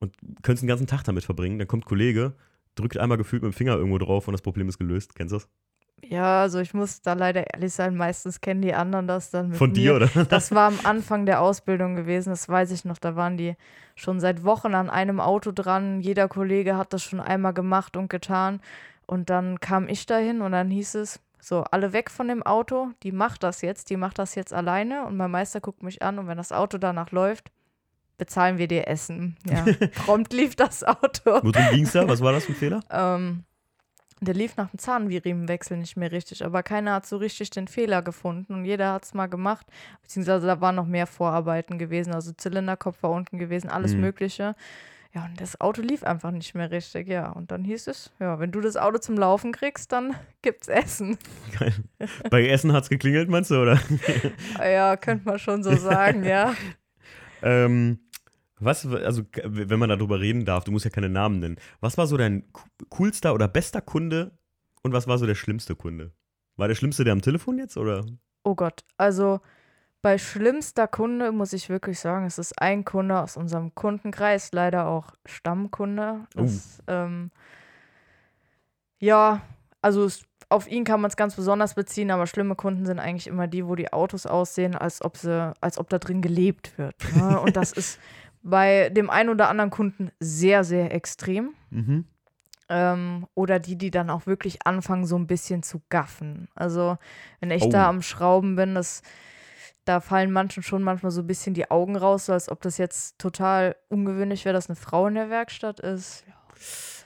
und 0.00 0.16
könntest 0.42 0.62
den 0.62 0.68
ganzen 0.68 0.86
Tag 0.86 1.04
damit 1.04 1.24
verbringen. 1.24 1.58
Dann 1.58 1.68
kommt 1.68 1.84
ein 1.84 1.88
Kollege, 1.88 2.34
drückt 2.74 2.98
einmal 2.98 3.18
gefühlt 3.18 3.42
mit 3.42 3.52
dem 3.52 3.56
Finger 3.56 3.76
irgendwo 3.76 3.98
drauf 3.98 4.26
und 4.26 4.32
das 4.32 4.42
Problem 4.42 4.68
ist 4.68 4.78
gelöst. 4.78 5.14
Kennst 5.14 5.32
du 5.32 5.36
das? 5.36 5.48
Ja, 6.04 6.42
also 6.42 6.58
ich 6.60 6.74
muss 6.74 7.02
da 7.02 7.12
leider 7.12 7.52
ehrlich 7.54 7.72
sein, 7.72 7.96
meistens 7.96 8.40
kennen 8.40 8.62
die 8.62 8.74
anderen 8.74 9.06
das 9.06 9.30
dann 9.30 9.50
mit 9.50 9.58
Von 9.58 9.70
mir. 9.70 9.76
dir, 9.76 9.94
oder? 9.96 10.24
Das 10.24 10.52
war 10.52 10.68
am 10.68 10.78
Anfang 10.84 11.26
der 11.26 11.40
Ausbildung 11.40 11.94
gewesen, 11.94 12.30
das 12.30 12.48
weiß 12.48 12.70
ich 12.72 12.84
noch. 12.84 12.98
Da 12.98 13.16
waren 13.16 13.36
die 13.36 13.56
schon 13.94 14.20
seit 14.20 14.44
Wochen 14.44 14.74
an 14.74 14.90
einem 14.90 15.20
Auto 15.20 15.52
dran. 15.52 16.00
Jeder 16.00 16.28
Kollege 16.28 16.76
hat 16.76 16.92
das 16.92 17.02
schon 17.02 17.20
einmal 17.20 17.52
gemacht 17.52 17.96
und 17.96 18.08
getan. 18.08 18.60
Und 19.06 19.30
dann 19.30 19.60
kam 19.60 19.88
ich 19.88 20.06
dahin 20.06 20.40
und 20.40 20.52
dann 20.52 20.70
hieß 20.70 20.94
es, 20.94 21.20
so, 21.42 21.64
alle 21.70 21.92
weg 21.92 22.10
von 22.10 22.28
dem 22.28 22.42
Auto, 22.42 22.90
die 23.02 23.12
macht 23.12 23.42
das 23.42 23.62
jetzt, 23.62 23.90
die 23.90 23.96
macht 23.96 24.18
das 24.18 24.34
jetzt 24.34 24.52
alleine. 24.52 25.06
Und 25.06 25.16
mein 25.16 25.30
Meister 25.30 25.60
guckt 25.60 25.82
mich 25.82 26.02
an 26.02 26.18
und 26.18 26.28
wenn 26.28 26.36
das 26.36 26.52
Auto 26.52 26.78
danach 26.78 27.10
läuft, 27.10 27.50
bezahlen 28.18 28.58
wir 28.58 28.68
dir 28.68 28.86
Essen. 28.86 29.36
Ja, 29.48 29.64
prompt 30.04 30.32
lief 30.32 30.54
das 30.54 30.84
Auto. 30.84 31.40
Worum 31.42 31.52
ging's 31.70 31.92
da? 31.92 32.06
Was 32.06 32.20
war 32.20 32.32
das 32.32 32.44
für 32.44 32.52
ein 32.52 32.56
Fehler? 32.56 32.80
Ähm, 32.90 33.44
der 34.20 34.34
lief 34.34 34.56
nach 34.56 34.70
dem 34.70 34.78
Zahnriemenwechsel 34.78 35.76
nicht 35.76 35.96
mehr 35.96 36.12
richtig, 36.12 36.44
aber 36.44 36.62
keiner 36.62 36.94
hat 36.94 37.06
so 37.06 37.16
richtig 37.16 37.50
den 37.50 37.68
Fehler 37.68 38.02
gefunden 38.02 38.54
und 38.54 38.64
jeder 38.64 38.92
hat 38.92 39.04
es 39.04 39.14
mal 39.14 39.26
gemacht, 39.28 39.66
beziehungsweise 40.02 40.46
da 40.46 40.60
waren 40.60 40.74
noch 40.76 40.86
mehr 40.86 41.06
Vorarbeiten 41.06 41.78
gewesen, 41.78 42.12
also 42.14 42.32
Zylinderkopf 42.32 43.02
war 43.02 43.10
unten 43.10 43.38
gewesen, 43.38 43.70
alles 43.70 43.94
Mhm. 43.94 44.00
Mögliche. 44.00 44.54
Ja, 45.12 45.24
und 45.24 45.40
das 45.40 45.60
Auto 45.60 45.82
lief 45.82 46.04
einfach 46.04 46.30
nicht 46.30 46.54
mehr 46.54 46.70
richtig, 46.70 47.08
ja. 47.08 47.30
Und 47.30 47.50
dann 47.50 47.64
hieß 47.64 47.88
es, 47.88 48.12
ja, 48.20 48.38
wenn 48.38 48.52
du 48.52 48.60
das 48.60 48.76
Auto 48.76 48.98
zum 48.98 49.16
Laufen 49.18 49.50
kriegst, 49.50 49.90
dann 49.90 50.14
gibt's 50.42 50.68
Essen. 50.68 51.18
Bei 52.30 52.46
Essen 52.46 52.72
hat's 52.72 52.88
geklingelt, 52.90 53.28
meinst 53.28 53.50
du, 53.50 53.60
oder? 53.60 53.80
Ja, 54.60 54.96
könnte 54.96 55.24
man 55.28 55.38
schon 55.40 55.64
so 55.64 55.74
sagen, 55.76 56.22
ja. 56.24 56.54
Ähm, 57.42 57.98
was, 58.60 58.86
also, 58.86 59.22
wenn 59.44 59.78
man 59.78 59.88
darüber 59.88 60.20
reden 60.20 60.44
darf, 60.44 60.64
du 60.64 60.72
musst 60.72 60.84
ja 60.84 60.90
keine 60.90 61.08
Namen 61.08 61.40
nennen. 61.40 61.56
Was 61.80 61.98
war 61.98 62.06
so 62.06 62.16
dein 62.16 62.50
co- 62.52 62.68
coolster 62.88 63.34
oder 63.34 63.48
bester 63.48 63.80
Kunde 63.80 64.32
und 64.82 64.92
was 64.92 65.06
war 65.08 65.18
so 65.18 65.26
der 65.26 65.34
schlimmste 65.34 65.74
Kunde? 65.74 66.12
War 66.56 66.68
der 66.68 66.74
schlimmste 66.74 67.04
der 67.04 67.12
am 67.12 67.22
Telefon 67.22 67.58
jetzt, 67.58 67.76
oder? 67.76 68.04
Oh 68.44 68.54
Gott, 68.54 68.84
also 68.96 69.40
bei 70.02 70.16
schlimmster 70.18 70.88
Kunde 70.88 71.32
muss 71.32 71.52
ich 71.52 71.68
wirklich 71.68 71.98
sagen, 72.00 72.24
es 72.26 72.38
ist 72.38 72.60
ein 72.60 72.84
Kunde 72.84 73.20
aus 73.20 73.36
unserem 73.36 73.74
Kundenkreis, 73.74 74.50
leider 74.52 74.86
auch 74.86 75.12
Stammkunde. 75.26 76.26
Oh. 76.36 76.42
Das, 76.42 76.82
ähm, 76.86 77.30
ja, 78.98 79.42
also 79.82 80.04
es, 80.04 80.22
auf 80.48 80.68
ihn 80.70 80.84
kann 80.84 81.00
man 81.00 81.10
es 81.10 81.16
ganz 81.16 81.36
besonders 81.36 81.74
beziehen, 81.74 82.10
aber 82.10 82.26
schlimme 82.26 82.54
Kunden 82.56 82.84
sind 82.86 82.98
eigentlich 82.98 83.26
immer 83.26 83.46
die, 83.46 83.66
wo 83.66 83.74
die 83.74 83.92
Autos 83.92 84.26
aussehen, 84.26 84.74
als 84.74 85.02
ob 85.02 85.16
sie, 85.16 85.52
als 85.60 85.78
ob 85.78 85.88
da 85.90 85.98
drin 85.98 86.22
gelebt 86.22 86.76
wird. 86.76 86.96
Ne? 87.14 87.40
Und 87.40 87.56
das 87.56 87.72
ist 87.72 87.98
bei 88.42 88.88
dem 88.90 89.10
einen 89.10 89.28
oder 89.28 89.48
anderen 89.48 89.70
Kunden 89.70 90.10
sehr, 90.20 90.64
sehr 90.64 90.94
extrem. 90.94 91.50
Mhm. 91.70 92.04
Ähm, 92.68 93.26
oder 93.34 93.58
die, 93.58 93.76
die 93.76 93.90
dann 93.90 94.10
auch 94.10 94.26
wirklich 94.26 94.64
anfangen, 94.64 95.04
so 95.04 95.16
ein 95.16 95.26
bisschen 95.26 95.62
zu 95.62 95.82
gaffen. 95.88 96.48
Also, 96.54 96.98
wenn 97.40 97.50
ich 97.50 97.64
Oh. 97.64 97.70
da 97.70 97.88
am 97.88 98.00
Schrauben 98.00 98.54
bin, 98.54 98.76
das, 98.76 99.02
da 99.84 100.00
fallen 100.00 100.30
manchen 100.30 100.62
schon 100.62 100.82
manchmal 100.82 101.10
so 101.10 101.22
ein 101.22 101.26
bisschen 101.26 101.52
die 101.52 101.70
Augen 101.70 101.96
raus, 101.96 102.26
so 102.26 102.32
als 102.32 102.48
ob 102.48 102.60
das 102.62 102.78
jetzt 102.78 103.18
total 103.18 103.74
ungewöhnlich 103.88 104.44
wäre, 104.44 104.52
dass 104.52 104.68
eine 104.68 104.76
Frau 104.76 105.08
in 105.08 105.14
der 105.14 105.30
Werkstatt 105.30 105.80
ist. 105.80 106.24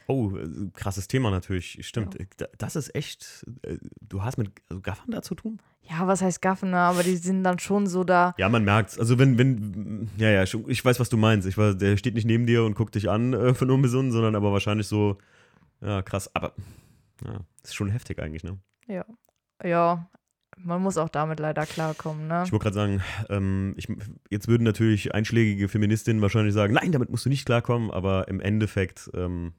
Oh, 0.06 0.36
äh, 0.36 0.48
krasses 0.74 1.08
Thema 1.08 1.30
natürlich. 1.30 1.78
Stimmt. 1.86 2.16
Da- 2.36 2.46
Das 2.58 2.76
ist 2.76 2.94
echt. 2.94 3.46
äh, 3.62 3.78
Du 4.00 4.22
hast 4.22 4.36
mit 4.38 4.50
also 4.68 4.80
Gaffern 4.82 5.10
da 5.10 5.22
zu 5.22 5.34
tun? 5.34 5.60
Ja, 5.82 6.06
was 6.06 6.22
heißt 6.22 6.40
gaffen, 6.40 6.70
ne? 6.70 6.78
aber 6.78 7.02
die 7.02 7.16
sind 7.16 7.44
dann 7.44 7.58
schon 7.58 7.86
so 7.86 8.04
da. 8.04 8.34
Ja, 8.38 8.48
man 8.48 8.64
merkt's. 8.64 8.98
Also 8.98 9.18
wenn, 9.18 9.36
wenn, 9.38 10.08
ja, 10.16 10.30
ja, 10.30 10.42
ich 10.42 10.84
weiß, 10.84 10.98
was 10.98 11.10
du 11.10 11.16
meinst. 11.18 11.46
Ich 11.46 11.58
weiß, 11.58 11.76
der 11.76 11.96
steht 11.98 12.14
nicht 12.14 12.24
neben 12.26 12.46
dir 12.46 12.64
und 12.64 12.74
guckt 12.74 12.94
dich 12.94 13.10
an 13.10 13.34
äh, 13.34 13.54
von 13.54 13.70
unbesonnen, 13.70 14.10
sondern 14.10 14.34
aber 14.34 14.50
wahrscheinlich 14.52 14.86
so, 14.88 15.18
ja, 15.82 16.00
krass. 16.02 16.30
Aber 16.34 16.54
ja, 17.24 17.40
ist 17.62 17.74
schon 17.74 17.90
heftig 17.90 18.18
eigentlich, 18.20 18.44
ne? 18.44 18.58
Ja. 18.86 19.04
Ja, 19.62 20.08
man 20.58 20.80
muss 20.82 20.96
auch 20.96 21.08
damit 21.10 21.38
leider 21.40 21.66
klarkommen, 21.66 22.28
ne? 22.28 22.44
Ich 22.46 22.52
wollte 22.52 22.62
gerade 22.64 22.74
sagen, 22.74 23.02
ähm, 23.28 23.74
ich, 23.76 23.86
jetzt 24.30 24.48
würden 24.48 24.64
natürlich 24.64 25.14
einschlägige 25.14 25.68
Feministinnen 25.68 26.22
wahrscheinlich 26.22 26.54
sagen, 26.54 26.72
nein, 26.74 26.92
damit 26.92 27.10
musst 27.10 27.24
du 27.26 27.28
nicht 27.30 27.44
klarkommen, 27.44 27.90
aber 27.90 28.28
im 28.28 28.40
Endeffekt, 28.40 29.10
ähm, 29.14 29.52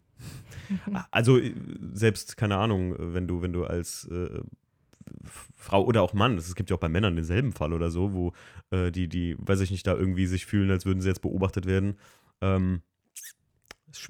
also 1.12 1.38
äh, 1.38 1.54
selbst, 1.94 2.38
keine 2.38 2.58
Ahnung, 2.58 2.96
wenn 2.98 3.28
du, 3.28 3.42
wenn 3.42 3.54
du 3.54 3.66
als 3.66 4.06
äh, 4.06 4.42
Frau 5.56 5.84
oder 5.86 6.02
auch 6.02 6.14
Mann, 6.14 6.38
es 6.38 6.56
gibt 6.56 6.70
ja 6.70 6.76
auch 6.76 6.80
bei 6.80 6.90
Männern 6.90 7.16
denselben 7.16 7.52
Fall 7.54 7.74
oder 7.74 7.92
so, 7.92 8.14
wo 8.14 8.34
äh, 8.72 8.92
die, 8.92 9.08
die, 9.08 9.36
weiß 9.38 9.62
ich 9.62 9.72
nicht, 9.72 9.86
da 9.86 9.94
irgendwie 9.94 10.26
sich 10.26 10.46
fühlen, 10.46 10.72
als 10.72 10.86
würden 10.86 11.02
sie 11.02 11.08
jetzt 11.10 11.22
beobachtet 11.22 11.66
werden. 11.66 11.98
Ähm, 12.42 12.82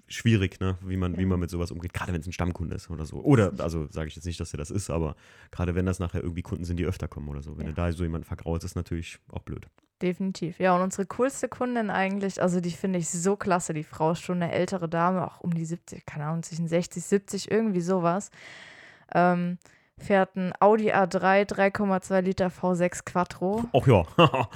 schwierig, 0.07 0.59
ne, 0.59 0.77
wie 0.83 0.97
man, 0.97 1.17
wie 1.17 1.25
man 1.25 1.39
mit 1.39 1.49
sowas 1.49 1.71
umgeht, 1.71 1.93
gerade 1.93 2.11
wenn 2.11 2.21
es 2.21 2.27
ein 2.27 2.31
Stammkunde 2.33 2.75
ist 2.75 2.89
oder 2.89 3.05
so. 3.05 3.17
Oder, 3.21 3.53
also 3.59 3.87
sage 3.91 4.07
ich 4.07 4.15
jetzt 4.15 4.25
nicht, 4.25 4.39
dass 4.39 4.53
er 4.53 4.57
das 4.57 4.71
ist, 4.71 4.89
aber 4.89 5.15
gerade 5.51 5.75
wenn 5.75 5.85
das 5.85 5.99
nachher 5.99 6.23
irgendwie 6.23 6.41
Kunden 6.41 6.63
sind, 6.65 6.77
die 6.77 6.85
öfter 6.85 7.07
kommen 7.07 7.27
oder 7.29 7.43
so. 7.43 7.57
Wenn 7.57 7.65
Ja. 7.67 7.71
du 7.71 7.75
da 7.75 7.91
so 7.91 8.03
jemanden 8.03 8.25
vergraulst, 8.25 8.65
ist 8.65 8.75
natürlich 8.75 9.19
auch 9.29 9.43
blöd. 9.43 9.67
Definitiv. 10.01 10.60
Ja, 10.60 10.75
und 10.75 10.81
unsere 10.81 11.05
coolste 11.05 11.47
Kundin 11.47 11.89
eigentlich, 11.89 12.41
also 12.41 12.60
die 12.60 12.71
finde 12.71 12.99
ich 12.99 13.10
so 13.10 13.38
klasse. 13.38 13.73
Die 13.73 13.84
Frau 13.84 14.12
ist 14.12 14.21
schon 14.21 14.41
eine 14.41 14.51
ältere 14.51 14.89
Dame, 14.89 15.25
auch 15.25 15.39
um 15.39 15.53
die 15.53 15.65
70, 15.65 16.05
keine 16.05 16.25
Ahnung, 16.25 16.43
zwischen 16.43 16.67
60, 16.67 17.03
70, 17.03 17.51
irgendwie 17.51 17.81
sowas. 17.81 18.29
Ähm, 19.13 19.58
fährt 19.97 20.36
ein 20.36 20.51
Audi 20.60 20.91
A3, 20.91 21.47
3,2 21.49 22.21
Liter 22.21 22.47
V6 22.47 23.05
Quattro. 23.05 23.63
Ach 23.73 23.88
ja. 23.88 24.03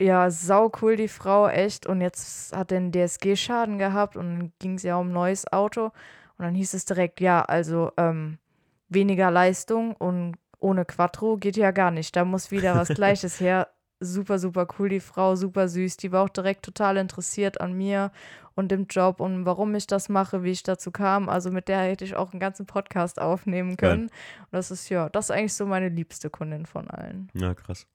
Ja, 0.00 0.30
sau 0.30 0.70
cool, 0.80 0.94
die 0.94 1.08
Frau, 1.08 1.48
echt. 1.48 1.86
Und 1.86 2.00
jetzt 2.00 2.54
hat 2.56 2.70
den 2.70 2.92
DSG-Schaden 2.92 3.78
gehabt 3.78 4.16
und 4.16 4.26
dann 4.26 4.52
ging 4.60 4.74
es 4.74 4.84
ja 4.84 4.96
um 4.96 5.08
ein 5.08 5.12
neues 5.12 5.52
Auto. 5.52 5.86
Und 5.86 6.44
dann 6.44 6.54
hieß 6.54 6.74
es 6.74 6.84
direkt, 6.84 7.20
ja, 7.20 7.42
also 7.42 7.90
ähm, 7.96 8.38
weniger 8.88 9.32
Leistung 9.32 9.96
und 9.96 10.36
ohne 10.60 10.84
Quattro 10.84 11.36
geht 11.36 11.56
ja 11.56 11.72
gar 11.72 11.90
nicht. 11.90 12.14
Da 12.14 12.24
muss 12.24 12.52
wieder 12.52 12.76
was 12.76 12.88
Gleiches 12.94 13.40
her. 13.40 13.68
Super, 14.00 14.38
super 14.38 14.68
cool, 14.78 14.88
die 14.88 15.00
Frau, 15.00 15.34
super 15.34 15.68
süß. 15.68 15.96
Die 15.96 16.12
war 16.12 16.22
auch 16.22 16.28
direkt 16.28 16.64
total 16.64 16.96
interessiert 16.96 17.60
an 17.60 17.72
mir 17.72 18.12
und 18.54 18.70
dem 18.70 18.86
Job 18.86 19.20
und 19.20 19.44
warum 19.44 19.74
ich 19.74 19.86
das 19.86 20.08
mache, 20.08 20.42
wie 20.42 20.50
ich 20.50 20.62
dazu 20.62 20.90
kam. 20.90 21.28
Also 21.28 21.50
mit 21.50 21.68
der 21.68 21.80
hätte 21.80 22.04
ich 22.04 22.14
auch 22.14 22.32
einen 22.32 22.40
ganzen 22.40 22.66
Podcast 22.66 23.20
aufnehmen 23.20 23.76
Geil. 23.76 23.90
können. 23.90 24.02
Und 24.04 24.52
das 24.52 24.70
ist 24.70 24.88
ja, 24.88 25.08
das 25.08 25.26
ist 25.26 25.30
eigentlich 25.30 25.54
so 25.54 25.66
meine 25.66 25.88
liebste 25.88 26.30
Kundin 26.30 26.66
von 26.66 26.88
allen. 26.88 27.28
ja, 27.34 27.54
krass. 27.54 27.86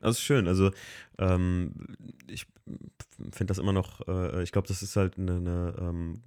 Das 0.00 0.16
ist 0.16 0.22
schön. 0.22 0.48
Also, 0.48 0.70
ähm, 1.18 1.72
ich 2.26 2.46
finde 3.32 3.46
das 3.46 3.58
immer 3.58 3.72
noch, 3.72 4.06
äh, 4.08 4.42
ich 4.42 4.50
glaube, 4.50 4.66
das 4.66 4.82
ist 4.82 4.96
halt 4.96 5.18
eine, 5.18 5.36
eine 5.36 5.74
ähm, 5.78 6.22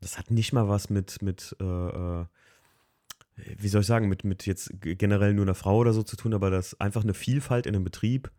das 0.00 0.18
hat 0.18 0.30
nicht 0.30 0.52
mal 0.52 0.68
was 0.68 0.88
mit, 0.88 1.20
mit 1.20 1.54
äh, 1.60 1.64
äh, 1.64 2.24
wie 3.58 3.68
soll 3.68 3.82
ich 3.82 3.86
sagen, 3.86 4.08
mit, 4.08 4.24
mit 4.24 4.46
jetzt 4.46 4.72
generell 4.80 5.34
nur 5.34 5.44
einer 5.44 5.54
Frau 5.54 5.76
oder 5.76 5.92
so 5.92 6.02
zu 6.02 6.16
tun, 6.16 6.34
aber 6.34 6.50
das 6.50 6.80
einfach 6.80 7.02
eine 7.02 7.14
Vielfalt 7.14 7.66
in 7.66 7.74
einem 7.74 7.84
Betrieb 7.84 8.30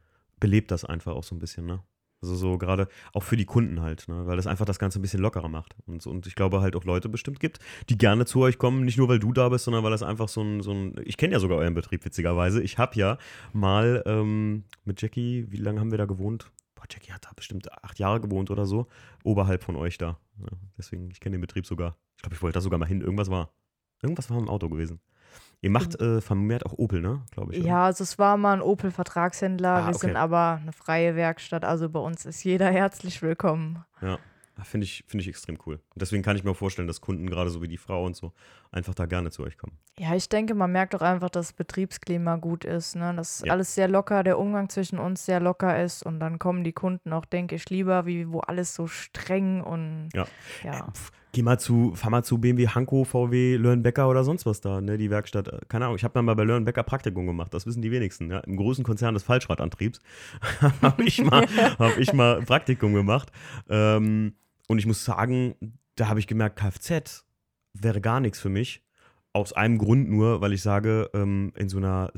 belebt 0.42 0.72
das 0.72 0.84
einfach 0.84 1.14
auch 1.14 1.24
so 1.24 1.34
ein 1.34 1.40
bisschen, 1.40 1.66
ne? 1.66 1.82
Also 2.22 2.36
so 2.36 2.58
gerade 2.60 2.88
auch 3.14 3.24
für 3.24 3.36
die 3.36 3.46
Kunden 3.46 3.82
halt, 3.82 4.08
ne? 4.08 4.28
weil 4.28 4.38
das 4.38 4.46
einfach 4.46 4.66
das 4.66 4.78
Ganze 4.78 5.00
ein 5.00 5.02
bisschen 5.02 5.22
lockerer 5.22 5.48
macht. 5.48 5.76
Und, 5.88 6.06
und 6.06 6.28
ich 6.28 6.36
glaube 6.36 6.62
halt 6.62 6.76
auch 6.76 6.84
Leute 6.84 7.10
bestimmt 7.10 7.40
gibt, 7.40 7.58
die 7.90 7.98
gerne 7.98 8.26
zu 8.26 8.42
euch 8.42 8.60
kommen, 8.60 8.86
nicht 8.86 9.00
nur 9.00 9.10
weil 9.10 9.18
du 9.18 9.34
da 9.34 9.50
bist, 9.50 9.66
sondern 9.66 9.84
weil 9.84 9.90
das 9.90 10.04
einfach 10.04 10.30
so 10.30 10.42
ein, 10.42 10.62
so 10.62 10.72
ein 10.72 10.94
ich 11.04 11.18
kenne 11.18 11.34
ja 11.34 11.40
sogar 11.40 11.58
euren 11.58 11.74
Betrieb 11.74 12.06
witzigerweise. 12.06 12.62
Ich 12.62 12.78
habe 12.78 12.96
ja 12.96 13.18
mal 13.54 14.04
ähm, 14.06 14.66
mit 14.86 15.02
Jackie, 15.02 15.48
wie 15.50 15.58
lange 15.58 15.80
haben 15.80 15.90
wir 15.90 15.98
da 15.98 16.06
gewohnt? 16.06 16.52
Boah, 16.76 16.84
Jackie 16.92 17.12
hat 17.12 17.26
da 17.26 17.32
bestimmt 17.36 17.72
acht 17.84 17.98
Jahre 17.98 18.22
gewohnt 18.22 18.52
oder 18.52 18.68
so, 18.68 18.86
oberhalb 19.24 19.64
von 19.64 19.76
euch 19.76 19.98
da. 19.98 20.20
Ja, 20.40 20.58
deswegen, 20.78 21.10
ich 21.10 21.22
kenne 21.22 21.38
den 21.38 21.42
Betrieb 21.42 21.66
sogar. 21.66 21.98
Ich 22.18 22.22
glaube, 22.22 22.36
ich 22.36 22.42
wollte 22.44 22.54
da 22.54 22.62
sogar 22.62 22.78
mal 22.78 22.88
hin. 22.88 23.02
Irgendwas 23.02 23.32
war. 23.32 23.52
Irgendwas 24.04 24.30
war 24.30 24.38
im 24.38 24.48
Auto 24.48 24.70
gewesen. 24.70 25.00
Ihr 25.64 25.70
macht 25.70 26.00
äh, 26.02 26.22
vermehrt 26.22 26.66
auch 26.66 26.74
Opel, 26.74 27.02
ne? 27.02 27.22
Glaube 27.32 27.54
ich. 27.54 27.60
oder? 27.60 27.68
Ja, 27.68 27.86
also 27.86 28.04
es 28.04 28.18
war 28.18 28.36
mal 28.38 28.54
ein 28.54 28.62
Opel-Vertragshändler. 28.62 29.70
Ah, 29.76 29.88
Wir 29.88 29.96
okay. 29.96 30.08
sind 30.08 30.16
aber 30.16 30.60
eine 30.62 30.72
freie 30.72 31.16
Werkstatt. 31.16 31.64
Also 31.66 31.88
bei 31.90 32.00
uns 32.00 32.26
ist 32.26 32.44
jeder 32.44 32.66
herzlich 32.72 33.22
willkommen. 33.22 33.84
Ja, 34.02 34.18
finde 34.64 34.86
ich, 34.86 35.04
finde 35.08 35.22
ich 35.22 35.28
extrem 35.30 35.58
cool. 35.66 35.76
Und 35.76 36.02
deswegen 36.02 36.24
kann 36.24 36.36
ich 36.36 36.44
mir 36.44 36.56
vorstellen, 36.56 36.88
dass 36.88 37.00
Kunden, 37.02 37.28
gerade 37.30 37.52
so 37.52 37.62
wie 37.62 37.68
die 37.68 37.78
Frau 37.78 38.04
und 38.06 38.16
so, 38.16 38.32
einfach 38.72 38.96
da 38.96 39.06
gerne 39.06 39.30
zu 39.30 39.44
euch 39.44 39.58
kommen. 39.58 39.78
Ja, 40.00 40.16
ich 40.16 40.30
denke, 40.30 40.56
man 40.56 40.72
merkt 40.72 40.96
auch 40.96 41.02
einfach, 41.02 41.30
dass 41.30 41.48
das 41.50 41.54
Betriebsklima 41.54 42.38
gut 42.38 42.66
ist. 42.66 42.96
Ne? 42.96 43.14
Dass 43.16 43.44
Ja. 43.46 43.54
alles 43.54 43.76
sehr 43.76 43.88
locker, 43.88 44.24
der 44.24 44.40
Umgang 44.40 44.68
zwischen 44.70 44.98
uns 44.98 45.26
sehr 45.26 45.40
locker 45.40 45.80
ist. 45.84 46.02
Und 46.04 46.20
dann 46.20 46.40
kommen 46.40 46.64
die 46.64 46.74
Kunden 46.74 47.14
auch, 47.14 47.26
denke 47.26 47.54
ich, 47.56 47.70
lieber, 47.70 48.08
wie 48.08 48.32
wo 48.32 48.40
alles 48.40 48.74
so 48.74 48.88
streng 48.88 49.62
und 49.62 50.10
Ja. 50.16 50.26
ja. 50.64 50.90
Pff, 50.92 51.12
geh 51.34 51.42
mal 51.42 51.60
zu, 51.60 51.94
fahr 51.96 52.10
mal 52.12 52.24
zu 52.24 52.38
BMW, 52.40 52.68
Hanko, 52.68 53.04
VW, 53.06 53.56
Löhrenbecker 53.56 54.10
oder 54.10 54.24
sonst 54.24 54.46
was 54.46 54.62
da, 54.62 54.82
ne? 54.82 54.98
Die 54.98 55.10
Werkstatt. 55.10 55.48
Äh, 55.48 55.60
Keine 55.68 55.86
Ahnung, 55.86 55.96
ich 55.98 56.04
habe 56.04 56.22
mal 56.22 56.36
bei 56.36 56.44
Löhrenbecker 56.44 56.84
Praktikum 56.84 57.26
gemacht, 57.28 57.54
das 57.54 57.66
wissen 57.66 57.82
die 57.82 57.92
wenigsten. 57.92 58.30
Ja? 58.30 58.40
Im 58.40 58.58
großen 58.58 58.84
Konzern 58.84 59.14
des 59.14 59.24
Falschradantriebs 59.24 60.00
habe 60.82 61.04
ich, 61.04 61.22
mal- 61.24 61.48
hab 61.80 61.98
ich 61.98 62.14
mal 62.14 62.42
Praktikum 62.42 62.94
gemacht. 62.94 63.32
Ähm, 63.70 64.34
und 64.68 64.78
ich 64.78 64.86
muss 64.86 65.04
sagen, 65.06 65.56
da 65.96 66.08
habe 66.08 66.20
ich 66.20 66.28
gemerkt, 66.28 66.58
Kfz 66.60 67.26
wäre 67.74 68.02
gar 68.02 68.20
nichts 68.20 68.40
für 68.40 68.50
mich. 68.50 68.84
Aus 69.34 69.54
einem 69.54 69.78
Grund 69.78 70.10
nur, 70.10 70.42
weil 70.42 70.52
ich 70.52 70.62
sage, 70.62 71.10
ähm, 71.14 71.54
in 71.56 71.70
so 71.70 71.78
einer 71.78 72.12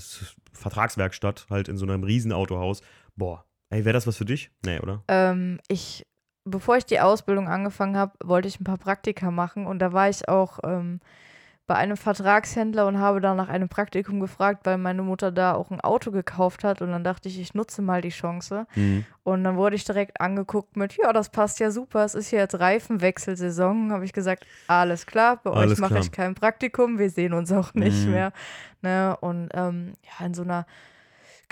Vertragswerkstatt, 0.53 1.45
halt 1.49 1.68
in 1.68 1.78
so 1.78 1.86
einem 1.86 2.03
Riesenautohaus, 2.03 2.82
boah, 3.16 3.45
ey, 3.70 3.86
wäre 3.86 3.93
das 3.93 4.07
was 4.07 4.18
für 4.18 4.26
dich? 4.26 4.49
Nee, 4.66 4.80
oder? 4.80 5.03
Ähm, 5.07 5.59
ich 5.68 6.03
bevor 6.46 6.78
ich 6.78 6.86
die 6.86 7.00
Ausbildung 7.00 7.48
angefangen 7.48 7.98
habe, 7.98 8.14
wollte 8.24 8.48
ich 8.48 8.60
ein 8.60 8.64
paar 8.66 8.78
Praktika 8.78 9.32
machen 9.32 9.66
und 9.66 9.80
da 9.80 9.94
war 9.94 10.10
ich 10.10 10.28
auch 10.28 10.60
ähm, 10.64 11.00
bei 11.66 11.76
einem 11.76 11.96
Vertragshändler 11.96 12.86
und 12.88 13.00
habe 13.00 13.22
da 13.22 13.34
nach 13.36 13.48
einem 13.48 13.70
Praktikum 13.70 14.20
gefragt, 14.20 14.66
weil 14.66 14.78
meine 14.78 15.02
Mutter 15.02 15.32
da 15.32 15.54
auch 15.54 15.72
ein 15.72 15.80
Auto 15.80 16.12
gekauft 16.12 16.66
hat 16.66 16.82
und 16.82 16.91
dann 16.91 17.06
dachte 17.06 17.30
ich, 17.30 17.39
ich 17.39 17.54
nutze 17.54 17.82
mal 17.82 18.02
die 18.02 18.10
Chance. 18.10 18.68
Mhm. 18.76 19.06
Und 19.24 19.46
dann 19.46 19.56
wurde 19.56 19.78
ich 19.78 19.86
direkt 19.86 20.20
angeguckt 20.20 20.76
mit, 20.76 20.98
ja, 21.02 21.14
das 21.14 21.30
passt 21.30 21.62
ja 21.62 21.72
super, 21.72 22.04
es 22.04 22.16
ist 22.16 22.32
ja 22.32 22.39
jetzt 22.39 22.60
Reifenwechselsaison. 22.60 23.94
Habe 23.94 24.04
ich 24.04 24.12
gesagt, 24.12 24.46
alles 24.68 25.06
klar, 25.06 25.39
bei 25.41 25.52
Alles 25.52 25.74
euch 25.74 25.80
mache 25.80 26.00
ich 26.00 26.12
kein 26.12 26.36
Praktikum, 26.36 27.00
wir 27.00 27.10
sehen 27.10 27.32
uns 27.34 27.50
auch 27.54 27.74
nicht 27.74 28.06
Mhm. 28.06 28.12
mehr. 28.12 28.34
Ne? 28.82 29.16
Und 29.22 29.50
ähm, 29.54 29.94
ja, 30.20 30.26
in 30.26 30.34
so 30.34 30.41
einer 30.44 30.66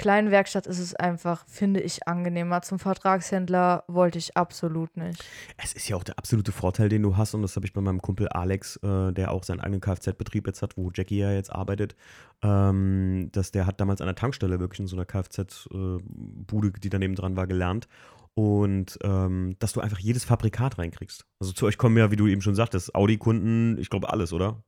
kleinen 0.02 0.32
Werkstatt 0.32 0.66
ist 0.66 0.80
es 0.80 0.96
einfach, 0.96 1.46
finde 1.48 1.80
ich, 1.80 2.08
angenehmer. 2.08 2.64
Zum 2.64 2.80
Vertragshändler 2.80 3.84
wollte 3.88 4.18
ich 4.18 4.36
absolut 4.36 4.98
nicht. 4.98 5.24
Es 5.58 5.74
ist 5.74 5.88
ja 5.88 5.96
auch 5.96 6.04
der 6.04 6.18
absolute 6.18 6.52
Vorteil, 6.52 6.90
den 6.90 7.04
du 7.04 7.18
hast, 7.18 7.36
und 7.36 7.44
das 7.44 7.56
habe 7.56 7.68
ich 7.68 7.74
bei 7.74 7.82
meinem 7.82 8.02
Kumpel 8.02 8.28
Alex, 8.28 8.78
äh, 8.78 9.14
der 9.14 9.32
auch 9.32 9.44
seinen 9.44 9.60
eigenen 9.60 9.80
Kfz-Betrieb 9.80 10.48
jetzt 10.48 10.64
hat, 10.64 10.76
wo 10.76 10.90
Jackie 10.92 11.20
ja 11.20 11.32
jetzt 11.32 11.52
arbeitet, 11.52 11.96
ähm, 12.42 13.30
dass 13.32 13.52
der 13.52 13.68
hat 13.68 13.80
damals 13.80 14.02
an 14.02 14.08
der 14.08 14.16
Tankstelle 14.16 14.60
wirklich 14.60 14.80
in 14.80 14.88
so 14.88 14.96
einer 14.96 15.06
Kfz-Bude, 15.06 16.72
die 16.72 16.90
daneben 16.90 17.14
dran 17.16 17.36
war, 17.36 17.46
gelernt. 17.46 17.88
Und 18.34 18.98
ähm, 19.04 19.56
dass 19.60 19.74
du 19.74 19.82
einfach 19.82 20.00
jedes 20.00 20.24
Fabrikat 20.24 20.78
reinkriegst. 20.78 21.26
Also 21.40 21.52
zu 21.52 21.66
euch 21.66 21.78
kommen 21.78 21.98
ja, 21.98 22.12
wie 22.12 22.16
du 22.16 22.28
eben 22.28 22.42
schon 22.42 22.56
sagtest, 22.56 22.96
Audi-Kunden, 22.96 23.78
ich 23.78 23.90
glaube 23.90 24.12
alles, 24.12 24.32
oder? 24.32 24.64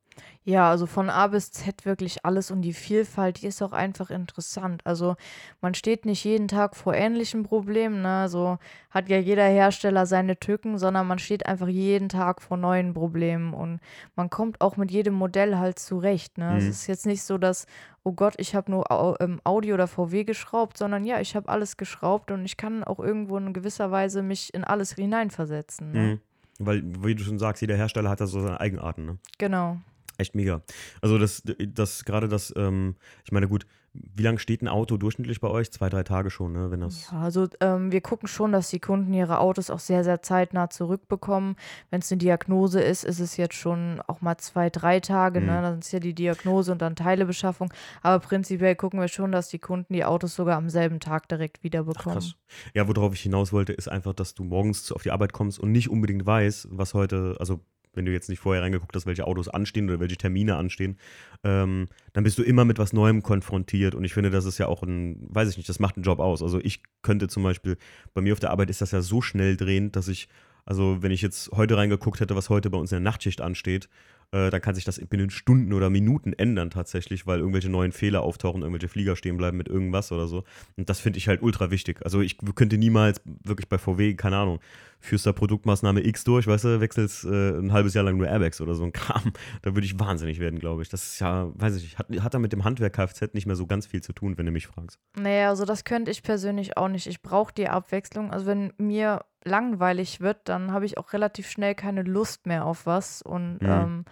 Ja, 0.46 0.70
also 0.70 0.88
von 0.88 1.10
A 1.10 1.28
bis 1.28 1.52
Z 1.52 1.86
wirklich 1.86 2.26
alles 2.26 2.52
und 2.52 2.62
die 2.64 2.74
Vielfalt, 2.74 3.42
die 3.42 3.48
ist 3.48 3.62
auch 3.62 3.72
einfach 3.72 4.10
interessant. 4.10 4.82
Also 4.86 5.16
man 5.62 5.74
steht 5.74 6.06
nicht 6.06 6.24
jeden 6.26 6.50
Tag 6.50 6.76
vor 6.76 6.94
ähnlichen 6.94 7.44
Problemen, 7.44 8.02
ne? 8.02 8.28
So 8.28 8.58
hat 8.90 9.08
ja 9.08 9.18
jeder 9.18 9.46
Hersteller 9.46 10.06
seine 10.06 10.38
Tücken, 10.38 10.78
sondern 10.78 11.08
man 11.08 11.18
steht 11.20 11.46
einfach 11.46 11.70
jeden 11.70 12.10
Tag 12.10 12.42
vor 12.42 12.58
neuen 12.58 12.94
Problemen 12.94 13.54
und 13.54 13.80
man 14.18 14.30
kommt 14.30 14.60
auch 14.60 14.76
mit 14.76 14.92
jedem 14.92 15.14
Modell 15.14 15.58
halt 15.58 15.80
zurecht, 15.80 16.38
ne? 16.38 16.58
Es 16.58 16.64
Mhm. 16.64 16.70
ist 16.72 16.88
jetzt 16.88 17.06
nicht 17.06 17.24
so, 17.24 17.38
dass, 17.38 17.66
oh 18.04 18.12
Gott, 18.12 18.34
ich 18.38 18.54
habe 18.54 18.70
nur 18.70 19.18
ähm, 19.22 19.40
Audi 19.46 19.74
oder 19.74 19.88
VW 19.88 20.26
geschraubt, 20.26 20.78
sondern 20.78 21.06
ja, 21.06 21.22
ich 21.22 21.38
habe 21.38 21.48
alles 21.48 21.78
geschraubt 21.78 22.32
und 22.32 22.44
ich 22.44 22.58
kann 22.58 22.84
auch 22.84 23.00
irgendwo 23.00 23.38
in 23.38 23.54
gewisser 23.54 23.92
Weise 23.92 24.22
mich 24.22 24.54
in 24.54 24.66
alles 24.66 24.94
hineinversetzen, 24.94 25.92
ne? 25.94 26.00
Mhm. 26.00 26.20
Weil, 26.60 26.84
wie 27.04 27.16
du 27.16 27.24
schon 27.24 27.40
sagst, 27.40 27.62
jeder 27.62 27.76
Hersteller 27.76 28.10
hat 28.12 28.22
da 28.22 28.28
so 28.28 28.40
seine 28.42 28.60
Eigenarten, 28.60 29.06
ne? 29.06 29.18
Genau. 29.40 29.78
Echt 30.18 30.36
mega. 30.36 30.62
Also 31.02 31.18
das, 31.18 31.44
das 31.44 32.06
gerade 32.06 32.28
das, 32.28 32.54
ähm, 32.56 32.96
ich 33.26 33.32
meine, 33.32 33.48
gut, 33.48 33.66
wie 33.94 34.24
lange 34.24 34.40
steht 34.40 34.62
ein 34.62 34.68
Auto 34.68 34.98
durchschnittlich 34.98 35.40
bei 35.40 35.48
euch? 35.48 35.72
Zwei, 35.72 35.88
drei 35.88 36.04
Tage 36.04 36.32
schon, 36.32 36.54
ne? 36.54 36.72
Wenn 36.72 36.82
das. 36.82 37.12
Ja, 37.12 37.20
also 37.20 37.48
ähm, 37.60 37.92
wir 37.92 38.02
gucken 38.02 38.28
schon, 38.28 38.52
dass 38.52 38.70
die 38.70 38.80
Kunden 38.80 39.14
ihre 39.14 39.40
Autos 39.40 39.70
auch 39.70 39.80
sehr, 39.80 40.04
sehr 40.04 40.24
zeitnah 40.24 40.70
zurückbekommen. 40.70 41.56
Wenn 41.92 42.00
es 42.00 42.12
eine 42.12 42.18
Diagnose 42.18 42.82
ist, 42.82 43.04
ist 43.04 43.20
es 43.20 43.38
jetzt 43.38 43.54
schon 43.54 44.02
auch 44.08 44.22
mal 44.22 44.38
zwei, 44.38 44.72
drei 44.72 45.00
Tage. 45.00 45.40
Mhm. 45.40 45.46
Ne? 45.46 45.62
Dann 45.62 45.80
ist 45.80 45.92
ja 45.92 46.00
die 46.00 46.16
Diagnose 46.16 46.72
und 46.72 46.82
dann 46.82 46.96
Teilebeschaffung. 46.96 47.72
Aber 48.02 48.26
prinzipiell 48.26 48.76
gucken 48.76 49.00
wir 49.00 49.08
schon, 49.08 49.32
dass 49.32 49.50
die 49.50 49.60
Kunden 49.60 49.94
die 49.94 50.06
Autos 50.06 50.36
sogar 50.36 50.58
am 50.58 50.70
selben 50.70 51.00
Tag 51.00 51.28
direkt 51.30 51.58
Ach, 51.60 51.64
wiederbekommen. 51.64 52.20
krass. 52.20 52.36
Ja, 52.74 52.88
worauf 52.88 53.14
ich 53.14 53.22
hinaus 53.22 53.54
wollte, 53.54 53.74
ist 53.74 53.90
einfach, 53.90 54.14
dass 54.14 54.34
du 54.34 54.44
morgens 54.44 54.92
auf 54.92 55.04
die 55.04 55.12
Arbeit 55.12 55.34
kommst 55.34 55.60
und 55.60 55.72
nicht 55.72 55.90
unbedingt 55.90 56.26
weißt, 56.26 56.70
was 56.72 56.96
heute, 56.96 57.36
also 57.40 57.60
wenn 57.94 58.06
du 58.06 58.12
jetzt 58.12 58.30
nicht 58.30 58.40
vorher 58.40 58.64
reingeguckt 58.64 58.96
hast, 58.96 59.06
welche 59.06 59.26
Autos 59.26 59.48
anstehen 59.48 59.90
oder 59.90 60.00
welche 60.00 60.18
Termine 60.18 60.56
anstehen, 60.56 60.98
ähm, 61.44 61.88
dann 62.14 62.24
bist 62.24 62.38
du 62.38 62.44
immer 62.44 62.66
mit 62.66 62.80
was 62.80 62.94
Neuem 62.94 63.24
konfrontiert. 63.24 63.96
Und 63.96 64.04
ich 64.04 64.14
finde, 64.14 64.30
das 64.30 64.46
ist 64.46 64.58
ja 64.58 64.68
auch 64.68 64.84
ein, 64.84 65.18
weiß 65.30 65.50
ich 65.50 65.58
nicht, 65.58 65.70
das 65.70 65.80
macht 65.80 65.96
einen 65.96 66.04
Job 66.04 66.20
aus. 66.20 66.42
Also 66.42 66.60
ich 66.60 66.82
könnte 67.02 67.28
zum 67.28 67.44
Beispiel, 67.44 67.78
bei 68.14 68.22
mir 68.22 68.34
auf 68.34 68.40
der 68.40 68.52
Arbeit 68.52 68.70
ist 68.70 68.82
das 68.82 68.92
ja 68.92 69.02
so 69.02 69.22
schnell 69.22 69.56
drehend, 69.58 69.96
dass 69.96 70.08
ich, 70.08 70.28
also 70.66 71.02
wenn 71.02 71.12
ich 71.12 71.22
jetzt 71.22 71.52
heute 71.52 71.78
reingeguckt 71.78 72.20
hätte, 72.20 72.36
was 72.36 72.50
heute 72.50 72.70
bei 72.70 72.78
uns 72.78 72.92
in 72.92 72.98
der 72.98 73.12
Nachtschicht 73.12 73.42
ansteht, 73.42 73.90
äh, 74.34 74.50
dann 74.50 74.62
kann 74.62 74.74
sich 74.74 74.84
das 74.84 75.00
binnen 75.00 75.30
Stunden 75.30 75.74
oder 75.74 75.92
Minuten 75.92 76.34
ändern 76.34 76.72
tatsächlich, 76.72 77.28
weil 77.28 77.40
irgendwelche 77.40 77.70
neuen 77.70 77.92
Fehler 77.92 78.24
auftauchen, 78.24 78.64
irgendwelche 78.64 78.88
Flieger 78.88 79.16
stehen 79.16 79.38
bleiben 79.38 79.58
mit 79.58 79.68
irgendwas 79.70 80.12
oder 80.12 80.28
so. 80.28 80.44
Und 80.76 80.90
das 80.90 81.00
finde 81.00 81.18
ich 81.20 81.28
halt 81.28 81.44
ultra 81.44 81.70
wichtig. 81.70 82.04
Also 82.04 82.20
ich 82.22 82.38
könnte 82.56 82.78
niemals 82.80 83.22
wirklich 83.44 83.70
bei 83.70 83.78
VW, 83.78 84.16
keine 84.16 84.38
Ahnung, 84.38 84.60
führst 85.00 85.26
da 85.26 85.34
Produktmaßnahme 85.34 86.04
X 86.06 86.24
durch, 86.24 86.48
weißt 86.48 86.64
du, 86.64 86.80
wechselst 86.80 87.26
äh, 87.26 87.60
ein 87.60 87.74
halbes 87.74 87.94
Jahr 87.94 88.06
lang 88.06 88.18
nur 88.18 88.28
Airbags 88.28 88.60
oder 88.60 88.74
so 88.74 88.84
ein 88.84 88.92
Kram. 88.94 89.34
Da 89.62 89.76
würde 89.76 89.86
ich 89.86 90.00
wahnsinnig 90.00 90.40
werden, 90.40 90.58
glaube 90.60 90.82
ich. 90.82 90.90
Das 90.90 91.04
ist 91.04 91.20
ja, 91.20 91.52
weiß 91.54 91.76
ich 91.76 91.84
nicht, 91.84 92.00
hat, 92.00 92.08
hat 92.24 92.34
da 92.34 92.40
mit 92.40 92.54
dem 92.54 92.64
Handwerk 92.64 92.94
Kfz 92.94 93.34
nicht 93.34 93.46
mehr 93.46 93.56
so 93.56 93.68
ganz 93.68 93.86
viel 93.86 94.02
zu 94.02 94.14
tun, 94.14 94.38
wenn 94.38 94.46
du 94.46 94.52
mich 94.52 94.66
fragst. 94.68 94.98
Naja, 95.16 95.50
also 95.50 95.66
das 95.66 95.84
könnte 95.84 96.10
ich 96.10 96.24
persönlich 96.24 96.78
auch 96.78 96.88
nicht. 96.88 97.06
Ich 97.06 97.22
brauche 97.22 97.54
die 97.54 97.68
Abwechslung. 97.68 98.32
Also 98.32 98.46
wenn 98.46 98.74
mir 98.78 99.26
langweilig 99.46 100.22
wird, 100.22 100.50
dann 100.50 100.72
habe 100.72 100.86
ich 100.86 100.98
auch 100.98 101.14
relativ 101.14 101.50
schnell 101.50 101.76
keine 101.76 102.04
Lust 102.04 102.46
mehr 102.46 102.66
auf 102.66 102.86
was. 102.86 103.22
Und 103.22 103.60
Mhm. 103.62 103.70
ähm, 103.70 104.06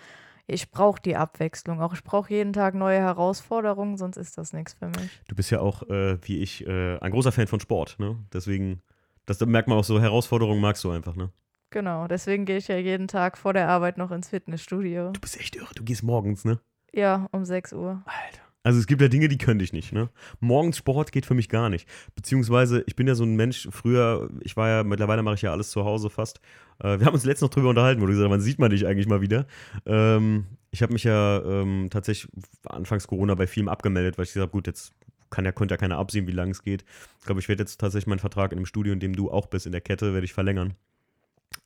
ich 0.47 0.71
brauche 0.71 1.01
die 1.01 1.15
Abwechslung. 1.15 1.81
Auch 1.81 1.93
ich 1.93 2.03
brauche 2.03 2.29
jeden 2.33 2.53
Tag 2.53 2.73
neue 2.75 2.99
Herausforderungen, 2.99 3.97
sonst 3.97 4.17
ist 4.17 4.37
das 4.37 4.53
nichts 4.53 4.73
für 4.73 4.87
mich. 4.87 5.21
Du 5.27 5.35
bist 5.35 5.49
ja 5.51 5.59
auch, 5.59 5.83
äh, 5.83 6.17
wie 6.27 6.39
ich, 6.41 6.65
äh, 6.67 6.97
ein 6.99 7.11
großer 7.11 7.31
Fan 7.31 7.47
von 7.47 7.59
Sport, 7.59 7.97
ne? 7.99 8.17
Deswegen, 8.33 8.81
das 9.25 9.37
da 9.37 9.45
merkt 9.45 9.67
man 9.69 9.77
auch 9.77 9.83
so, 9.83 10.01
Herausforderungen 10.01 10.59
magst 10.61 10.83
du 10.83 10.91
einfach, 10.91 11.15
ne? 11.15 11.29
Genau, 11.69 12.07
deswegen 12.07 12.43
gehe 12.43 12.57
ich 12.57 12.67
ja 12.67 12.75
jeden 12.75 13.07
Tag 13.07 13.37
vor 13.37 13.53
der 13.53 13.69
Arbeit 13.69 13.97
noch 13.97 14.11
ins 14.11 14.27
Fitnessstudio. 14.27 15.11
Du 15.11 15.21
bist 15.21 15.39
echt 15.39 15.55
irre, 15.55 15.73
du 15.73 15.83
gehst 15.83 16.03
morgens, 16.03 16.43
ne? 16.43 16.59
Ja, 16.93 17.27
um 17.31 17.45
6 17.45 17.71
Uhr. 17.71 18.03
Alter. 18.05 18.41
Also 18.63 18.79
es 18.79 18.85
gibt 18.85 19.01
ja 19.01 19.07
Dinge, 19.07 19.27
die 19.27 19.39
könnte 19.39 19.63
ich 19.63 19.73
nicht, 19.73 19.91
ne? 19.91 20.09
Morgens 20.39 20.77
Sport 20.77 21.11
geht 21.11 21.25
für 21.25 21.33
mich 21.33 21.49
gar 21.49 21.69
nicht. 21.69 21.87
Beziehungsweise, 22.15 22.83
ich 22.85 22.95
bin 22.95 23.07
ja 23.07 23.15
so 23.15 23.23
ein 23.23 23.35
Mensch, 23.35 23.67
früher, 23.71 24.29
ich 24.41 24.55
war 24.55 24.69
ja, 24.69 24.83
mittlerweile 24.83 25.23
mache 25.23 25.35
ich 25.35 25.41
ja 25.41 25.51
alles 25.51 25.71
zu 25.71 25.83
Hause 25.83 26.11
fast. 26.11 26.39
Äh, 26.79 26.99
wir 26.99 27.07
haben 27.07 27.13
uns 27.15 27.25
letztens 27.25 27.49
noch 27.49 27.55
drüber 27.55 27.69
unterhalten, 27.69 28.01
wo 28.01 28.05
du 28.05 28.11
gesagt 28.11 28.27
hast, 28.27 28.31
wann 28.31 28.41
sieht 28.41 28.59
man 28.59 28.69
dich 28.69 28.85
eigentlich 28.85 29.07
mal 29.07 29.21
wieder? 29.21 29.47
Ähm, 29.85 30.45
ich 30.69 30.83
habe 30.83 30.93
mich 30.93 31.03
ja 31.03 31.41
ähm, 31.43 31.87
tatsächlich 31.89 32.31
anfangs 32.65 33.07
Corona 33.07 33.33
bei 33.33 33.47
Filmen 33.47 33.69
abgemeldet, 33.69 34.17
weil 34.17 34.25
ich 34.25 34.29
gesagt 34.29 34.49
habe, 34.49 34.51
gut, 34.51 34.67
jetzt 34.67 34.93
kann 35.31 35.45
ja, 35.45 35.51
konnte 35.51 35.73
ja 35.73 35.77
keiner 35.77 35.97
absehen, 35.97 36.27
wie 36.27 36.31
lange 36.31 36.51
es 36.51 36.61
geht. 36.61 36.85
Ich 37.19 37.25
glaube, 37.25 37.39
ich 37.39 37.49
werde 37.49 37.63
jetzt 37.63 37.79
tatsächlich 37.79 38.07
meinen 38.07 38.19
Vertrag 38.19 38.51
in 38.51 38.59
dem 38.59 38.65
Studio, 38.67 38.93
in 38.93 38.99
dem 38.99 39.15
du 39.15 39.31
auch 39.31 39.47
bist, 39.47 39.65
in 39.65 39.71
der 39.71 39.81
Kette, 39.81 40.13
werde 40.13 40.25
ich 40.25 40.33
verlängern. 40.33 40.75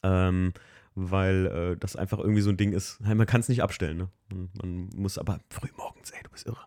Ähm, 0.02 0.54
weil 0.94 1.46
äh, 1.46 1.76
das 1.76 1.94
einfach 1.94 2.18
irgendwie 2.18 2.40
so 2.40 2.50
ein 2.50 2.56
Ding 2.56 2.72
ist, 2.72 3.00
man 3.00 3.26
kann 3.26 3.40
es 3.42 3.50
nicht 3.50 3.62
abstellen, 3.62 3.98
ne? 3.98 4.08
Man, 4.32 4.50
man 4.54 4.88
muss 4.96 5.18
aber 5.18 5.40
früh 5.50 5.68
morgens, 5.76 6.10
ey, 6.10 6.22
du 6.22 6.30
bist 6.30 6.46
irre. 6.46 6.64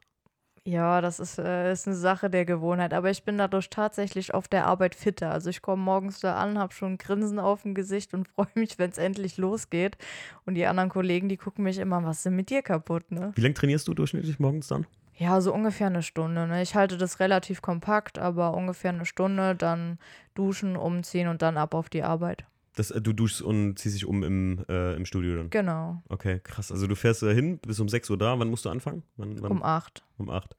Ja, 0.69 1.01
das 1.01 1.19
ist, 1.19 1.39
äh, 1.39 1.71
ist 1.71 1.87
eine 1.87 1.95
Sache 1.95 2.29
der 2.29 2.45
Gewohnheit. 2.45 2.93
Aber 2.93 3.09
ich 3.09 3.23
bin 3.23 3.39
dadurch 3.39 3.71
tatsächlich 3.71 4.35
auf 4.35 4.47
der 4.47 4.67
Arbeit 4.67 4.93
fitter. 4.93 5.31
Also 5.31 5.49
ich 5.49 5.63
komme 5.63 5.81
morgens 5.81 6.19
da 6.19 6.35
an, 6.35 6.59
habe 6.59 6.73
schon 6.73 6.93
ein 6.93 6.97
Grinsen 6.99 7.39
auf 7.39 7.63
dem 7.63 7.73
Gesicht 7.73 8.13
und 8.13 8.27
freue 8.35 8.47
mich, 8.53 8.77
wenn 8.77 8.91
es 8.91 8.99
endlich 8.99 9.37
losgeht. 9.37 9.97
Und 10.45 10.53
die 10.53 10.67
anderen 10.67 10.89
Kollegen, 10.89 11.27
die 11.27 11.37
gucken 11.37 11.63
mich 11.63 11.79
immer, 11.79 12.03
was 12.03 12.17
ist 12.17 12.27
denn 12.27 12.35
mit 12.35 12.51
dir 12.51 12.61
kaputt, 12.61 13.11
ne? 13.11 13.31
Wie 13.33 13.41
lange 13.41 13.55
trainierst 13.55 13.87
du 13.87 13.95
durchschnittlich 13.95 14.39
morgens 14.39 14.67
dann? 14.67 14.85
Ja, 15.17 15.41
so 15.41 15.51
ungefähr 15.51 15.87
eine 15.87 16.03
Stunde. 16.03 16.45
Ne? 16.45 16.61
Ich 16.61 16.75
halte 16.75 16.97
das 16.97 17.19
relativ 17.19 17.63
kompakt, 17.63 18.19
aber 18.19 18.53
ungefähr 18.53 18.91
eine 18.91 19.05
Stunde, 19.05 19.55
dann 19.55 19.97
duschen, 20.35 20.77
umziehen 20.77 21.29
und 21.29 21.41
dann 21.41 21.57
ab 21.57 21.73
auf 21.73 21.89
die 21.89 22.03
Arbeit. 22.03 22.45
Das, 22.79 22.91
äh, 22.91 23.01
du 23.01 23.11
duschst 23.11 23.41
und 23.41 23.77
ziehst 23.77 23.95
dich 23.95 24.05
um 24.05 24.23
im, 24.23 24.63
äh, 24.69 24.95
im 24.95 25.05
Studio 25.05 25.35
dann. 25.35 25.49
Genau, 25.49 26.01
Okay, 26.07 26.39
krass. 26.41 26.71
Also 26.71 26.87
du 26.87 26.95
fährst 26.95 27.23
äh, 27.23 27.33
hin, 27.35 27.59
bis 27.59 27.77
um 27.81 27.89
6 27.89 28.09
Uhr 28.09 28.17
da. 28.17 28.39
Wann 28.39 28.49
musst 28.49 28.63
du 28.63 28.69
anfangen? 28.69 29.03
Wann, 29.17 29.41
wann? 29.41 29.51
um 29.51 29.61
acht. 29.63 30.01
um 30.17 30.29
8. 30.29 30.55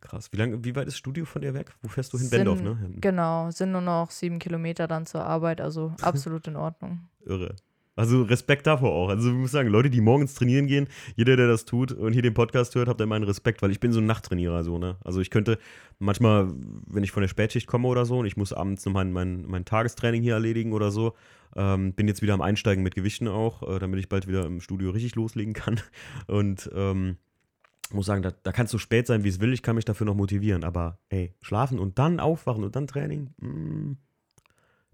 Krass. 0.00 0.32
Wie, 0.32 0.38
lang, 0.38 0.64
wie 0.64 0.74
weit 0.74 0.86
ist 0.86 0.94
das 0.94 0.98
Studio 0.98 1.26
von 1.26 1.42
dir 1.42 1.52
weg? 1.52 1.74
Wo 1.82 1.88
fährst 1.88 2.14
du 2.14 2.18
hin? 2.18 2.28
Sind- 2.28 2.38
Bendorf, 2.38 2.62
ne? 2.62 2.78
Genau, 3.02 3.50
sind 3.50 3.72
nur 3.72 3.82
noch 3.82 4.10
sieben 4.10 4.38
Kilometer 4.38 4.88
dann 4.88 5.04
zur 5.04 5.22
Arbeit, 5.24 5.60
also 5.60 5.94
absolut 6.00 6.46
in 6.48 6.56
Ordnung. 6.56 7.08
Irre. 7.26 7.56
Also 7.94 8.22
Respekt 8.22 8.66
davor 8.66 8.90
auch. 8.92 9.08
Also 9.10 9.30
ich 9.30 9.34
muss 9.34 9.50
sagen, 9.50 9.68
Leute, 9.68 9.90
die 9.90 10.00
morgens 10.00 10.34
trainieren 10.34 10.66
gehen, 10.66 10.88
jeder, 11.14 11.36
der 11.36 11.46
das 11.46 11.66
tut 11.66 11.92
und 11.92 12.14
hier 12.14 12.22
den 12.22 12.32
Podcast 12.32 12.74
hört, 12.74 12.88
habt 12.88 13.00
ihr 13.00 13.06
meinen 13.06 13.24
Respekt, 13.24 13.60
weil 13.60 13.70
ich 13.70 13.80
bin 13.80 13.92
so 13.92 14.00
ein 14.00 14.06
Nachttrainierer 14.06 14.64
so, 14.64 14.78
ne? 14.78 14.96
Also 15.04 15.20
ich 15.20 15.30
könnte 15.30 15.58
manchmal, 15.98 16.52
wenn 16.86 17.04
ich 17.04 17.10
von 17.12 17.20
der 17.20 17.28
Spätschicht 17.28 17.66
komme 17.66 17.88
oder 17.88 18.06
so 18.06 18.18
und 18.18 18.26
ich 18.26 18.36
muss 18.36 18.54
abends 18.54 18.86
noch 18.86 18.92
mein, 18.92 19.12
mein, 19.12 19.44
mein 19.46 19.66
Tagestraining 19.66 20.22
hier 20.22 20.34
erledigen 20.34 20.72
oder 20.72 20.90
so, 20.90 21.14
ähm, 21.54 21.92
bin 21.92 22.08
jetzt 22.08 22.22
wieder 22.22 22.32
am 22.32 22.40
Einsteigen 22.40 22.82
mit 22.82 22.94
Gewichten 22.94 23.28
auch, 23.28 23.62
äh, 23.62 23.78
damit 23.78 24.00
ich 24.00 24.08
bald 24.08 24.26
wieder 24.26 24.46
im 24.46 24.60
Studio 24.60 24.90
richtig 24.90 25.14
loslegen 25.14 25.52
kann. 25.52 25.78
Und 26.26 26.70
ähm, 26.74 27.16
muss 27.92 28.06
sagen, 28.06 28.22
da, 28.22 28.30
da 28.30 28.52
kann 28.52 28.66
es 28.66 28.72
so 28.72 28.78
spät 28.78 29.06
sein, 29.06 29.24
wie 29.24 29.28
es 29.28 29.40
will, 29.40 29.52
ich 29.52 29.62
kann 29.62 29.76
mich 29.76 29.84
dafür 29.84 30.06
noch 30.06 30.14
motivieren, 30.14 30.64
aber 30.64 30.98
ey, 31.10 31.34
schlafen 31.42 31.78
und 31.78 31.98
dann 31.98 32.20
aufwachen 32.20 32.64
und 32.64 32.74
dann 32.74 32.86
Training, 32.86 33.34
mm, 33.38 33.92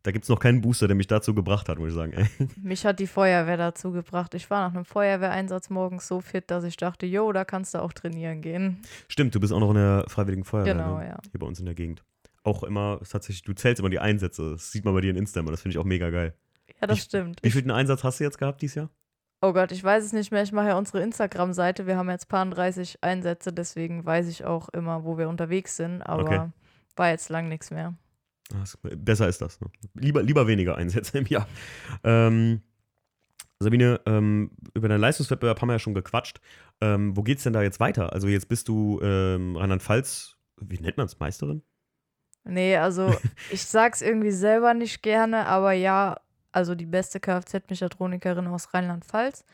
da 0.02 0.10
gibt 0.12 0.24
es 0.24 0.28
noch 0.28 0.38
keinen 0.40 0.60
Booster, 0.60 0.86
der 0.86 0.96
mich 0.96 1.06
dazu 1.08 1.34
gebracht 1.34 1.68
hat, 1.68 1.78
muss 1.78 1.88
ich 1.88 1.94
sagen, 1.94 2.12
ey. 2.12 2.26
Mich 2.62 2.86
hat 2.86 2.98
die 3.00 3.06
Feuerwehr 3.06 3.56
dazu 3.56 3.90
gebracht. 3.92 4.34
Ich 4.34 4.48
war 4.50 4.68
nach 4.68 4.74
einem 4.74 4.84
Feuerwehreinsatz 4.84 5.70
morgens 5.70 6.06
so 6.08 6.20
fit, 6.20 6.50
dass 6.50 6.64
ich 6.64 6.76
dachte, 6.76 7.04
jo, 7.06 7.32
da 7.32 7.44
kannst 7.44 7.74
du 7.74 7.82
auch 7.82 7.92
trainieren 7.92 8.40
gehen. 8.40 8.80
Stimmt, 9.08 9.34
du 9.34 9.40
bist 9.40 9.52
auch 9.52 9.60
noch 9.60 9.70
in 9.70 9.76
der 9.76 10.04
Freiwilligen 10.08 10.44
Feuerwehr. 10.44 10.74
Genau, 10.74 10.98
ne? 10.98 11.06
ja. 11.08 11.18
Hier 11.30 11.40
bei 11.40 11.46
uns 11.46 11.58
in 11.58 11.66
der 11.66 11.74
Gegend. 11.74 12.04
Auch 12.44 12.62
immer, 12.62 13.00
tatsächlich, 13.00 13.42
du 13.42 13.52
zählst 13.52 13.80
immer 13.80 13.90
die 13.90 13.98
Einsätze. 13.98 14.52
Das 14.52 14.70
sieht 14.72 14.84
man 14.84 14.94
bei 14.94 15.00
dir 15.00 15.10
in 15.10 15.16
Insta 15.16 15.40
immer. 15.40 15.50
Das 15.50 15.60
finde 15.62 15.74
ich 15.74 15.78
auch 15.78 15.84
mega 15.84 16.10
geil. 16.10 16.34
Ja, 16.80 16.86
das 16.86 16.98
Ich- 16.98 17.04
stimmt. 17.04 17.40
Wie 17.42 17.50
viel 17.50 17.70
Einsatz 17.70 18.04
hast 18.04 18.20
du 18.20 18.24
jetzt 18.24 18.38
gehabt 18.38 18.62
dieses 18.62 18.76
Jahr? 18.76 18.90
Oh 19.40 19.52
Gott, 19.52 19.70
ich 19.70 19.84
weiß 19.84 20.04
es 20.04 20.12
nicht 20.12 20.32
mehr. 20.32 20.42
Ich 20.42 20.50
mache 20.52 20.68
ja 20.68 20.78
unsere 20.78 21.00
Instagram-Seite. 21.02 21.86
Wir 21.86 21.96
haben 21.96 22.08
jetzt 22.10 22.28
paar 22.28 22.44
30 22.46 22.98
Einsätze, 23.02 23.52
deswegen 23.52 24.04
weiß 24.04 24.26
ich 24.28 24.44
auch 24.44 24.68
immer, 24.70 25.04
wo 25.04 25.16
wir 25.18 25.28
unterwegs 25.28 25.76
sind. 25.76 26.02
Aber 26.02 26.22
Okay. 26.22 26.48
war 26.96 27.10
jetzt 27.10 27.28
lang 27.28 27.48
nichts 27.48 27.70
mehr. 27.70 27.94
Besser 28.96 29.28
ist 29.28 29.40
das. 29.42 29.60
Ne? 29.60 29.68
Lieber, 29.94 30.22
lieber 30.22 30.46
weniger 30.46 30.76
Einsätze 30.76 31.18
im 31.18 31.26
Jahr. 31.26 31.46
Ähm, 32.04 32.62
Sabine, 33.60 34.00
ähm, 34.06 34.52
über 34.74 34.88
deinen 34.88 35.00
Leistungswettbewerb 35.00 35.60
haben 35.60 35.68
wir 35.68 35.74
ja 35.74 35.78
schon 35.78 35.94
gequatscht. 35.94 36.40
Ähm, 36.80 37.16
wo 37.16 37.22
geht's 37.22 37.42
denn 37.42 37.52
da 37.52 37.62
jetzt 37.62 37.80
weiter? 37.80 38.12
Also 38.12 38.28
jetzt 38.28 38.48
bist 38.48 38.68
du 38.68 39.00
ähm, 39.02 39.56
Rheinland-Pfalz, 39.56 40.36
wie 40.60 40.78
nennt 40.78 40.96
man 40.96 41.06
es, 41.06 41.18
Meisterin? 41.18 41.62
Nee, 42.44 42.76
also 42.76 43.14
ich 43.50 43.64
sag's 43.64 44.00
irgendwie 44.00 44.30
selber 44.30 44.74
nicht 44.74 45.02
gerne, 45.02 45.46
aber 45.46 45.72
ja, 45.72 46.20
also 46.52 46.74
die 46.74 46.86
beste 46.86 47.18
Kfz-Mechatronikerin 47.20 48.46
aus 48.46 48.72
Rheinland-Pfalz. 48.72 49.44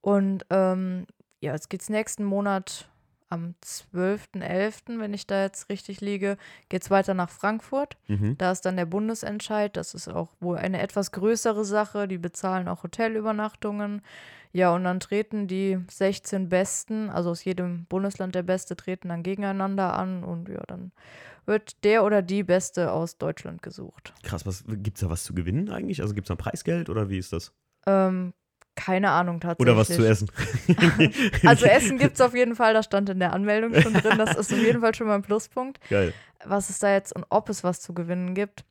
Und 0.00 0.46
ähm, 0.50 1.06
ja, 1.40 1.52
jetzt 1.52 1.68
geht's 1.68 1.90
nächsten 1.90 2.24
Monat 2.24 2.88
am 3.28 3.54
12.11., 3.64 4.98
wenn 5.00 5.14
ich 5.14 5.26
da 5.26 5.42
jetzt 5.42 5.68
richtig 5.68 6.00
liege, 6.00 6.36
geht 6.68 6.82
es 6.82 6.90
weiter 6.90 7.14
nach 7.14 7.30
Frankfurt. 7.30 7.96
Mhm. 8.08 8.38
Da 8.38 8.52
ist 8.52 8.62
dann 8.62 8.76
der 8.76 8.86
Bundesentscheid. 8.86 9.76
Das 9.76 9.94
ist 9.94 10.08
auch 10.08 10.30
wohl 10.40 10.58
eine 10.58 10.80
etwas 10.80 11.12
größere 11.12 11.64
Sache. 11.64 12.08
Die 12.08 12.18
bezahlen 12.18 12.68
auch 12.68 12.82
Hotelübernachtungen. 12.82 14.02
Ja, 14.52 14.74
und 14.74 14.84
dann 14.84 15.00
treten 15.00 15.48
die 15.48 15.78
16 15.90 16.48
Besten, 16.48 17.10
also 17.10 17.30
aus 17.30 17.44
jedem 17.44 17.84
Bundesland 17.86 18.34
der 18.34 18.42
Beste, 18.42 18.76
treten 18.76 19.08
dann 19.08 19.22
gegeneinander 19.22 19.94
an. 19.94 20.24
Und 20.24 20.48
ja, 20.48 20.62
dann 20.66 20.92
wird 21.46 21.84
der 21.84 22.04
oder 22.04 22.22
die 22.22 22.42
Beste 22.42 22.92
aus 22.92 23.18
Deutschland 23.18 23.62
gesucht. 23.62 24.14
Krass, 24.22 24.46
was 24.46 24.64
gibt's 24.66 25.00
da 25.00 25.10
was 25.10 25.24
zu 25.24 25.34
gewinnen 25.34 25.70
eigentlich? 25.70 26.00
Also 26.00 26.14
gibt 26.14 26.26
es 26.26 26.28
da 26.28 26.36
Preisgeld 26.36 26.88
oder 26.88 27.08
wie 27.08 27.18
ist 27.18 27.32
das? 27.32 27.52
Ähm, 27.86 28.32
keine 28.76 29.10
Ahnung 29.10 29.40
tatsächlich. 29.40 29.68
Oder 29.68 29.76
was 29.76 29.88
zu 29.88 30.06
essen. 30.06 30.30
also 31.46 31.66
Essen 31.66 31.98
gibt 31.98 32.14
es 32.14 32.20
auf 32.20 32.34
jeden 32.34 32.54
Fall, 32.54 32.74
das 32.74 32.84
stand 32.84 33.08
in 33.08 33.18
der 33.18 33.32
Anmeldung 33.32 33.74
schon 33.80 33.94
drin. 33.94 34.18
Das 34.18 34.36
ist 34.36 34.52
auf 34.52 34.58
jeden 34.58 34.80
Fall 34.80 34.94
schon 34.94 35.08
mal 35.08 35.16
ein 35.16 35.22
Pluspunkt. 35.22 35.80
Geil. 35.88 36.12
Was 36.44 36.70
es 36.70 36.78
da 36.78 36.92
jetzt 36.92 37.14
und 37.14 37.24
ob 37.30 37.48
es 37.48 37.64
was 37.64 37.80
zu 37.80 37.94
gewinnen 37.94 38.34
gibt, 38.34 38.64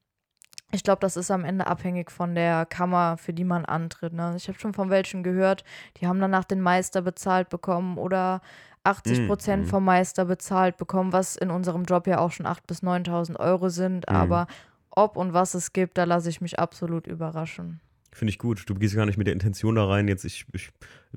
ich 0.72 0.84
glaube, 0.84 1.00
das 1.00 1.16
ist 1.16 1.32
am 1.32 1.46
Ende 1.46 1.68
abhängig 1.68 2.12
von 2.12 2.36
der 2.36 2.66
Kammer, 2.66 3.18
für 3.18 3.34
die 3.34 3.44
man 3.44 3.66
antritt. 3.66 4.14
Ne? 4.14 4.34
Ich 4.36 4.48
habe 4.48 4.60
schon 4.60 4.74
von 4.74 4.90
welchen 4.90 5.24
gehört, 5.24 5.64
die 5.98 6.08
haben 6.08 6.20
danach 6.20 6.44
den 6.44 6.62
Meister 6.62 7.02
bezahlt 7.02 7.50
bekommen 7.50 7.98
oder 7.98 8.42
80 8.84 9.28
Prozent 9.28 9.64
mm, 9.64 9.66
mm. 9.66 9.70
vom 9.70 9.86
Meister 9.86 10.26
bezahlt 10.26 10.78
bekommen, 10.78 11.12
was 11.12 11.36
in 11.36 11.50
unserem 11.50 11.86
Job 11.86 12.08
ja 12.08 12.20
auch 12.20 12.32
schon 12.32 12.46
8.000 12.46 12.60
bis 12.68 12.84
9.000 12.84 13.40
Euro 13.40 13.70
sind. 13.70 14.06
Mm. 14.10 14.16
Aber 14.16 14.48
ob 14.92 15.18
und 15.18 15.34
was 15.34 15.54
es 15.54 15.74
gibt, 15.74 15.98
da 15.98 16.04
lasse 16.04 16.30
ich 16.30 16.42
mich 16.42 16.60
absolut 16.60 17.08
überraschen. 17.08 17.82
Finde 18.16 18.30
ich 18.30 18.40
gut. 18.40 18.64
Du 18.70 18.76
gehst 18.76 18.96
gar 18.96 19.06
nicht 19.06 19.18
mit 19.18 19.28
der 19.28 19.34
Intention 19.34 19.76
da 19.76 19.86
rein, 19.86 20.08
jetzt 20.08 20.24
ich, 20.24 20.46
ich 20.54 20.72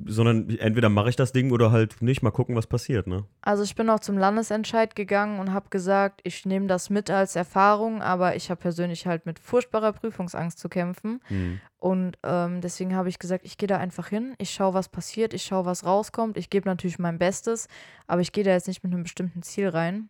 sondern 0.04 0.50
entweder 0.58 0.88
mache 0.88 1.10
ich 1.10 1.14
das 1.14 1.30
Ding 1.30 1.52
oder 1.52 1.70
halt 1.70 2.02
nicht, 2.02 2.22
mal 2.22 2.32
gucken, 2.32 2.56
was 2.56 2.66
passiert, 2.66 3.06
ne? 3.06 3.24
Also 3.40 3.62
ich 3.62 3.76
bin 3.76 3.88
auch 3.88 4.00
zum 4.00 4.18
Landesentscheid 4.18 4.96
gegangen 4.96 5.38
und 5.38 5.52
habe 5.52 5.68
gesagt, 5.70 6.20
ich 6.24 6.44
nehme 6.44 6.66
das 6.66 6.90
mit 6.90 7.08
als 7.08 7.36
Erfahrung, 7.36 8.02
aber 8.02 8.34
ich 8.34 8.50
habe 8.50 8.60
persönlich 8.60 9.06
halt 9.06 9.26
mit 9.26 9.38
furchtbarer 9.38 9.92
Prüfungsangst 9.92 10.58
zu 10.58 10.68
kämpfen. 10.68 11.20
Mhm. 11.28 11.60
Und 11.78 12.18
ähm, 12.24 12.60
deswegen 12.62 12.96
habe 12.96 13.08
ich 13.08 13.20
gesagt, 13.20 13.44
ich 13.46 13.58
gehe 13.58 13.68
da 13.68 13.76
einfach 13.76 14.08
hin, 14.08 14.34
ich 14.38 14.50
schaue, 14.50 14.74
was 14.74 14.88
passiert, 14.88 15.34
ich 15.34 15.44
schaue, 15.44 15.66
was 15.66 15.84
rauskommt. 15.84 16.36
Ich 16.36 16.50
gebe 16.50 16.68
natürlich 16.68 16.98
mein 16.98 17.18
Bestes, 17.18 17.68
aber 18.08 18.22
ich 18.22 18.32
gehe 18.32 18.42
da 18.42 18.50
jetzt 18.50 18.66
nicht 18.66 18.82
mit 18.82 18.92
einem 18.92 19.04
bestimmten 19.04 19.42
Ziel 19.44 19.68
rein. 19.68 20.08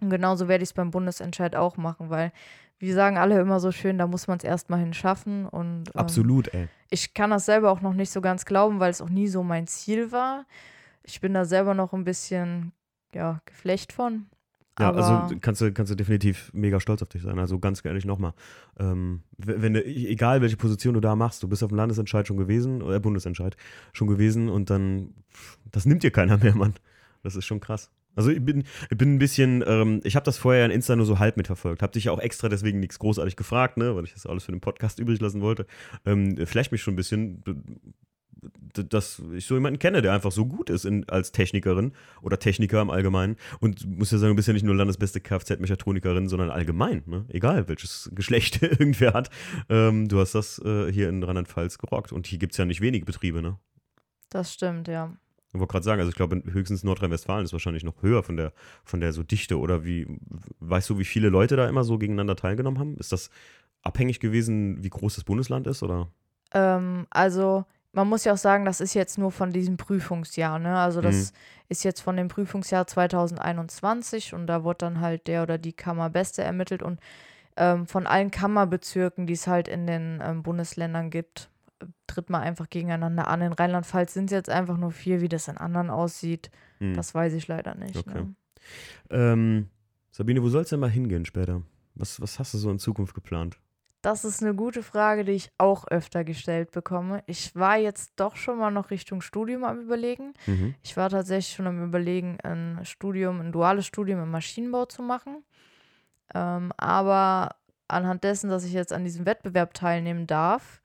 Und 0.00 0.10
genauso 0.10 0.48
werde 0.48 0.62
ich 0.62 0.70
es 0.70 0.74
beim 0.74 0.90
Bundesentscheid 0.90 1.56
auch 1.56 1.76
machen, 1.76 2.10
weil 2.10 2.32
wir 2.78 2.94
sagen 2.94 3.16
alle 3.16 3.40
immer 3.40 3.60
so 3.60 3.72
schön, 3.72 3.98
da 3.98 4.06
muss 4.06 4.28
man 4.28 4.38
es 4.38 4.44
erstmal 4.44 4.80
hinschaffen. 4.80 5.46
Und, 5.46 5.88
ähm, 5.88 6.00
Absolut, 6.00 6.52
ey. 6.52 6.68
Ich 6.90 7.14
kann 7.14 7.30
das 7.30 7.46
selber 7.46 7.70
auch 7.70 7.80
noch 7.80 7.94
nicht 7.94 8.10
so 8.10 8.20
ganz 8.20 8.44
glauben, 8.44 8.80
weil 8.80 8.90
es 8.90 9.00
auch 9.00 9.08
nie 9.08 9.28
so 9.28 9.42
mein 9.42 9.66
Ziel 9.66 10.12
war. 10.12 10.46
Ich 11.02 11.20
bin 11.20 11.34
da 11.34 11.44
selber 11.44 11.74
noch 11.74 11.92
ein 11.92 12.04
bisschen, 12.04 12.72
ja, 13.14 13.40
geflecht 13.46 13.92
von. 13.92 14.26
Ja, 14.78 14.92
also 14.92 15.34
kannst 15.40 15.62
du, 15.62 15.72
kannst 15.72 15.90
du 15.90 15.96
definitiv 15.96 16.50
mega 16.52 16.80
stolz 16.80 17.00
auf 17.00 17.08
dich 17.08 17.22
sein. 17.22 17.38
Also 17.38 17.58
ganz 17.58 17.82
ehrlich 17.82 18.04
nochmal. 18.04 18.34
Ähm, 18.78 19.22
wenn 19.38 19.72
du, 19.72 19.82
egal 19.82 20.42
welche 20.42 20.58
Position 20.58 20.92
du 20.92 21.00
da 21.00 21.16
machst, 21.16 21.42
du 21.42 21.48
bist 21.48 21.62
auf 21.62 21.70
dem 21.70 21.78
Landesentscheid 21.78 22.26
schon 22.28 22.36
gewesen, 22.36 22.82
oder 22.82 23.00
Bundesentscheid 23.00 23.56
schon 23.94 24.06
gewesen 24.06 24.50
und 24.50 24.68
dann, 24.68 25.14
das 25.64 25.86
nimmt 25.86 26.02
dir 26.02 26.10
keiner 26.10 26.36
mehr, 26.36 26.54
Mann. 26.54 26.74
Das 27.22 27.36
ist 27.36 27.46
schon 27.46 27.60
krass. 27.60 27.90
Also 28.16 28.30
ich 28.30 28.44
bin, 28.44 28.64
ich 28.90 28.98
bin 28.98 29.14
ein 29.14 29.18
bisschen, 29.18 29.62
ähm, 29.66 30.00
ich 30.02 30.16
habe 30.16 30.24
das 30.24 30.38
vorher 30.38 30.64
in 30.64 30.70
Insta 30.70 30.96
nur 30.96 31.06
so 31.06 31.18
halb 31.18 31.36
mitverfolgt. 31.36 31.82
Habe 31.82 31.92
dich 31.92 32.04
ja 32.04 32.12
auch 32.12 32.18
extra 32.18 32.48
deswegen 32.48 32.80
nichts 32.80 32.98
großartig 32.98 33.36
gefragt, 33.36 33.76
ne, 33.76 33.94
weil 33.94 34.04
ich 34.04 34.14
das 34.14 34.26
alles 34.26 34.44
für 34.44 34.52
den 34.52 34.60
Podcast 34.60 34.98
übrig 34.98 35.20
lassen 35.20 35.42
wollte. 35.42 35.66
Ähm, 36.04 36.36
vielleicht 36.46 36.72
mich 36.72 36.82
schon 36.82 36.94
ein 36.94 36.96
bisschen, 36.96 37.44
dass 38.72 39.22
ich 39.34 39.46
so 39.46 39.54
jemanden 39.54 39.78
kenne, 39.78 40.02
der 40.02 40.12
einfach 40.12 40.32
so 40.32 40.46
gut 40.46 40.70
ist 40.70 40.84
in, 40.84 41.08
als 41.08 41.32
Technikerin 41.32 41.92
oder 42.22 42.38
Techniker 42.38 42.80
im 42.80 42.90
Allgemeinen. 42.90 43.36
Und 43.60 43.86
muss 43.86 44.10
ja 44.10 44.18
sagen, 44.18 44.32
du 44.32 44.36
bist 44.36 44.48
ja 44.48 44.54
nicht 44.54 44.64
nur 44.64 44.74
landesbeste 44.74 45.20
Kfz-Mechatronikerin, 45.20 46.28
sondern 46.28 46.50
allgemein, 46.50 47.02
ne? 47.06 47.24
egal 47.28 47.68
welches 47.68 48.10
Geschlecht 48.14 48.62
irgendwer 48.62 49.12
hat. 49.12 49.30
Ähm, 49.68 50.08
du 50.08 50.18
hast 50.18 50.34
das 50.34 50.58
äh, 50.64 50.92
hier 50.92 51.08
in 51.08 51.22
Rheinland-Pfalz 51.22 51.78
gerockt. 51.78 52.12
Und 52.12 52.26
hier 52.26 52.38
gibt 52.38 52.52
es 52.52 52.58
ja 52.58 52.64
nicht 52.64 52.80
wenige 52.80 53.04
Betriebe, 53.04 53.42
ne? 53.42 53.58
Das 54.30 54.52
stimmt, 54.52 54.88
ja. 54.88 55.16
Ich 55.52 55.60
wollte 55.60 55.72
gerade 55.72 55.84
sagen, 55.84 56.00
also 56.00 56.10
ich 56.10 56.16
glaube, 56.16 56.42
höchstens 56.50 56.84
Nordrhein-Westfalen 56.84 57.44
ist 57.44 57.52
wahrscheinlich 57.52 57.84
noch 57.84 58.02
höher 58.02 58.22
von 58.22 58.36
der, 58.36 58.52
von 58.84 59.00
der 59.00 59.12
so 59.12 59.22
Dichte 59.22 59.58
oder 59.58 59.84
wie, 59.84 60.06
weißt 60.60 60.90
du, 60.90 60.98
wie 60.98 61.04
viele 61.04 61.28
Leute 61.28 61.56
da 61.56 61.68
immer 61.68 61.84
so 61.84 61.98
gegeneinander 61.98 62.36
teilgenommen 62.36 62.78
haben? 62.78 62.96
Ist 62.98 63.12
das 63.12 63.30
abhängig 63.82 64.20
gewesen, 64.20 64.82
wie 64.82 64.90
groß 64.90 65.14
das 65.14 65.24
Bundesland 65.24 65.66
ist 65.66 65.82
oder? 65.82 66.08
Ähm, 66.52 67.06
also 67.10 67.64
man 67.92 68.08
muss 68.08 68.24
ja 68.24 68.34
auch 68.34 68.38
sagen, 68.38 68.66
das 68.66 68.80
ist 68.80 68.92
jetzt 68.92 69.16
nur 69.16 69.32
von 69.32 69.52
diesem 69.52 69.78
Prüfungsjahr, 69.78 70.58
ne? 70.58 70.76
Also 70.76 71.00
das 71.00 71.32
mhm. 71.32 71.36
ist 71.70 71.82
jetzt 71.82 72.02
von 72.02 72.16
dem 72.16 72.28
Prüfungsjahr 72.28 72.86
2021 72.86 74.34
und 74.34 74.46
da 74.46 74.64
wurde 74.64 74.78
dann 74.78 75.00
halt 75.00 75.26
der 75.26 75.42
oder 75.42 75.56
die 75.56 75.72
Kammerbeste 75.72 76.42
ermittelt 76.42 76.82
und 76.82 77.00
ähm, 77.56 77.86
von 77.86 78.06
allen 78.06 78.30
Kammerbezirken, 78.30 79.26
die 79.26 79.32
es 79.32 79.46
halt 79.46 79.66
in 79.66 79.86
den 79.86 80.20
ähm, 80.22 80.42
Bundesländern 80.42 81.08
gibt, 81.08 81.48
tritt 82.06 82.30
man 82.30 82.42
einfach 82.42 82.70
gegeneinander 82.70 83.28
an. 83.28 83.42
In 83.42 83.52
Rheinland-Pfalz 83.52 84.14
sind 84.14 84.26
es 84.26 84.32
jetzt 84.32 84.50
einfach 84.50 84.76
nur 84.76 84.92
vier, 84.92 85.20
wie 85.20 85.28
das 85.28 85.48
in 85.48 85.56
anderen 85.56 85.90
aussieht. 85.90 86.50
Hm. 86.78 86.94
Das 86.94 87.14
weiß 87.14 87.32
ich 87.34 87.48
leider 87.48 87.74
nicht. 87.74 87.96
Okay. 87.96 88.22
Ne? 88.22 88.34
Ähm, 89.10 89.68
Sabine, 90.10 90.42
wo 90.42 90.48
soll 90.48 90.62
es 90.62 90.70
denn 90.70 90.80
mal 90.80 90.90
hingehen 90.90 91.24
später? 91.24 91.62
Was, 91.94 92.20
was 92.20 92.38
hast 92.38 92.54
du 92.54 92.58
so 92.58 92.70
in 92.70 92.78
Zukunft 92.78 93.14
geplant? 93.14 93.58
Das 94.02 94.24
ist 94.24 94.42
eine 94.42 94.54
gute 94.54 94.82
Frage, 94.82 95.24
die 95.24 95.32
ich 95.32 95.50
auch 95.58 95.88
öfter 95.88 96.22
gestellt 96.22 96.70
bekomme. 96.70 97.24
Ich 97.26 97.56
war 97.56 97.76
jetzt 97.76 98.12
doch 98.16 98.36
schon 98.36 98.58
mal 98.58 98.70
noch 98.70 98.90
Richtung 98.90 99.20
Studium 99.20 99.64
am 99.64 99.80
Überlegen. 99.80 100.34
Mhm. 100.46 100.74
Ich 100.82 100.96
war 100.96 101.10
tatsächlich 101.10 101.56
schon 101.56 101.66
am 101.66 101.82
Überlegen, 101.82 102.38
ein 102.42 102.80
Studium, 102.84 103.40
ein 103.40 103.52
duales 103.52 103.84
Studium 103.84 104.22
im 104.22 104.30
Maschinenbau 104.30 104.84
zu 104.84 105.02
machen. 105.02 105.42
Ähm, 106.34 106.72
aber 106.76 107.56
anhand 107.88 108.22
dessen, 108.22 108.48
dass 108.48 108.64
ich 108.64 108.72
jetzt 108.72 108.92
an 108.92 109.04
diesem 109.04 109.26
Wettbewerb 109.26 109.74
teilnehmen 109.74 110.26
darf, 110.26 110.80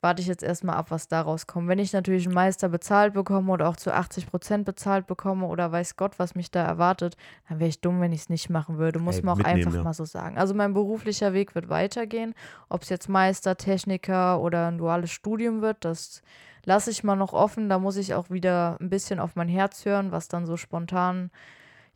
warte 0.00 0.22
ich 0.22 0.28
jetzt 0.28 0.42
erstmal 0.42 0.76
ab, 0.76 0.90
was 0.90 1.08
daraus 1.08 1.46
kommt. 1.46 1.68
Wenn 1.68 1.78
ich 1.78 1.92
natürlich 1.92 2.26
einen 2.26 2.34
Meister 2.34 2.68
bezahlt 2.68 3.14
bekomme 3.14 3.52
oder 3.52 3.68
auch 3.68 3.76
zu 3.76 3.92
80 3.92 4.26
Prozent 4.26 4.64
bezahlt 4.64 5.06
bekomme 5.06 5.46
oder 5.46 5.72
weiß 5.72 5.96
Gott, 5.96 6.18
was 6.18 6.34
mich 6.34 6.50
da 6.50 6.64
erwartet, 6.64 7.16
dann 7.48 7.58
wäre 7.58 7.68
ich 7.68 7.80
dumm, 7.80 8.00
wenn 8.00 8.12
ich 8.12 8.22
es 8.22 8.28
nicht 8.28 8.48
machen 8.48 8.78
würde. 8.78 8.98
Muss 8.98 9.18
Ey, 9.18 9.24
man 9.24 9.40
auch 9.40 9.44
einfach 9.44 9.74
ja. 9.74 9.82
mal 9.82 9.94
so 9.94 10.04
sagen. 10.04 10.38
Also 10.38 10.54
mein 10.54 10.72
beruflicher 10.72 11.32
Weg 11.32 11.54
wird 11.54 11.68
weitergehen. 11.68 12.34
Ob 12.68 12.82
es 12.82 12.88
jetzt 12.88 13.08
Meister, 13.08 13.56
Techniker 13.56 14.40
oder 14.40 14.68
ein 14.68 14.78
duales 14.78 15.10
Studium 15.10 15.62
wird, 15.62 15.84
das 15.84 16.22
lasse 16.64 16.90
ich 16.90 17.02
mal 17.02 17.16
noch 17.16 17.32
offen. 17.32 17.68
Da 17.68 17.78
muss 17.78 17.96
ich 17.96 18.14
auch 18.14 18.30
wieder 18.30 18.76
ein 18.80 18.90
bisschen 18.90 19.18
auf 19.18 19.34
mein 19.34 19.48
Herz 19.48 19.84
hören, 19.84 20.12
was 20.12 20.28
dann 20.28 20.46
so 20.46 20.56
spontan 20.56 21.30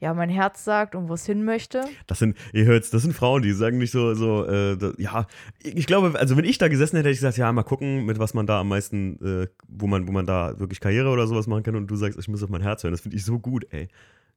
ja, 0.03 0.13
mein 0.15 0.31
Herz 0.31 0.65
sagt 0.65 0.97
und 0.97 1.09
wo 1.09 1.15
es 1.15 1.25
hin 1.25 1.45
möchte. 1.45 1.85
Das 2.09 2.19
sind, 2.19 2.37
ihr 2.53 2.65
hört's, 2.65 2.91
das 2.91 3.03
sind 3.03 3.13
Frauen, 3.13 3.41
die 3.41 3.53
sagen 3.53 3.79
nicht 3.79 3.93
so, 3.93 4.15
so, 4.15 4.45
äh, 4.45 4.77
da, 4.77 4.93
ja, 4.99 5.29
ich 5.63 5.87
glaube, 5.87 6.19
also 6.19 6.37
wenn 6.37 6.45
ich 6.45 6.59
da 6.59 6.67
gesessen 6.67 6.97
hätte, 6.97 7.09
hätte 7.09 7.15
ich 7.15 7.21
gesagt, 7.21 7.37
ja, 7.37 7.53
mal 7.53 7.63
gucken, 7.63 8.05
mit 8.05 8.19
was 8.19 8.35
man 8.35 8.45
da 8.45 8.59
am 8.59 8.69
meisten, 8.69 9.17
äh, 9.25 9.47
wo 9.69 9.87
man, 9.87 10.09
wo 10.09 10.13
man 10.13 10.27
da 10.27 10.59
wirklich 10.59 10.81
Karriere 10.81 11.09
oder 11.09 11.29
sowas 11.29 11.47
machen 11.47 11.63
kann 11.63 11.77
und 11.77 11.87
du 11.87 11.95
sagst, 11.95 12.19
ich 12.19 12.27
muss 12.27 12.43
auf 12.43 12.51
mein 12.51 12.63
Herz 12.63 12.83
hören. 12.83 12.91
Das 12.91 13.01
finde 13.01 13.17
ich 13.17 13.25
so 13.25 13.39
gut, 13.39 13.65
ey. 13.71 13.87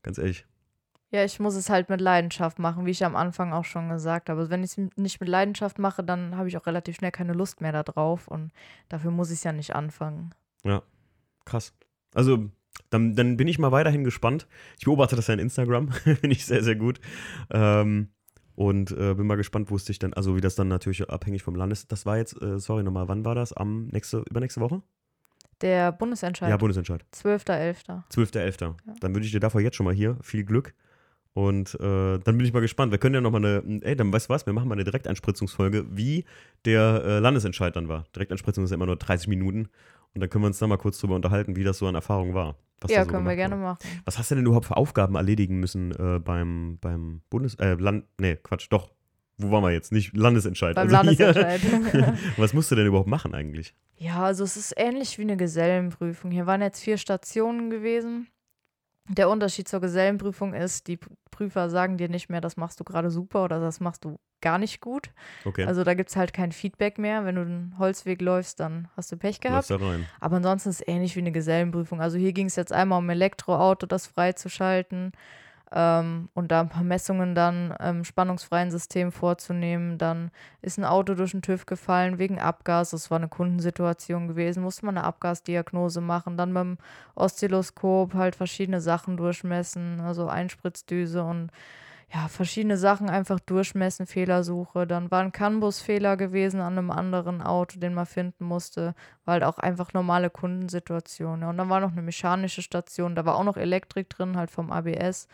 Ganz 0.04 0.20
ehrlich. 0.20 0.46
Ja, 1.10 1.26
ich 1.26 1.40
muss 1.40 1.56
es 1.56 1.72
halt 1.72 1.90
mit 1.90 2.00
Leidenschaft 2.00 2.60
machen, 2.60 2.86
wie 2.86 2.92
ich 2.92 3.04
am 3.04 3.16
Anfang 3.16 3.52
auch 3.52 3.66
schon 3.66 3.90
gesagt 3.90 4.30
habe. 4.30 4.52
Wenn 4.52 4.64
ich 4.64 4.78
es 4.78 4.82
nicht 4.98 5.20
mit 5.20 5.30
Leidenschaft 5.30 5.80
mache, 5.80 6.04
dann 6.04 6.38
habe 6.38 6.48
ich 6.48 6.58
auch 6.58 6.68
relativ 6.68 6.98
schnell 6.98 7.12
keine 7.12 7.34
Lust 7.34 7.60
mehr 7.62 7.72
darauf 7.72 8.28
und 8.28 8.52
dafür 8.88 9.10
muss 9.10 9.32
ich 9.32 9.38
es 9.38 9.44
ja 9.44 9.52
nicht 9.52 9.74
anfangen. 9.74 10.30
Ja, 10.64 10.84
krass. 11.44 11.74
Also 12.14 12.52
dann, 12.90 13.16
dann 13.16 13.38
bin 13.38 13.48
ich 13.48 13.60
mal 13.60 13.72
weiterhin 13.72 14.04
gespannt. 14.04 14.48
Ich 14.78 14.86
beobachte 14.86 15.16
das 15.16 15.28
ja 15.28 15.34
in 15.34 15.40
Instagram, 15.40 15.92
finde 15.92 16.32
ich 16.32 16.46
sehr, 16.46 16.64
sehr 16.64 16.76
gut. 16.76 17.00
Ähm, 17.52 18.10
und 18.56 18.92
äh, 18.92 19.14
bin 19.14 19.28
mal 19.28 19.36
gespannt, 19.36 19.70
wo 19.70 19.76
es 19.76 19.86
dich 19.86 20.00
dann, 20.00 20.14
also 20.14 20.36
wie 20.36 20.42
das 20.42 20.56
dann 20.56 20.70
natürlich 20.70 21.10
abhängig 21.10 21.44
vom 21.44 21.56
Land 21.56 21.74
ist. 21.74 21.92
Das 21.92 22.06
war 22.06 22.18
jetzt, 22.18 22.42
äh, 22.42 22.58
sorry 22.58 22.84
nochmal, 22.84 23.08
wann 23.08 23.26
war 23.26 23.36
das? 23.36 23.52
Am 23.52 23.88
nächste, 23.88 24.24
übernächste 24.30 24.62
Woche? 24.62 24.82
Der 25.62 25.92
Bundesentscheid. 25.92 26.50
Ja, 26.50 26.58
Bundesentscheid. 26.58 27.06
12.11. 27.14 28.04
12.11. 28.12 28.62
Ja. 28.62 28.76
Dann 29.00 29.16
wünsche 29.16 29.28
ich 29.28 29.32
dir 29.32 29.40
davor 29.40 29.62
jetzt 29.62 29.76
schon 29.76 29.86
mal 29.86 29.94
hier 29.94 30.18
viel 30.22 30.44
Glück. 30.44 30.74
Und 31.34 31.76
äh, 31.76 32.18
dann 32.18 32.38
bin 32.38 32.42
ich 32.42 32.54
mal 32.54 32.62
gespannt. 32.62 32.92
Wir 32.92 32.98
können 32.98 33.16
ja 33.16 33.22
nochmal 33.22 33.46
eine, 33.46 33.82
ey, 33.82 33.96
dann 33.96 34.12
weißt 34.12 34.30
du 34.30 34.34
was, 34.34 34.46
wir 34.46 34.54
machen 34.54 34.70
mal 34.70 34.76
eine 34.76 34.86
Direkteinspritzungsfolge, 34.86 35.86
wie 35.90 36.24
der 36.64 37.04
äh, 37.06 37.20
Landesentscheid 37.20 37.76
dann 37.76 37.90
war. 37.90 38.06
Direkteinspritzung 38.16 38.64
ist 38.64 38.70
ja 38.72 38.76
immer 38.76 38.86
nur 38.86 38.96
30 38.96 39.28
Minuten. 39.28 39.68
Und 40.14 40.22
dann 40.22 40.30
können 40.30 40.44
wir 40.44 40.48
uns 40.48 40.60
da 40.60 40.68
mal 40.68 40.78
kurz 40.78 40.98
drüber 40.98 41.16
unterhalten, 41.16 41.58
wie 41.58 41.66
das 41.66 41.78
so 41.78 41.88
an 41.88 41.96
Erfahrung 41.96 42.34
war. 42.34 42.56
Ja, 42.88 43.04
so 43.04 43.12
können 43.12 43.26
wir 43.26 43.36
gerne 43.36 43.56
machen. 43.56 43.80
Was 44.06 44.18
hast 44.18 44.32
du 44.32 44.36
denn 44.36 44.46
überhaupt 44.46 44.66
für 44.66 44.78
Aufgaben 44.78 45.16
erledigen 45.16 45.60
müssen 45.60 45.92
äh, 45.92 46.20
beim, 46.20 46.78
beim 46.80 47.22
Bundes... 47.30 47.56
Äh, 47.56 47.76
Land... 47.76 48.06
Nee, 48.20 48.36
Quatsch, 48.36 48.68
doch. 48.70 48.92
wo 49.38 49.52
waren 49.52 49.64
wir 49.64 49.72
jetzt? 49.72 49.92
Nicht 49.92 50.16
Landesentscheid. 50.16 50.76
beim 50.76 50.84
also 50.84 50.96
Landesentscheid. 50.96 51.62
Was 52.38 52.54
musst 52.54 52.72
du 52.72 52.76
denn 52.76 52.88
überhaupt 52.88 53.10
machen 53.10 53.34
eigentlich? 53.34 53.74
Ja, 53.98 54.24
also 54.24 54.44
es 54.44 54.58
ist 54.58 54.74
ähnlich 54.78 55.18
wie 55.18 55.24
eine 55.24 55.38
Gesellenprüfung. 55.38 56.32
Hier 56.32 56.46
waren 56.46 56.62
jetzt 56.62 56.84
vier 56.84 56.98
Stationen 56.98 57.70
gewesen. 57.70 58.28
Der 59.08 59.30
Unterschied 59.30 59.68
zur 59.68 59.82
Gesellenprüfung 59.82 60.54
ist, 60.54 60.88
die 60.88 61.00
Prüfer 61.32 61.70
sagen 61.70 61.98
dir 61.98 62.10
nicht 62.10 62.30
mehr, 62.30 62.42
das 62.42 62.58
machst 62.58 62.80
du 62.80 62.84
gerade 62.84 63.12
super 63.12 63.44
oder 63.44 63.60
das 63.60 63.80
machst 63.80 64.04
du 64.04 64.20
gar 64.42 64.58
nicht 64.58 64.82
gut. 64.82 65.12
Okay, 65.44 65.66
Also 65.66 65.84
da 65.84 65.94
gibt 65.94 66.10
es 66.10 66.16
halt 66.16 66.34
kein 66.34 66.52
Feedback 66.52 66.98
mehr. 66.98 67.26
Wenn 67.26 67.36
du 67.36 67.46
den 67.46 67.76
Holzweg 67.80 68.22
läufst, 68.22 68.60
dann 68.60 68.88
hast 68.96 69.12
du 69.12 69.18
Pech 69.18 69.40
gehabt. 69.42 69.66
Aber 70.20 70.38
ansonsten 70.38 70.70
ist 70.70 70.82
es 70.82 70.88
ähnlich 70.88 71.16
wie 71.16 71.20
eine 71.22 71.32
Gesellenprüfung. 71.32 72.02
Also 72.02 72.18
hier 72.18 72.34
ging 72.34 72.48
es 72.48 72.56
jetzt 72.56 72.72
einmal 72.72 73.00
um 73.00 73.10
Elektroauto, 73.10 73.86
das 73.86 74.08
freizuschalten 74.08 75.12
ähm, 75.72 76.30
und 76.34 76.52
da 76.52 76.62
ein 76.62 76.70
paar 76.70 76.84
Messungen 76.84 77.36
dann 77.36 77.72
im 77.72 78.04
spannungsfreien 78.04 78.72
System 78.72 79.12
vorzunehmen. 79.12 79.98
Dann 79.98 80.32
ist 80.62 80.78
ein 80.78 80.86
Auto 80.86 81.16
durch 81.16 81.32
den 81.32 81.42
TÜV 81.42 81.66
gefallen 81.66 82.20
wegen 82.20 82.40
Abgas. 82.40 82.92
Das 82.92 83.12
war 83.12 83.18
eine 83.18 83.28
Kundensituation 83.28 84.28
gewesen. 84.28 84.64
Musste 84.64 84.86
man 84.86 84.98
eine 84.98 85.06
Abgasdiagnose 85.06 86.02
machen. 86.02 86.38
Dann 86.38 86.54
beim 86.54 86.78
Oszilloskop 87.16 88.14
halt 88.14 88.36
verschiedene 88.36 88.82
Sachen 88.82 89.18
durchmessen. 89.18 90.00
Also 90.02 90.28
Einspritzdüse 90.28 91.24
und 91.24 91.52
ja, 92.16 92.30
verschiedene 92.30 92.78
Sachen 92.78 93.10
einfach 93.10 93.42
durchmessen, 93.42 94.06
Fehlersuche. 94.06 94.88
Dann 94.88 95.12
war 95.12 95.22
ein 95.22 95.34
CAN-Bus-Fehler 95.34 96.16
gewesen 96.16 96.62
an 96.62 96.78
einem 96.78 96.90
anderen 96.90 97.42
Auto, 97.42 97.78
den 97.78 97.94
man 97.94 98.06
finden 98.06 98.46
musste. 98.46 98.96
War 99.26 99.34
halt 99.34 99.44
auch 99.44 99.58
einfach 99.58 99.92
normale 99.94 100.30
Kundensituation. 100.30 101.42
Ja. 101.42 101.50
Und 101.50 101.58
dann 101.58 101.70
war 101.70 101.82
noch 101.82 101.92
eine 101.92 102.02
mechanische 102.02 102.62
Station, 102.62 103.16
da 103.16 103.26
war 103.26 103.36
auch 103.36 103.44
noch 103.44 103.58
Elektrik 103.58 104.10
drin, 104.10 104.38
halt 104.38 104.50
vom 104.50 104.72
ABS. 104.72 105.28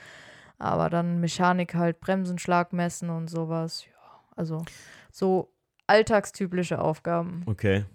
Aber 0.58 0.90
dann 0.90 1.20
Mechanik 1.20 1.76
halt 1.76 2.00
Bremsenschlag 2.00 2.74
messen 2.74 3.12
und 3.12 3.30
sowas. 3.30 3.86
Ja, 3.86 4.20
also 4.36 4.64
so 5.12 5.54
alltagstypische 5.86 6.82
Aufgaben. 6.82 7.44
Okay. 7.46 7.86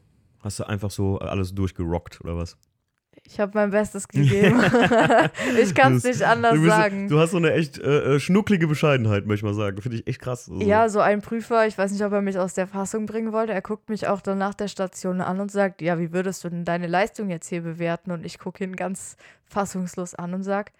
Hast 0.40 0.60
du 0.60 0.64
einfach 0.64 0.92
so 0.92 1.18
alles 1.18 1.54
durchgerockt 1.54 2.20
oder 2.20 2.36
was? 2.36 2.56
Ich 3.28 3.40
habe 3.40 3.52
mein 3.54 3.70
Bestes 3.70 4.08
gegeben. 4.08 4.60
ich 5.60 5.74
kann 5.74 5.96
es 5.96 6.04
nicht 6.04 6.22
anders 6.22 6.54
du, 6.54 6.62
bist, 6.62 6.74
sagen. 6.74 7.08
du 7.08 7.18
hast 7.18 7.32
so 7.32 7.36
eine 7.36 7.52
echt 7.52 7.78
äh, 7.78 8.14
äh, 8.14 8.20
schnucklige 8.20 8.66
Bescheidenheit, 8.66 9.26
möchte 9.26 9.46
ich 9.46 9.52
mal 9.52 9.54
sagen. 9.54 9.80
Finde 9.82 9.98
ich 9.98 10.06
echt 10.06 10.20
krass. 10.20 10.48
Also, 10.50 10.64
Ja, 10.64 10.88
so 10.88 11.00
ein 11.00 11.22
Prüfer, 11.22 11.66
ich 11.66 11.76
weiß 11.76 11.90
nicht, 11.92 12.04
ob 12.04 12.12
er 12.12 12.22
mich 12.22 12.38
aus 12.38 12.54
der 12.54 12.66
Fassung 12.66 13.06
bringen 13.06 13.32
wollte. 13.32 13.52
Er 13.52 13.62
guckt 13.62 13.88
mich 13.88 14.06
auch 14.06 14.20
dann 14.20 14.38
nach 14.38 14.54
der 14.54 14.68
Station 14.68 15.20
an 15.20 15.40
und 15.40 15.50
sagt, 15.50 15.82
ja, 15.82 15.98
wie 15.98 16.12
würdest 16.12 16.44
du 16.44 16.48
denn 16.48 16.64
deine 16.64 16.86
Leistung 16.86 17.30
jetzt 17.30 17.48
hier 17.48 17.62
bewerten? 17.62 18.10
Und 18.10 18.24
ich 18.24 18.38
gucke 18.38 18.64
ihn 18.64 18.76
ganz 18.76 19.16
fassungslos 19.44 20.14
an 20.14 20.34
und 20.34 20.42
sage, 20.42 20.72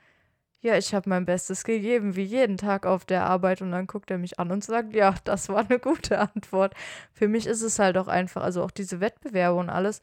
ja, 0.61 0.77
ich 0.77 0.95
habe 0.95 1.09
mein 1.09 1.25
Bestes 1.25 1.65
gegeben, 1.65 2.17
wie 2.17 2.25
jeden 2.25 2.57
Tag 2.57 2.87
auf 2.87 3.05
der 3.05 3.25
Arbeit. 3.25 3.63
Und 3.63 3.71
dann 3.71 3.87
guckt 3.87 4.11
er 4.11 4.19
mich 4.19 4.39
an 4.39 4.51
und 4.51 4.65
sagt, 4.65 4.95
ja, 4.95 5.15
das 5.25 5.49
war 5.49 5.65
eine 5.69 5.79
gute 5.79 6.19
Antwort. 6.19 6.75
Für 7.13 7.29
mich 7.29 7.47
ist 7.47 7.63
es 7.63 7.79
halt 7.79 7.97
auch 7.97 8.09
einfach, 8.09 8.43
also 8.43 8.63
auch 8.63 8.71
diese 8.71 9.01
Wettbewerbe 9.01 9.59
und 9.59 9.71
alles. 9.71 10.01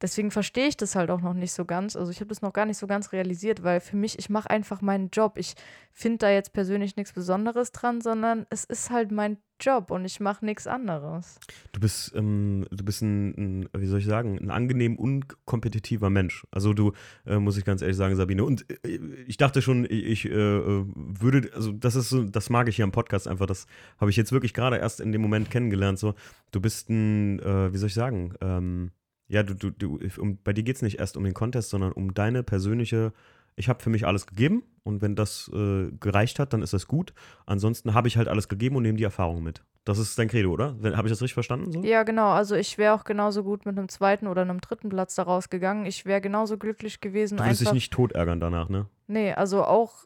Deswegen 0.00 0.30
verstehe 0.30 0.68
ich 0.68 0.76
das 0.76 0.94
halt 0.94 1.10
auch 1.10 1.20
noch 1.20 1.34
nicht 1.34 1.52
so 1.52 1.64
ganz. 1.64 1.96
Also 1.96 2.12
ich 2.12 2.20
habe 2.20 2.28
das 2.28 2.42
noch 2.42 2.52
gar 2.52 2.66
nicht 2.66 2.78
so 2.78 2.86
ganz 2.86 3.12
realisiert, 3.12 3.64
weil 3.64 3.80
für 3.80 3.96
mich, 3.96 4.18
ich 4.18 4.30
mache 4.30 4.48
einfach 4.48 4.80
meinen 4.80 5.10
Job. 5.10 5.36
Ich 5.36 5.54
finde 5.92 6.18
da 6.18 6.30
jetzt 6.30 6.52
persönlich 6.52 6.96
nichts 6.96 7.12
Besonderes 7.12 7.72
dran, 7.72 8.00
sondern 8.00 8.46
es 8.50 8.64
ist 8.64 8.90
halt 8.90 9.10
mein 9.10 9.38
Job 9.60 9.90
und 9.90 10.04
ich 10.04 10.20
mache 10.20 10.44
nichts 10.44 10.68
anderes. 10.68 11.40
Du 11.72 11.80
bist, 11.80 12.14
ähm, 12.14 12.64
du 12.70 12.84
bist 12.84 13.02
ein, 13.02 13.64
ein, 13.64 13.68
wie 13.76 13.86
soll 13.86 13.98
ich 13.98 14.06
sagen, 14.06 14.38
ein 14.38 14.52
angenehm 14.52 14.96
unkompetitiver 14.96 16.10
Mensch. 16.10 16.46
Also 16.52 16.74
du, 16.74 16.92
äh, 17.26 17.38
muss 17.38 17.56
ich 17.56 17.64
ganz 17.64 17.82
ehrlich 17.82 17.96
sagen, 17.96 18.14
Sabine. 18.14 18.44
Und 18.44 18.70
äh, 18.84 19.00
ich 19.26 19.36
dachte 19.36 19.60
schon, 19.62 19.84
ich, 19.84 20.04
ich 20.04 20.24
äh, 20.26 20.58
äh, 20.58 20.84
würde, 20.94 21.50
also 21.54 21.72
das 21.72 21.96
ist 21.96 22.08
so, 22.08 22.22
das 22.22 22.50
mag 22.50 22.68
ich 22.68 22.76
hier 22.76 22.84
am 22.84 22.92
Podcast 22.92 23.26
einfach. 23.26 23.46
Das 23.46 23.66
habe 23.98 24.12
ich 24.12 24.16
jetzt 24.16 24.30
wirklich 24.30 24.54
gerade 24.54 24.76
erst 24.76 25.00
in 25.00 25.10
dem 25.10 25.22
Moment 25.22 25.50
kennengelernt. 25.50 25.98
So, 25.98 26.14
du 26.52 26.60
bist 26.60 26.88
ein, 26.88 27.40
äh, 27.40 27.72
wie 27.72 27.78
soll 27.78 27.88
ich 27.88 27.94
sagen, 27.94 28.34
ähm, 28.40 28.92
ja, 29.28 29.42
du, 29.42 29.54
du, 29.54 29.70
du, 29.70 29.98
um, 30.18 30.38
bei 30.42 30.52
dir 30.52 30.62
geht 30.62 30.76
es 30.76 30.82
nicht 30.82 30.98
erst 30.98 31.16
um 31.16 31.24
den 31.24 31.34
Contest, 31.34 31.70
sondern 31.70 31.92
um 31.92 32.14
deine 32.14 32.42
persönliche. 32.42 33.12
Ich 33.56 33.68
habe 33.68 33.82
für 33.82 33.90
mich 33.90 34.06
alles 34.06 34.26
gegeben 34.26 34.62
und 34.84 35.02
wenn 35.02 35.16
das 35.16 35.50
äh, 35.52 35.90
gereicht 36.00 36.38
hat, 36.38 36.52
dann 36.52 36.62
ist 36.62 36.72
das 36.72 36.86
gut. 36.86 37.12
Ansonsten 37.44 37.94
habe 37.94 38.08
ich 38.08 38.16
halt 38.16 38.28
alles 38.28 38.48
gegeben 38.48 38.76
und 38.76 38.84
nehme 38.84 38.96
die 38.96 39.04
Erfahrung 39.04 39.42
mit. 39.42 39.62
Das 39.84 39.98
ist 39.98 40.18
dein 40.18 40.28
Credo, 40.28 40.50
oder? 40.50 40.76
Habe 40.82 41.08
ich 41.08 41.12
das 41.12 41.22
richtig 41.22 41.32
verstanden? 41.32 41.72
So? 41.72 41.82
Ja, 41.82 42.02
genau. 42.02 42.28
Also 42.28 42.54
ich 42.56 42.76
wäre 42.76 42.92
auch 42.94 43.04
genauso 43.04 43.42
gut 43.42 43.64
mit 43.64 43.78
einem 43.78 43.88
zweiten 43.88 44.26
oder 44.26 44.42
einem 44.42 44.60
dritten 44.60 44.90
Platz 44.90 45.14
da 45.14 45.22
rausgegangen. 45.22 45.86
Ich 45.86 46.04
wäre 46.04 46.20
genauso 46.20 46.58
glücklich 46.58 47.00
gewesen. 47.00 47.38
Du 47.38 47.44
wirst 47.44 47.62
dich 47.62 47.72
nicht 47.72 47.92
tot 47.92 48.12
ärgern 48.12 48.38
danach, 48.38 48.68
ne? 48.68 48.86
Nee, 49.06 49.32
also 49.32 49.64
auch, 49.64 50.04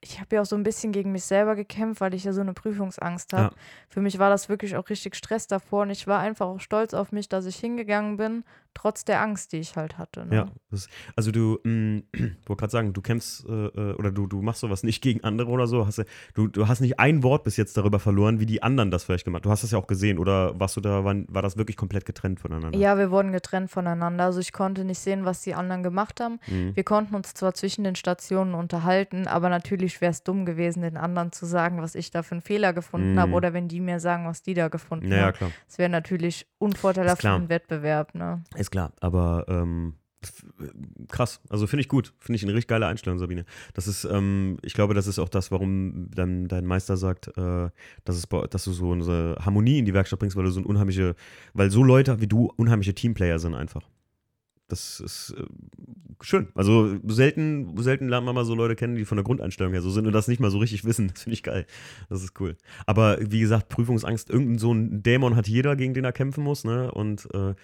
ich 0.00 0.20
habe 0.20 0.36
ja 0.36 0.42
auch 0.42 0.46
so 0.46 0.56
ein 0.56 0.62
bisschen 0.62 0.92
gegen 0.92 1.12
mich 1.12 1.24
selber 1.24 1.56
gekämpft, 1.56 2.00
weil 2.00 2.14
ich 2.14 2.24
ja 2.24 2.32
so 2.32 2.40
eine 2.40 2.52
Prüfungsangst 2.52 3.32
habe. 3.32 3.54
Ja. 3.54 3.60
Für 3.88 4.00
mich 4.00 4.18
war 4.18 4.30
das 4.30 4.48
wirklich 4.48 4.76
auch 4.76 4.88
richtig 4.88 5.16
Stress 5.16 5.46
davor 5.46 5.82
und 5.82 5.90
ich 5.90 6.06
war 6.06 6.20
einfach 6.20 6.46
auch 6.46 6.60
stolz 6.60 6.94
auf 6.94 7.10
mich, 7.10 7.28
dass 7.28 7.46
ich 7.46 7.56
hingegangen 7.56 8.16
bin, 8.16 8.44
trotz 8.78 9.04
der 9.04 9.20
Angst, 9.20 9.52
die 9.52 9.56
ich 9.58 9.74
halt 9.76 9.98
hatte. 9.98 10.24
Ne? 10.26 10.34
Ja. 10.36 10.46
Das, 10.70 10.88
also 11.16 11.32
du, 11.32 11.58
mh, 11.64 12.02
wollte 12.46 12.60
gerade 12.60 12.70
sagen, 12.70 12.92
du 12.92 13.00
kämpfst 13.00 13.44
äh, 13.48 13.52
äh, 13.66 13.94
oder 13.94 14.12
du, 14.12 14.26
du 14.26 14.40
machst 14.40 14.60
sowas 14.60 14.82
nicht 14.84 15.02
gegen 15.02 15.24
andere 15.24 15.48
oder 15.50 15.66
so. 15.66 15.86
Hast, 15.86 16.04
du- 16.34 16.46
du, 16.46 16.68
hast 16.68 16.80
nicht 16.80 17.00
ein 17.00 17.22
Wort 17.22 17.42
bis 17.44 17.56
jetzt 17.56 17.76
darüber 17.76 17.98
verloren, 17.98 18.38
wie 18.38 18.46
die 18.46 18.62
anderen 18.62 18.90
das 18.90 19.04
vielleicht 19.04 19.24
gemacht. 19.24 19.44
Du 19.44 19.50
hast 19.50 19.62
das 19.64 19.72
ja 19.72 19.78
auch 19.78 19.86
gesehen 19.88 20.18
oder 20.18 20.58
warst 20.60 20.76
du 20.76 20.80
da, 20.80 21.04
war, 21.04 21.14
war 21.28 21.42
das 21.42 21.56
wirklich 21.56 21.76
komplett 21.76 22.04
getrennt 22.06 22.38
voneinander? 22.40 22.78
Ja, 22.78 22.96
wir 22.98 23.10
wurden 23.10 23.32
getrennt 23.32 23.70
voneinander. 23.70 24.24
Also 24.24 24.38
ich 24.40 24.52
konnte 24.52 24.84
nicht 24.84 25.00
sehen, 25.00 25.24
was 25.24 25.42
die 25.42 25.54
anderen 25.54 25.82
gemacht 25.82 26.20
haben. 26.20 26.38
Mhm. 26.46 26.76
Wir 26.76 26.84
konnten 26.84 27.14
uns 27.16 27.34
zwar 27.34 27.54
zwischen 27.54 27.82
den 27.84 27.96
Stationen 27.96 28.54
unterhalten, 28.54 29.26
aber 29.26 29.48
natürlich 29.48 30.00
wäre 30.00 30.12
es 30.12 30.22
dumm 30.22 30.46
gewesen, 30.46 30.82
den 30.82 30.96
anderen 30.96 31.32
zu 31.32 31.46
sagen, 31.46 31.82
was 31.82 31.94
ich 31.94 32.10
da 32.10 32.22
für 32.22 32.32
einen 32.32 32.42
Fehler 32.42 32.72
gefunden 32.72 33.14
Mhm. 33.14 33.18
habe 33.20 33.32
oder 33.32 33.52
wenn 33.52 33.66
die 33.68 33.80
mir 33.80 33.98
sagen, 34.00 34.26
was 34.26 34.42
die 34.42 34.54
da 34.54 34.68
gefunden 34.68 35.08
Naja, 35.08 35.26
haben. 35.26 35.32
klar. 35.36 35.50
Das 35.66 35.78
wäre 35.78 35.88
natürlich 35.90 36.46
unvorteilhaft 36.58 37.22
für 37.22 37.38
den 37.38 37.48
Wettbewerb. 37.48 38.14
Ne? 38.14 38.42
Ist 38.68 38.72
klar, 38.72 38.92
aber 39.00 39.46
ähm, 39.48 39.94
krass. 41.08 41.40
Also 41.48 41.66
finde 41.66 41.80
ich 41.80 41.88
gut. 41.88 42.12
Finde 42.18 42.36
ich 42.36 42.42
eine 42.42 42.52
richtig 42.52 42.68
geile 42.68 42.86
Einstellung, 42.86 43.18
Sabine. 43.18 43.46
Das 43.72 43.88
ist, 43.88 44.04
ähm, 44.04 44.58
ich 44.60 44.74
glaube, 44.74 44.92
das 44.92 45.06
ist 45.06 45.18
auch 45.18 45.30
das, 45.30 45.50
warum 45.50 46.10
dein, 46.14 46.48
dein 46.48 46.66
Meister 46.66 46.98
sagt, 46.98 47.28
äh, 47.28 47.70
dass, 48.04 48.16
es, 48.16 48.28
dass 48.50 48.64
du 48.64 48.72
so 48.72 48.92
eine 48.92 49.36
Harmonie 49.40 49.78
in 49.78 49.86
die 49.86 49.94
Werkstatt 49.94 50.18
bringst, 50.18 50.36
weil 50.36 50.44
du 50.44 50.50
so 50.50 50.60
ein 50.60 50.66
unheimliche, 50.66 51.14
weil 51.54 51.70
so 51.70 51.82
Leute 51.82 52.20
wie 52.20 52.26
du 52.26 52.52
unheimliche 52.56 52.94
Teamplayer 52.94 53.38
sind 53.38 53.54
einfach. 53.54 53.88
Das 54.68 55.00
ist 55.00 55.34
äh, 55.38 55.44
schön. 56.20 56.48
Also 56.54 56.98
selten, 57.06 57.74
selten 57.82 58.10
lernt 58.10 58.26
man 58.26 58.34
mal 58.34 58.44
so 58.44 58.54
Leute 58.54 58.76
kennen, 58.76 58.96
die 58.96 59.06
von 59.06 59.16
der 59.16 59.24
Grundeinstellung 59.24 59.72
her 59.72 59.80
so 59.80 59.88
sind 59.88 60.06
und 60.06 60.12
das 60.12 60.28
nicht 60.28 60.40
mal 60.40 60.50
so 60.50 60.58
richtig 60.58 60.84
wissen. 60.84 61.08
Das 61.08 61.22
finde 61.22 61.34
ich 61.34 61.42
geil. 61.42 61.64
Das 62.10 62.22
ist 62.22 62.38
cool. 62.38 62.54
Aber 62.84 63.16
wie 63.18 63.40
gesagt, 63.40 63.70
Prüfungsangst, 63.70 64.28
irgendein 64.28 64.58
so 64.58 64.74
ein 64.74 65.02
Dämon 65.02 65.36
hat 65.36 65.48
jeder, 65.48 65.74
gegen 65.74 65.94
den 65.94 66.04
er 66.04 66.12
kämpfen 66.12 66.44
muss, 66.44 66.64
ne? 66.64 66.92
Und 66.92 67.26
äh, 67.32 67.54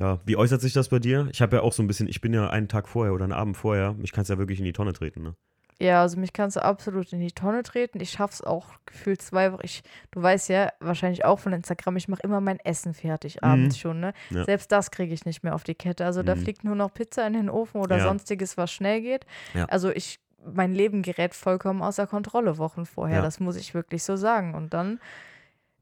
ja, 0.00 0.18
wie 0.24 0.36
äußert 0.36 0.60
sich 0.60 0.72
das 0.72 0.88
bei 0.88 0.98
dir? 0.98 1.28
Ich 1.30 1.42
habe 1.42 1.56
ja 1.56 1.62
auch 1.62 1.72
so 1.72 1.82
ein 1.82 1.86
bisschen, 1.86 2.08
ich 2.08 2.20
bin 2.20 2.32
ja 2.34 2.48
einen 2.50 2.68
Tag 2.68 2.88
vorher 2.88 3.12
oder 3.14 3.24
einen 3.24 3.32
Abend 3.32 3.56
vorher, 3.56 3.92
mich 3.92 4.12
kannst 4.12 4.30
ja 4.30 4.38
wirklich 4.38 4.58
in 4.58 4.64
die 4.64 4.72
Tonne 4.72 4.92
treten, 4.92 5.22
ne? 5.22 5.34
Ja, 5.82 6.02
also 6.02 6.20
mich 6.20 6.34
kannst 6.34 6.56
du 6.56 6.62
absolut 6.62 7.10
in 7.14 7.20
die 7.20 7.32
Tonne 7.32 7.62
treten. 7.62 8.00
Ich 8.00 8.10
schaff's 8.10 8.42
auch 8.42 8.66
gefühlt 8.84 9.22
zwei 9.22 9.50
Wochen. 9.50 9.62
Ich, 9.64 9.82
du 10.10 10.20
weißt 10.20 10.50
ja 10.50 10.70
wahrscheinlich 10.80 11.24
auch 11.24 11.38
von 11.38 11.54
Instagram, 11.54 11.96
ich 11.96 12.06
mache 12.06 12.20
immer 12.22 12.42
mein 12.42 12.60
Essen 12.60 12.92
fertig 12.92 13.42
abends 13.42 13.78
schon, 13.78 13.98
ne? 13.98 14.12
Ja. 14.28 14.44
Selbst 14.44 14.70
das 14.72 14.90
kriege 14.90 15.14
ich 15.14 15.24
nicht 15.24 15.42
mehr 15.42 15.54
auf 15.54 15.64
die 15.64 15.74
Kette. 15.74 16.04
Also 16.04 16.22
da 16.22 16.34
Mhm. 16.34 16.40
fliegt 16.40 16.64
nur 16.64 16.74
noch 16.74 16.92
Pizza 16.92 17.26
in 17.26 17.32
den 17.32 17.48
Ofen 17.48 17.80
oder 17.80 17.96
Ja. 17.96 18.02
sonstiges, 18.04 18.58
was 18.58 18.70
schnell 18.70 19.00
geht. 19.00 19.24
Ja. 19.54 19.64
Also 19.70 19.88
ich, 19.90 20.20
mein 20.54 20.74
Leben 20.74 21.00
gerät 21.00 21.34
vollkommen 21.34 21.80
außer 21.80 22.06
Kontrolle 22.06 22.58
Wochen 22.58 22.84
vorher. 22.84 23.22
Das 23.22 23.40
muss 23.40 23.56
ich 23.56 23.72
wirklich 23.72 24.02
so 24.04 24.16
sagen. 24.16 24.54
Und 24.54 24.74
dann, 24.74 25.00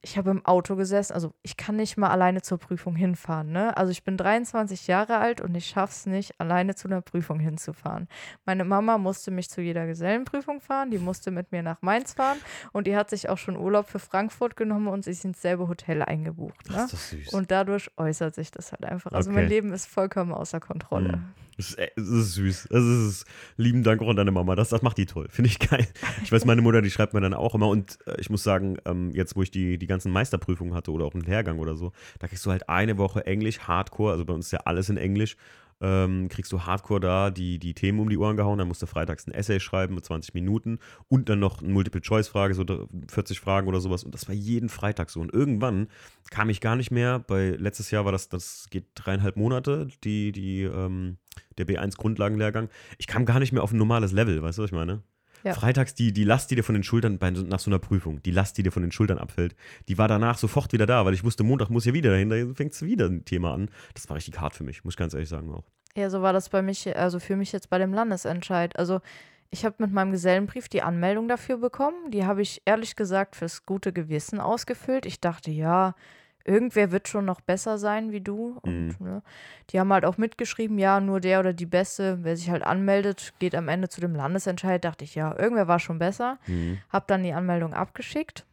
ich 0.01 0.17
habe 0.17 0.31
im 0.31 0.45
Auto 0.47 0.77
gesessen, 0.77 1.13
also 1.13 1.35
ich 1.43 1.57
kann 1.57 1.77
nicht 1.77 1.97
mal 1.97 2.11
alleine 2.11 2.43
zur 2.43 2.59
Prüfung 2.59 2.95
hinfahren, 2.95 3.51
ne? 3.51 3.77
Also 3.77 3.91
ich 3.91 4.05
bin 4.05 4.17
23 4.17 4.87
Jahre 4.87 5.19
alt 5.19 5.41
und 5.41 5.55
ich 5.55 5.67
schaff's 5.67 6.07
nicht, 6.07 6.41
alleine 6.41 6.75
zu 6.75 6.89
einer 6.89 7.01
Prüfung 7.01 7.41
hinzufahren. 7.41 8.09
Meine 8.45 8.65
Mama 8.65 8.99
musste 8.99 9.31
mich 9.31 9.51
zu 9.51 9.61
jeder 9.61 9.87
Gesellenprüfung 9.87 10.61
fahren, 10.61 10.91
die 10.91 10.99
musste 10.99 11.31
mit 11.31 11.51
mir 11.53 11.63
nach 11.63 11.83
Mainz 11.83 12.15
fahren 12.15 12.39
und 12.73 12.87
die 12.87 12.97
hat 12.97 13.11
sich 13.11 13.29
auch 13.29 13.39
schon 13.39 13.57
Urlaub 13.57 13.89
für 13.89 13.99
Frankfurt 13.99 14.57
genommen 14.57 14.89
und 14.89 15.05
sich 15.05 15.25
ins 15.25 15.43
selbe 15.43 15.69
Hotel 15.69 16.03
eingebucht. 16.03 16.69
Ne? 16.71 16.77
Das 16.77 16.93
ist 16.93 17.11
süß. 17.11 17.29
Und 17.35 17.51
dadurch 17.51 17.91
äußert 17.97 18.35
sich 18.35 18.51
das 18.51 18.73
halt 18.73 18.85
einfach. 18.85 19.13
Also 19.13 19.31
mein 19.31 19.45
Okay. 19.45 19.55
Leben 19.55 19.73
ist 19.73 19.87
vollkommen 19.87 20.33
außer 20.33 20.61
Kontrolle. 20.61 21.17
Mhm. 21.19 21.48
Das 21.59 21.71
ist, 21.71 21.79
äh, 21.79 21.91
das 21.97 22.07
ist 22.07 22.35
süß. 22.35 22.69
Das 22.71 22.85
ist 22.85 23.27
lieben 23.57 23.83
Dank 23.83 24.01
auch 24.01 24.09
an 24.09 24.17
deine 24.17 24.31
Mama. 24.31 24.55
Das, 24.55 24.71
das 24.71 24.81
macht 24.81 24.97
die 24.97 25.07
toll. 25.07 25.27
Finde 25.31 25.51
ich 25.51 25.59
geil. 25.59 25.87
Ich 26.23 26.33
weiß, 26.33 26.45
meine 26.45 26.63
Mutter, 26.63 26.81
die 26.81 26.91
schreibt 26.91 27.13
mir 27.13 27.21
dann 27.21 27.35
auch 27.35 27.55
immer. 27.55 27.69
Und 27.69 27.99
äh, 28.07 28.19
ich 28.21 28.31
muss 28.31 28.45
sagen, 28.45 28.79
ähm, 28.87 29.11
jetzt, 29.11 29.37
wo 29.37 29.43
ich 29.43 29.51
die, 29.51 29.77
die 29.77 29.87
ganzen 29.87 30.13
Meisterprüfungen 30.13 30.73
hatte 30.75 30.93
oder 30.93 31.05
auch 31.05 31.15
einen 31.15 31.25
Lehrgang 31.25 31.59
oder 31.59 31.77
so, 31.77 31.93
da 32.21 32.29
kriegst 32.29 32.47
du 32.47 32.51
halt 32.51 32.69
eine 32.69 32.97
Woche 32.97 33.27
Englisch, 33.27 33.59
Hardcore. 33.61 34.13
Also 34.13 34.25
bei 34.25 34.33
uns 34.33 34.47
ist 34.47 34.53
ja 34.53 34.61
alles 34.65 34.89
in 34.89 34.97
Englisch. 34.97 35.37
Ähm, 35.81 36.29
kriegst 36.29 36.53
du 36.53 36.63
Hardcore 36.63 37.01
da 37.01 37.31
die, 37.31 37.59
die 37.59 37.75
Themen 37.75 38.01
um 38.01 38.09
die 38.09 38.19
Ohren 38.19 38.37
gehauen. 38.37 38.59
Dann 38.59 38.69
musst 38.69 38.83
du 38.83 38.87
freitags 38.87 39.27
ein 39.27 39.33
Essay 39.33 39.61
schreiben 39.61 39.95
mit 39.95 40.05
20 40.05 40.35
Minuten 40.35 40.79
und 41.09 41.29
dann 41.29 41.39
noch 41.39 41.63
eine 41.63 41.73
Multiple-Choice-Frage, 41.73 42.55
so 42.55 42.65
40 43.09 43.41
Fragen 43.41 43.69
oder 43.69 43.81
sowas. 43.81 44.05
Und 44.05 44.15
das 44.15 44.29
war 44.29 44.35
jeden 44.35 44.69
Freitag 44.69 45.11
so. 45.11 45.21
Und 45.21 45.33
irgendwann 45.33 45.89
kam 46.31 46.51
ich 46.51 46.61
gar 46.61 46.77
nicht 46.77 46.91
mehr. 46.91 47.19
Bei 47.21 47.51
letztes 47.51 47.91
Jahr 47.91 48.05
war 48.05 48.13
das, 48.13 48.29
das 48.29 48.67
geht 48.71 48.87
dreieinhalb 48.95 49.37
Monate, 49.37 49.89
die, 50.05 50.33
die, 50.33 50.63
ähm, 50.63 51.19
der 51.59 51.67
B1-Grundlagenlehrgang. 51.67 52.69
Ich 52.99 53.07
kam 53.07 53.25
gar 53.25 53.39
nicht 53.39 53.53
mehr 53.53 53.63
auf 53.63 53.73
ein 53.73 53.79
normales 53.79 54.13
Level, 54.13 54.43
weißt 54.43 54.59
du, 54.59 54.63
was 54.63 54.71
ich 54.71 54.77
meine? 54.77 55.03
Ja. 55.45 55.55
Freitags 55.55 55.95
die, 55.95 56.13
die 56.13 56.25
Last, 56.25 56.51
die 56.51 56.57
dir 56.57 56.65
von 56.65 56.75
den 56.75 56.83
Schultern, 56.83 57.19
bei, 57.19 57.31
nach 57.31 57.61
so 57.61 57.71
einer 57.71 57.79
Prüfung, 57.79 58.23
die 58.23 58.31
Last, 58.31 58.59
die 58.59 58.63
dir 58.63 58.73
von 58.73 58.83
den 58.83 58.93
Schultern 58.93 59.19
abfällt, 59.19 59.55
die 59.89 59.99
war 59.99 60.09
danach 60.09 60.39
sofort 60.39 60.73
wieder 60.73 60.87
da, 60.87 61.05
weil 61.05 61.15
ich 61.15 61.25
wusste, 61.25 61.45
Montag 61.45 61.71
muss 61.71 61.85
ja 61.85 61.95
wieder 61.95 62.11
dahin, 62.11 62.31
da 62.31 62.37
fängt 62.55 62.73
es 62.73 62.83
wieder 62.83 63.07
ein 63.07 63.25
Thema 63.25 63.55
an. 63.55 63.71
Das 63.95 64.09
war 64.09 64.17
richtig 64.17 64.41
hart 64.41 64.55
für 64.55 64.65
mich, 64.65 64.85
muss 64.85 64.95
ich 64.95 64.99
ganz 64.99 65.15
ehrlich 65.15 65.29
sagen 65.29 65.53
auch. 65.53 65.65
Ja, 65.97 66.11
so 66.11 66.23
war 66.23 66.33
das 66.33 66.49
bei 66.49 66.63
mich, 66.63 66.97
also 66.97 67.19
für 67.19 67.37
mich 67.37 67.53
jetzt 67.53 67.71
bei 67.71 67.79
dem 67.79 67.93
Landesentscheid. 67.93 68.79
Also 68.79 69.01
ich 69.51 69.65
habe 69.65 69.77
mit 69.79 69.93
meinem 69.93 70.13
Gesellenbrief 70.13 70.69
die 70.69 70.83
Anmeldung 70.83 71.29
dafür 71.29 71.59
bekommen. 71.59 72.11
Die 72.11 72.25
habe 72.25 72.43
ich 72.43 72.63
ehrlich 72.67 72.97
gesagt 72.97 73.35
fürs 73.35 73.65
gute 73.65 73.93
Gewissen 73.93 74.41
ausgefüllt. 74.41 75.07
Ich 75.07 75.21
dachte, 75.21 75.51
ja, 75.51 75.95
irgendwer 76.49 76.91
wird 76.91 77.07
schon 77.07 77.25
noch 77.27 77.41
besser 77.41 77.79
sein 77.79 78.11
wie 78.11 78.21
du. 78.21 78.59
Und 78.63 78.99
Mhm. 79.01 79.07
ne, 79.07 79.23
die 79.71 79.79
haben 79.79 79.93
halt 79.93 80.05
auch 80.05 80.17
mitgeschrieben, 80.17 80.79
ja, 80.79 80.99
nur 81.01 81.21
der 81.21 81.41
oder 81.41 81.53
die 81.53 81.67
Beste, 81.67 82.19
wer 82.23 82.37
sich 82.37 82.51
halt 82.51 82.63
anmeldet, 82.65 83.35
geht 83.39 83.55
am 83.55 83.69
Ende 83.69 83.89
zu 83.89 84.01
dem 84.01 84.15
Landesentscheid. 84.15 84.85
Dachte 84.85 85.05
ich, 85.05 85.15
ja, 85.15 85.39
irgendwer 85.39 85.69
war 85.69 85.79
schon 85.79 85.99
besser. 85.99 86.39
Mhm. 86.47 86.79
Hab 86.91 87.07
dann 87.07 87.23
die 87.23 87.33
Anmeldung 87.33 87.75
abgeschickt. 87.75 88.45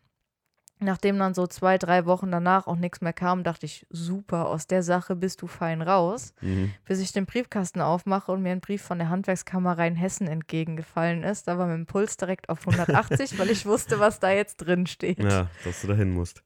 Nachdem 0.79 1.17
dann 1.17 1.33
so 1.33 1.47
zwei, 1.47 1.77
drei 1.77 2.05
Wochen 2.05 2.31
danach 2.31 2.67
auch 2.67 2.75
nichts 2.75 2.99
mehr 2.99 3.13
kam, 3.13 3.43
dachte 3.45 3.65
ich, 3.65 3.87
super, 3.89 4.49
aus 4.49 4.67
der 4.67 4.83
Sache 4.83 5.15
bist 5.15 5.41
du 5.41 5.47
fein 5.47 5.81
raus. 5.81 6.33
Mhm. 6.41 6.73
Bis 6.83 6.99
ich 6.99 7.13
den 7.13 7.25
Briefkasten 7.25 7.79
aufmache 7.79 8.33
und 8.33 8.41
mir 8.41 8.51
ein 8.51 8.59
Brief 8.59 8.81
von 8.81 8.99
der 8.99 9.07
Handwerkskammer 9.07 9.77
Rheinhessen 9.77 10.27
entgegengefallen 10.27 11.23
ist. 11.23 11.47
Da 11.47 11.57
war 11.57 11.67
mein 11.67 11.85
Puls 11.85 12.17
direkt 12.17 12.49
auf 12.49 12.59
180, 12.67 13.39
weil 13.39 13.51
ich 13.51 13.65
wusste, 13.65 13.99
was 14.01 14.19
da 14.19 14.31
jetzt 14.31 14.57
drin 14.57 14.85
steht. 14.85 15.23
Ja, 15.23 15.49
dass 15.63 15.81
du 15.81 15.87
dahin 15.87 16.11
musst. 16.11 16.43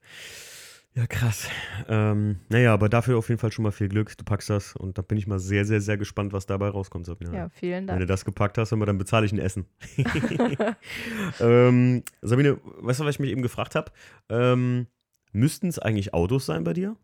Ja, 0.94 1.06
krass. 1.06 1.48
Ähm, 1.88 2.40
naja, 2.48 2.74
aber 2.74 2.88
dafür 2.88 3.16
auf 3.16 3.28
jeden 3.28 3.38
Fall 3.38 3.52
schon 3.52 3.62
mal 3.62 3.70
viel 3.70 3.88
Glück. 3.88 4.16
Du 4.16 4.24
packst 4.24 4.50
das 4.50 4.74
und 4.74 4.98
da 4.98 5.02
bin 5.02 5.18
ich 5.18 5.26
mal 5.26 5.38
sehr, 5.38 5.64
sehr, 5.64 5.80
sehr 5.80 5.96
gespannt, 5.96 6.32
was 6.32 6.46
dabei 6.46 6.68
rauskommt, 6.68 7.06
Sabine. 7.06 7.34
Ja, 7.34 7.48
vielen 7.48 7.86
Wenn 7.86 7.94
du 7.94 8.06
Dank. 8.06 8.08
das 8.08 8.24
gepackt 8.24 8.58
hast, 8.58 8.72
dann 8.72 8.98
bezahle 8.98 9.24
ich 9.24 9.32
ein 9.32 9.38
Essen. 9.38 9.66
ähm, 11.40 12.02
Sabine, 12.22 12.58
weißt 12.64 13.00
du, 13.00 13.04
was 13.04 13.14
ich 13.14 13.20
mich 13.20 13.30
eben 13.30 13.42
gefragt 13.42 13.76
habe? 13.76 13.92
Ähm, 14.28 14.88
Müssten 15.32 15.68
es 15.68 15.78
eigentlich 15.78 16.12
Autos 16.12 16.46
sein 16.46 16.64
bei 16.64 16.72
dir? 16.72 16.96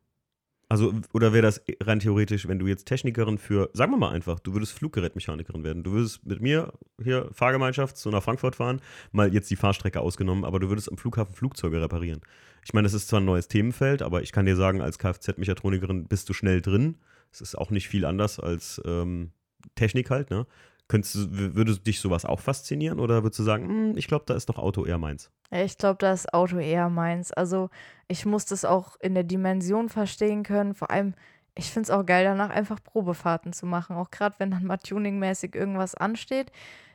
Also, 0.68 0.92
oder 1.12 1.32
wäre 1.32 1.42
das 1.42 1.62
rein 1.80 2.00
theoretisch, 2.00 2.48
wenn 2.48 2.58
du 2.58 2.66
jetzt 2.66 2.86
Technikerin 2.86 3.38
für, 3.38 3.70
sagen 3.72 3.92
wir 3.92 3.98
mal 3.98 4.10
einfach, 4.10 4.40
du 4.40 4.52
würdest 4.52 4.72
Fluggerätmechanikerin 4.72 5.62
werden. 5.62 5.84
Du 5.84 5.92
würdest 5.92 6.26
mit 6.26 6.40
mir 6.40 6.72
hier 7.00 7.28
Fahrgemeinschaft 7.32 7.96
so 7.96 8.10
nach 8.10 8.22
Frankfurt 8.22 8.56
fahren, 8.56 8.80
mal 9.12 9.32
jetzt 9.32 9.48
die 9.50 9.56
Fahrstrecke 9.56 10.00
ausgenommen, 10.00 10.44
aber 10.44 10.58
du 10.58 10.68
würdest 10.68 10.90
am 10.90 10.98
Flughafen 10.98 11.34
Flugzeuge 11.36 11.80
reparieren. 11.80 12.20
Ich 12.64 12.74
meine, 12.74 12.86
das 12.86 12.94
ist 12.94 13.06
zwar 13.06 13.20
ein 13.20 13.24
neues 13.24 13.46
Themenfeld, 13.46 14.02
aber 14.02 14.22
ich 14.22 14.32
kann 14.32 14.44
dir 14.44 14.56
sagen, 14.56 14.80
als 14.80 14.98
Kfz-Mechatronikerin 14.98 16.08
bist 16.08 16.28
du 16.28 16.32
schnell 16.32 16.60
drin. 16.60 16.96
Es 17.30 17.40
ist 17.40 17.56
auch 17.56 17.70
nicht 17.70 17.86
viel 17.86 18.04
anders 18.04 18.40
als 18.40 18.82
ähm, 18.84 19.30
Technik 19.76 20.10
halt, 20.10 20.30
ne? 20.30 20.46
Könntest, 20.88 21.28
würde 21.32 21.76
dich 21.78 22.00
sowas 22.00 22.24
auch 22.24 22.40
faszinieren 22.40 23.00
oder 23.00 23.22
würdest 23.24 23.40
du 23.40 23.42
sagen, 23.44 23.68
"Hm, 23.68 23.96
ich 23.96 24.06
glaube, 24.06 24.24
da 24.26 24.34
ist 24.34 24.48
doch 24.48 24.58
Auto 24.58 24.84
eher 24.84 24.98
meins? 24.98 25.30
Ja, 25.50 25.62
Ich 25.62 25.78
glaube, 25.78 25.98
da 25.98 26.12
ist 26.12 26.32
Auto 26.34 26.58
eher 26.58 26.88
meins. 26.88 27.32
Also 27.32 27.70
ich 28.08 28.26
muss 28.26 28.46
das 28.46 28.64
auch 28.64 28.96
in 29.00 29.14
der 29.14 29.24
Dimension 29.24 29.88
verstehen 29.88 30.42
können. 30.42 30.74
Vor 30.74 30.90
allem, 30.90 31.14
ich 31.54 31.70
finde 31.70 31.86
es 31.86 31.90
auch 31.90 32.04
geil, 32.04 32.24
danach 32.24 32.50
einfach 32.50 32.82
Probefahrten 32.82 33.52
zu 33.52 33.66
machen. 33.66 33.96
Auch 33.96 34.10
gerade, 34.10 34.36
wenn 34.38 34.50
dann 34.50 34.64
mal 34.64 34.76
tuningmäßig 34.78 35.54
irgendwas 35.54 35.94
ansteht. 35.94 36.52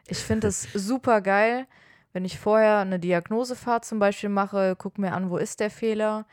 Ich 0.08 0.20
finde 0.20 0.48
es 0.48 0.64
super 0.74 1.22
geil, 1.22 1.68
wenn 2.14 2.26
ich 2.26 2.40
vorher 2.40 2.80
eine 2.80 3.00
Diagnosefahrt 3.00 3.86
zum 3.86 4.00
Beispiel 4.00 4.30
mache, 4.30 4.76
gucke 4.76 5.00
mir 5.00 5.14
an, 5.14 5.30
wo 5.30 5.38
ist 5.38 5.60
der 5.60 5.70
Fehler, 5.70 6.26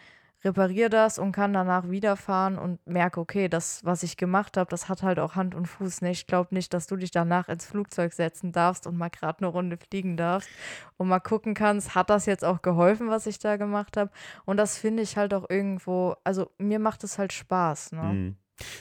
repariere 0.44 0.90
das 0.90 1.18
und 1.18 1.32
kann 1.32 1.52
danach 1.52 1.90
wiederfahren 1.90 2.58
und 2.58 2.84
merke, 2.86 3.20
okay, 3.20 3.48
das, 3.48 3.84
was 3.84 4.02
ich 4.02 4.16
gemacht 4.16 4.56
habe, 4.56 4.70
das 4.70 4.88
hat 4.88 5.02
halt 5.02 5.18
auch 5.18 5.34
Hand 5.34 5.54
und 5.54 5.66
Fuß. 5.66 6.02
Ne? 6.02 6.10
Ich 6.12 6.26
glaube 6.26 6.54
nicht, 6.54 6.72
dass 6.74 6.86
du 6.86 6.96
dich 6.96 7.10
danach 7.10 7.48
ins 7.48 7.66
Flugzeug 7.66 8.12
setzen 8.12 8.52
darfst 8.52 8.86
und 8.86 8.96
mal 8.96 9.10
gerade 9.10 9.38
eine 9.38 9.48
Runde 9.48 9.76
fliegen 9.76 10.16
darfst 10.16 10.48
und 10.96 11.08
mal 11.08 11.20
gucken 11.20 11.54
kannst, 11.54 11.94
hat 11.94 12.10
das 12.10 12.26
jetzt 12.26 12.44
auch 12.44 12.62
geholfen, 12.62 13.08
was 13.08 13.26
ich 13.26 13.38
da 13.38 13.56
gemacht 13.56 13.96
habe? 13.96 14.10
Und 14.44 14.56
das 14.56 14.78
finde 14.78 15.02
ich 15.02 15.16
halt 15.16 15.34
auch 15.34 15.48
irgendwo, 15.48 16.14
also 16.24 16.50
mir 16.58 16.78
macht 16.78 17.02
es 17.04 17.18
halt 17.18 17.32
Spaß. 17.32 17.92
Ne? 17.92 18.02
Mhm. 18.02 18.36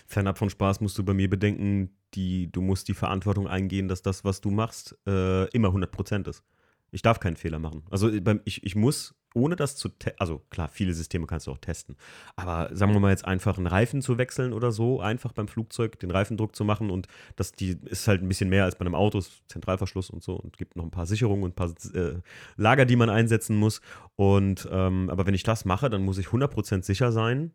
Fernab 0.06 0.38
von 0.38 0.50
Spaß 0.50 0.82
musst 0.82 0.98
du 0.98 1.04
bei 1.04 1.14
mir 1.14 1.30
bedenken, 1.30 1.96
die, 2.14 2.52
du 2.52 2.62
musst 2.62 2.88
die 2.88 2.94
Verantwortung 2.94 3.48
eingehen, 3.48 3.88
dass 3.88 4.02
das, 4.02 4.24
was 4.24 4.42
du 4.42 4.50
machst, 4.50 4.98
äh, 5.08 5.48
immer 5.50 5.70
100% 5.70 6.28
ist. 6.28 6.44
Ich 6.92 7.02
darf 7.02 7.20
keinen 7.20 7.36
Fehler 7.36 7.60
machen. 7.60 7.84
Also 7.92 8.10
äh, 8.10 8.40
ich, 8.46 8.64
ich 8.64 8.76
muss, 8.76 9.16
ohne 9.38 9.56
das 9.56 9.76
zu 9.76 9.90
testen, 9.90 10.20
also 10.20 10.42
klar, 10.50 10.68
viele 10.68 10.94
Systeme 10.94 11.28
kannst 11.28 11.48
du 11.48 11.52
auch 11.52 11.58
testen, 11.58 11.96
aber 12.36 12.76
sagen 12.76 12.94
wir 12.94 13.00
mal 13.00 13.12
jetzt 13.12 13.26
einfach 13.26 13.58
einen 13.58 13.68
Reifen 13.68 14.02
zu 14.02 14.18
wechseln 14.18 14.54
oder 14.54 14.72
so, 14.72 15.00
einfach 15.00 15.32
beim 15.34 15.48
Flugzeug 15.48 16.00
den 16.00 16.12
Reifendruck 16.12 16.56
zu 16.56 16.66
machen 16.66 16.90
und 16.90 17.08
das 17.36 17.52
die 17.52 17.78
ist 17.86 18.08
halt 18.08 18.22
ein 18.22 18.28
bisschen 18.28 18.50
mehr 18.50 18.66
als 18.66 18.76
bei 18.76 18.82
einem 18.82 18.96
Auto, 18.96 19.20
ist 19.20 19.44
Zentralverschluss 19.48 20.10
und 20.10 20.24
so 20.24 20.36
und 20.36 20.58
gibt 20.58 20.76
noch 20.76 20.84
ein 20.84 20.92
paar 20.92 21.06
Sicherungen 21.06 21.44
und 21.44 21.52
ein 21.52 21.56
paar 21.56 21.74
äh, 21.94 22.20
Lager, 22.56 22.86
die 22.86 22.96
man 22.96 23.10
einsetzen 23.10 23.56
muss. 23.56 23.82
Und 24.16 24.68
ähm, 24.72 25.10
aber 25.10 25.26
wenn 25.26 25.34
ich 25.34 25.44
das 25.44 25.66
mache, 25.66 25.90
dann 25.90 26.04
muss 26.04 26.18
ich 26.18 26.28
100% 26.28 26.84
sicher 26.84 27.12
sein, 27.12 27.52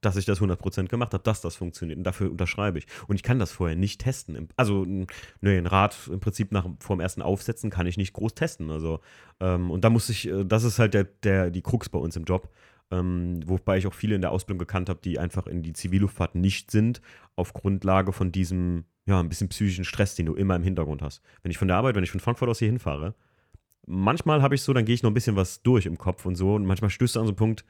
dass 0.00 0.16
ich 0.16 0.24
das 0.24 0.40
100% 0.40 0.88
gemacht 0.88 1.12
habe, 1.12 1.22
dass 1.22 1.40
das 1.40 1.56
funktioniert. 1.56 1.98
Und 1.98 2.04
dafür 2.04 2.30
unterschreibe 2.30 2.78
ich. 2.78 2.86
Und 3.06 3.16
ich 3.16 3.22
kann 3.22 3.38
das 3.38 3.52
vorher 3.52 3.76
nicht 3.76 4.00
testen. 4.00 4.48
Also, 4.56 4.84
nee, 4.86 5.08
ein 5.42 5.66
Rad 5.66 5.96
im 6.10 6.20
Prinzip 6.20 6.52
nach, 6.52 6.66
vor 6.80 6.96
dem 6.96 7.00
ersten 7.00 7.22
Aufsetzen 7.22 7.70
kann 7.70 7.86
ich 7.86 7.96
nicht 7.96 8.12
groß 8.12 8.34
testen. 8.34 8.70
Also, 8.70 9.00
ähm, 9.40 9.70
und 9.70 9.84
da 9.84 9.90
muss 9.90 10.08
ich, 10.08 10.28
äh, 10.28 10.44
das 10.44 10.64
ist 10.64 10.78
halt 10.78 10.94
der, 10.94 11.04
der, 11.04 11.50
die 11.50 11.62
Krux 11.62 11.88
bei 11.88 11.98
uns 11.98 12.16
im 12.16 12.24
Job. 12.24 12.50
Ähm, 12.90 13.40
wobei 13.46 13.76
ich 13.76 13.86
auch 13.86 13.94
viele 13.94 14.14
in 14.14 14.22
der 14.22 14.30
Ausbildung 14.30 14.58
gekannt 14.58 14.88
habe, 14.88 15.00
die 15.04 15.18
einfach 15.18 15.46
in 15.46 15.62
die 15.62 15.74
Zivilluftfahrt 15.74 16.34
nicht 16.34 16.70
sind, 16.70 17.02
auf 17.36 17.52
Grundlage 17.52 18.12
von 18.12 18.32
diesem, 18.32 18.84
ja, 19.06 19.20
ein 19.20 19.28
bisschen 19.28 19.48
psychischen 19.48 19.84
Stress, 19.84 20.14
den 20.14 20.26
du 20.26 20.34
immer 20.34 20.56
im 20.56 20.62
Hintergrund 20.62 21.02
hast. 21.02 21.22
Wenn 21.42 21.50
ich 21.50 21.58
von 21.58 21.68
der 21.68 21.76
Arbeit, 21.76 21.96
wenn 21.96 22.04
ich 22.04 22.10
von 22.10 22.20
Frankfurt 22.20 22.48
aus 22.48 22.58
hier 22.58 22.68
hinfahre, 22.68 23.14
manchmal 23.86 24.42
habe 24.42 24.54
ich 24.54 24.62
so, 24.62 24.72
dann 24.72 24.84
gehe 24.84 24.94
ich 24.94 25.02
noch 25.02 25.10
ein 25.10 25.14
bisschen 25.14 25.36
was 25.36 25.62
durch 25.62 25.86
im 25.86 25.98
Kopf 25.98 26.24
und 26.24 26.36
so. 26.36 26.54
Und 26.54 26.64
manchmal 26.64 26.90
stößt 26.90 27.16
du 27.16 27.20
an 27.20 27.26
so 27.26 27.30
einen 27.30 27.36
Punkt, 27.36 27.64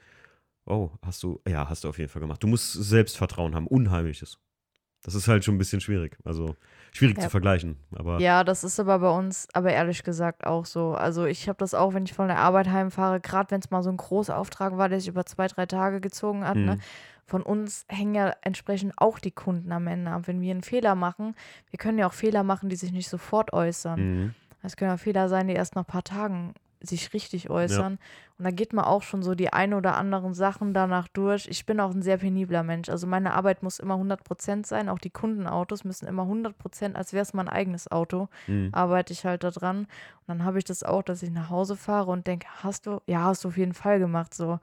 oh, 0.68 0.90
hast 1.04 1.22
du, 1.22 1.40
ja, 1.46 1.68
hast 1.68 1.84
du 1.84 1.88
auf 1.88 1.98
jeden 1.98 2.10
Fall 2.10 2.20
gemacht. 2.20 2.42
Du 2.42 2.46
musst 2.46 2.72
Selbstvertrauen 2.72 3.54
haben, 3.54 3.66
unheimliches. 3.66 4.38
Das 5.02 5.14
ist 5.14 5.28
halt 5.28 5.44
schon 5.44 5.54
ein 5.54 5.58
bisschen 5.58 5.80
schwierig. 5.80 6.18
Also 6.24 6.56
schwierig 6.92 7.16
Ja. 7.18 7.24
zu 7.24 7.30
vergleichen. 7.30 7.76
Aber 7.94 8.18
Ja, 8.20 8.42
das 8.42 8.64
ist 8.64 8.80
aber 8.80 8.98
bei 8.98 9.10
uns, 9.10 9.46
aber 9.52 9.72
ehrlich 9.72 10.02
gesagt 10.02 10.44
auch 10.44 10.66
so. 10.66 10.94
Also 10.94 11.24
ich 11.24 11.48
habe 11.48 11.58
das 11.58 11.72
auch, 11.74 11.94
wenn 11.94 12.04
ich 12.04 12.14
von 12.14 12.26
der 12.26 12.38
Arbeit 12.38 12.68
heimfahre, 12.68 13.20
gerade 13.20 13.50
wenn 13.52 13.60
es 13.60 13.70
mal 13.70 13.82
so 13.82 13.90
ein 13.90 13.96
großer 13.96 14.36
Auftrag 14.36 14.76
war, 14.76 14.88
der 14.88 14.98
sich 15.00 15.08
über 15.08 15.24
zwei, 15.24 15.46
drei 15.46 15.66
Tage 15.66 16.00
gezogen 16.00 16.44
hat, 16.46 16.56
ne? 16.56 16.76
Mhm. 16.76 16.80
Von 17.26 17.42
uns 17.42 17.84
hängen 17.90 18.14
ja 18.14 18.32
entsprechend 18.40 18.94
auch 18.96 19.18
die 19.18 19.30
Kunden 19.30 19.70
am 19.70 19.86
Ende 19.86 20.10
ab. 20.10 20.22
Wenn 20.24 20.40
wir 20.40 20.50
einen 20.50 20.62
Fehler 20.62 20.94
machen, 20.94 21.34
wir 21.70 21.78
können 21.78 21.98
ja 21.98 22.06
auch 22.06 22.14
Fehler 22.14 22.42
machen, 22.42 22.70
die 22.70 22.76
sich 22.76 22.90
nicht 22.90 23.10
sofort 23.10 23.52
äußern. 23.52 24.00
Mhm. 24.00 24.34
Es 24.62 24.76
können 24.76 24.90
ja 24.92 24.96
Fehler 24.96 25.28
sein, 25.28 25.46
die 25.46 25.52
erst 25.54 25.74
nach 25.76 25.82
ein 25.82 25.86
paar 25.86 26.02
Tagen 26.04 26.54
sich 26.80 27.12
richtig 27.12 27.50
äußern. 27.50 27.98
Und 28.38 28.44
da 28.44 28.50
geht 28.52 28.72
man 28.72 28.84
auch 28.84 29.02
schon 29.02 29.22
so 29.22 29.34
die 29.34 29.52
ein 29.52 29.74
oder 29.74 29.96
anderen 29.96 30.32
Sachen 30.32 30.72
danach 30.72 31.08
durch. 31.08 31.48
Ich 31.48 31.66
bin 31.66 31.80
auch 31.80 31.90
ein 31.92 32.02
sehr 32.02 32.18
penibler 32.18 32.62
Mensch. 32.62 32.88
Also 32.88 33.06
meine 33.06 33.34
Arbeit 33.34 33.62
muss 33.64 33.80
immer 33.80 33.96
100% 33.96 34.64
sein. 34.66 34.88
Auch 34.88 34.98
die 35.00 35.10
Kundenautos 35.10 35.82
müssen 35.84 36.06
immer 36.06 36.26
100%, 36.26 36.96
als 36.96 37.12
wäre 37.12 37.22
es 37.22 37.34
mein 37.34 37.48
eigenes 37.48 37.90
Auto, 37.90 38.28
Mhm. 38.46 38.68
arbeite 38.72 39.12
ich 39.12 39.24
halt 39.24 39.42
da 39.42 39.50
dran. 39.50 39.78
Und 39.80 39.88
dann 40.28 40.44
habe 40.44 40.58
ich 40.58 40.64
das 40.64 40.84
auch, 40.84 41.02
dass 41.02 41.22
ich 41.22 41.30
nach 41.30 41.50
Hause 41.50 41.74
fahre 41.76 42.10
und 42.12 42.26
denke, 42.28 42.46
hast 42.62 42.86
du? 42.86 43.00
Ja, 43.06 43.24
hast 43.24 43.42
du 43.44 43.48
auf 43.48 43.56
jeden 43.56 43.74
Fall 43.74 43.98
gemacht. 43.98 44.32
So. 44.34 44.60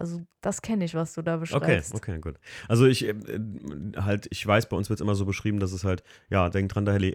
Also 0.00 0.26
das 0.40 0.62
kenne 0.62 0.86
ich, 0.86 0.94
was 0.94 1.12
du 1.12 1.20
da 1.20 1.34
Okay, 1.50 1.82
beschreibst. 1.82 1.94
okay, 1.94 2.18
gut. 2.20 2.36
Also 2.68 2.86
ich 2.86 3.04
äh, 3.04 3.10
äh, 3.10 3.38
halt, 3.98 4.28
ich 4.30 4.46
weiß, 4.46 4.70
bei 4.70 4.76
uns 4.78 4.88
wird 4.88 4.98
es 4.98 5.02
immer 5.02 5.14
so 5.14 5.26
beschrieben, 5.26 5.60
dass 5.60 5.72
es 5.72 5.84
halt, 5.84 6.02
ja, 6.30 6.48
denk 6.48 6.70
dran, 6.72 6.86
da 6.86 6.96
äh, 6.96 7.08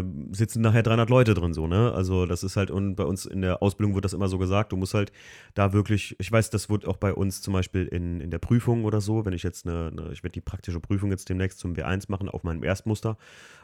äh, 0.00 0.04
sitzen 0.30 0.60
nachher 0.60 0.82
300 0.82 1.08
Leute 1.08 1.32
drin, 1.32 1.54
so, 1.54 1.66
ne? 1.66 1.92
Also 1.94 2.26
das 2.26 2.42
ist 2.42 2.56
halt, 2.58 2.70
und 2.70 2.94
bei 2.96 3.04
uns 3.04 3.24
in 3.24 3.40
der 3.40 3.62
Ausbildung 3.62 3.94
wird 3.94 4.04
das 4.04 4.12
immer 4.12 4.28
so 4.28 4.36
gesagt, 4.36 4.72
du 4.72 4.76
musst 4.76 4.92
halt 4.92 5.12
da 5.54 5.72
wirklich, 5.72 6.14
ich 6.18 6.30
weiß, 6.30 6.50
das 6.50 6.68
wird 6.68 6.84
auch 6.86 6.98
bei 6.98 7.14
uns 7.14 7.40
zum 7.40 7.54
Beispiel 7.54 7.86
in, 7.86 8.20
in 8.20 8.30
der 8.30 8.38
Prüfung 8.38 8.84
oder 8.84 9.00
so, 9.00 9.24
wenn 9.24 9.32
ich 9.32 9.42
jetzt 9.42 9.66
eine, 9.66 9.86
eine 9.86 10.12
ich 10.12 10.22
werde 10.22 10.34
die 10.34 10.42
praktische 10.42 10.80
Prüfung 10.80 11.10
jetzt 11.10 11.30
demnächst 11.30 11.58
zum 11.58 11.72
W1 11.72 12.04
machen 12.10 12.28
auf 12.28 12.44
meinem 12.44 12.62
Erstmuster 12.62 13.16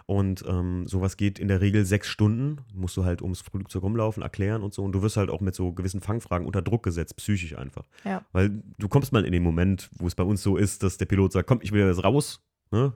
und 0.06 0.44
ähm, 0.46 0.86
sowas 0.86 1.16
geht 1.16 1.38
in 1.38 1.48
der 1.48 1.60
Regel 1.60 1.84
sechs 1.84 2.08
Stunden, 2.08 2.58
musst 2.72 2.96
du 2.96 3.04
halt 3.04 3.22
ums 3.22 3.40
Flugzeug 3.40 3.82
rumlaufen, 3.82 4.22
erklären 4.22 4.62
und 4.62 4.72
so 4.72 4.84
und 4.84 4.92
du 4.92 5.02
wirst 5.02 5.16
halt 5.16 5.30
auch 5.30 5.40
mit 5.40 5.54
so 5.54 5.72
gewissen 5.72 6.00
Fangfragen 6.00 6.46
unter 6.46 6.62
Druck 6.62 6.84
gesetzt, 6.84 7.16
psychisch 7.16 7.56
einfach. 7.56 7.84
Ja. 8.04 8.24
Weil 8.32 8.62
du 8.78 8.88
kommst 8.88 9.12
mal 9.12 9.24
in 9.24 9.32
den 9.32 9.42
Moment, 9.42 9.90
wo 9.98 10.06
es 10.06 10.14
bei 10.14 10.22
uns 10.22 10.42
so 10.42 10.56
ist, 10.56 10.82
dass 10.82 10.96
der 10.96 11.06
Pilot 11.06 11.32
sagt, 11.32 11.48
komm, 11.48 11.58
ich 11.62 11.72
will 11.72 11.84
jetzt 11.84 12.04
raus, 12.04 12.40
ne? 12.70 12.92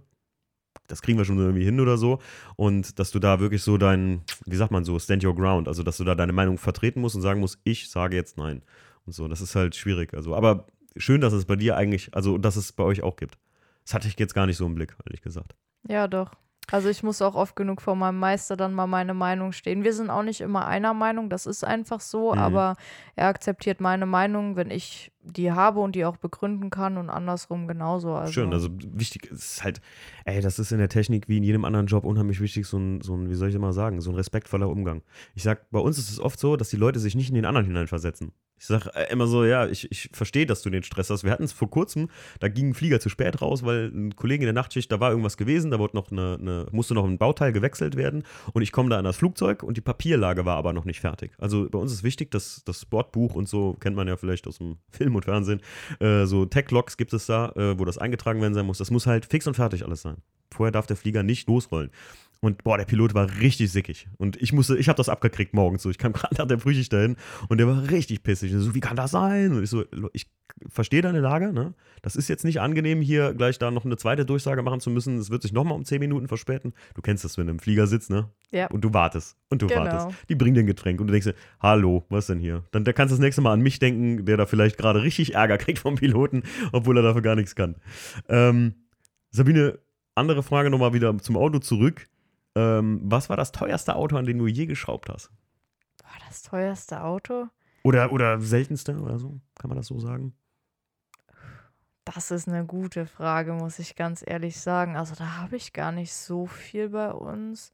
Das 0.87 1.03
kriegen 1.03 1.19
wir 1.19 1.25
schon 1.25 1.39
irgendwie 1.39 1.65
hin 1.65 1.81
oder 1.81 1.97
so. 1.97 2.21
Und 2.57 2.99
dass 2.99 3.11
du 3.11 3.19
da 3.19 3.41
wirklich 3.41 3.63
so 3.63 3.77
dein, 3.77 4.23
wie 4.47 4.57
sagt 4.57 4.71
man 4.71 4.85
so, 4.85 4.99
stand 4.99 5.25
your 5.25 5.35
ground, 5.35 5.67
also 5.67 5.83
dass 5.83 5.97
du 5.97 6.05
da 6.05 6.15
deine 6.15 6.33
Meinung 6.33 6.59
vertreten 6.59 7.01
musst 7.01 7.17
und 7.17 7.23
sagen 7.23 7.41
musst, 7.41 7.59
ich 7.65 7.91
sage 7.91 8.17
jetzt 8.17 8.37
nein. 8.37 8.63
Und 9.05 9.13
so, 9.13 9.27
das 9.27 9.41
ist 9.41 9.57
halt 9.57 9.75
schwierig. 9.75 10.15
Also, 10.15 10.35
aber 10.35 10.67
schön, 10.97 11.21
dass 11.21 11.33
es 11.33 11.45
bei 11.45 11.57
dir 11.57 11.77
eigentlich, 11.77 12.15
also 12.15 12.39
dass 12.39 12.57
es 12.57 12.73
bei 12.73 12.85
euch 12.85 13.03
auch 13.03 13.17
gibt. 13.17 13.39
Das 13.85 13.95
hatte 13.95 14.09
ich 14.09 14.19
jetzt 14.19 14.35
gar 14.35 14.47
nicht 14.47 14.57
so 14.57 14.67
im 14.67 14.75
Blick, 14.75 14.97
ehrlich 15.07 15.23
gesagt. 15.23 15.57
Ja, 15.89 16.07
doch. 16.07 16.33
Also 16.73 16.89
ich 16.89 17.03
muss 17.03 17.21
auch 17.23 17.35
oft 17.35 17.57
genug 17.57 17.81
vor 17.83 17.97
meinem 17.97 18.19
Meister 18.19 18.57
dann 18.57 18.75
mal 18.75 18.87
meine 18.87 19.15
Meinung 19.15 19.53
stehen. 19.53 19.85
Wir 19.85 19.93
sind 19.93 20.11
auch 20.11 20.23
nicht 20.23 20.41
immer 20.41 20.67
einer 20.67 20.95
Meinung, 20.95 21.29
das 21.31 21.47
ist 21.47 21.65
einfach 21.65 22.01
so, 22.01 22.33
Mhm. 22.33 22.39
aber 22.39 22.77
er 23.17 23.29
akzeptiert 23.29 23.81
meine 23.81 24.07
Meinung, 24.07 24.57
wenn 24.57 24.71
ich 24.71 25.13
die 25.23 25.53
habe 25.53 25.81
und 25.81 25.95
die 25.95 26.05
auch 26.05 26.17
begründen 26.17 26.71
kann 26.71 26.97
und 26.97 27.11
andersrum 27.11 27.69
genauso. 27.69 28.15
Also, 28.15 28.33
Schön, 28.33 28.53
also 28.53 28.69
wichtig 28.93 29.31
ist 29.31 29.63
halt, 29.63 29.81
ey, 30.25 30.41
das 30.41 30.59
ist 30.59 30.73
in 30.73 30.79
der 30.79 30.89
Technik 30.89 31.29
wie 31.29 31.37
in 31.37 31.43
jedem 31.43 31.65
anderen 31.65 31.87
Job 31.87 32.05
unheimlich 32.05 32.41
wichtig, 32.41 32.67
so 32.67 32.79
ein, 32.79 33.01
so 33.03 33.15
ein, 33.15 33.29
wie 33.29 33.35
soll 33.35 33.49
ich 33.49 33.59
mal 33.59 33.73
sagen, 33.73 34.01
so 34.01 34.11
ein 34.11 34.17
respektvoller 34.17 34.69
Umgang. 34.69 35.03
Ich 35.35 35.43
sag, 35.43 35.71
bei 35.71 35.79
uns 35.79 35.99
ist 35.99 36.11
es 36.11 36.21
oft 36.21 36.39
so, 36.39 36.57
dass 36.57 36.71
die 36.71 36.77
Leute 36.77 36.99
sich 37.01 37.15
nicht 37.15 37.29
in 37.29 37.35
den 37.35 37.45
anderen 37.45 37.67
hineinversetzen. 37.67 38.33
Ich 38.61 38.67
sag 38.67 38.95
äh, 38.95 39.11
immer 39.11 39.27
so, 39.27 39.45
ja, 39.45 39.67
ich, 39.67 39.91
ich 39.91 40.11
verstehe, 40.13 40.45
dass 40.45 40.61
du 40.61 40.69
den 40.69 40.83
Stress 40.83 41.09
hast. 41.09 41.25
Wir 41.25 41.31
hatten 41.31 41.45
es 41.45 41.53
vor 41.53 41.71
kurzem, 41.71 42.11
da 42.41 42.49
ging 42.49 42.69
ein 42.69 42.75
Flieger 42.75 43.01
zu 43.01 43.09
spät 43.09 43.41
raus, 43.41 43.65
weil 43.65 43.87
ein 43.87 44.15
Kollege 44.15 44.45
in 44.45 44.47
der 44.47 44.63
Nachtschicht, 44.63 44.93
da 44.93 45.01
war 45.01 45.11
irgendwas 45.11 45.39
gewesen, 45.39 45.71
da 45.71 45.79
wurde 45.79 45.97
noch 45.97 46.13
eine, 46.13 46.37
eine 46.39 46.67
musste 46.71 46.93
noch 46.93 47.07
ein 47.07 47.17
Bauteil 47.17 47.53
gewechselt 47.53 47.97
werden 47.97 48.23
und 48.53 48.61
ich 48.61 48.71
komme 48.71 48.91
da 48.91 48.99
an 48.99 49.05
das 49.05 49.17
Flugzeug 49.17 49.63
und 49.63 49.79
die 49.79 49.81
Papierlage 49.81 50.45
war 50.45 50.59
aber 50.59 50.75
noch 50.75 50.85
nicht 50.85 51.01
fertig. 51.01 51.33
Also 51.39 51.71
bei 51.71 51.79
uns 51.79 51.91
ist 51.91 52.03
wichtig, 52.03 52.31
dass 52.31 52.63
das 52.67 52.85
Bordbuch 52.85 53.35
und 53.35 53.49
so, 53.49 53.73
kennt 53.81 53.97
man 53.97 54.07
ja 54.07 54.19
vielleicht 54.19 54.47
aus 54.47 54.59
dem 54.59 54.77
Film 54.91 55.17
und 55.17 55.25
Fernsehen, 55.25 55.63
äh, 55.99 56.27
so 56.27 56.45
Tech-Logs 56.45 56.99
gibt 56.99 57.15
es 57.15 57.25
da, 57.25 57.53
äh, 57.57 57.79
wo 57.79 57.87
das 57.87 57.97
eingetragen 57.97 58.43
werden 58.43 58.53
sein 58.53 58.67
muss. 58.67 58.77
Das 58.77 58.91
muss 58.91 59.07
halt 59.07 59.25
fix 59.25 59.47
und 59.47 59.55
fertig 59.55 59.87
alles 59.87 60.03
sein. 60.03 60.19
Vorher 60.53 60.73
darf 60.73 60.87
der 60.87 60.97
Flieger 60.97 61.23
nicht 61.23 61.49
losrollen. 61.49 61.91
Und 62.43 62.65
boah, 62.65 62.79
der 62.79 62.87
Pilot 62.87 63.13
war 63.13 63.29
richtig 63.41 63.71
sickig. 63.71 64.09
Und 64.17 64.41
ich 64.41 64.55
musste, 64.55 64.77
ich 64.79 64.89
habe 64.89 64.97
das 64.97 65.11
abgekriegt 65.11 65.53
morgens 65.53 65.83
so. 65.83 65.91
Ich 65.91 65.99
kam 65.99 66.13
gerade 66.15 66.35
nach 66.37 66.47
der 66.47 66.59
Frühschicht 66.59 66.91
dahin 66.93 67.17
und 67.49 67.59
der 67.59 67.67
war 67.67 67.91
richtig 67.91 68.23
pissig. 68.23 68.55
Und 68.55 68.61
so, 68.61 68.75
wie 68.75 68.81
kann 68.81 68.97
das 68.97 69.11
sein? 69.11 69.53
Und 69.53 69.63
ich 69.63 69.69
so, 69.69 69.85
ich 70.15 70.27
verstehe 70.69 71.03
deine 71.03 71.21
Lage, 71.21 71.53
ne? 71.53 71.75
Das 72.03 72.17
ist 72.17 72.29
jetzt 72.29 72.45
nicht 72.45 72.61
angenehm, 72.61 73.03
hier 73.03 73.35
gleich 73.35 73.59
da 73.59 73.71
noch 73.71 73.85
eine 73.85 73.99
zweite 73.99 74.25
Durchsage 74.25 74.63
machen 74.63 74.81
zu 74.81 74.89
müssen. 74.89 75.19
Es 75.19 75.29
wird 75.31 75.43
sich 75.43 75.53
nochmal 75.53 75.75
um 75.75 75.85
10 75.85 76.01
Minuten 76.01 76.29
verspäten. 76.29 76.73
Du 76.95 77.03
kennst 77.03 77.25
das, 77.25 77.37
wenn 77.37 77.47
du 77.47 77.53
im 77.53 77.59
Flieger 77.59 77.87
sitzt, 77.87 78.09
ne? 78.09 78.31
Ja. 78.51 78.69
Und 78.69 78.83
du 78.83 78.95
wartest. 78.95 79.37
Und 79.51 79.61
du 79.61 79.67
Genau. 79.67 79.83
wartest. 79.85 80.19
Die 80.31 80.35
bringen 80.35 80.55
dir 80.55 80.61
ein 80.63 80.67
Getränk 80.67 80.99
und 81.01 81.09
du 81.09 81.13
denkst 81.13 81.27
dir, 81.27 81.35
hallo, 81.61 82.05
was 82.09 82.27
denn 82.27 82.39
hier? 82.39 82.65
Dann 82.73 82.85
da 82.85 82.93
kannst 82.95 83.13
du 83.13 83.17
das 83.17 83.21
nächste 83.21 83.43
Mal 83.43 83.53
an 83.53 83.61
mich 83.61 83.79
denken, 83.81 84.25
der 84.25 84.39
da 84.39 84.47
vielleicht 84.47 84.79
gerade 84.79 85.03
richtig 85.03 85.35
Ärger 85.35 85.59
kriegt 85.59 85.79
vom 85.79 85.97
Piloten, 85.97 86.43
obwohl 86.73 86.97
er 86.97 87.03
dafür 87.03 87.23
gar 87.23 87.37
nichts 87.37 87.55
kann. 87.55 87.77
Ähm, 88.31 88.75
Sabine, 89.31 89.79
andere 90.15 90.43
Frage 90.43 90.71
nochmal 90.71 90.95
wieder 90.95 91.17
zum 91.19 91.37
Auto 91.37 91.59
zurück. 91.59 92.07
Ähm, 92.57 93.01
was 93.05 93.29
war 93.29 93.37
das 93.37 93.53
teuerste 93.53 93.95
Auto, 93.95 94.17
an 94.17 94.25
dem 94.25 94.39
du 94.39 94.47
je 94.47 94.67
geschraubt 94.67 95.09
hast? 95.09 95.31
Boah, 95.99 96.09
das 96.29 96.43
teuerste 96.43 97.03
Auto? 97.03 97.47
Oder, 97.83 98.13
oder 98.13 98.41
seltenste 98.41 98.99
oder 98.99 99.19
so? 99.19 99.41
Kann 99.59 99.69
man 99.69 99.77
das 99.77 99.87
so 99.87 99.99
sagen? 99.99 100.35
Das 102.05 102.31
ist 102.31 102.49
eine 102.49 102.65
gute 102.65 103.07
Frage, 103.07 103.53
muss 103.53 103.79
ich 103.79 103.95
ganz 103.95 104.25
ehrlich 104.27 104.61
sagen. 104.61 104.97
Also 104.97 105.15
da 105.15 105.37
habe 105.37 105.57
ich 105.57 105.73
gar 105.73 105.93
nicht 105.93 106.13
so 106.13 106.47
viel 106.47 106.89
bei 106.89 107.13
uns. 107.13 107.73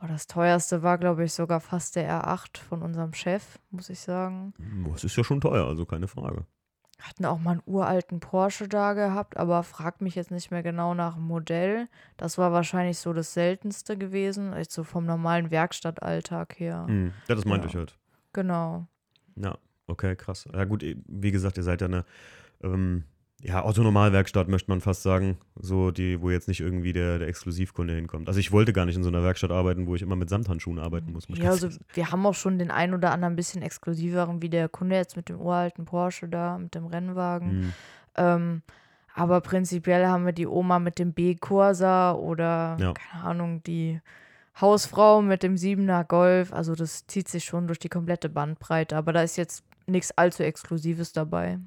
Boah, 0.00 0.08
das 0.08 0.26
teuerste 0.26 0.82
war, 0.82 0.98
glaube 0.98 1.24
ich, 1.24 1.32
sogar 1.32 1.60
fast 1.60 1.96
der 1.96 2.10
R8 2.10 2.58
von 2.58 2.82
unserem 2.82 3.12
Chef, 3.12 3.58
muss 3.70 3.90
ich 3.90 4.00
sagen. 4.00 4.54
Das 4.90 5.04
ist 5.04 5.16
ja 5.16 5.24
schon 5.24 5.40
teuer, 5.40 5.66
also 5.66 5.84
keine 5.84 6.08
Frage. 6.08 6.46
Hatten 7.00 7.24
auch 7.24 7.38
mal 7.40 7.52
einen 7.52 7.62
uralten 7.66 8.20
Porsche 8.20 8.68
da 8.68 8.92
gehabt, 8.94 9.36
aber 9.36 9.62
fragt 9.62 10.00
mich 10.00 10.14
jetzt 10.14 10.30
nicht 10.30 10.50
mehr 10.50 10.62
genau 10.62 10.94
nach 10.94 11.14
dem 11.14 11.24
Modell. 11.24 11.88
Das 12.16 12.38
war 12.38 12.52
wahrscheinlich 12.52 12.98
so 12.98 13.12
das 13.12 13.34
seltenste 13.34 13.98
gewesen, 13.98 14.52
echt 14.52 14.70
so 14.72 14.84
vom 14.84 15.04
normalen 15.04 15.50
Werkstattalltag 15.50 16.58
her. 16.58 16.84
Hm, 16.86 17.12
ja, 17.28 17.34
das 17.34 17.44
meinte 17.44 17.66
Ja. 17.66 17.70
ich 17.70 17.76
halt. 17.76 17.98
Genau. 18.32 18.86
Ja, 19.36 19.58
okay, 19.86 20.14
krass. 20.16 20.48
Ja, 20.52 20.64
gut, 20.64 20.84
wie 21.06 21.30
gesagt, 21.32 21.56
ihr 21.56 21.64
seid 21.64 21.80
ja 21.80 21.88
eine, 21.88 22.04
ähm, 22.62 23.04
ja, 23.46 23.62
Autonormalwerkstatt, 23.62 24.48
möchte 24.48 24.70
man 24.70 24.80
fast 24.80 25.02
sagen. 25.02 25.36
So, 25.54 25.90
die, 25.90 26.20
wo 26.22 26.30
jetzt 26.30 26.48
nicht 26.48 26.60
irgendwie 26.60 26.94
der, 26.94 27.18
der 27.18 27.28
Exklusivkunde 27.28 27.94
hinkommt. 27.94 28.26
Also 28.26 28.40
ich 28.40 28.52
wollte 28.52 28.72
gar 28.72 28.86
nicht 28.86 28.96
in 28.96 29.02
so 29.02 29.10
einer 29.10 29.22
Werkstatt 29.22 29.50
arbeiten, 29.50 29.86
wo 29.86 29.94
ich 29.94 30.00
immer 30.02 30.16
mit 30.16 30.30
Samthandschuhen 30.30 30.78
arbeiten 30.78 31.12
muss. 31.12 31.28
muss 31.28 31.38
Ja, 31.38 31.50
also 31.50 31.68
sagen. 31.68 31.84
wir 31.92 32.10
haben 32.10 32.24
auch 32.24 32.34
schon 32.34 32.58
den 32.58 32.70
ein 32.70 32.94
oder 32.94 33.12
anderen 33.12 33.36
bisschen 33.36 33.60
exklusiveren, 33.60 34.40
wie 34.40 34.48
der 34.48 34.68
Kunde 34.70 34.96
jetzt 34.96 35.14
mit 35.16 35.28
dem 35.28 35.38
uralten 35.40 35.84
Porsche 35.84 36.26
da, 36.26 36.56
mit 36.58 36.74
dem 36.74 36.86
Rennwagen. 36.86 37.50
Hm, 37.50 37.72
Ähm, 38.16 38.62
aber 39.14 39.40
prinzipiell 39.42 40.06
haben 40.06 40.24
wir 40.24 40.32
die 40.32 40.46
Oma 40.46 40.78
mit 40.78 40.98
dem 40.98 41.12
B-Corsa 41.12 42.12
oder, 42.12 42.76
Ja. 42.80 42.94
keine 42.94 43.24
Ahnung, 43.24 43.62
die 43.64 44.00
Hausfrau 44.60 45.20
mit 45.20 45.42
dem 45.42 45.56
7er 45.56 46.04
Golf. 46.04 46.52
Also 46.52 46.74
das 46.74 47.06
zieht 47.06 47.28
sich 47.28 47.44
schon 47.44 47.66
durch 47.66 47.78
die 47.78 47.88
komplette 47.88 48.28
Bandbreite. 48.28 48.96
Aber 48.96 49.12
da 49.12 49.22
ist 49.22 49.36
jetzt 49.36 49.64
nichts 49.86 50.16
allzu 50.16 50.42
Exklusives 50.42 51.12
dabei. 51.12 51.58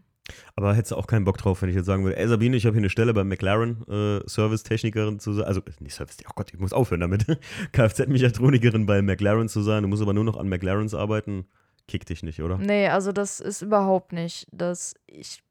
Aber 0.55 0.73
hättest 0.75 0.91
du 0.91 0.95
auch 0.95 1.07
keinen 1.07 1.25
Bock 1.25 1.37
drauf, 1.37 1.61
wenn 1.61 1.69
ich 1.69 1.75
jetzt 1.75 1.85
sagen 1.85 2.03
würde, 2.03 2.17
ey 2.17 2.27
Sabine, 2.27 2.57
ich 2.57 2.65
habe 2.65 2.73
hier 2.73 2.81
eine 2.81 2.89
Stelle 2.89 3.13
bei 3.13 3.23
McLaren, 3.23 3.83
äh, 3.87 4.27
Servicetechnikerin 4.27 5.19
zu 5.19 5.33
sein, 5.33 5.45
also 5.45 5.61
nicht 5.79 5.93
Service, 5.93 6.17
oh 6.27 6.33
Gott, 6.35 6.53
ich 6.53 6.59
muss 6.59 6.73
aufhören 6.73 7.01
damit, 7.01 7.25
Kfz-Mechatronikerin 7.71 8.85
bei 8.85 9.01
McLaren 9.01 9.49
zu 9.49 9.61
sein, 9.61 9.83
du 9.83 9.89
musst 9.89 10.01
aber 10.01 10.13
nur 10.13 10.23
noch 10.23 10.37
an 10.37 10.49
McLarens 10.49 10.93
arbeiten, 10.93 11.45
kick 11.87 12.05
dich 12.05 12.23
nicht, 12.23 12.41
oder? 12.41 12.57
Nee, 12.57 12.87
also 12.87 13.11
das 13.11 13.39
ist 13.39 13.61
überhaupt 13.61 14.13
nicht. 14.13 14.47
Das, 14.51 14.95
ich 15.07 15.43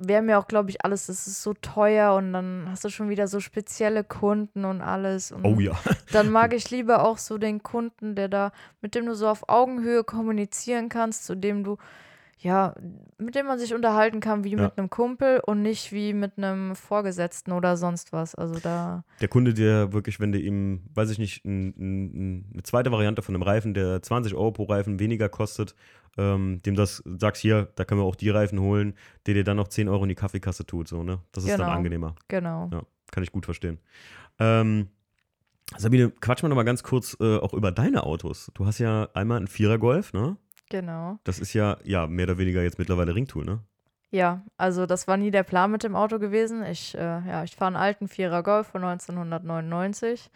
wäre 0.00 0.22
mir 0.22 0.38
auch, 0.38 0.48
glaube 0.48 0.70
ich, 0.70 0.84
alles, 0.84 1.06
das 1.06 1.26
ist 1.26 1.42
so 1.42 1.54
teuer 1.54 2.14
und 2.14 2.32
dann 2.32 2.66
hast 2.70 2.84
du 2.84 2.88
schon 2.88 3.10
wieder 3.10 3.28
so 3.28 3.38
spezielle 3.38 4.02
Kunden 4.02 4.64
und 4.64 4.80
alles. 4.80 5.30
Und 5.30 5.44
Oh 5.44 5.60
ja. 5.60 5.78
Dann 6.12 6.30
mag 6.30 6.52
ich 6.54 6.70
lieber 6.70 7.04
auch 7.04 7.18
so 7.18 7.38
den 7.38 7.62
Kunden, 7.62 8.14
der 8.14 8.28
da, 8.28 8.52
mit 8.80 8.94
dem 8.94 9.06
du 9.06 9.14
so 9.14 9.28
auf 9.28 9.48
Augenhöhe 9.48 10.02
kommunizieren 10.02 10.88
kannst, 10.88 11.26
zu 11.26 11.34
dem 11.36 11.64
du, 11.64 11.76
ja, 12.42 12.74
mit 13.18 13.34
dem 13.34 13.46
man 13.46 13.58
sich 13.58 13.74
unterhalten 13.74 14.20
kann, 14.20 14.44
wie 14.44 14.52
Ja. 14.52 14.62
mit 14.64 14.78
einem 14.78 14.88
Kumpel 14.88 15.40
und 15.44 15.60
nicht 15.62 15.92
wie 15.92 16.14
mit 16.14 16.38
einem 16.38 16.74
Vorgesetzten 16.74 17.52
oder 17.52 17.76
sonst 17.76 18.12
was. 18.14 18.34
Also 18.34 18.58
da, 18.60 19.04
Der 19.20 19.28
Kunde, 19.28 19.52
der 19.52 19.92
wirklich, 19.92 20.20
wenn 20.20 20.32
du 20.32 20.38
ihm, 20.38 20.80
weiß 20.94 21.10
ich 21.10 21.18
nicht, 21.18 21.44
ein, 21.44 21.68
ein, 21.78 22.50
eine 22.54 22.62
zweite 22.62 22.90
Variante 22.92 23.20
von 23.22 23.34
einem 23.34 23.42
Reifen, 23.42 23.74
der 23.74 24.00
20 24.02 24.34
Euro 24.34 24.52
pro 24.52 24.64
Reifen 24.64 24.98
weniger 24.98 25.28
kostet, 25.28 25.74
ähm, 26.16 26.60
dem 26.64 26.74
das 26.76 27.02
sagst, 27.04 27.42
hier, 27.42 27.68
da 27.76 27.84
können 27.84 28.00
wir 28.00 28.04
auch 28.06 28.16
die 28.16 28.30
Reifen 28.30 28.58
holen, 28.60 28.94
der 29.26 29.34
dir 29.34 29.44
dann 29.44 29.58
noch 29.58 29.68
10 29.68 29.88
Euro 29.88 30.02
in 30.04 30.08
die 30.08 30.14
Kaffeekasse 30.14 30.64
tut, 30.66 30.88
so, 30.88 31.02
ne? 31.02 31.20
Das 31.32 31.44
ist 31.44 31.50
dann 31.52 31.66
Genau. 31.66 31.72
angenehmer. 31.76 32.14
genau. 32.28 32.68
Ja, 32.72 32.82
kann 33.12 33.22
ich 33.22 33.32
gut 33.32 33.44
verstehen. 33.44 33.78
Ähm, 34.38 34.88
Sabine, 35.76 36.10
quatsch 36.20 36.42
mal 36.42 36.48
noch 36.48 36.56
mal 36.56 36.64
ganz 36.64 36.82
kurz 36.82 37.16
äh, 37.20 37.36
auch 37.38 37.54
über 37.54 37.70
deine 37.70 38.02
Autos. 38.04 38.50
Du 38.54 38.66
hast 38.66 38.78
ja 38.80 39.08
einmal 39.14 39.36
einen 39.36 39.46
Vierer-Golf, 39.46 40.12
ne? 40.12 40.36
Genau. 40.70 41.18
Das 41.24 41.38
ist 41.38 41.52
ja, 41.52 41.76
ja, 41.84 42.06
mehr 42.06 42.24
oder 42.24 42.38
weniger 42.38 42.62
jetzt 42.62 42.78
mittlerweile 42.78 43.14
Ringtool, 43.14 43.44
ne? 43.44 43.60
Ja, 44.12 44.42
also 44.56 44.86
das 44.86 45.06
war 45.06 45.16
nie 45.16 45.30
der 45.30 45.42
Plan 45.42 45.70
mit 45.70 45.84
dem 45.84 45.94
Auto 45.94 46.18
gewesen. 46.18 46.64
Ich, 46.64 46.96
äh, 46.96 46.98
ja, 46.98 47.44
ich 47.44 47.54
fahre 47.54 47.68
einen 47.68 47.76
alten 47.76 48.08
Vierer 48.08 48.42
Golf 48.42 48.68
von 48.68 48.82
1999. 48.82 50.30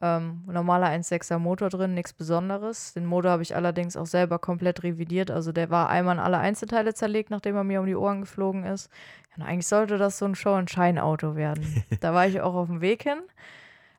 Ähm, 0.00 0.42
normaler 0.46 0.88
1.6er 0.88 1.38
Motor 1.38 1.68
drin, 1.68 1.92
nichts 1.94 2.14
Besonderes. 2.14 2.94
Den 2.94 3.04
Motor 3.04 3.32
habe 3.32 3.42
ich 3.42 3.54
allerdings 3.54 3.96
auch 3.96 4.06
selber 4.06 4.38
komplett 4.38 4.82
revidiert. 4.82 5.30
Also 5.30 5.52
der 5.52 5.68
war 5.68 5.90
einmal 5.90 6.16
in 6.16 6.22
alle 6.22 6.38
Einzelteile 6.38 6.94
zerlegt, 6.94 7.30
nachdem 7.30 7.56
er 7.56 7.64
mir 7.64 7.80
um 7.80 7.86
die 7.86 7.96
Ohren 7.96 8.22
geflogen 8.22 8.64
ist. 8.64 8.90
Ja, 9.36 9.44
eigentlich 9.44 9.66
sollte 9.66 9.98
das 9.98 10.18
so 10.18 10.24
ein 10.24 10.34
Show-and-Shine-Auto 10.34 11.34
werden. 11.36 11.84
da 12.00 12.14
war 12.14 12.26
ich 12.26 12.40
auch 12.40 12.54
auf 12.54 12.68
dem 12.68 12.80
Weg 12.80 13.02
hin. 13.02 13.20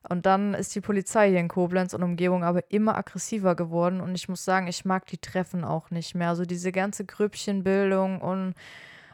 Und 0.08 0.26
dann 0.26 0.54
ist 0.54 0.74
die 0.74 0.80
Polizei 0.80 1.30
hier 1.30 1.40
in 1.40 1.48
Koblenz 1.48 1.94
und 1.94 2.02
Umgebung 2.02 2.44
aber 2.44 2.70
immer 2.70 2.96
aggressiver 2.96 3.54
geworden. 3.54 4.00
Und 4.00 4.14
ich 4.14 4.28
muss 4.28 4.44
sagen, 4.44 4.66
ich 4.66 4.84
mag 4.84 5.06
die 5.06 5.18
Treffen 5.18 5.64
auch 5.64 5.90
nicht 5.90 6.14
mehr. 6.14 6.28
Also 6.28 6.44
diese 6.44 6.72
ganze 6.72 7.04
Grüppchenbildung 7.04 8.20
und 8.20 8.54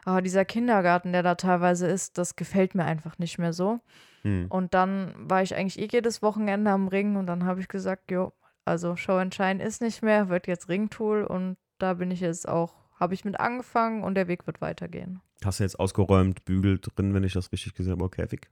ah, 0.04 0.20
dieser 0.20 0.44
Kindergarten, 0.44 1.12
der 1.12 1.22
da 1.22 1.34
teilweise 1.36 1.86
ist, 1.86 2.18
das 2.18 2.36
gefällt 2.36 2.74
mir 2.74 2.84
einfach 2.84 3.18
nicht 3.18 3.38
mehr 3.38 3.52
so. 3.52 3.80
Hm. 4.22 4.46
Und 4.48 4.74
dann 4.74 5.14
war 5.16 5.42
ich 5.42 5.54
eigentlich 5.54 5.78
eh 5.78 5.88
jedes 5.90 6.22
Wochenende 6.22 6.70
am 6.70 6.88
Ring 6.88 7.16
und 7.16 7.26
dann 7.26 7.44
habe 7.44 7.60
ich 7.60 7.68
gesagt, 7.68 8.10
jo, 8.10 8.32
also 8.64 8.96
Show 8.96 9.16
and 9.16 9.34
Shine 9.34 9.62
ist 9.62 9.80
nicht 9.80 10.02
mehr, 10.02 10.28
wird 10.28 10.46
jetzt 10.46 10.68
Ringtool 10.68 11.24
und 11.24 11.56
da 11.78 11.94
bin 11.94 12.10
ich 12.10 12.20
jetzt 12.20 12.48
auch, 12.48 12.74
habe 12.98 13.14
ich 13.14 13.24
mit 13.24 13.40
angefangen 13.40 14.02
und 14.04 14.14
der 14.14 14.28
Weg 14.28 14.46
wird 14.46 14.60
weitergehen. 14.60 15.20
Hast 15.44 15.60
du 15.60 15.64
jetzt 15.64 15.80
ausgeräumt, 15.80 16.44
Bügel 16.44 16.78
drin, 16.78 17.14
wenn 17.14 17.24
ich 17.24 17.32
das 17.32 17.50
richtig 17.52 17.74
gesehen 17.74 17.92
habe, 17.92 18.04
okay, 18.04 18.22
Käfig? 18.22 18.50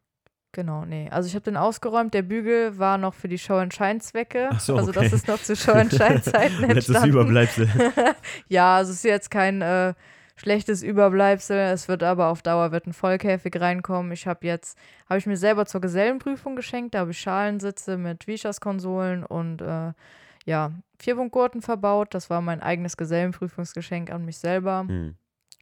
Genau, 0.58 0.84
nee. 0.84 1.08
Also 1.12 1.28
ich 1.28 1.36
habe 1.36 1.44
den 1.44 1.56
ausgeräumt, 1.56 2.12
der 2.14 2.22
Bügel 2.22 2.76
war 2.80 2.98
noch 2.98 3.14
für 3.14 3.28
die 3.28 3.38
Show 3.38 3.54
and 3.54 3.72
Shine 3.72 4.00
Zwecke. 4.00 4.48
Ach 4.50 4.58
so, 4.58 4.74
Also 4.74 4.90
okay. 4.90 5.04
das 5.04 5.12
ist 5.12 5.28
noch 5.28 5.40
zu 5.40 5.54
Show 5.54 5.70
and 5.70 5.92
Shine 5.94 6.20
Zeiten 6.20 6.62
Letztes 6.62 6.88
entstanden. 6.88 7.10
Überbleibsel. 7.10 7.68
ja, 8.48 8.74
also 8.74 8.90
es 8.90 8.96
ist 8.96 9.04
jetzt 9.04 9.30
kein 9.30 9.62
äh, 9.62 9.94
schlechtes 10.34 10.82
Überbleibsel. 10.82 11.56
Es 11.56 11.86
wird 11.86 12.02
aber 12.02 12.26
auf 12.26 12.42
Dauer 12.42 12.72
wird 12.72 12.88
ein 12.88 12.92
Vollkäfig 12.92 13.60
reinkommen. 13.60 14.10
Ich 14.10 14.26
habe 14.26 14.44
jetzt, 14.48 14.76
habe 15.08 15.20
ich 15.20 15.26
mir 15.26 15.36
selber 15.36 15.64
zur 15.64 15.80
Gesellenprüfung 15.80 16.56
geschenkt. 16.56 16.96
Da 16.96 16.98
habe 16.98 17.12
ich 17.12 17.20
Schalensitze 17.20 17.96
mit 17.96 18.26
Vichas-Konsolen 18.26 19.24
und 19.24 19.62
äh, 19.62 19.92
ja, 20.44 20.72
Vierpunktgurten 20.98 21.62
verbaut. 21.62 22.14
Das 22.14 22.30
war 22.30 22.40
mein 22.40 22.60
eigenes 22.62 22.96
Gesellenprüfungsgeschenk 22.96 24.10
an 24.10 24.24
mich 24.24 24.38
selber. 24.38 24.86
Hm. 24.88 25.14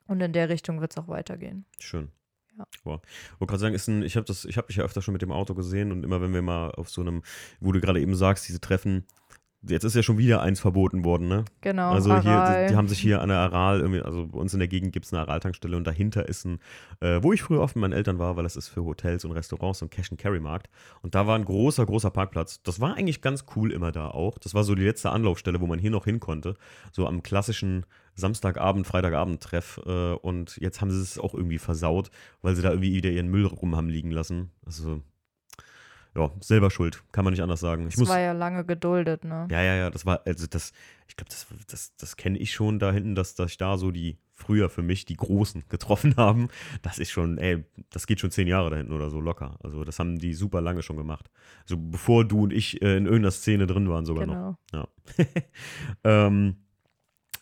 Und 0.07 0.22
in 0.22 0.32
der 0.32 0.49
Richtung 0.49 0.80
wird 0.80 0.92
es 0.92 0.97
auch 0.97 1.09
weitergehen. 1.09 1.66
Schön. 1.78 2.12
Ja. 2.57 2.64
Wow. 2.84 3.00
Ich 3.04 3.40
wollte 3.40 3.50
gerade 3.50 3.61
sagen, 3.61 3.74
ist 3.74 3.88
ein, 3.88 4.02
ich 4.02 4.16
habe 4.16 4.24
das, 4.26 4.44
ich 4.44 4.57
habe 4.57 4.68
dich 4.68 4.76
ja 4.76 4.84
öfter 4.84 5.02
schon 5.02 5.12
mit 5.12 5.22
dem 5.22 5.32
Auto 5.32 5.54
gesehen 5.54 5.92
und 5.92 6.04
immer 6.04 6.20
wenn 6.20 6.32
wir 6.32 6.42
mal 6.42 6.70
auf 6.72 6.88
so 6.88 7.00
einem, 7.00 7.22
wo 7.61 7.72
du 7.72 7.80
gerade 7.80 8.00
eben 8.00 8.14
sagst, 8.14 8.48
diese 8.48 8.61
Treffen, 8.61 9.07
Jetzt 9.68 9.84
ist 9.84 9.96
ja 9.96 10.02
schon 10.02 10.18
wieder 10.18 10.42
eins 10.42 10.61
verboten 10.61 11.04
worden, 11.04 11.28
ne? 11.28 11.44
Genau. 11.61 11.90
Also 11.90 12.11
hier, 12.20 12.30
Aral. 12.30 12.66
die, 12.66 12.72
die 12.72 12.76
haben 12.76 12.88
sich 12.88 12.98
hier 12.98 13.20
an 13.20 13.30
der 13.30 13.38
Aral, 13.38 13.80
irgendwie, 13.80 14.00
also 14.00 14.26
bei 14.26 14.38
uns 14.38 14.52
in 14.52 14.61
der 14.61 14.68
Gegend 14.68 14.92
gibt 14.92 15.07
es 15.07 15.12
eine 15.12 15.22
Aral-Tankstelle 15.22 15.76
und 15.76 15.84
dahinter 15.84 16.28
ist 16.28 16.44
ein, 16.44 16.61
äh, 17.00 17.20
wo 17.22 17.32
ich 17.32 17.42
früher 17.42 17.61
oft 17.61 17.74
mit 17.74 17.80
meinen 17.80 17.92
Eltern 17.92 18.18
war, 18.18 18.36
weil 18.36 18.44
das 18.44 18.54
ist 18.54 18.68
für 18.68 18.84
Hotels 18.84 19.24
und 19.24 19.32
Restaurants 19.32 19.82
und 19.82 19.90
Cash-and-Carry-Markt. 19.90 20.68
Und 21.02 21.14
da 21.14 21.26
war 21.26 21.36
ein 21.36 21.44
großer, 21.44 21.84
großer 21.84 22.11
Parkplatz. 22.11 22.62
Das 22.62 22.80
war 22.80 22.94
eigentlich 22.94 23.22
ganz 23.22 23.44
cool 23.57 23.72
immer 23.72 23.90
da 23.92 24.09
auch. 24.09 24.38
Das 24.38 24.54
war 24.54 24.62
so 24.62 24.74
die 24.74 24.84
letzte 24.84 25.11
Anlaufstelle, 25.11 25.61
wo 25.61 25.66
man 25.66 25.78
hier 25.78 25.90
noch 25.90 26.04
hin 26.04 26.20
konnte. 26.20 26.54
So 26.92 27.07
am 27.07 27.22
klassischen 27.22 27.86
Samstagabend, 28.17 28.87
Freitagabend-Treff. 28.87 29.81
Äh, 29.87 30.12
und 30.14 30.57
jetzt 30.57 30.81
haben 30.81 30.91
sie 30.91 31.01
es 31.01 31.19
auch 31.19 31.35
irgendwie 31.35 31.59
versaut, 31.59 32.11
weil 32.43 32.57
sie 32.57 32.62
da 32.62 32.71
irgendwie 32.71 32.95
wieder 32.95 33.11
ihren 33.11 33.29
Müll 33.29 33.47
rum 33.47 33.77
haben 33.77 33.89
liegen 33.89 34.11
lassen. 34.11 34.51
Also, 34.64 35.03
ja, 36.17 36.31
selber 36.41 36.71
schuld, 36.71 37.05
kann 37.12 37.25
man 37.25 37.33
nicht 37.33 37.43
anders 37.43 37.61
sagen. 37.61 37.87
Ich 37.87 37.95
Das 37.95 38.01
muss, 38.01 38.09
war 38.09 38.21
ja 38.21 38.33
lange 38.33 38.64
geduldet, 38.64 39.25
ne? 39.25 39.47
ja, 39.51 39.62
ja, 39.62 39.75
ja, 39.75 39.91
das 39.91 40.07
war, 40.07 40.23
also 40.25 40.47
das, 40.47 40.73
ich 41.09 41.17
glaube, 41.17 41.29
das, 41.29 41.47
das, 41.67 41.95
das 41.97 42.17
kenne 42.17 42.39
ich 42.39 42.55
schon 42.55 42.79
da 42.79 42.91
hinten, 42.91 43.14
dass, 43.14 43.35
dass 43.35 43.51
ich 43.51 43.59
da 43.59 43.77
so 43.77 43.91
die, 43.91 44.17
früher 44.37 44.69
für 44.69 44.83
mich, 44.83 45.05
die 45.05 45.17
Großen 45.17 45.64
getroffen 45.69 46.17
haben. 46.17 46.49
Das 46.83 46.99
ist 46.99 47.11
schon, 47.11 47.39
ey, 47.39 47.64
das 47.91 48.07
geht 48.07 48.21
schon 48.21 48.31
zehn 48.31 48.47
Jahre 48.47 48.71
da 48.71 48.77
hinten 48.77 48.93
oder 48.93 49.11
so 49.11 49.21
locker. 49.21 49.57
Also 49.62 49.83
das 49.85 49.99
haben 49.99 50.19
die 50.19 50.35
super 50.35 50.61
lange 50.61 50.83
schon 50.83 50.97
gemacht. 50.97 51.31
Also 51.62 51.77
bevor 51.79 52.25
du 52.25 52.45
und 52.45 52.53
ich 52.53 52.81
äh, 52.83 52.97
in 52.97 53.07
irgendeiner 53.07 53.31
Szene 53.31 53.67
drin 53.67 53.89
waren 53.89 54.05
sogar 54.05 54.27
noch. 54.27 54.57
Genau. 54.71 54.89
Ähm, 56.05 56.57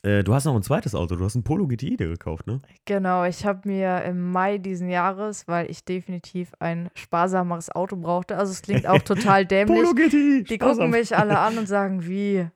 äh, 0.05 0.23
du 0.23 0.35
hast 0.35 0.45
noch 0.45 0.55
ein 0.55 0.63
zweites 0.63 0.95
Auto, 0.95 1.17
du 1.17 1.25
hast 1.25 1.35
ein 1.35 1.43
Polo 1.43 1.67
GTI 1.67 1.97
dir 1.97 2.09
gekauft, 2.09 2.47
ne? 2.47 2.61
Genau, 2.85 3.25
ich 3.25 3.45
habe 3.47 3.69
mir 3.69 4.03
im 4.05 4.31
Mai 4.33 4.59
diesen 4.59 4.89
Jahres, 4.89 5.49
weil 5.49 5.71
ich 5.71 5.85
definitiv 5.85 6.53
ein 6.59 6.91
sparsameres 6.95 7.71
Auto 7.71 7.97
brauchte, 7.97 8.37
also 8.37 8.53
es 8.53 8.63
klingt 8.63 8.87
auch 8.87 9.03
total 9.03 9.47
dämlich. 9.47 9.77
Polo 9.77 9.95
GTI! 9.95 10.45
Die 10.45 10.55
sparsam. 10.55 10.77
gucken 10.77 10.91
mich 10.91 11.17
alle 11.17 11.39
an 11.39 11.59
und 11.59 11.67
sagen, 11.69 12.07
wie, 12.07 12.47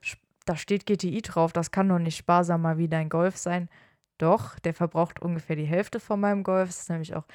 da 0.45 0.55
steht 0.55 0.85
GTI 0.85 1.21
drauf, 1.21 1.51
das 1.51 1.71
kann 1.71 1.89
doch 1.89 1.99
nicht 1.99 2.17
sparsamer 2.17 2.77
wie 2.77 2.87
dein 2.87 3.09
Golf 3.09 3.37
sein. 3.37 3.69
Doch, 4.19 4.59
der 4.59 4.73
verbraucht 4.73 5.21
ungefähr 5.21 5.55
die 5.55 5.65
Hälfte 5.65 5.99
von 5.99 6.19
meinem 6.19 6.43
Golf. 6.43 6.67
Das 6.69 6.81
ist 6.81 6.89
nämlich 6.89 7.15
auch, 7.15 7.25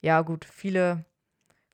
ja 0.00 0.22
gut, 0.22 0.44
viele 0.44 1.04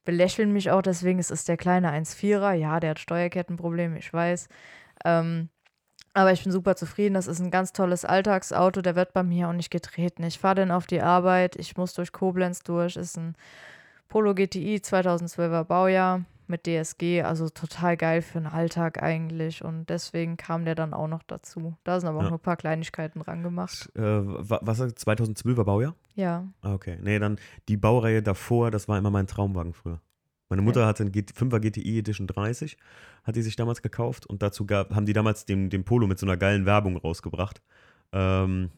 belächeln 0.05 0.53
mich 0.53 0.71
auch, 0.71 0.83
deswegen 0.83 1.19
es 1.19 1.31
ist 1.31 1.49
der 1.49 1.57
kleine 1.57 1.93
1,4er. 1.93 2.53
Ja, 2.53 2.81
der 2.81 2.91
hat 2.91 2.99
Steuerkettenprobleme, 2.99 3.99
ich 3.99 4.13
weiß. 4.13 4.49
Ähm, 5.05 5.49
aber 6.15 6.33
ich 6.33 6.43
bin 6.43 6.53
super 6.53 6.75
zufrieden. 6.77 7.15
Das 7.15 7.27
ist 7.27 7.41
ein 7.41 7.51
ganz 7.51 7.73
tolles 7.73 8.05
Alltagsauto. 8.05 8.83
Der 8.83 8.97
wird 8.97 9.13
bei 9.13 9.23
mir 9.23 9.49
auch 9.49 9.53
nicht 9.53 9.71
getreten. 9.71 10.23
Ich 10.25 10.39
fahre 10.39 10.57
den 10.57 10.71
auf 10.71 10.87
die 10.87 11.01
Arbeit. 11.03 11.57
Ich 11.57 11.77
muss 11.77 11.95
durch 11.95 12.13
Koblenz 12.13 12.63
durch. 12.63 12.97
Ist 12.97 13.17
ein 13.17 13.35
Polo 14.09 14.35
GTI 14.35 14.77
2012er 14.83 15.65
Baujahr 15.65 16.23
mit 16.47 16.67
DSG. 16.67 17.23
Also 17.23 17.49
total 17.51 17.97
geil 17.97 18.23
für 18.23 18.39
den 18.41 18.47
Alltag 18.47 19.03
eigentlich. 19.03 19.63
Und 19.63 19.91
deswegen 19.91 20.37
kam 20.39 20.65
der 20.65 20.75
dann 20.75 20.95
auch 20.95 21.09
noch 21.09 21.23
dazu. 21.25 21.77
Da 21.85 22.01
sind 22.01 22.09
aber 22.09 22.19
auch 22.21 22.23
Ja. 22.23 22.29
nur 22.31 22.39
ein 22.39 22.43
paar 22.43 22.57
Kleinigkeiten 22.57 23.21
dran 23.21 23.43
gemacht. 23.43 23.91
Äh, 23.95 24.01
wa- 24.03 24.61
was 24.63 24.79
sagt 24.79 24.99
2012er 24.99 25.65
Baujahr? 25.65 25.95
Ja. 26.15 26.45
Ah, 26.63 26.73
okay. 26.73 26.99
Nee, 27.03 27.19
dann 27.19 27.39
die 27.69 27.77
Baureihe 27.77 28.23
davor, 28.23 28.71
das 28.71 28.89
war 28.89 28.97
immer 28.99 29.11
mein 29.11 29.27
Traumwagen 29.27 29.75
früher. 29.75 30.01
Meine 30.49 30.63
Mutter 30.63 30.87
hatte 30.87 31.03
einen 31.03 31.13
GT 31.13 31.33
5er 31.33 31.61
GTI 31.61 31.99
Edition 31.99 32.27
30, 32.27 32.79
hat 33.25 33.37
die 33.37 33.43
sich 33.43 33.57
damals 33.57 33.83
gekauft 33.83 34.27
und 34.27 34.43
dazu 34.43 34.67
gab, 34.67 34.95
haben 34.95 35.05
die 35.05 35.13
damals 35.13 35.45
den, 35.45 35.69
den 35.69 35.85
Polo 35.85 36.07
mit 36.07 36.19
so 36.19 36.27
einer 36.27 36.39
geilen 36.39 36.65
Werbung 36.65 36.97
rausgebracht. 36.97 37.61
Ähm, 38.13 38.71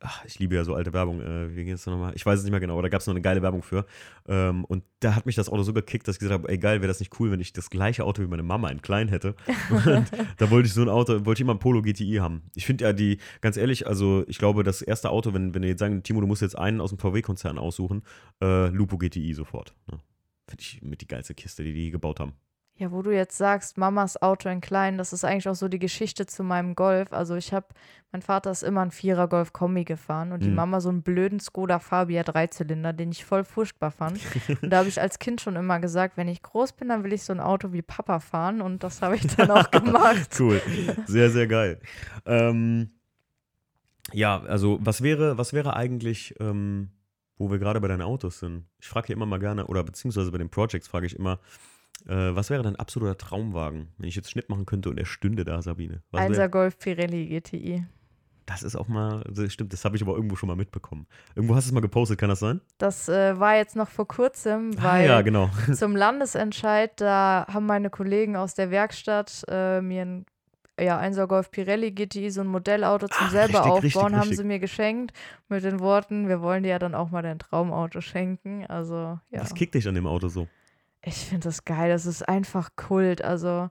ach, 0.00 0.22
ich 0.26 0.38
liebe 0.38 0.54
ja 0.54 0.64
so 0.64 0.74
alte 0.74 0.92
Werbung. 0.92 1.22
Äh, 1.22 1.56
wie 1.56 1.64
geht 1.64 1.74
es 1.74 1.86
nochmal? 1.86 2.12
Ich 2.14 2.26
weiß 2.26 2.38
es 2.38 2.44
nicht 2.44 2.50
mehr 2.50 2.60
genau, 2.60 2.74
aber 2.74 2.82
da 2.82 2.90
gab 2.90 3.00
es 3.00 3.06
noch 3.06 3.14
eine 3.14 3.22
geile 3.22 3.40
Werbung 3.40 3.62
für. 3.62 3.86
Ähm, 4.28 4.66
und 4.66 4.84
da 5.00 5.14
hat 5.14 5.24
mich 5.24 5.36
das 5.36 5.48
Auto 5.48 5.62
so 5.62 5.72
gekickt, 5.72 6.06
dass 6.06 6.16
ich 6.16 6.20
gesagt 6.20 6.38
habe, 6.38 6.50
ey 6.50 6.58
geil, 6.58 6.82
wäre 6.82 6.88
das 6.88 7.00
nicht 7.00 7.18
cool, 7.18 7.30
wenn 7.30 7.40
ich 7.40 7.54
das 7.54 7.70
gleiche 7.70 8.04
Auto 8.04 8.22
wie 8.22 8.26
meine 8.26 8.42
Mama 8.42 8.68
in 8.68 8.82
klein 8.82 9.08
hätte. 9.08 9.34
Und 9.70 10.10
da 10.36 10.50
wollte 10.50 10.66
ich 10.66 10.74
so 10.74 10.82
ein 10.82 10.90
Auto, 10.90 11.24
wollte 11.24 11.38
ich 11.38 11.44
immer 11.44 11.54
ein 11.54 11.58
Polo 11.58 11.80
GTI 11.80 12.16
haben. 12.16 12.42
Ich 12.54 12.66
finde 12.66 12.84
ja 12.84 12.92
die, 12.92 13.18
ganz 13.40 13.56
ehrlich, 13.56 13.86
also 13.86 14.24
ich 14.26 14.36
glaube, 14.36 14.64
das 14.64 14.82
erste 14.82 15.08
Auto, 15.08 15.32
wenn, 15.32 15.54
wenn 15.54 15.62
wir 15.62 15.70
jetzt 15.70 15.80
sagen, 15.80 16.02
Timo, 16.02 16.20
du 16.20 16.26
musst 16.26 16.42
jetzt 16.42 16.58
einen 16.58 16.82
aus 16.82 16.90
dem 16.90 16.98
VW-Konzern 16.98 17.58
aussuchen, 17.58 18.02
äh, 18.42 18.68
Lupo 18.68 18.98
GTI 18.98 19.32
sofort. 19.32 19.74
Ne? 19.90 19.98
Finde 20.48 20.62
ich 20.62 20.80
mit 20.82 21.00
die 21.00 21.08
geilste 21.08 21.34
Kiste, 21.34 21.64
die 21.64 21.72
die 21.74 21.90
gebaut 21.90 22.20
haben. 22.20 22.34
Ja, 22.78 22.92
wo 22.92 23.00
du 23.00 23.10
jetzt 23.10 23.38
sagst, 23.38 23.78
Mamas 23.78 24.20
Auto 24.20 24.50
in 24.50 24.60
klein, 24.60 24.98
das 24.98 25.14
ist 25.14 25.24
eigentlich 25.24 25.48
auch 25.48 25.54
so 25.54 25.66
die 25.66 25.78
Geschichte 25.78 26.26
zu 26.26 26.42
meinem 26.42 26.74
Golf. 26.74 27.10
Also 27.10 27.34
ich 27.34 27.54
habe, 27.54 27.68
mein 28.12 28.20
Vater 28.20 28.50
ist 28.50 28.62
immer 28.62 28.82
ein 28.82 28.90
Vierer 28.90 29.28
Golf 29.28 29.54
Kombi 29.54 29.84
gefahren 29.84 30.30
und 30.30 30.44
die 30.44 30.50
Mhm. 30.50 30.56
Mama 30.56 30.80
so 30.82 30.90
einen 30.90 31.00
blöden 31.02 31.40
Skoda 31.40 31.78
Fabia 31.78 32.22
Dreizylinder, 32.22 32.92
den 32.92 33.12
ich 33.12 33.24
voll 33.24 33.44
furchtbar 33.44 33.90
fand. 33.92 34.20
und 34.60 34.68
da 34.70 34.80
habe 34.80 34.90
ich 34.90 35.00
als 35.00 35.18
Kind 35.18 35.40
schon 35.40 35.56
immer 35.56 35.80
gesagt, 35.80 36.18
wenn 36.18 36.28
ich 36.28 36.42
groß 36.42 36.74
bin, 36.74 36.88
dann 36.88 37.02
will 37.02 37.14
ich 37.14 37.22
so 37.22 37.32
ein 37.32 37.40
Auto 37.40 37.72
wie 37.72 37.80
Papa 37.80 38.20
fahren 38.20 38.60
und 38.60 38.82
das 38.84 39.00
habe 39.00 39.16
ich 39.16 39.26
dann 39.26 39.50
auch 39.50 39.70
gemacht. 39.70 40.28
Cool. 40.38 40.60
Sehr, 41.06 41.30
sehr 41.30 41.46
geil. 41.46 41.80
Ähm, 42.26 42.90
ja, 44.12 44.38
also 44.42 44.78
was 44.82 45.00
wäre, 45.00 45.38
was 45.38 45.54
wäre 45.54 45.74
eigentlich, 45.76 46.34
ähm, 46.40 46.90
wo 47.38 47.50
wir 47.50 47.58
gerade 47.58 47.80
bei 47.80 47.88
deinen 47.88 48.02
Autos 48.02 48.38
sind? 48.38 48.64
Ich 48.80 48.88
frage 48.88 49.08
hier 49.08 49.16
immer 49.16 49.26
mal 49.26 49.38
gerne, 49.38 49.66
oder 49.66 49.84
beziehungsweise 49.84 50.30
bei 50.30 50.38
den 50.38 50.50
Projects 50.50 50.88
frage 50.88 51.06
ich 51.06 51.16
immer, 51.16 51.38
äh, 52.06 52.34
was 52.34 52.50
wäre 52.50 52.62
dein 52.62 52.76
absoluter 52.76 53.16
Traumwagen, 53.16 53.88
wenn 53.98 54.08
ich 54.08 54.16
jetzt 54.16 54.30
Schnitt 54.30 54.48
machen 54.48 54.66
könnte 54.66 54.90
und 54.90 54.98
er 54.98 55.06
stünde 55.06 55.44
da, 55.44 55.62
Sabine? 55.62 56.02
Was 56.10 56.20
wär, 56.20 56.26
Einser 56.26 56.48
Golf 56.48 56.78
Pirelli 56.78 57.26
GTI. 57.26 57.84
das 58.46 58.62
ist 58.62 58.76
auch 58.76 58.88
mal, 58.88 59.24
das 59.28 59.52
stimmt, 59.52 59.72
das 59.72 59.84
habe 59.84 59.96
ich 59.96 60.02
aber 60.02 60.14
irgendwo 60.14 60.36
schon 60.36 60.48
mal 60.48 60.56
mitbekommen. 60.56 61.06
Irgendwo 61.34 61.56
hast 61.56 61.66
du 61.66 61.70
es 61.70 61.74
mal 61.74 61.80
gepostet, 61.80 62.18
kann 62.18 62.28
das 62.28 62.40
sein? 62.40 62.60
Das 62.78 63.08
äh, 63.08 63.38
war 63.38 63.56
jetzt 63.56 63.76
noch 63.76 63.88
vor 63.88 64.06
kurzem, 64.06 64.72
ah, 64.78 64.82
weil 64.84 65.06
ja, 65.06 65.22
genau. 65.22 65.50
zum 65.74 65.96
Landesentscheid, 65.96 67.00
da 67.00 67.46
haben 67.48 67.66
meine 67.66 67.90
Kollegen 67.90 68.36
aus 68.36 68.54
der 68.54 68.70
Werkstatt 68.70 69.44
äh, 69.48 69.80
mir 69.80 70.02
ein 70.02 70.26
ja, 70.78 70.98
Einser 70.98 71.26
Golf 71.26 71.50
Pirelli 71.50 71.92
GTI, 71.92 72.30
so 72.30 72.40
ein 72.42 72.46
Modellauto 72.46 73.08
zum 73.08 73.26
Ach, 73.26 73.30
selber 73.30 73.60
richtig, 73.64 73.72
aufbauen, 73.72 73.84
richtig, 73.84 74.18
haben 74.18 74.18
richtig. 74.28 74.36
sie 74.38 74.44
mir 74.44 74.58
geschenkt 74.58 75.12
mit 75.48 75.64
den 75.64 75.80
Worten, 75.80 76.28
wir 76.28 76.40
wollen 76.42 76.62
dir 76.62 76.70
ja 76.70 76.78
dann 76.78 76.94
auch 76.94 77.10
mal 77.10 77.22
dein 77.22 77.38
Traumauto 77.38 78.00
schenken. 78.00 78.66
Also, 78.66 79.18
ja. 79.30 79.40
Was 79.40 79.54
kickt 79.54 79.74
dich 79.74 79.86
an 79.88 79.94
dem 79.94 80.06
Auto 80.06 80.28
so? 80.28 80.48
Ich 81.02 81.26
finde 81.26 81.44
das 81.44 81.64
geil, 81.64 81.88
das 81.90 82.04
ist 82.06 82.28
einfach 82.28 82.70
Kult. 82.76 83.22
Also, 83.22 83.70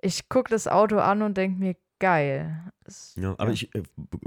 ich 0.00 0.28
gucke 0.28 0.50
das 0.50 0.66
Auto 0.68 0.98
an 0.98 1.22
und 1.22 1.36
denke 1.36 1.58
mir, 1.58 1.76
geil. 2.00 2.70
Es- 2.84 3.14
Ja, 3.16 3.34
aber 3.38 3.52
ich 3.52 3.74
äh, 3.74 3.82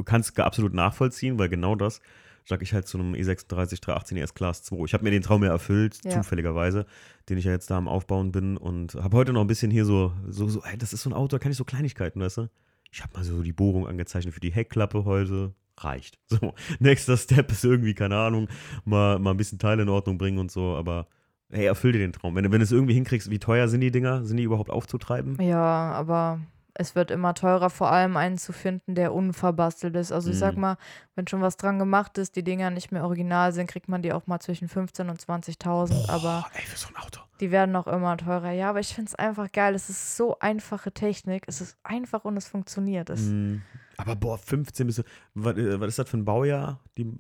kann 0.06 0.22
es 0.22 0.36
absolut 0.38 0.74
nachvollziehen, 0.74 1.38
weil 1.38 1.50
genau 1.50 1.76
das 1.76 2.00
sage 2.48 2.64
ich 2.64 2.74
halt 2.74 2.88
zu 2.88 2.98
einem 2.98 3.14
E 3.14 3.22
E36 3.22 3.82
318 3.82 4.18
ES 4.18 4.34
Class 4.34 4.64
2. 4.64 4.86
Ich 4.86 4.94
habe 4.94 5.04
mir 5.04 5.12
den 5.12 5.22
Traum 5.22 5.44
ja 5.44 5.50
erfüllt, 5.52 6.00
Ja. 6.06 6.12
zufälligerweise, 6.12 6.86
den 7.30 7.38
ich 7.38 7.46
ja 7.46 7.52
jetzt 7.52 7.70
da 7.70 7.78
am 7.78 7.88
Aufbauen 7.88 8.32
bin 8.32 8.58
und 8.58 8.96
habe 8.96 9.18
heute 9.18 9.34
noch 9.34 9.42
ein 9.42 9.48
bisschen 9.48 9.70
hier 9.72 9.86
so, 9.86 10.14
so, 10.30 10.48
so, 10.48 10.64
ey, 10.64 10.78
das 10.78 10.94
ist 10.94 11.04
so 11.04 11.10
ein 11.10 11.14
Auto, 11.14 11.36
da 11.36 11.40
kann 11.40 11.52
ich 11.52 11.58
so 11.58 11.66
Kleinigkeiten, 11.66 12.20
weißt 12.22 12.38
du? 12.38 12.50
Ich 12.92 13.04
habe 13.04 13.14
mal 13.16 13.24
so 13.26 13.42
die 13.44 13.52
Bohrung 13.54 13.86
angezeichnet 13.88 14.34
für 14.34 14.40
die 14.40 14.52
Heckklappe 14.54 15.04
heute. 15.06 15.54
Reicht. 15.80 16.18
So, 16.30 16.54
nächster 16.80 17.18
Step 17.18 17.52
ist 17.52 17.64
irgendwie, 17.64 17.94
keine 17.94 18.18
Ahnung, 18.18 18.48
mal, 18.86 19.20
mal 19.20 19.32
ein 19.32 19.38
bisschen 19.38 19.60
Teile 19.60 19.84
in 19.84 19.90
Ordnung 19.90 20.18
bringen 20.18 20.40
und 20.40 20.50
so, 20.52 20.76
aber 20.76 21.08
hey, 21.52 21.66
erfüll 21.66 21.92
dir 21.92 22.00
den 22.00 22.14
Traum. 22.14 22.34
Wenn, 22.36 22.46
wenn 22.52 22.60
du 22.60 22.64
es 22.64 22.72
irgendwie 22.72 22.94
hinkriegst, 22.96 23.30
wie 23.30 23.40
teuer 23.40 23.68
sind 23.68 23.82
die 23.82 23.92
Dinger? 23.92 24.26
Sind 24.26 24.38
die 24.38 24.44
überhaupt 24.44 24.70
aufzutreiben? 24.72 25.38
Ja, 25.42 25.92
aber 25.92 26.40
es 26.80 26.94
wird 26.96 27.10
immer 27.12 27.34
teurer, 27.34 27.70
vor 27.70 27.92
allem 27.92 28.18
einen 28.18 28.38
zu 28.38 28.54
finden, 28.54 28.94
der 28.96 29.14
unverbastelt 29.14 29.96
ist. 29.96 30.12
Also 30.12 30.30
ich 30.32 30.38
sag 30.38 30.56
Mhm. 30.56 30.62
mal, 30.62 30.78
wenn 31.16 31.28
schon 31.28 31.42
was 31.42 31.58
dran 31.58 31.80
gemacht 31.80 32.18
ist, 32.18 32.36
die 32.36 32.44
Dinger 32.44 32.70
nicht 32.70 32.92
mehr 32.92 33.04
original 33.04 33.52
sind, 33.52 33.68
kriegt 33.70 33.90
man 33.90 34.02
die 34.02 34.14
auch 34.14 34.28
mal 34.28 34.40
zwischen 34.40 34.68
15.000 34.70 35.10
und 35.10 35.20
20.000, 35.20 36.08
aber 36.10 36.46
ey, 36.54 36.62
für 36.62 36.78
so 36.78 36.88
ein 36.90 36.96
Auto. 36.98 37.22
die 37.40 37.50
werden 37.52 37.76
auch 37.76 37.88
immer 37.88 38.16
teurer. 38.18 38.52
Ja, 38.52 38.70
aber 38.70 38.80
ich 38.80 38.94
finde 38.94 39.10
es 39.10 39.16
einfach 39.16 39.52
geil. 39.52 39.74
Es 39.76 39.90
ist 39.90 40.16
so 40.18 40.38
einfache 40.40 40.92
Technik. 40.92 41.44
Es 41.48 41.62
ist 41.62 41.78
einfach 41.84 42.26
und 42.26 42.38
es 42.38 42.48
funktioniert. 42.48 43.10
Es, 43.10 43.22
Mm, 43.22 43.58
Aber 43.98 44.16
boah, 44.16 44.38
15 44.38 44.86
bis. 44.88 45.04
Was, 45.34 45.56
was 45.56 45.88
ist 45.88 46.00
das 46.00 46.10
für 46.10 46.18
ein 46.18 46.26
Baujahr? 46.26 46.80
Die 46.98 47.12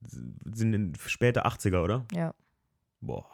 sind 0.00 0.72
in 0.74 0.94
späte 1.06 1.44
80er, 1.46 1.82
oder? 1.82 2.04
Ja. 2.12 2.32
Boah. 3.00 3.26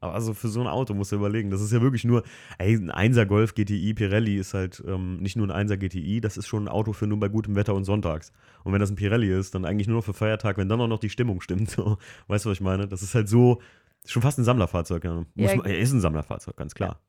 Aber 0.00 0.14
also 0.14 0.34
für 0.34 0.48
so 0.48 0.60
ein 0.60 0.66
Auto 0.66 0.94
musst 0.94 1.12
du 1.12 1.16
überlegen. 1.16 1.50
Das 1.50 1.60
ist 1.60 1.72
ja 1.72 1.80
wirklich 1.80 2.04
nur. 2.04 2.22
Ey, 2.58 2.74
ein 2.74 3.12
1er 3.12 3.24
Golf 3.24 3.54
GTI 3.54 3.94
Pirelli 3.94 4.36
ist 4.36 4.54
halt 4.54 4.82
ähm, 4.86 5.18
nicht 5.18 5.36
nur 5.36 5.50
ein 5.50 5.68
1er 5.68 5.76
GTI, 5.76 6.20
das 6.20 6.36
ist 6.36 6.46
schon 6.46 6.64
ein 6.64 6.68
Auto 6.68 6.92
für 6.92 7.06
nur 7.06 7.18
bei 7.18 7.28
gutem 7.28 7.54
Wetter 7.54 7.74
und 7.74 7.84
sonntags. 7.84 8.32
Und 8.64 8.72
wenn 8.72 8.80
das 8.80 8.90
ein 8.90 8.96
Pirelli 8.96 9.32
ist, 9.32 9.54
dann 9.54 9.64
eigentlich 9.64 9.88
nur 9.88 9.96
noch 9.96 10.04
für 10.04 10.14
Feiertag, 10.14 10.58
wenn 10.58 10.68
dann 10.68 10.80
auch 10.80 10.88
noch 10.88 11.00
die 11.00 11.10
Stimmung 11.10 11.40
stimmt. 11.40 11.70
So. 11.76 11.98
Weißt 12.28 12.44
du, 12.44 12.50
was 12.50 12.58
ich 12.58 12.62
meine? 12.62 12.88
Das 12.88 13.02
ist 13.02 13.14
halt 13.14 13.28
so. 13.28 13.60
Schon 14.06 14.22
fast 14.22 14.38
ein 14.38 14.44
Sammlerfahrzeug. 14.44 15.04
Ja. 15.04 15.14
Muss 15.14 15.26
Ja, 15.34 15.56
man, 15.56 15.66
er 15.66 15.78
ist 15.78 15.92
ein 15.92 16.00
Sammlerfahrzeug, 16.00 16.56
ganz 16.56 16.74
klar. 16.74 17.00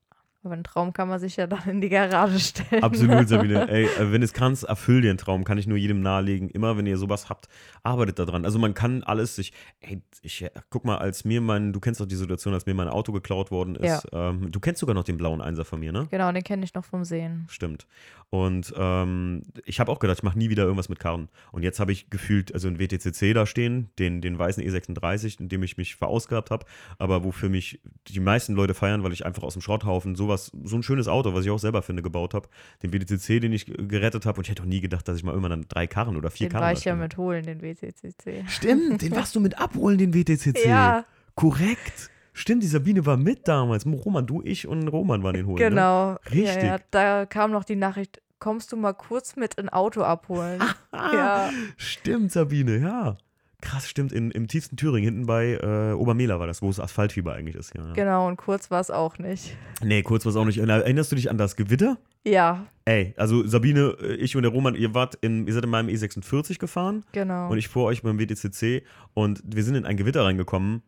Aber 0.48 0.56
einen 0.56 0.64
Traum 0.64 0.94
kann 0.94 1.08
man 1.08 1.20
sich 1.20 1.36
ja 1.36 1.46
dann 1.46 1.64
in 1.68 1.82
die 1.82 1.90
Garage 1.90 2.40
stellen. 2.40 2.84
Absolut, 2.84 3.28
Sabine. 3.30 3.70
Ey, 3.70 3.86
äh, 3.86 4.12
wenn 4.12 4.24
es 4.24 4.34
kannst, 4.34 4.64
erfüll 4.64 5.04
einen 5.04 5.18
Traum. 5.18 5.44
Kann 5.44 5.58
ich 5.58 5.68
nur 5.68 5.78
jedem 5.78 6.02
nahelegen. 6.02 6.50
Immer, 6.50 6.78
wenn 6.78 6.86
ihr 6.86 6.98
sowas 6.98 7.30
habt, 7.30 7.48
arbeitet 7.84 8.20
daran. 8.20 8.46
Also 8.46 8.60
man 8.60 8.74
kann 8.74 9.04
alles 9.04 9.36
sich. 9.36 9.54
Ey, 9.82 10.02
ich 10.22 10.42
äh, 10.42 10.50
guck 10.70 10.86
mal, 10.86 10.98
als 10.98 11.26
mir 11.26 11.42
mein, 11.42 11.74
du 11.74 11.80
kennst 11.80 12.00
doch 12.00 12.06
die 12.06 12.16
Situation, 12.16 12.54
als 12.54 12.66
mir 12.66 12.74
mein 12.74 12.88
Auto 12.88 13.12
geklaut 13.12 13.52
worden 13.52 13.76
ist. 13.76 14.08
Ähm, 14.12 14.52
du 14.52 14.60
kennst 14.60 14.80
sogar 14.80 14.96
noch 14.96 15.04
den 15.04 15.18
blauen 15.18 15.42
Einser 15.42 15.66
von 15.66 15.80
mir, 15.80 15.92
ne? 15.92 16.08
Genau, 16.10 16.32
den 16.32 16.44
kenne 16.44 16.64
ich 16.64 16.74
noch 16.74 16.86
vom 16.86 17.04
Sehen. 17.04 17.46
Stimmt. 17.50 17.86
Und 18.30 18.74
ähm, 18.78 19.44
ich 19.66 19.80
habe 19.80 19.92
auch 19.92 20.00
gedacht, 20.00 20.20
ich 20.20 20.24
mache 20.24 20.38
nie 20.38 20.50
wieder 20.50 20.64
irgendwas 20.64 20.90
mit 20.90 21.00
Karren. 21.00 21.30
Und 21.52 21.64
jetzt 21.64 21.80
habe 21.80 21.92
ich 21.92 22.10
gefühlt, 22.10 22.54
also 22.54 22.68
ein 22.68 22.80
WTCC 22.80 23.34
da 23.34 23.46
stehen, 23.46 23.90
den, 24.00 24.22
den 24.22 24.38
weißen 24.38 24.64
E36, 24.64 25.40
in 25.40 25.50
dem 25.50 25.64
ich 25.64 25.78
mich 25.78 25.96
verausgabt 25.96 26.52
habe, 26.52 26.66
aber 27.00 27.24
wofür 27.24 27.50
mich 27.50 27.82
die 28.08 28.20
meisten 28.20 28.54
Leute 28.54 28.74
feiern, 28.74 29.04
weil 29.04 29.14
ich 29.14 29.26
einfach 29.26 29.44
aus 29.44 29.54
dem 29.54 29.62
Schrotthaufen 29.62 30.16
sowas 30.16 30.38
was 30.38 30.52
so 30.64 30.76
ein 30.76 30.84
schönes 30.84 31.08
Auto, 31.08 31.34
was 31.34 31.46
ich 31.46 31.52
auch 31.52 31.60
selber 31.60 31.82
finde, 31.82 32.02
gebaut 32.02 32.34
habe. 32.34 32.48
Den 32.84 32.94
WTCC, 32.94 33.40
den 33.42 33.54
ich 33.54 33.66
gerettet 33.66 34.26
habe. 34.26 34.38
Und 34.38 34.46
ich 34.46 34.52
hätte 34.52 34.64
auch 34.64 34.68
nie 34.68 34.82
gedacht, 34.82 35.08
dass 35.08 35.18
ich 35.18 35.24
mal 35.24 35.32
irgendwann 35.32 35.52
dann 35.52 35.66
drei 35.68 35.88
Karren 35.88 36.16
oder 36.16 36.30
vier 36.30 36.48
Den 36.48 36.54
Karren 36.54 36.66
war 36.66 36.74
ich 36.74 36.86
ja 36.86 36.96
mit 36.96 37.18
holen, 37.18 37.44
den 37.46 37.62
WTCC. 37.62 38.48
Stimmt, 38.48 39.02
den 39.02 39.16
warst 39.16 39.36
du 39.36 39.40
mit 39.40 39.60
abholen, 39.60 39.98
den 39.98 40.14
WTCC. 40.14 40.58
Ja. 40.68 41.06
Korrekt. 41.36 42.10
Stimmt, 42.38 42.62
die 42.62 42.68
Sabine 42.68 43.06
war 43.08 43.18
mit 43.18 43.48
damals. 43.48 43.86
Roman, 43.86 44.28
du, 44.28 44.44
ich 44.44 44.68
und 44.68 44.88
Roman 44.88 45.24
waren 45.24 45.34
den 45.34 45.48
holen. 45.48 45.58
Ne? 45.58 45.70
Genau. 45.70 46.18
Richtig. 46.30 46.64
Ja, 46.64 46.64
ja, 46.64 46.78
da 46.92 47.26
kam 47.26 47.52
noch 47.52 47.64
die 47.64 47.76
Nachricht, 47.76 48.22
kommst 48.38 48.72
du 48.72 48.78
mal 48.78 48.94
kurz 48.94 49.36
mit 49.36 49.58
ein 49.58 49.70
Auto 49.70 50.02
abholen? 50.02 50.62
Ah, 50.92 51.14
ja. 51.14 51.50
Stimmt, 51.76 52.32
Sabine, 52.32 52.78
ja. 52.78 53.18
Krass, 53.62 53.88
stimmt. 53.88 54.12
In, 54.12 54.32
Im 54.32 54.48
tiefsten 54.48 54.78
Thüringen, 54.78 55.04
hinten 55.04 55.26
bei 55.28 55.54
äh, 55.54 55.94
Obermehler 55.94 56.40
war 56.40 56.48
das, 56.48 56.64
wo 56.64 56.70
es 56.70 56.80
Asphaltfieber 56.80 57.34
eigentlich 57.34 57.56
ist. 57.56 57.76
Ja. 57.76 57.94
Genau, 57.94 58.28
und 58.28 58.38
kurz 58.38 58.72
war 58.72 58.80
es 58.80 58.90
auch 58.90 59.20
nicht. 59.20 59.56
Nee, 59.84 60.02
kurz 60.02 60.26
war 60.26 60.32
es 60.32 60.36
auch 60.36 60.46
nicht. 60.46 60.58
Erinnerst 60.58 61.12
du 61.12 61.16
dich 61.16 61.30
an 61.30 61.38
das 61.38 61.56
Gewitter? 61.56 61.98
Ja, 62.26 62.66
Ey, 62.88 63.14
also 63.18 63.46
Sabine, 63.46 63.98
äh, 64.02 64.14
ich 64.14 64.38
und 64.38 64.44
der 64.44 64.52
Roman, 64.54 64.74
ihr 64.74 64.94
wart 64.94 65.16
in, 65.16 65.46
ihr 65.46 65.54
seid 65.54 65.66
in 65.66 65.70
meinem 65.70 65.90
E46 65.90 66.58
gefahren 66.58 67.04
genau. 67.12 67.50
und 67.50 67.58
ich 67.58 67.68
vor 67.68 67.84
euch 67.84 68.02
beim 68.02 68.18
WTCC 68.18 68.82
und 69.14 69.44
wir 69.46 69.62
sind 69.66 69.76
in 69.76 69.86
ein 69.86 69.98
Gewitter 69.98 70.24
reingekommen. 70.24 70.84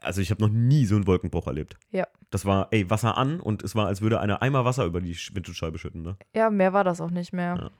Also 0.00 0.20
ich 0.20 0.30
habe 0.30 0.42
noch 0.42 0.50
nie 0.50 0.86
so 0.86 0.94
einen 0.94 1.06
Wolkenbruch 1.06 1.46
erlebt. 1.46 1.76
Ja. 1.90 2.06
Das 2.30 2.44
war, 2.44 2.68
ey, 2.70 2.88
Wasser 2.90 3.16
an 3.18 3.40
und 3.40 3.62
es 3.62 3.74
war, 3.74 3.86
als 3.86 4.00
würde 4.00 4.20
einer 4.20 4.40
Eimer 4.42 4.64
Wasser 4.64 4.84
über 4.86 5.00
die 5.00 5.14
Sch- 5.14 5.34
Windschutzscheibe 5.34 5.78
schütten, 5.78 6.02
ne? 6.02 6.16
ja, 6.34 6.48
mehr 6.50 6.72
war 6.72 6.82
das 6.84 7.00
auch 7.00 7.10
nicht 7.10 7.32
mehr. 7.32 7.56
Ja. 7.58 7.70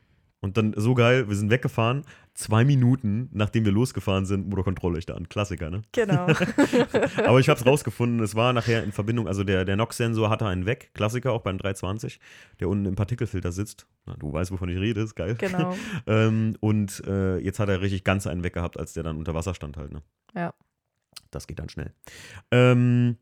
Und 0.41 0.59
dann 0.59 0.75
so 0.77 0.93
geil, 0.95 1.29
wir 1.29 1.35
sind 1.35 1.51
weggefahren, 1.51 2.05
zwei 2.35 2.65
Minuten, 2.67 3.31
nachdem 3.33 3.65
wir 3.65 3.73
losgefahren 3.73 4.27
sind, 4.27 4.47
Motorkontrolllichter 4.49 5.17
an. 5.17 5.29
Klassiker, 5.31 5.71
ne? 5.71 5.83
Genau. 5.93 6.27
Aber 7.27 7.41
ich 7.41 7.49
habe 7.49 7.59
es 7.59 7.65
rausgefunden, 7.67 8.21
es 8.21 8.35
war 8.35 8.53
nachher 8.53 8.85
in 8.85 8.93
Verbindung, 8.93 9.27
also 9.27 9.45
der, 9.45 9.65
der 9.65 9.77
NOx-Sensor 9.77 10.29
hatte 10.29 10.47
einen 10.47 10.67
weg, 10.67 10.91
Klassiker 10.93 11.33
auch 11.33 11.41
beim 11.41 11.57
320, 11.57 12.21
der 12.61 12.69
unten 12.69 12.85
im 12.85 12.95
Partikelfilter 12.95 13.51
sitzt. 13.51 13.87
Na, 14.05 14.15
du 14.19 14.31
weißt, 14.33 14.53
wovon 14.53 14.69
ich 14.69 14.77
rede, 14.79 15.01
ist 15.01 15.15
geil. 15.15 15.37
genau. 15.37 15.75
ähm, 16.07 16.55
und 16.61 17.03
äh, 17.07 17.39
jetzt 17.39 17.59
hat 17.59 17.71
er 17.71 17.81
richtig 17.81 18.05
ganz 18.05 18.27
einen 18.27 18.45
weg 18.45 18.53
gehabt, 18.53 18.79
als 18.79 18.93
der 18.93 19.03
dann 19.05 19.17
unter 19.17 19.35
Wasser 19.35 19.55
stand 19.55 19.79
halt, 19.79 19.93
ne? 19.93 20.03
Ja. 20.35 20.53
Das 21.31 21.47
geht 21.47 21.59
dann 21.59 21.68
schnell. 21.68 21.93
Ähm, 22.51 23.16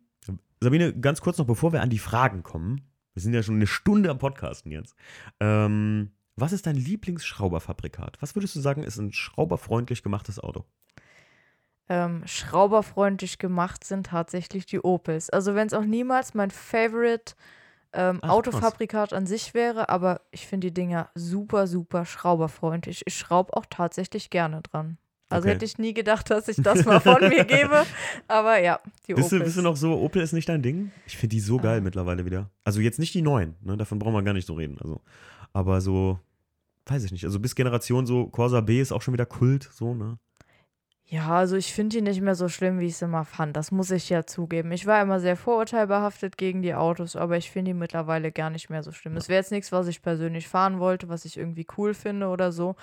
Sabine, 0.61 0.93
ganz 0.99 1.21
kurz 1.21 1.39
noch, 1.39 1.47
bevor 1.47 1.73
wir 1.73 1.83
an 1.83 1.91
die 1.91 1.99
Fragen 1.99 2.43
kommen, 2.43 2.83
wir 3.13 3.23
sind 3.23 3.35
ja 3.35 3.43
schon 3.43 3.57
eine 3.57 3.67
Stunde 3.67 4.11
am 4.11 4.19
Podcasten 4.19 4.73
jetzt. 4.73 4.95
Ähm, 5.41 6.13
was 6.37 6.53
ist 6.53 6.67
dein 6.67 6.77
Lieblingsschrauberfabrikat? 6.77 8.21
Was 8.21 8.35
würdest 8.35 8.57
du 8.57 8.61
sagen, 8.61 8.83
ist 8.83 8.99
ein 8.99 9.13
schrauberfreundlich 9.13 10.03
gemachtes 10.03 10.41
Auto? 10.41 10.65
ähm, 11.89 12.23
schrauberfreundlich 12.27 13.39
gemacht 13.39 13.85
sind 13.85 14.07
tatsächlich 14.07 14.67
die 14.67 14.81
Opels. 14.81 15.31
Also 15.31 15.55
wenn 15.55 15.67
es 15.67 15.75
auch 15.75 15.85
niemals 15.85 16.35
mein 16.35 16.51
Favorite 16.51 17.35
ähm, 17.93 18.21
Ach, 18.23 18.31
Autofabrikat 18.31 19.13
an 19.13 19.27
sich 19.27 19.55
wäre, 19.55 19.89
aber 19.89 20.23
ich 20.31 20.47
finde 20.47 20.69
die 20.69 20.75
Dinger 20.75 21.11
super, 21.15 21.67
super 21.67 22.07
schrauberfreundlich. 22.07 23.03
Ich 23.07 23.17
schraube 23.17 23.55
auch 23.57 23.67
tatsächlich 23.69 24.31
gerne 24.31 24.63
dran. 24.63 24.99
Also 25.35 25.47
Okay. 25.49 25.55
hätte 25.57 25.65
ich 25.65 25.79
nie 25.79 25.93
gedacht, 25.95 26.31
dass 26.31 26.49
ich 26.49 26.57
das 26.57 26.85
mal 26.85 27.01
von 27.01 27.21
mir 27.29 27.45
gebe. 27.45 27.83
Aber 28.29 28.59
ja, 28.61 28.81
die 29.07 29.15
Bist 29.15 29.31
du, 29.33 29.37
Opels. 29.37 29.49
bist 29.49 29.59
du 29.59 29.63
noch 29.63 29.77
so, 29.77 29.99
Opel 30.01 30.23
ist 30.23 30.33
nicht 30.33 30.49
dein 30.49 30.63
Ding? 30.63 30.91
Ich 31.07 31.17
finde 31.17 31.35
die 31.37 31.41
so 31.41 31.59
geil 31.59 31.79
Ah. 31.79 31.83
mittlerweile 31.83 32.25
wieder. 32.25 32.51
Also 32.65 32.81
jetzt 32.81 32.99
nicht 32.99 33.15
die 33.15 33.23
neuen, 33.23 33.55
ne? 33.63 33.77
davon 33.77 33.99
brauchen 33.99 34.15
wir 34.15 34.23
gar 34.23 34.33
nicht 34.35 34.47
so 34.47 34.55
reden. 34.55 34.79
Also, 34.81 35.01
aber 35.53 35.81
so, 35.81 36.19
weiß 36.87 37.05
ich 37.05 37.13
nicht. 37.13 37.25
Also 37.25 37.39
bis 37.41 37.55
Generation 37.55 38.07
so, 38.07 38.27
Corsa 38.27 38.61
B 38.61 38.81
ist 38.81 38.93
auch 38.93 39.03
schon 39.03 39.15
wieder 39.15 39.27
Kult, 39.27 39.69
so, 39.73 39.95
ne? 39.95 40.19
Ja, 41.07 41.29
also 41.37 41.55
ich 41.57 41.73
finde 41.75 41.97
die 41.97 42.03
nicht 42.03 42.23
mehr 42.23 42.35
so 42.35 42.49
schlimm, 42.49 42.81
wie 42.81 42.87
ich 42.87 42.95
es 42.95 43.03
immer 43.03 43.27
fand. 43.27 43.55
Das 43.57 43.71
muss 43.71 43.91
ich 43.91 44.09
ja 44.09 44.25
zugeben. 44.25 44.73
Ich 44.73 44.87
war 44.87 45.03
immer 45.03 45.21
sehr 45.21 45.37
vorurteilbehaftet 45.37 46.39
gegen 46.39 46.63
die 46.63 46.75
Autos, 46.75 47.15
aber 47.15 47.37
ich 47.37 47.51
finde 47.51 47.73
die 47.73 47.79
mittlerweile 47.79 48.33
gar 48.33 48.49
nicht 48.49 48.71
mehr 48.71 48.83
so 48.83 48.91
schlimm. 48.91 49.15
Es 49.17 49.29
wäre 49.29 49.39
jetzt 49.39 49.53
nichts, 49.53 49.71
was 49.71 49.87
ich 49.87 50.01
persönlich 50.01 50.49
fahren 50.49 50.79
wollte, 50.81 51.11
was 51.11 51.27
ich 51.27 51.37
irgendwie 51.37 51.67
cool 51.77 51.93
finde 51.93 52.29
oder 52.29 52.53
so. 52.53 52.75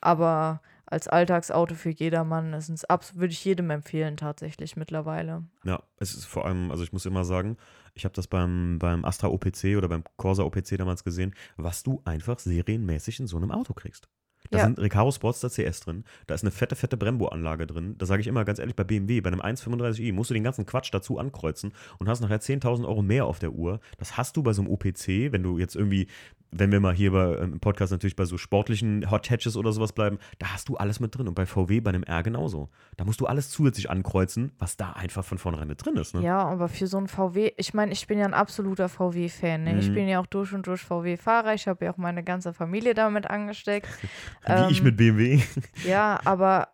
Aber 0.00 0.62
als 0.86 1.08
Alltagsauto 1.08 1.74
für 1.74 1.90
jedermann 1.90 2.52
ist 2.52 2.68
es 2.68 2.84
würde 3.14 3.32
ich 3.32 3.44
jedem 3.44 3.70
empfehlen, 3.70 4.16
tatsächlich 4.16 4.76
mittlerweile. 4.76 5.44
Ja, 5.64 5.82
es 5.98 6.14
ist 6.14 6.24
vor 6.26 6.46
allem, 6.46 6.70
also 6.70 6.82
ich 6.84 6.92
muss 6.92 7.06
immer 7.06 7.24
sagen, 7.24 7.56
ich 7.94 8.04
habe 8.04 8.14
das 8.14 8.26
beim, 8.26 8.78
beim 8.78 9.04
Astra 9.04 9.28
OPC 9.28 9.76
oder 9.76 9.88
beim 9.88 10.04
Corsa 10.16 10.42
OPC 10.44 10.76
damals 10.78 11.04
gesehen, 11.04 11.34
was 11.56 11.82
du 11.82 12.02
einfach 12.04 12.38
serienmäßig 12.38 13.20
in 13.20 13.26
so 13.26 13.36
einem 13.36 13.50
Auto 13.50 13.74
kriegst. 13.74 14.08
Da 14.52 14.58
Ja. 14.58 14.64
sind 14.64 14.78
Recaro 14.78 15.10
Sportster 15.10 15.50
CS 15.50 15.80
drin, 15.80 16.04
da 16.28 16.34
ist 16.36 16.42
eine 16.44 16.52
fette, 16.52 16.76
fette 16.76 16.96
Brembo-Anlage 16.96 17.66
drin. 17.66 17.96
Da 17.98 18.06
sage 18.06 18.20
ich 18.20 18.28
immer 18.28 18.44
ganz 18.44 18.60
ehrlich, 18.60 18.76
bei 18.76 18.84
BMW, 18.84 19.20
bei 19.20 19.28
einem 19.32 19.40
135i 19.40 20.12
musst 20.12 20.30
du 20.30 20.34
den 20.34 20.44
ganzen 20.44 20.66
Quatsch 20.66 20.90
dazu 20.92 21.18
ankreuzen 21.18 21.72
und 21.98 22.08
hast 22.08 22.20
nachher 22.20 22.40
10.000 22.40 22.86
Euro 22.86 23.02
mehr 23.02 23.24
auf 23.26 23.40
der 23.40 23.52
Uhr. 23.54 23.80
Das 23.98 24.16
hast 24.16 24.36
du 24.36 24.44
bei 24.44 24.52
so 24.52 24.62
einem 24.62 24.70
OPC, 24.70 25.32
wenn 25.32 25.42
du 25.42 25.58
jetzt 25.58 25.74
irgendwie, 25.74 26.06
wenn 26.50 26.72
wir 26.72 26.80
mal 26.80 26.94
hier 26.94 27.12
bei, 27.12 27.36
ähm, 27.36 27.54
im 27.54 27.60
Podcast 27.60 27.92
natürlich 27.92 28.16
bei 28.16 28.24
so 28.24 28.38
sportlichen 28.38 29.10
Hot 29.10 29.28
Hatches 29.30 29.56
oder 29.56 29.72
sowas 29.72 29.92
bleiben, 29.92 30.18
da 30.38 30.52
hast 30.52 30.68
du 30.68 30.76
alles 30.76 31.00
mit 31.00 31.16
drin. 31.16 31.28
Und 31.28 31.34
bei 31.34 31.46
VW, 31.46 31.80
bei 31.80 31.90
einem 31.90 32.02
R 32.02 32.22
genauso. 32.22 32.68
Da 32.96 33.04
musst 33.04 33.20
du 33.20 33.26
alles 33.26 33.50
zusätzlich 33.50 33.90
ankreuzen, 33.90 34.52
was 34.58 34.76
da 34.76 34.92
einfach 34.92 35.24
von 35.24 35.38
vornherein 35.38 35.68
mit 35.68 35.84
drin 35.84 35.96
ist. 35.96 36.14
Ne? 36.14 36.22
Ja, 36.22 36.38
aber 36.38 36.68
für 36.68 36.86
so 36.86 36.96
einen 36.98 37.08
VW, 37.08 37.52
ich 37.56 37.74
meine, 37.74 37.92
ich 37.92 38.06
bin 38.06 38.18
ja 38.18 38.24
ein 38.26 38.34
absoluter 38.34 38.88
VW-Fan. 38.88 39.64
Ne? 39.64 39.78
Ich 39.78 39.88
Mhm. 39.90 39.94
bin 39.94 40.08
ja 40.08 40.20
auch 40.20 40.26
durch 40.26 40.52
und 40.52 40.66
durch 40.66 40.82
VW-Fahrer. 40.82 41.54
Ich 41.54 41.66
habe 41.68 41.84
ja 41.84 41.92
auch 41.92 41.96
meine 41.96 42.22
ganze 42.24 42.52
Familie 42.52 42.94
damit 42.94 43.28
angesteckt. 43.28 43.88
Wie 44.46 44.72
ich 44.72 44.78
Ähm, 44.78 44.84
mit 44.84 44.96
BMW. 44.96 45.40
Ja, 45.84 46.20
aber 46.24 46.68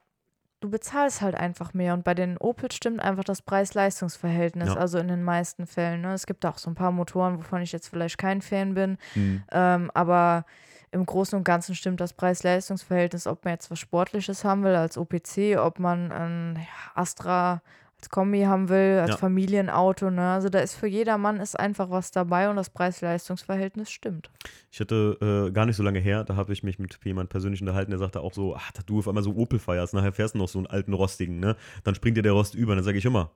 du 0.62 0.70
bezahlst 0.70 1.20
halt 1.20 1.34
einfach 1.34 1.74
mehr. 1.74 1.92
Und 1.94 2.04
bei 2.04 2.14
den 2.14 2.38
Opel 2.38 2.70
stimmt 2.72 3.00
einfach 3.00 3.24
das 3.24 3.42
Preis-Leistungs-Verhältnis, 3.42 4.68
Ja. 4.68 4.76
also 4.76 4.98
in 4.98 5.08
den 5.08 5.22
meisten 5.22 5.66
Fällen. 5.66 6.00
Ne? 6.02 6.12
Es 6.14 6.26
gibt 6.26 6.46
auch 6.46 6.58
so 6.58 6.70
ein 6.70 6.74
paar 6.74 6.92
Motoren, 6.92 7.36
wovon 7.38 7.62
ich 7.62 7.72
jetzt 7.72 7.88
vielleicht 7.88 8.16
kein 8.18 8.40
Fan 8.40 8.74
bin. 8.74 8.96
Hm. 9.14 9.42
Ähm, 9.52 9.90
aber 9.94 10.44
im 10.90 11.04
Großen 11.06 11.36
und 11.38 11.44
Ganzen 11.44 11.74
stimmt 11.74 12.00
das 12.00 12.12
Preis-Leistungs-Verhältnis, 12.12 13.26
ob 13.26 13.44
man 13.44 13.54
jetzt 13.54 13.70
was 13.70 13.78
Sportliches 13.78 14.44
haben 14.44 14.62
will 14.64 14.74
als 14.74 14.96
OPC, 14.98 15.56
ob 15.58 15.78
man 15.78 16.12
ein 16.12 16.66
Astra 16.94 17.62
als 18.02 18.08
Kombi 18.10 18.42
haben 18.42 18.68
will, 18.68 18.98
als 18.98 19.10
Ja. 19.10 19.16
Familienauto. 19.16 20.10
Ne? 20.10 20.22
Also 20.32 20.48
da 20.48 20.58
ist 20.58 20.74
für 20.74 20.88
jedermann 20.88 21.38
ist 21.38 21.58
einfach 21.58 21.90
was 21.90 22.10
dabei 22.10 22.50
und 22.50 22.56
das 22.56 22.68
Preis-Leistungs-Verhältnis 22.70 23.90
stimmt. 23.92 24.30
Ich 24.72 24.80
hatte 24.80 25.46
äh, 25.48 25.52
gar 25.52 25.66
nicht 25.66 25.76
so 25.76 25.82
lange 25.84 26.00
her, 26.00 26.24
da 26.24 26.34
habe 26.34 26.52
ich 26.52 26.62
mich 26.64 26.78
mit 26.80 26.98
jemand 27.04 27.30
persönlich 27.30 27.60
unterhalten, 27.60 27.90
der 27.92 27.98
sagte 28.00 28.20
auch 28.20 28.32
so, 28.32 28.56
ach, 28.56 28.72
du 28.86 28.98
auf 28.98 29.06
einmal 29.08 29.22
so 29.22 29.34
Opel 29.36 29.58
feierst, 29.60 29.94
nachher 29.94 30.12
fährst 30.12 30.34
du 30.34 30.38
noch 30.38 30.48
so 30.48 30.58
einen 30.58 30.66
alten 30.66 30.92
rostigen, 30.94 31.38
ne? 31.38 31.56
Dann 31.84 31.94
springt 31.94 32.16
dir 32.16 32.22
der 32.22 32.32
Rost 32.32 32.54
über. 32.56 32.74
Dann 32.74 32.82
sage 32.84 32.98
ich 32.98 33.04
immer, 33.04 33.30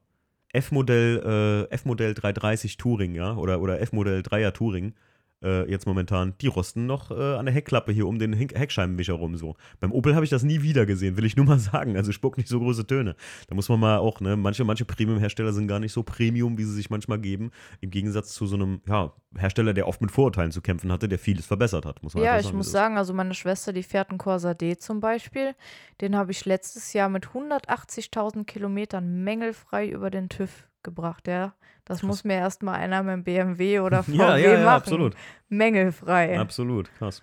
F-Modell, 0.52 1.66
äh, 1.70 1.74
F-Modell 1.74 2.14
330 2.14 2.76
Touring, 2.76 3.14
ja, 3.14 3.34
oder, 3.36 3.60
oder 3.60 3.80
F-Modell 3.80 4.20
3er 4.22 4.52
Touring, 4.52 4.94
äh, 5.42 5.68
jetzt 5.70 5.86
momentan, 5.86 6.34
die 6.40 6.46
rosten 6.46 6.86
noch 6.86 7.10
äh, 7.10 7.36
an 7.36 7.46
der 7.46 7.54
Heckklappe 7.54 7.92
hier 7.92 8.06
um 8.06 8.18
den 8.18 8.32
Heck 8.32 8.56
Heckscheibenwischer 8.58 9.14
rum 9.14 9.36
so. 9.36 9.56
Beim 9.80 9.92
Opel 9.92 10.14
habe 10.14 10.24
ich 10.24 10.30
das 10.30 10.42
nie 10.42 10.62
wieder 10.62 10.86
gesehen, 10.86 11.16
will 11.16 11.24
ich 11.24 11.36
nur 11.36 11.46
mal 11.46 11.58
sagen. 11.60 11.96
Also 11.96 12.12
spuck 12.12 12.36
nicht 12.36 12.48
so 12.48 12.58
große 12.58 12.86
Töne. 12.86 13.16
Da 13.48 13.54
muss 13.54 13.68
man 13.68 13.80
mal 13.80 13.98
auch, 13.98 14.20
ne, 14.20 14.36
manche, 14.36 14.64
manche 14.64 14.84
Premium-Hersteller 14.84 15.52
sind 15.52 15.68
gar 15.68 15.80
nicht 15.80 15.92
so 15.92 16.02
Premium, 16.02 16.58
wie 16.58 16.64
sie 16.64 16.74
sich 16.74 16.90
manchmal 16.90 17.18
geben. 17.18 17.50
Im 17.80 17.90
Gegensatz 17.90 18.32
zu 18.32 18.46
so 18.46 18.56
einem, 18.56 18.80
ja, 18.88 19.12
Hersteller, 19.36 19.74
der 19.74 19.86
oft 19.86 20.00
mit 20.00 20.10
Vorurteilen 20.10 20.50
zu 20.50 20.62
kämpfen 20.62 20.90
hatte, 20.90 21.08
der 21.08 21.18
vieles 21.18 21.44
verbessert 21.46 21.84
hat, 21.84 22.02
muss 22.02 22.14
man 22.14 22.24
Ja, 22.24 22.38
ich 22.38 22.46
sagen. 22.46 22.56
muss 22.56 22.70
sagen, 22.70 22.96
also 22.96 23.12
meine 23.12 23.34
Schwester, 23.34 23.72
die 23.72 23.82
fährt 23.82 24.10
einen 24.10 24.18
Corsa 24.18 24.54
D 24.54 24.76
zum 24.78 25.00
Beispiel. 25.00 25.54
Den 26.00 26.16
habe 26.16 26.30
ich 26.32 26.44
letztes 26.46 26.92
Jahr 26.94 27.08
mit 27.10 27.26
180.000 27.26 28.44
Kilometern 28.44 29.22
mängelfrei 29.24 29.88
über 29.88 30.10
den 30.10 30.28
TÜV 30.28 30.64
gebracht. 30.86 31.28
Ja, 31.28 31.52
das 31.84 32.02
muss 32.02 32.24
mir 32.24 32.34
erstmal 32.34 32.76
einer 32.76 33.02
mit 33.02 33.12
dem 33.12 33.24
BMW 33.24 33.80
oder 33.80 34.02
VW 34.02 34.12
Ja, 34.16 34.36
ja, 34.38 34.52
ja, 34.52 34.56
machen. 34.64 34.68
absolut. 34.68 35.14
Mängelfrei. 35.50 36.38
Absolut, 36.40 36.90
krass. 36.94 37.22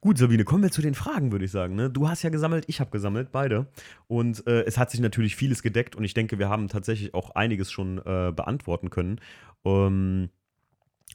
Gut, 0.00 0.18
Sabine, 0.18 0.44
kommen 0.44 0.62
wir 0.62 0.70
zu 0.70 0.82
den 0.82 0.94
Fragen, 0.94 1.32
würde 1.32 1.44
ich 1.44 1.50
sagen. 1.50 1.74
Ne? 1.74 1.90
Du 1.90 2.08
hast 2.08 2.22
ja 2.22 2.30
gesammelt, 2.30 2.64
ich 2.68 2.80
habe 2.80 2.90
gesammelt, 2.90 3.32
beide. 3.32 3.66
Und 4.06 4.46
äh, 4.46 4.62
es 4.64 4.78
hat 4.78 4.90
sich 4.90 5.00
natürlich 5.00 5.36
vieles 5.36 5.62
gedeckt 5.62 5.96
und 5.96 6.04
ich 6.04 6.14
denke, 6.14 6.38
wir 6.38 6.48
haben 6.48 6.68
tatsächlich 6.68 7.12
auch 7.12 7.30
einiges 7.30 7.70
schon 7.70 7.98
äh, 7.98 8.32
beantworten 8.34 8.90
können. 8.90 9.20
Ähm, 9.64 10.30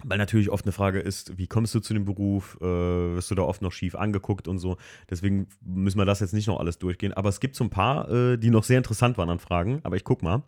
weil 0.04 0.18
natürlich 0.18 0.50
oft 0.50 0.66
eine 0.66 0.72
Frage 0.72 1.00
ist, 1.00 1.38
wie 1.38 1.48
kommst 1.48 1.76
du 1.76 1.80
zu 1.82 1.94
dem 1.94 2.06
Beruf? 2.06 2.58
Äh, 2.62 2.66
wirst 2.66 3.32
du 3.32 3.36
da 3.36 3.42
oft 3.44 3.62
noch 3.62 3.72
schief 3.74 3.96
angeguckt 3.96 4.48
und 4.48 4.58
so. 4.60 4.78
Deswegen 5.10 5.48
müssen 5.62 5.98
wir 5.98 6.06
das 6.06 6.22
jetzt 6.22 6.34
nicht 6.34 6.48
noch 6.48 6.60
alles 6.60 6.80
durchgehen. 6.80 7.14
Aber 7.14 7.30
es 7.30 7.40
gibt 7.40 7.56
so 7.56 7.64
ein 7.66 7.70
paar, 7.70 8.10
äh, 8.10 8.38
die 8.38 8.50
noch 8.50 8.64
sehr 8.64 8.78
interessant 8.78 9.18
waren 9.18 9.30
an 9.30 9.40
Fragen. 9.40 9.82
Aber 9.84 9.96
ich 9.96 10.04
guck 10.04 10.22
mal. 10.24 10.44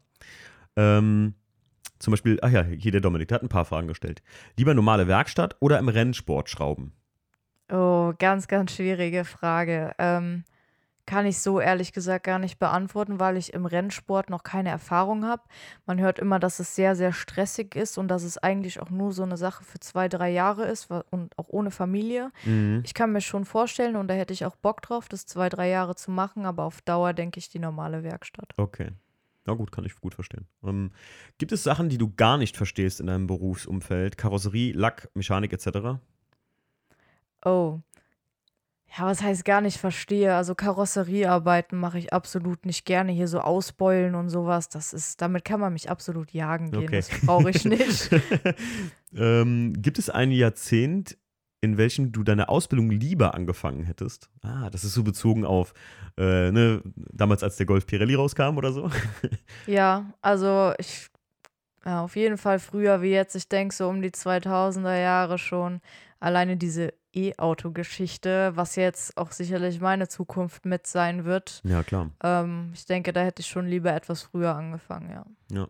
Ähm, 0.76 1.36
zum 2.00 2.12
Beispiel, 2.12 2.40
ach 2.42 2.50
ja, 2.50 2.64
hier 2.64 2.92
der 2.92 3.02
Dominik, 3.02 3.28
der 3.28 3.36
hat 3.36 3.44
ein 3.44 3.50
paar 3.50 3.66
Fragen 3.66 3.88
gestellt. 3.88 4.22
Lieber 4.58 4.74
normale 4.74 5.08
Werkstatt 5.08 5.56
oder 5.60 5.80
im 5.80 5.90
Rennsport 5.90 6.50
schrauben? 6.50 6.94
Oh, 7.72 8.14
ganz, 8.18 8.48
ganz 8.48 8.76
schwierige 8.76 9.24
Frage. 9.24 9.94
Ähm, 9.98 10.44
kann 11.06 11.26
ich 11.26 11.40
so 11.40 11.60
ehrlich 11.60 11.94
gesagt 11.94 12.26
gar 12.26 12.40
nicht 12.40 12.60
beantworten, 12.60 13.20
weil 13.20 13.38
ich 13.38 13.54
im 13.54 13.66
Rennsport 13.66 14.30
noch 14.30 14.44
keine 14.44 14.70
Erfahrung 14.70 15.26
habe. 15.26 15.44
Man 15.86 16.00
hört 16.00 16.20
immer, 16.20 16.40
dass 16.40 16.60
es 16.60 16.76
sehr, 16.76 16.96
sehr 16.96 17.12
stressig 17.12 17.76
ist 17.76 17.98
und 17.98 18.08
dass 18.08 18.24
es 18.24 18.38
eigentlich 18.38 18.80
auch 18.80 18.90
nur 18.90 19.12
so 19.12 19.24
eine 19.24 19.38
Sache 19.38 19.64
für 19.64 19.80
zwei, 19.80 20.08
drei 20.08 20.30
Jahre 20.30 20.66
ist 20.66 20.90
und 21.10 21.38
auch 21.38 21.50
ohne 21.50 21.72
Familie. 21.72 22.32
Mhm. 22.46 22.82
Ich 22.86 22.94
kann 22.94 23.12
mir 23.12 23.22
schon 23.22 23.46
vorstellen 23.46 23.96
und 23.96 24.08
da 24.08 24.14
hätte 24.14 24.34
ich 24.34 24.46
auch 24.46 24.56
Bock 24.56 24.82
drauf, 24.82 25.10
das 25.10 25.26
zwei, 25.26 25.50
drei 25.50 25.70
Jahre 25.70 25.96
zu 25.96 26.12
machen, 26.12 26.46
aber 26.46 26.64
auf 26.64 26.82
Dauer 26.82 27.14
denke 27.14 27.40
ich 27.40 27.50
die 27.50 27.60
normale 27.60 28.04
Werkstatt. 28.04 28.54
Okay. 28.58 28.92
Na 29.46 29.54
gut, 29.54 29.72
kann 29.72 29.86
ich 29.86 29.96
gut 30.00 30.14
verstehen. 30.14 30.46
Ähm, 30.64 30.92
gibt 31.38 31.52
es 31.52 31.64
Sachen, 31.64 31.90
die 31.90 31.98
du 31.98 32.14
gar 32.14 32.38
nicht 32.38 32.58
verstehst 32.58 33.00
in 33.00 33.08
deinem 33.08 33.28
Berufsumfeld? 33.28 34.18
Karosserie, 34.18 34.74
Lack, 34.74 35.10
Mechanik 35.16 35.52
etc.? 35.52 36.00
Oh. 37.44 37.80
Ja, 38.98 39.06
was 39.06 39.24
heißt 39.24 39.46
gar 39.46 39.62
nicht 39.62 39.78
verstehe? 39.78 40.36
Also 40.36 40.54
Karosseriearbeiten 40.54 41.80
mache 41.80 41.98
ich 41.98 42.12
absolut 42.12 42.66
nicht 42.66 42.86
gerne. 42.86 43.14
Hier 43.14 43.30
so 43.30 43.40
ausbeulen 43.40 44.16
und 44.16 44.30
sowas, 44.30 44.68
das 44.68 44.94
ist, 44.94 45.22
damit 45.22 45.46
kann 45.46 45.62
man 45.62 45.72
mich 45.72 45.90
absolut 45.90 46.32
jagen 46.32 46.72
gehen. 46.72 46.84
Okay. 46.84 46.98
Das 46.98 47.10
brauche 47.22 47.50
ich 47.50 47.64
nicht. 47.64 48.10
ähm, 49.16 49.74
gibt 49.78 49.98
es 49.98 50.10
ein 50.10 50.32
Jahrzehnt, 50.32 51.18
in 51.62 51.78
welchem 51.78 52.12
du 52.12 52.24
deine 52.24 52.50
Ausbildung 52.50 52.90
lieber 52.90 53.36
angefangen 53.36 53.84
hättest? 53.84 54.30
Ah, 54.42 54.70
das 54.72 54.84
ist 54.84 54.94
so 54.94 55.04
bezogen 55.04 55.46
auf, 55.46 55.74
äh, 56.18 56.52
ne, 56.52 56.82
damals 56.96 57.44
als 57.44 57.56
der 57.56 57.68
Golf 57.68 57.86
Pirelli 57.86 58.16
rauskam 58.16 58.58
oder 58.58 58.74
so. 58.74 58.90
Ja, 59.68 60.12
also 60.22 60.74
ich, 60.80 61.10
ja, 61.86 62.02
auf 62.04 62.16
jeden 62.16 62.38
Fall 62.38 62.60
früher 62.60 63.02
wie 63.04 63.12
jetzt. 63.12 63.36
Ich 63.36 63.48
denke 63.48 63.76
so 63.76 63.88
um 63.88 64.02
die 64.02 64.10
2000er 64.10 65.00
Jahre 65.00 65.38
schon. 65.38 65.82
Alleine 66.20 66.58
diese 66.58 66.94
E-Auto-Geschichte, 67.14 68.52
was 68.56 68.76
jetzt 68.76 69.18
auch 69.18 69.32
sicherlich 69.32 69.80
meine 69.82 70.08
Zukunft 70.08 70.66
mit 70.66 70.88
sein 70.88 71.26
wird. 71.26 71.62
ja, 71.64 71.84
klar. 71.84 72.10
Ähm, 72.24 72.72
ich 72.74 72.86
denke, 72.86 73.14
da 73.14 73.22
hätte 73.22 73.42
ich 73.42 73.48
schon 73.48 73.68
lieber 73.68 73.94
etwas 73.94 74.24
früher 74.24 74.56
angefangen, 74.56 75.10
ja. 75.12 75.26
Ja. 75.52 75.68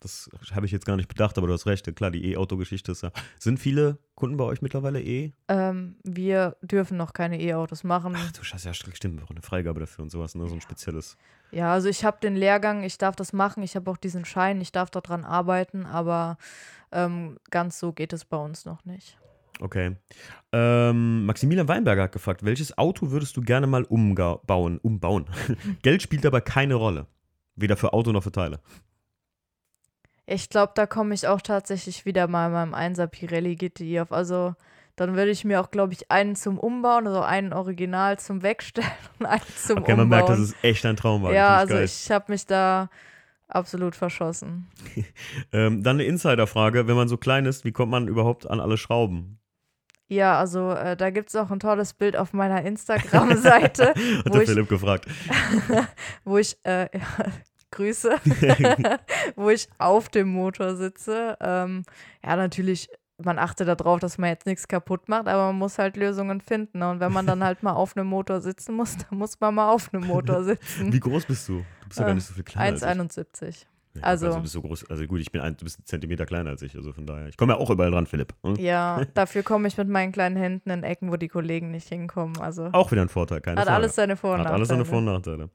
Das 0.00 0.30
habe 0.52 0.66
ich 0.66 0.72
jetzt 0.72 0.86
gar 0.86 0.96
nicht 0.96 1.08
bedacht, 1.08 1.38
aber 1.38 1.48
du 1.48 1.52
hast 1.52 1.66
recht. 1.66 1.94
Klar, 1.96 2.10
die 2.10 2.32
E-Auto-Geschichte 2.32 2.92
ist 2.92 3.02
ja. 3.02 3.10
Sind 3.38 3.58
viele 3.58 3.98
Kunden 4.14 4.36
bei 4.36 4.44
euch 4.44 4.62
mittlerweile 4.62 5.02
E? 5.02 5.32
Ähm, 5.48 5.96
wir 6.04 6.56
dürfen 6.62 6.96
noch 6.96 7.12
keine 7.12 7.40
E-Autos 7.40 7.82
machen. 7.82 8.14
Ach 8.16 8.32
du 8.32 8.44
Scheiße, 8.44 8.68
ja, 8.68 8.74
stimmt. 8.74 9.02
Wir 9.02 9.20
brauchen 9.20 9.36
eine 9.36 9.42
Freigabe 9.42 9.80
dafür 9.80 10.04
und 10.04 10.10
sowas, 10.10 10.34
ne? 10.36 10.46
So 10.48 10.54
ein 10.54 10.60
spezielles. 10.60 11.16
Ja, 11.50 11.72
also 11.72 11.88
ich 11.88 12.04
habe 12.04 12.18
den 12.20 12.36
Lehrgang, 12.36 12.84
ich 12.84 12.98
darf 12.98 13.16
das 13.16 13.32
machen, 13.32 13.62
ich 13.62 13.74
habe 13.74 13.90
auch 13.90 13.96
diesen 13.96 14.24
Schein, 14.24 14.60
ich 14.60 14.70
darf 14.70 14.90
daran 14.90 15.24
arbeiten, 15.24 15.86
aber 15.86 16.38
ähm, 16.92 17.38
ganz 17.50 17.78
so 17.78 17.92
geht 17.92 18.12
es 18.12 18.24
bei 18.24 18.36
uns 18.36 18.64
noch 18.66 18.84
nicht. 18.84 19.18
Okay. 19.60 19.96
Ähm, 20.52 21.26
Maximilian 21.26 21.66
Weinberger 21.66 22.04
hat 22.04 22.12
gefragt, 22.12 22.44
welches 22.44 22.76
Auto 22.78 23.10
würdest 23.10 23.36
du 23.36 23.40
gerne 23.40 23.66
mal 23.66 23.84
umbauen? 23.84 24.78
Umbauen. 24.78 25.26
Geld 25.82 26.02
spielt 26.02 26.24
dabei 26.24 26.40
keine 26.40 26.74
Rolle. 26.74 27.06
Weder 27.56 27.76
für 27.76 27.92
Auto 27.92 28.12
noch 28.12 28.22
für 28.22 28.30
Teile. 28.30 28.60
Ich 30.30 30.50
glaube, 30.50 30.72
da 30.74 30.86
komme 30.86 31.14
ich 31.14 31.26
auch 31.26 31.40
tatsächlich 31.40 32.04
wieder 32.04 32.28
mal 32.28 32.50
meinem 32.50 32.74
1er 32.74 33.06
Pirelli 33.06 33.56
GTI 33.56 34.00
auf. 34.00 34.12
Also 34.12 34.54
dann 34.96 35.16
würde 35.16 35.30
ich 35.30 35.44
mir 35.44 35.60
auch, 35.60 35.70
glaube 35.70 35.92
ich, 35.94 36.10
einen 36.10 36.36
zum 36.36 36.58
Umbauen, 36.58 37.06
also 37.06 37.22
einen 37.22 37.52
Original 37.52 38.18
zum 38.18 38.42
Wegstellen 38.42 38.90
und 39.18 39.26
einen 39.26 39.40
zum 39.56 39.78
Okay, 39.78 39.92
Umbauen. 39.92 39.96
man 39.96 40.08
merkt, 40.08 40.28
das 40.28 40.38
ist 40.40 40.56
echt 40.62 40.84
ein 40.84 40.96
Traumwagen. 40.96 41.34
ja, 41.34 41.56
also 41.56 41.74
geil. 41.74 41.84
ich 41.84 42.10
habe 42.10 42.30
mich 42.32 42.44
da 42.46 42.90
absolut 43.48 43.96
verschossen. 43.96 44.68
Ähm, 45.52 45.82
dann 45.82 45.96
eine 45.96 46.04
Insiderfrage. 46.04 46.86
Wenn 46.86 46.96
man 46.96 47.08
so 47.08 47.16
klein 47.16 47.46
ist, 47.46 47.64
wie 47.64 47.72
kommt 47.72 47.90
man 47.90 48.06
überhaupt 48.06 48.48
an 48.50 48.60
alle 48.60 48.76
Schrauben? 48.76 49.38
Ja, 50.08 50.38
also 50.38 50.72
äh, 50.72 50.94
da 50.96 51.08
gibt 51.10 51.28
es 51.30 51.36
auch 51.36 51.50
ein 51.50 51.60
tolles 51.60 51.94
Bild 51.94 52.16
auf 52.16 52.32
meiner 52.34 52.62
Instagram-Seite, 52.62 53.88
Hat 54.24 54.34
der 54.34 54.42
ich, 54.42 54.48
Philipp 54.48 54.68
gefragt. 54.68 55.06
wo 56.24 56.36
ich, 56.38 56.58
äh, 56.64 56.88
ja, 56.96 57.06
Grüße, 57.70 58.10
wo 59.36 59.50
ich 59.50 59.68
auf 59.78 60.08
dem 60.08 60.28
Motor 60.28 60.76
sitze. 60.76 61.36
Ähm, 61.40 61.84
ja, 62.24 62.36
natürlich, 62.36 62.88
man 63.22 63.38
achtet 63.38 63.68
darauf, 63.68 64.00
dass 64.00 64.16
man 64.18 64.30
jetzt 64.30 64.46
nichts 64.46 64.68
kaputt 64.68 65.08
macht, 65.08 65.26
aber 65.28 65.46
man 65.48 65.56
muss 65.58 65.78
halt 65.78 65.96
Lösungen 65.96 66.40
finden. 66.40 66.78
ne? 66.78 66.90
Und 66.90 67.00
wenn 67.00 67.12
man 67.12 67.26
dann 67.26 67.42
halt 67.44 67.62
mal 67.62 67.72
auf 67.72 67.96
einem 67.96 68.06
Motor 68.06 68.40
sitzen 68.40 68.74
muss, 68.74 68.96
dann 68.96 69.18
muss 69.18 69.38
man 69.40 69.54
mal 69.54 69.70
auf 69.70 69.92
einem 69.92 70.06
Motor 70.06 70.44
sitzen. 70.44 70.92
Wie 70.92 71.00
groß 71.00 71.26
bist 71.26 71.48
du? 71.48 71.64
Du 71.82 71.88
bist 71.88 71.98
ja 71.98 72.04
gar 72.04 72.12
Äh, 72.12 72.14
nicht 72.14 72.26
so 72.26 72.34
viel 72.34 72.44
kleiner 72.44 72.72
als 72.72 72.82
ich. 72.82 72.88
1,71. 72.88 73.66
Ja, 73.94 74.02
also- 74.04 74.26
also 74.26 74.36
du 74.38 74.42
bist 74.42 74.52
so 74.52 74.62
groß. 74.62 74.88
Also 74.90 75.04
gut, 75.06 75.18
ich 75.20 75.32
bin 75.32 75.40
ein, 75.40 75.56
du 75.56 75.64
bist 75.64 75.78
einen 75.80 75.86
Zentimeter 75.86 76.24
kleiner 76.26 76.50
als 76.50 76.62
ich, 76.62 76.76
also 76.76 76.92
von 76.92 77.04
daher. 77.06 77.26
Ich 77.28 77.36
komme 77.36 77.54
ja 77.54 77.58
auch 77.58 77.70
überall 77.70 77.90
dran, 77.90 78.06
Philipp. 78.06 78.32
Hm? 78.44 78.54
Ja, 78.56 79.02
dafür 79.14 79.42
komme 79.42 79.66
ich 79.66 79.76
mit 79.76 79.88
meinen 79.88 80.12
kleinen 80.12 80.36
Händen 80.36 80.70
in 80.70 80.84
Ecken, 80.84 81.10
wo 81.10 81.16
die 81.16 81.28
Kollegen 81.28 81.70
nicht 81.72 81.88
hinkommen. 81.88 82.38
Also 82.40 82.68
Auch 82.72 82.92
wieder 82.92 83.02
ein 83.02 83.08
Vorteil, 83.08 83.40
keine 83.40 83.58
hat 83.60 83.66
Frage. 83.66 83.76
alles 83.82 83.94
seine 83.96 84.16
Vor- 84.16 84.34
und 84.34 84.40
Hat 84.40 84.46
alles 84.48 84.68
seine 84.68 84.84
Vor- 84.84 85.00
Nachteile. 85.00 85.44
und 85.44 85.50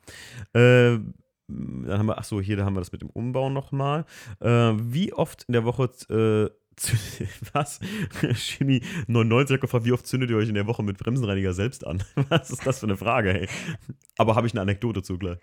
Nachteile. 0.53 0.95
Äh, 0.97 0.99
dann 1.47 1.97
haben 1.99 2.05
wir, 2.07 2.17
ach 2.17 2.23
so, 2.23 2.39
hier 2.41 2.57
da 2.57 2.65
haben 2.65 2.75
wir 2.75 2.81
das 2.81 2.91
mit 2.91 3.01
dem 3.01 3.09
Umbau 3.09 3.49
nochmal. 3.49 4.05
Äh, 4.39 4.47
wie 4.77 5.13
oft 5.13 5.43
in 5.43 5.53
der 5.53 5.65
Woche, 5.65 5.89
äh, 6.09 6.49
was? 7.53 7.79
Chemie 8.35 8.81
99 9.07 9.55
hat 9.55 9.61
gefragt, 9.61 9.85
wie 9.85 9.91
oft 9.91 10.07
zündet 10.07 10.29
ihr 10.31 10.37
euch 10.37 10.49
in 10.49 10.55
der 10.55 10.65
Woche 10.67 10.81
mit 10.83 10.97
Bremsenreiniger 10.97 11.53
selbst 11.53 11.85
an? 11.85 12.03
Was 12.29 12.49
ist 12.49 12.65
das 12.65 12.79
für 12.79 12.87
eine 12.87 12.97
Frage, 12.97 13.31
hey? 13.31 13.47
Aber 14.17 14.35
habe 14.35 14.47
ich 14.47 14.53
eine 14.53 14.61
Anekdote 14.61 15.03
zugleich. 15.03 15.37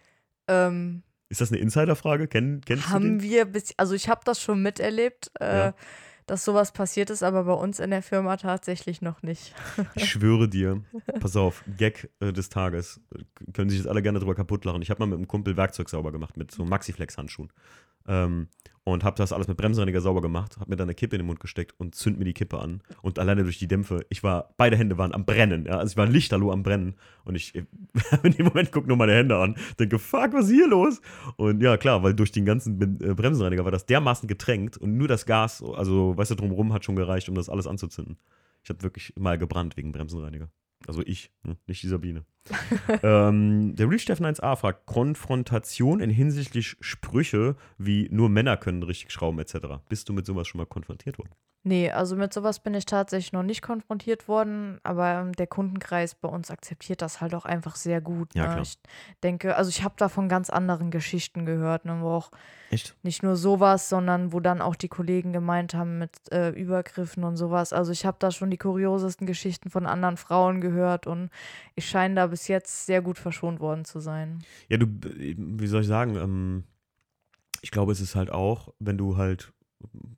Ähm, 0.49 1.03
Ist 1.29 1.41
das 1.41 1.53
eine 1.53 1.61
Insiderfrage? 1.61 2.27
Kenn, 2.27 2.63
kennst 2.67 2.87
du 2.87 2.91
haben 2.91 3.19
den? 3.19 3.23
wir 3.23 3.45
bis, 3.45 3.73
also 3.77 3.95
ich 3.95 4.09
habe 4.09 4.23
das 4.25 4.41
schon 4.43 4.61
miterlebt, 4.63 5.31
äh, 5.39 5.57
Ja. 5.57 5.75
Dass 6.31 6.45
sowas 6.45 6.71
passiert 6.71 7.11
ist, 7.11 7.25
aber 7.25 7.43
bei 7.43 7.53
uns 7.53 7.81
in 7.81 7.91
der 7.91 8.03
Firma 8.03 8.37
tatsächlich 8.37 9.03
noch 9.03 9.25
nicht. 9.25 9.53
Ich 9.97 10.09
schwöre 10.09 10.49
dir, 10.49 10.81
pass 11.21 11.35
auf, 11.35 11.65
Gag 11.77 12.09
äh, 12.21 12.33
des 12.33 12.49
Tages. 12.51 13.01
Können 13.53 13.69
sich 13.69 13.81
jetzt 13.81 13.89
alle 13.89 14.01
gerne 14.01 14.21
drüber 14.21 14.37
kaputt 14.37 14.65
lachen. 14.65 14.81
Ich 14.81 14.91
habe 14.91 15.01
mal 15.01 15.07
mit 15.07 15.17
einem 15.17 15.27
Kumpel 15.27 15.57
Werkzeug 15.57 15.89
sauber 15.89 16.13
gemacht, 16.13 16.37
mit 16.37 16.53
so 16.53 16.65
Maxiflex-Handschuhen. 16.65 17.51
Ähm, 18.07 18.49
und 18.83 19.05
habe 19.05 19.17
das 19.17 19.33
alles 19.33 19.47
mit 19.47 19.57
Bremsenreiniger 19.57 20.01
sauber 20.01 20.21
gemacht, 20.21 20.57
habe 20.59 20.71
mir 20.71 20.77
dann 20.77 20.87
eine 20.87 20.95
Kippe 20.95 21.17
in 21.17 21.23
den 21.23 21.27
Mund 21.27 21.39
gesteckt 21.41 21.75
und 21.79 21.95
zünd 21.95 22.19
mir 22.19 22.25
die 22.25 22.33
Kippe 22.33 22.59
an. 22.59 22.83
Und 23.03 23.19
alleine 23.19 23.43
durch 23.43 23.59
die 23.59 23.69
Dämpfe, 23.69 24.07
ich 24.09 24.23
war, 24.23 24.55
beide 24.57 24.77
Hände 24.77 24.97
waren 24.99 25.15
am 25.15 25.25
Brennen. 25.25 25.67
Ja? 25.67 25.79
Also 25.79 25.93
ich 25.93 25.97
war 25.97 26.07
lichterloh 26.07 26.51
am 26.51 26.63
Brennen. 26.63 26.95
Und 27.25 27.35
ich, 27.35 27.55
in 28.23 28.33
dem 28.33 28.47
Moment 28.47 28.73
gucke 28.73 28.89
nur 28.89 28.97
meine 28.97 29.13
Hände 29.13 29.37
an, 29.37 29.57
denke, 29.79 29.99
fuck, 29.99 30.33
was 30.33 30.47
ist 30.47 30.53
hier 30.53 30.69
los? 30.69 31.01
Und 31.37 31.63
ja, 31.63 31.77
klar, 31.77 32.03
weil 32.03 32.15
durch 32.15 32.33
den 32.33 32.45
ganzen 32.45 32.81
äh, 33.03 33.15
Bremsenreiniger 33.15 33.65
war 33.65 33.73
das 33.73 33.87
dermaßen 33.87 34.29
getränkt 34.29 34.77
und 34.79 34.97
nur 34.97 35.09
das 35.09 35.27
Gas, 35.27 35.63
also 35.63 36.17
weißt 36.17 36.31
du, 36.31 36.35
drumherum 36.37 36.73
hat 36.73 36.85
schon 36.85 36.97
gereicht, 36.97 37.29
um 37.29 37.35
das 37.35 37.49
alles 37.49 37.67
anzuzünden. 37.67 38.17
Ich 38.63 38.71
habe 38.71 38.83
wirklich 38.83 39.15
mal 39.19 39.39
gebrannt 39.39 39.77
wegen 39.77 39.93
Bremsenreiniger. 39.93 40.51
Also 40.87 41.03
ich, 41.05 41.31
ne? 41.43 41.57
nicht 41.67 41.83
die 41.83 41.89
Sabine. 41.89 42.25
ähm, 43.03 43.77
der 43.77 43.89
Real 43.89 43.99
Steffen 43.99 44.27
1a 44.27 44.57
fragt: 44.57 44.87
Konfrontation 44.87 46.01
in 46.01 46.11
hinsichtlich 46.11 46.77
Sprüche 46.81 47.57
wie 47.79 48.09
nur 48.11 48.29
Männer 48.29 48.57
können 48.57 48.83
richtig 48.83 49.13
schrauben 49.13 49.39
etc. 49.39 49.83
Bist 49.89 50.09
du 50.09 50.13
mit 50.13 50.27
sowas 50.27 50.49
schon 50.49 50.59
mal 50.59 50.67
konfrontiert 50.67 51.19
worden? 51.19 51.33
Nee, 51.63 51.91
also 51.91 52.17
mit 52.17 52.33
sowas 52.33 52.61
bin 52.61 52.73
ich 52.73 52.87
tatsächlich 52.87 53.33
noch 53.33 53.43
nicht 53.43 53.61
konfrontiert 53.61 54.29
worden, 54.29 54.81
aber 54.83 55.21
ähm, 55.21 55.33
der 55.33 55.47
Kundenkreis 55.47 56.15
bei 56.15 56.29
uns 56.29 56.51
akzeptiert 56.51 57.03
das 57.03 57.21
halt 57.21 57.35
auch 57.35 57.45
einfach 57.45 57.77
sehr 57.77 58.01
gut. 58.01 58.35
Ja, 58.35 58.45
ne? 58.45 58.49
klar. 58.49 58.63
Ich 58.63 58.79
denke, 59.23 59.57
also 59.57 59.69
ich 59.69 59.85
habe 59.85 59.95
da 59.99 60.09
von 60.09 60.31
ganz 60.31 60.49
anderen 60.49 60.91
Geschichten 60.91 61.45
gehört, 61.45 61.85
ne, 61.85 61.99
wo 62.01 62.09
auch 62.13 62.31
Echt? 62.71 62.97
nicht 63.03 63.23
nur 63.23 63.37
sowas, 63.37 63.91
sondern 63.91 64.33
wo 64.33 64.41
dann 64.41 64.63
auch 64.63 64.75
die 64.75 64.89
Kollegen 64.89 65.35
gemeint 65.35 65.75
haben 65.75 65.99
mit 65.99 66.13
äh, 66.33 66.49
Übergriffen 66.49 67.25
und 67.25 67.37
sowas. 67.37 67.75
Also 67.75 67.93
ich 67.93 68.07
habe 68.07 68.17
da 68.19 68.31
schon 68.31 68.51
die 68.51 68.57
kuriosesten 68.57 69.27
Geschichten 69.27 69.69
von 69.69 69.85
anderen 69.85 70.17
Frauen 70.17 70.63
gehört 70.63 71.07
und 71.07 71.29
ich 71.75 71.87
scheine 71.87 72.15
da 72.15 72.27
bis 72.29 72.49
jetzt 72.49 72.87
sehr 72.87 73.03
gut 73.03 73.19
verschont 73.19 73.61
worden 73.61 73.85
zu 73.85 74.01
sein. 74.01 74.39
Ja, 74.69 74.79
du, 74.79 74.87
wie 74.87 75.67
soll 75.67 75.83
ich 75.83 75.89
sagen, 75.89 76.17
ähm, 76.17 76.65
ich 77.61 77.71
glaube, 77.71 77.93
es 77.93 78.01
ist 78.01 78.15
halt 78.15 78.31
auch, 78.31 78.73
wenn 78.79 78.97
du 78.97 79.19
halt, 79.19 79.53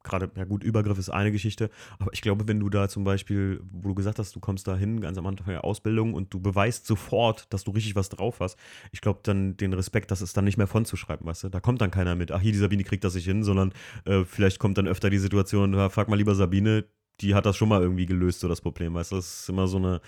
gerade, 0.03 0.31
ja 0.37 0.45
gut, 0.45 0.65
Übergriff 0.65 0.99
ist 0.99 1.11
eine 1.11 1.33
Geschichte, 1.33 1.71
aber 1.99 2.13
ich 2.13 2.21
glaube, 2.21 2.47
wenn 2.49 2.61
du 2.61 2.69
da 2.69 2.89
zum 2.89 3.05
Beispiel, 3.05 3.61
wo 3.71 3.89
du 3.89 3.95
gesagt 3.95 4.19
hast, 4.19 4.35
du 4.35 4.41
kommst 4.41 4.67
da 4.67 4.77
hin, 4.77 5.01
ganz 5.01 5.19
am 5.19 5.27
Anfang 5.27 5.47
der 5.47 5.65
Ausbildung 5.65 6.15
und 6.15 6.33
du 6.35 6.41
beweist 6.41 6.87
sofort, 6.87 7.53
dass 7.53 7.65
du 7.65 7.71
richtig 7.71 7.97
was 7.97 8.09
drauf 8.09 8.41
hast, 8.41 8.59
ich 8.91 9.01
glaube, 9.01 9.21
dann 9.23 9.57
den 9.57 9.73
Respekt, 9.73 10.11
das 10.11 10.23
ist 10.23 10.37
dann 10.37 10.45
nicht 10.45 10.59
mehr 10.59 10.67
von 10.67 10.85
zu 10.85 10.97
schreiben, 10.97 11.27
weißt 11.27 11.45
du? 11.45 11.49
Da 11.49 11.61
kommt 11.61 11.81
dann 11.81 11.91
keiner 11.91 12.15
mit, 12.15 12.33
ach, 12.33 12.41
hier, 12.41 12.53
die 12.53 12.59
Sabine 12.59 12.85
kriegt 12.85 13.05
das 13.05 13.15
nicht 13.15 13.25
hin, 13.25 13.45
sondern 13.45 13.73
äh, 14.05 14.25
vielleicht 14.25 14.59
kommt 14.59 14.79
dann 14.79 14.89
öfter 14.89 15.11
die 15.11 15.19
Situation, 15.19 15.75
frag 15.91 16.09
mal 16.09 16.17
lieber 16.17 16.35
Sabine, 16.35 16.85
die 17.21 17.35
hat 17.35 17.47
das 17.47 17.57
schon 17.57 17.69
mal 17.69 17.83
irgendwie 17.83 18.07
gelöst, 18.07 18.41
so 18.41 18.49
das 18.49 18.61
Problem, 18.61 18.95
weißt 18.95 19.13
du? 19.13 19.17
Das 19.17 19.43
ist 19.43 19.49
immer 19.49 19.67
so 19.67 19.77
eine, 19.77 20.01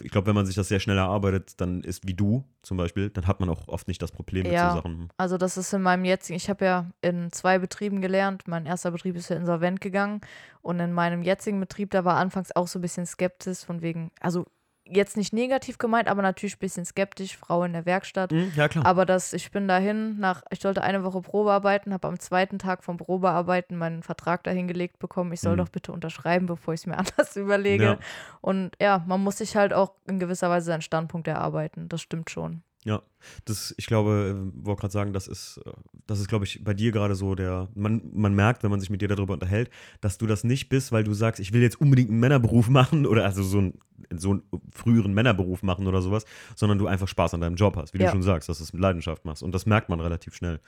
ich 0.00 0.10
glaube, 0.10 0.28
wenn 0.28 0.34
man 0.34 0.46
sich 0.46 0.54
das 0.54 0.68
sehr 0.68 0.80
schnell 0.80 0.98
erarbeitet, 0.98 1.60
dann 1.60 1.82
ist 1.82 2.06
wie 2.06 2.14
du 2.14 2.44
zum 2.62 2.76
Beispiel, 2.76 3.10
dann 3.10 3.26
hat 3.26 3.40
man 3.40 3.48
auch 3.48 3.66
oft 3.68 3.88
nicht 3.88 4.00
das 4.00 4.12
Problem 4.12 4.46
mit 4.46 4.54
Ja. 4.54 4.70
so 4.70 4.76
Sachen. 4.76 5.08
Also 5.16 5.38
das 5.38 5.56
ist 5.56 5.72
in 5.72 5.82
meinem 5.82 6.04
jetzigen, 6.04 6.36
ich 6.36 6.48
habe 6.50 6.64
ja 6.64 6.90
in 7.00 7.32
zwei 7.32 7.58
Betrieben 7.58 8.00
gelernt. 8.00 8.46
Mein 8.46 8.66
erster 8.66 8.90
Betrieb 8.90 9.16
ist 9.16 9.30
ja 9.30 9.36
insolvent 9.36 9.80
gegangen 9.80 10.20
und 10.62 10.78
in 10.78 10.92
meinem 10.92 11.22
jetzigen 11.22 11.58
Betrieb, 11.58 11.90
da 11.90 12.04
war 12.04 12.16
anfangs 12.16 12.54
auch 12.54 12.68
so 12.68 12.78
ein 12.78 12.82
bisschen 12.82 13.06
Skepsis 13.06 13.64
von 13.64 13.82
wegen, 13.82 14.12
also 14.20 14.46
jetzt 14.92 15.16
nicht 15.16 15.32
negativ 15.32 15.78
gemeint, 15.78 16.08
aber 16.08 16.22
natürlich 16.22 16.56
ein 16.56 16.60
bisschen 16.60 16.84
skeptisch, 16.84 17.36
Frau 17.36 17.64
in 17.64 17.72
der 17.72 17.86
Werkstatt. 17.86 18.32
Mhm, 18.32 18.52
ja, 18.56 18.68
klar. 18.68 18.84
Aber 18.86 19.06
das, 19.06 19.32
ich 19.32 19.50
bin 19.50 19.68
dahin, 19.68 20.18
nach, 20.18 20.42
ich 20.50 20.60
sollte 20.60 20.82
eine 20.82 21.04
Woche 21.04 21.20
Probe 21.20 21.52
arbeiten, 21.52 21.92
habe 21.92 22.08
am 22.08 22.18
zweiten 22.18 22.58
Tag 22.58 22.82
vom 22.84 22.96
Probearbeiten 22.96 23.76
meinen 23.76 24.02
Vertrag 24.02 24.42
dahingelegt 24.44 24.98
bekommen. 24.98 25.32
Ich 25.32 25.40
soll 25.40 25.54
Mhm. 25.54 25.58
doch 25.58 25.68
bitte 25.68 25.92
unterschreiben, 25.92 26.46
bevor 26.46 26.74
ich 26.74 26.80
es 26.80 26.86
mir 26.86 26.98
anders 26.98 27.36
überlege. 27.36 27.84
Ja. 27.84 27.98
Und 28.40 28.72
ja, 28.80 29.02
man 29.06 29.22
muss 29.22 29.38
sich 29.38 29.56
halt 29.56 29.72
auch 29.72 29.92
in 30.06 30.18
gewisser 30.18 30.50
Weise 30.50 30.66
seinen 30.66 30.82
Standpunkt 30.82 31.28
erarbeiten. 31.28 31.88
Das 31.88 32.00
stimmt 32.02 32.30
schon. 32.30 32.62
Ja, 32.84 33.02
das, 33.44 33.74
ich 33.76 33.84
glaube, 33.86 34.34
äh, 34.54 34.64
wollte 34.64 34.80
gerade 34.80 34.92
sagen, 34.92 35.12
das 35.12 35.28
ist, 35.28 35.60
äh, 35.66 35.70
das 36.06 36.18
ist, 36.18 36.28
glaube 36.28 36.46
ich, 36.46 36.64
bei 36.64 36.72
dir 36.72 36.92
gerade 36.92 37.14
so 37.14 37.34
der, 37.34 37.68
man, 37.74 38.00
man 38.14 38.34
merkt, 38.34 38.62
wenn 38.62 38.70
man 38.70 38.80
sich 38.80 38.88
mit 38.88 39.02
dir 39.02 39.08
darüber 39.08 39.34
unterhält, 39.34 39.70
dass 40.00 40.16
du 40.16 40.26
das 40.26 40.44
nicht 40.44 40.70
bist, 40.70 40.90
weil 40.90 41.04
du 41.04 41.12
sagst, 41.12 41.40
ich 41.40 41.52
will 41.52 41.60
jetzt 41.60 41.78
unbedingt 41.80 42.08
einen 42.10 42.20
Männerberuf 42.20 42.68
machen 42.70 43.04
oder 43.04 43.24
also 43.24 43.42
so, 43.42 43.58
ein, 43.60 43.74
so 44.16 44.30
einen 44.30 44.42
früheren 44.72 45.12
Männerberuf 45.12 45.62
machen 45.62 45.86
oder 45.86 46.00
sowas, 46.00 46.24
sondern 46.56 46.78
du 46.78 46.86
einfach 46.86 47.08
Spaß 47.08 47.34
an 47.34 47.42
deinem 47.42 47.56
Job 47.56 47.76
hast, 47.76 47.92
wie 47.92 47.98
Ja. 47.98 48.06
du 48.06 48.12
schon 48.12 48.22
sagst, 48.22 48.48
dass 48.48 48.58
du 48.58 48.64
es 48.64 48.72
mit 48.72 48.80
Leidenschaft 48.80 49.26
machst. 49.26 49.42
Und 49.42 49.54
das 49.54 49.66
merkt 49.66 49.90
man 49.90 50.00
relativ 50.00 50.34
schnell. 50.34 50.60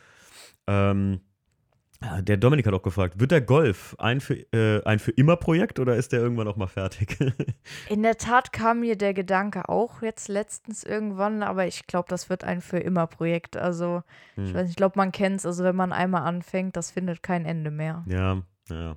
Ähm, 0.67 1.21
der 2.20 2.37
Dominik 2.37 2.66
hat 2.66 2.74
auch 2.74 2.83
gefragt, 2.83 3.20
wird 3.20 3.31
der 3.31 3.41
Golf 3.41 3.95
ein 3.99 4.20
für, 4.20 4.35
äh, 4.53 4.83
ein 4.85 4.99
für 4.99 5.12
immer 5.12 5.37
Projekt 5.37 5.79
oder 5.79 5.97
ist 5.97 6.12
der 6.12 6.20
irgendwann 6.20 6.49
auch 6.49 6.57
mal 6.57 6.66
fertig? 6.66 7.19
In 7.89 8.03
der 8.03 8.19
Tat 8.19 8.53
kam 8.53 8.81
mir 8.81 8.97
der 8.97 9.15
Gedanke 9.15 9.69
auch 9.69 10.03
jetzt 10.03 10.29
letztens 10.29 10.85
irgendwann, 10.85 11.43
aber 11.43 11.66
ich 11.66 11.87
glaube, 11.87 12.09
das 12.09 12.31
wird 12.31 12.45
ein 12.45 12.61
für 12.61 12.79
immer 12.79 13.07
Projekt. 13.07 13.57
Also, 13.57 14.03
hm. 14.35 14.47
ich 14.47 14.55
weiß 14.55 14.62
nicht, 14.62 14.70
ich 14.70 14.77
glaube, 14.77 14.95
man 14.97 15.12
kennt 15.12 15.39
es. 15.39 15.47
Also, 15.47 15.65
wenn 15.65 15.77
man 15.77 15.93
einmal 15.93 16.23
anfängt, 16.23 16.77
das 16.77 16.91
findet 16.91 17.23
kein 17.23 17.45
Ende 17.45 17.70
mehr. 17.70 18.05
Ja, 18.09 18.43
ja. 18.69 18.97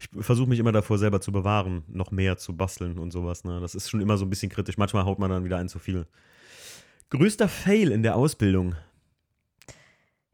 Ich 0.00 0.08
versuche 0.24 0.48
mich 0.48 0.58
immer 0.58 0.72
davor 0.72 0.98
selber 0.98 1.20
zu 1.20 1.30
bewahren, 1.32 1.84
noch 1.86 2.10
mehr 2.10 2.36
zu 2.36 2.56
basteln 2.56 2.98
und 2.98 3.12
sowas. 3.12 3.44
Ne? 3.44 3.60
Das 3.60 3.74
ist 3.74 3.88
schon 3.88 4.00
immer 4.00 4.16
so 4.16 4.26
ein 4.26 4.30
bisschen 4.30 4.50
kritisch. 4.50 4.76
Manchmal 4.76 5.04
haut 5.04 5.18
man 5.18 5.30
dann 5.30 5.44
wieder 5.44 5.58
ein 5.58 5.68
zu 5.68 5.78
viel. 5.78 6.06
Größter 7.10 7.48
Fail 7.48 7.92
in 7.92 8.02
der 8.02 8.16
Ausbildung? 8.16 8.74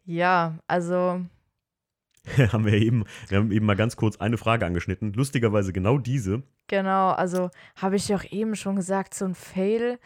Ja, 0.07 0.59
also 0.67 1.21
haben 2.53 2.65
wir 2.65 2.75
eben, 2.75 3.05
wir 3.29 3.39
haben 3.39 3.53
eben 3.53 3.67
mal 3.67 3.77
ganz 3.77 3.97
kurz 3.97 4.17
eine 4.17 4.39
Frage 4.39 4.67
angeschnitten. 4.67 5.13
Lustigerweise 5.13 5.73
genau 5.73 5.99
diese. 5.99 6.43
Genau, 6.69 7.11
also 7.11 7.51
habe 7.77 7.97
ich 7.97 8.09
ja 8.09 8.17
auch 8.17 8.25
eben 8.31 8.57
schon 8.57 8.77
gesagt, 8.77 9.15
so 9.15 9.25
ein 9.25 9.35
Fail. 9.35 9.99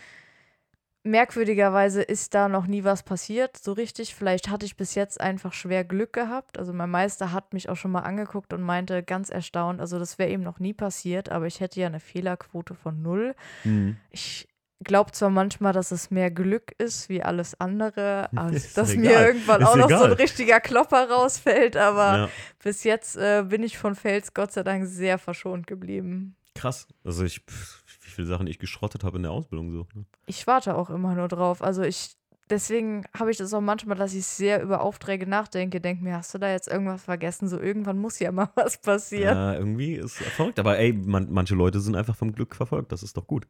Merkwürdigerweise 1.06 2.00
ist 2.00 2.32
da 2.32 2.48
noch 2.48 2.66
nie 2.66 2.82
was 2.82 3.02
passiert, 3.02 3.58
so 3.58 3.72
richtig. 3.72 4.14
Vielleicht 4.14 4.48
hatte 4.48 4.64
ich 4.64 4.76
bis 4.76 4.94
jetzt 4.94 5.20
einfach 5.20 5.52
schwer 5.52 5.84
Glück 5.84 6.14
gehabt. 6.14 6.58
Also 6.58 6.72
mein 6.72 6.90
Meister 6.90 7.30
hat 7.30 7.52
mich 7.52 7.68
auch 7.68 7.76
schon 7.76 7.90
mal 7.90 8.00
angeguckt 8.00 8.54
und 8.54 8.62
meinte 8.62 9.02
ganz 9.02 9.28
erstaunt, 9.28 9.80
also 9.80 9.98
das 9.98 10.18
wäre 10.18 10.30
eben 10.30 10.42
noch 10.42 10.60
nie 10.60 10.72
passiert, 10.72 11.30
aber 11.30 11.46
ich 11.46 11.60
hätte 11.60 11.78
ja 11.78 11.88
eine 11.88 12.00
Fehlerquote 12.00 12.74
von 12.74 13.02
null. 13.02 13.34
Mhm. 13.64 13.98
Ich 14.08 14.48
glaube 14.80 15.12
zwar 15.12 15.30
manchmal, 15.30 15.72
dass 15.72 15.90
es 15.90 16.10
mehr 16.10 16.30
Glück 16.30 16.72
ist 16.78 17.08
wie 17.08 17.22
alles 17.22 17.58
andere, 17.60 18.28
als 18.36 18.74
dass 18.74 18.90
egal. 18.90 19.04
mir 19.04 19.26
irgendwann 19.26 19.62
ist 19.62 19.68
auch 19.68 19.76
egal. 19.76 19.88
noch 19.88 19.98
so 19.98 20.04
ein 20.04 20.12
richtiger 20.12 20.60
Klopper 20.60 21.10
rausfällt, 21.10 21.76
aber 21.76 22.16
ja. 22.16 22.28
bis 22.62 22.84
jetzt 22.84 23.16
äh, 23.16 23.44
bin 23.48 23.62
ich 23.62 23.78
von 23.78 23.94
Fels 23.94 24.34
Gott 24.34 24.52
sei 24.52 24.62
Dank 24.62 24.86
sehr 24.86 25.18
verschont 25.18 25.66
geblieben. 25.66 26.36
Krass. 26.54 26.86
Also 27.02 27.24
ich, 27.24 27.40
wie 27.46 28.10
viele 28.10 28.26
Sachen 28.26 28.46
ich 28.46 28.58
geschrottet 28.58 29.04
habe 29.04 29.16
in 29.16 29.24
der 29.24 29.32
Ausbildung 29.32 29.70
so. 29.70 29.86
Ne? 29.94 30.04
Ich 30.26 30.46
warte 30.46 30.76
auch 30.76 30.90
immer 30.90 31.14
nur 31.14 31.26
drauf. 31.26 31.62
Also 31.62 31.82
ich, 31.82 32.16
deswegen 32.48 33.04
habe 33.18 33.32
ich 33.32 33.38
das 33.38 33.52
auch 33.52 33.60
manchmal, 33.60 33.96
dass 33.96 34.14
ich 34.14 34.24
sehr 34.24 34.62
über 34.62 34.80
Aufträge 34.82 35.26
nachdenke, 35.26 35.80
denke 35.80 36.04
mir, 36.04 36.16
hast 36.16 36.32
du 36.32 36.38
da 36.38 36.50
jetzt 36.50 36.68
irgendwas 36.68 37.02
vergessen? 37.02 37.48
So 37.48 37.58
irgendwann 37.58 37.98
muss 37.98 38.20
ja 38.20 38.30
mal 38.30 38.50
was 38.54 38.78
passieren. 38.78 39.36
Ja, 39.36 39.54
irgendwie 39.54 39.94
ist 39.94 40.16
verrückt. 40.16 40.60
Aber 40.60 40.78
ey, 40.78 40.92
man, 40.92 41.28
manche 41.30 41.56
Leute 41.56 41.80
sind 41.80 41.96
einfach 41.96 42.14
vom 42.14 42.32
Glück 42.32 42.54
verfolgt. 42.54 42.92
Das 42.92 43.02
ist 43.02 43.16
doch 43.16 43.26
gut 43.26 43.48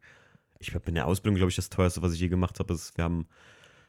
ich 0.67 0.75
habe 0.75 0.87
in 0.87 0.95
der 0.95 1.07
Ausbildung, 1.07 1.35
glaube 1.35 1.49
ich, 1.49 1.55
das 1.55 1.69
teuerste, 1.69 2.01
was 2.01 2.13
ich 2.13 2.19
je 2.19 2.27
gemacht 2.27 2.59
habe, 2.59 2.73
ist, 2.73 2.97
wir 2.97 3.03
haben, 3.03 3.27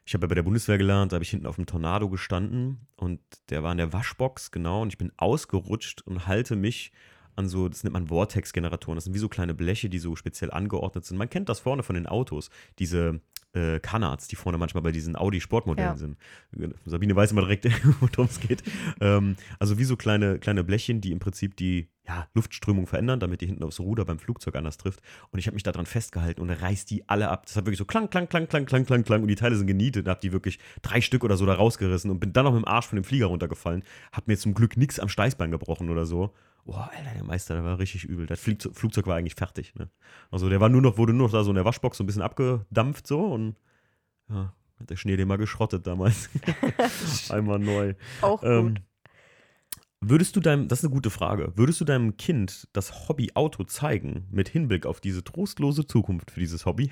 ich 0.04 0.14
habe 0.14 0.24
ja 0.24 0.28
bei 0.28 0.34
der 0.34 0.42
Bundeswehr 0.42 0.78
gelernt, 0.78 1.12
da 1.12 1.16
habe 1.16 1.24
ich 1.24 1.30
hinten 1.30 1.46
auf 1.46 1.56
dem 1.56 1.66
Tornado 1.66 2.08
gestanden 2.08 2.86
und 2.96 3.20
der 3.50 3.62
war 3.62 3.72
in 3.72 3.78
der 3.78 3.92
Waschbox, 3.92 4.50
genau, 4.50 4.82
und 4.82 4.88
ich 4.88 4.98
bin 4.98 5.12
ausgerutscht 5.16 6.02
und 6.02 6.26
halte 6.26 6.56
mich 6.56 6.92
an 7.36 7.48
so, 7.48 7.68
das 7.68 7.84
nennt 7.84 7.92
man 7.92 8.08
Vortex-Generatoren. 8.08 8.96
Das 8.96 9.04
sind 9.04 9.14
wie 9.14 9.18
so 9.18 9.28
kleine 9.28 9.54
Bleche, 9.54 9.88
die 9.88 9.98
so 9.98 10.16
speziell 10.16 10.50
angeordnet 10.50 11.04
sind. 11.04 11.18
Man 11.18 11.28
kennt 11.28 11.48
das 11.48 11.60
vorne 11.60 11.82
von 11.82 11.94
den 11.94 12.06
Autos, 12.06 12.50
diese 12.78 13.20
äh, 13.56 13.80
Canards, 13.80 14.28
die 14.28 14.36
vorne 14.36 14.58
manchmal 14.58 14.82
bei 14.82 14.92
diesen 14.92 15.16
Audi-Sportmodellen 15.16 15.92
ja. 15.92 15.96
sind. 15.96 16.18
Sabine 16.84 17.16
weiß 17.16 17.32
immer 17.32 17.40
direkt, 17.40 17.64
worum 18.00 18.26
es 18.26 18.38
geht. 18.38 18.62
Ähm, 19.00 19.36
also 19.58 19.78
wie 19.78 19.84
so 19.84 19.96
kleine, 19.96 20.38
kleine 20.38 20.62
Blechchen, 20.62 21.00
die 21.00 21.10
im 21.10 21.18
Prinzip 21.18 21.56
die 21.56 21.88
ja, 22.06 22.28
Luftströmung 22.34 22.86
verändern, 22.86 23.18
damit 23.18 23.40
die 23.40 23.46
hinten 23.46 23.64
aufs 23.64 23.80
Ruder 23.80 24.04
beim 24.04 24.18
Flugzeug 24.18 24.54
anders 24.54 24.76
trifft. 24.76 25.00
Und 25.30 25.38
ich 25.38 25.46
habe 25.46 25.54
mich 25.54 25.62
daran 25.62 25.86
festgehalten 25.86 26.40
und 26.40 26.50
reißt 26.50 26.90
die 26.90 27.08
alle 27.08 27.30
ab. 27.30 27.46
Das 27.46 27.56
hat 27.56 27.64
wirklich 27.64 27.78
so 27.78 27.84
klang, 27.84 28.10
klang, 28.10 28.28
klang, 28.28 28.46
klang, 28.46 28.66
klang, 28.66 28.84
klang, 28.84 29.02
klang. 29.02 29.22
Und 29.22 29.28
die 29.28 29.34
Teile 29.34 29.56
sind 29.56 29.66
genietet 29.66 30.04
und 30.04 30.10
habe 30.10 30.20
die 30.20 30.32
wirklich 30.32 30.58
drei 30.82 31.00
Stück 31.00 31.24
oder 31.24 31.36
so 31.36 31.46
da 31.46 31.54
rausgerissen 31.54 32.10
und 32.10 32.20
bin 32.20 32.32
dann 32.32 32.44
noch 32.44 32.52
mit 32.52 32.62
dem 32.62 32.68
Arsch 32.68 32.86
von 32.86 32.96
dem 32.96 33.04
Flieger 33.04 33.26
runtergefallen. 33.26 33.82
Hab 34.12 34.28
mir 34.28 34.36
zum 34.36 34.54
Glück 34.54 34.76
nichts 34.76 35.00
am 35.00 35.08
Steißbein 35.08 35.50
gebrochen 35.50 35.90
oder 35.90 36.06
so 36.06 36.32
boah, 36.66 36.90
Alter, 36.94 37.14
der 37.14 37.24
Meister, 37.24 37.54
der 37.54 37.64
war 37.64 37.78
richtig 37.78 38.04
übel. 38.04 38.26
Das 38.26 38.40
Flugzeug 38.40 39.06
war 39.06 39.16
eigentlich 39.16 39.36
fertig. 39.36 39.74
Ne? 39.76 39.88
Also 40.30 40.48
der 40.48 40.60
war 40.60 40.68
nur 40.68 40.82
noch, 40.82 40.98
wurde 40.98 41.12
nur 41.12 41.28
noch 41.28 41.32
da 41.32 41.44
so 41.44 41.50
in 41.50 41.54
der 41.54 41.64
Waschbox 41.64 41.96
so 41.96 42.04
ein 42.04 42.06
bisschen 42.06 42.22
abgedampft 42.22 43.06
so 43.06 43.24
und 43.24 43.56
ja, 44.28 44.52
hat 44.80 44.90
der 44.90 44.96
Schnee 44.96 45.16
den 45.16 45.28
mal 45.28 45.38
geschrottet 45.38 45.86
damals. 45.86 46.28
Einmal 47.30 47.60
neu. 47.60 47.94
Auch 48.20 48.42
ähm, 48.42 48.74
gut. 48.74 48.82
Würdest 50.00 50.36
du 50.36 50.40
deinem, 50.40 50.68
das 50.68 50.80
ist 50.80 50.84
eine 50.84 50.94
gute 50.94 51.10
Frage, 51.10 51.52
würdest 51.56 51.80
du 51.80 51.84
deinem 51.84 52.16
Kind 52.16 52.68
das 52.74 53.08
Hobby 53.08 53.32
Auto 53.34 53.64
zeigen, 53.64 54.26
mit 54.30 54.48
Hinblick 54.48 54.84
auf 54.84 55.00
diese 55.00 55.24
trostlose 55.24 55.86
Zukunft 55.86 56.30
für 56.30 56.40
dieses 56.40 56.66
Hobby? 56.66 56.90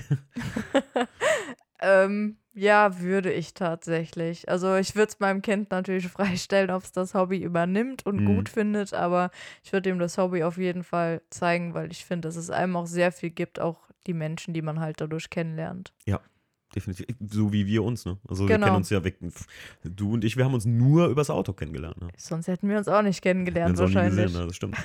ähm, 1.80 2.38
ja, 2.54 3.00
würde 3.00 3.32
ich 3.32 3.52
tatsächlich. 3.52 4.48
Also 4.48 4.76
ich 4.76 4.94
würde 4.94 5.10
es 5.10 5.20
meinem 5.20 5.42
Kind 5.42 5.70
natürlich 5.70 6.08
freistellen, 6.08 6.70
ob 6.70 6.84
es 6.84 6.92
das 6.92 7.14
Hobby 7.14 7.42
übernimmt 7.42 8.06
und 8.06 8.20
mhm. 8.20 8.26
gut 8.26 8.48
findet, 8.48 8.94
aber 8.94 9.30
ich 9.62 9.72
würde 9.72 9.90
ihm 9.90 9.98
das 9.98 10.16
Hobby 10.18 10.44
auf 10.44 10.56
jeden 10.56 10.84
Fall 10.84 11.20
zeigen, 11.30 11.74
weil 11.74 11.90
ich 11.90 12.04
finde, 12.04 12.28
dass 12.28 12.36
es 12.36 12.50
einem 12.50 12.76
auch 12.76 12.86
sehr 12.86 13.12
viel 13.12 13.30
gibt, 13.30 13.60
auch 13.60 13.80
die 14.06 14.14
Menschen, 14.14 14.54
die 14.54 14.62
man 14.62 14.80
halt 14.80 15.00
dadurch 15.00 15.30
kennenlernt. 15.30 15.92
Ja, 16.04 16.20
definitiv. 16.74 17.06
So 17.28 17.52
wie 17.52 17.66
wir 17.66 17.82
uns, 17.84 18.04
ne? 18.04 18.18
Also 18.28 18.46
genau. 18.46 18.58
wir 18.60 18.64
kennen 18.64 18.76
uns 18.76 18.90
ja 18.90 19.04
weg. 19.04 19.18
Du 19.84 20.12
und 20.12 20.24
ich, 20.24 20.36
wir 20.36 20.44
haben 20.44 20.54
uns 20.54 20.64
nur 20.64 21.06
übers 21.06 21.30
Auto 21.30 21.52
kennengelernt. 21.52 22.00
Ne? 22.00 22.08
Sonst 22.16 22.48
hätten 22.48 22.68
wir 22.68 22.78
uns 22.78 22.88
auch 22.88 23.02
nicht 23.02 23.22
kennengelernt, 23.22 23.78
wahrscheinlich. 23.78 24.26
Gesehen, 24.26 24.40
ne? 24.40 24.46
Das 24.46 24.56
stimmt. 24.56 24.76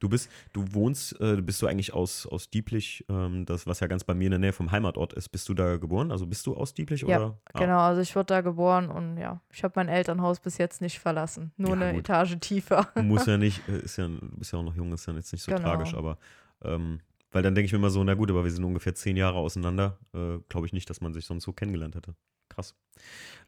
Du 0.00 0.08
bist, 0.08 0.30
du 0.52 0.64
wohnst, 0.72 1.20
äh, 1.20 1.40
bist 1.40 1.62
du 1.62 1.66
eigentlich 1.66 1.92
aus, 1.92 2.26
aus 2.26 2.50
Dieblich, 2.50 3.04
ähm, 3.08 3.46
das, 3.46 3.66
was 3.66 3.80
ja 3.80 3.86
ganz 3.86 4.04
bei 4.04 4.14
mir 4.14 4.26
in 4.26 4.32
der 4.32 4.40
Nähe 4.40 4.52
vom 4.52 4.70
Heimatort 4.70 5.12
ist. 5.12 5.28
Bist 5.28 5.48
du 5.48 5.54
da 5.54 5.76
geboren? 5.76 6.10
Also 6.10 6.26
bist 6.26 6.46
du 6.46 6.56
aus 6.56 6.74
Dieblich? 6.74 7.02
Ja, 7.02 7.18
oder? 7.18 7.38
Ah. 7.52 7.58
genau. 7.58 7.78
Also 7.80 8.00
ich 8.00 8.14
wurde 8.16 8.26
da 8.26 8.40
geboren 8.40 8.90
und 8.90 9.18
ja, 9.18 9.40
ich 9.52 9.62
habe 9.64 9.74
mein 9.76 9.88
Elternhaus 9.88 10.40
bis 10.40 10.58
jetzt 10.58 10.80
nicht 10.80 10.98
verlassen. 10.98 11.52
Nur 11.56 11.70
ja, 11.70 11.74
eine 11.76 11.92
gut. 11.92 12.00
Etage 12.00 12.36
tiefer. 12.40 12.88
Muss 12.96 13.26
ja 13.26 13.36
nicht, 13.38 13.66
äh, 13.68 13.78
ist 13.80 13.96
ja, 13.96 14.08
du 14.08 14.36
bist 14.36 14.52
ja 14.52 14.58
auch 14.58 14.64
noch 14.64 14.74
jung, 14.74 14.92
ist 14.92 15.06
ja 15.06 15.14
jetzt 15.14 15.32
nicht 15.32 15.42
so 15.42 15.52
genau. 15.52 15.62
tragisch, 15.62 15.94
aber 15.94 16.18
ähm, 16.64 17.00
weil 17.30 17.42
dann 17.42 17.54
denke 17.54 17.66
ich 17.66 17.72
mir 17.72 17.78
immer 17.78 17.90
so, 17.90 18.02
na 18.04 18.14
gut, 18.14 18.30
aber 18.30 18.44
wir 18.44 18.50
sind 18.50 18.64
ungefähr 18.64 18.94
zehn 18.94 19.16
Jahre 19.16 19.38
auseinander. 19.38 19.98
Äh, 20.14 20.38
Glaube 20.48 20.66
ich 20.66 20.72
nicht, 20.72 20.88
dass 20.88 21.00
man 21.00 21.12
sich 21.12 21.26
sonst 21.26 21.44
so 21.44 21.52
kennengelernt 21.52 21.94
hätte. 21.94 22.14
Krass. 22.48 22.74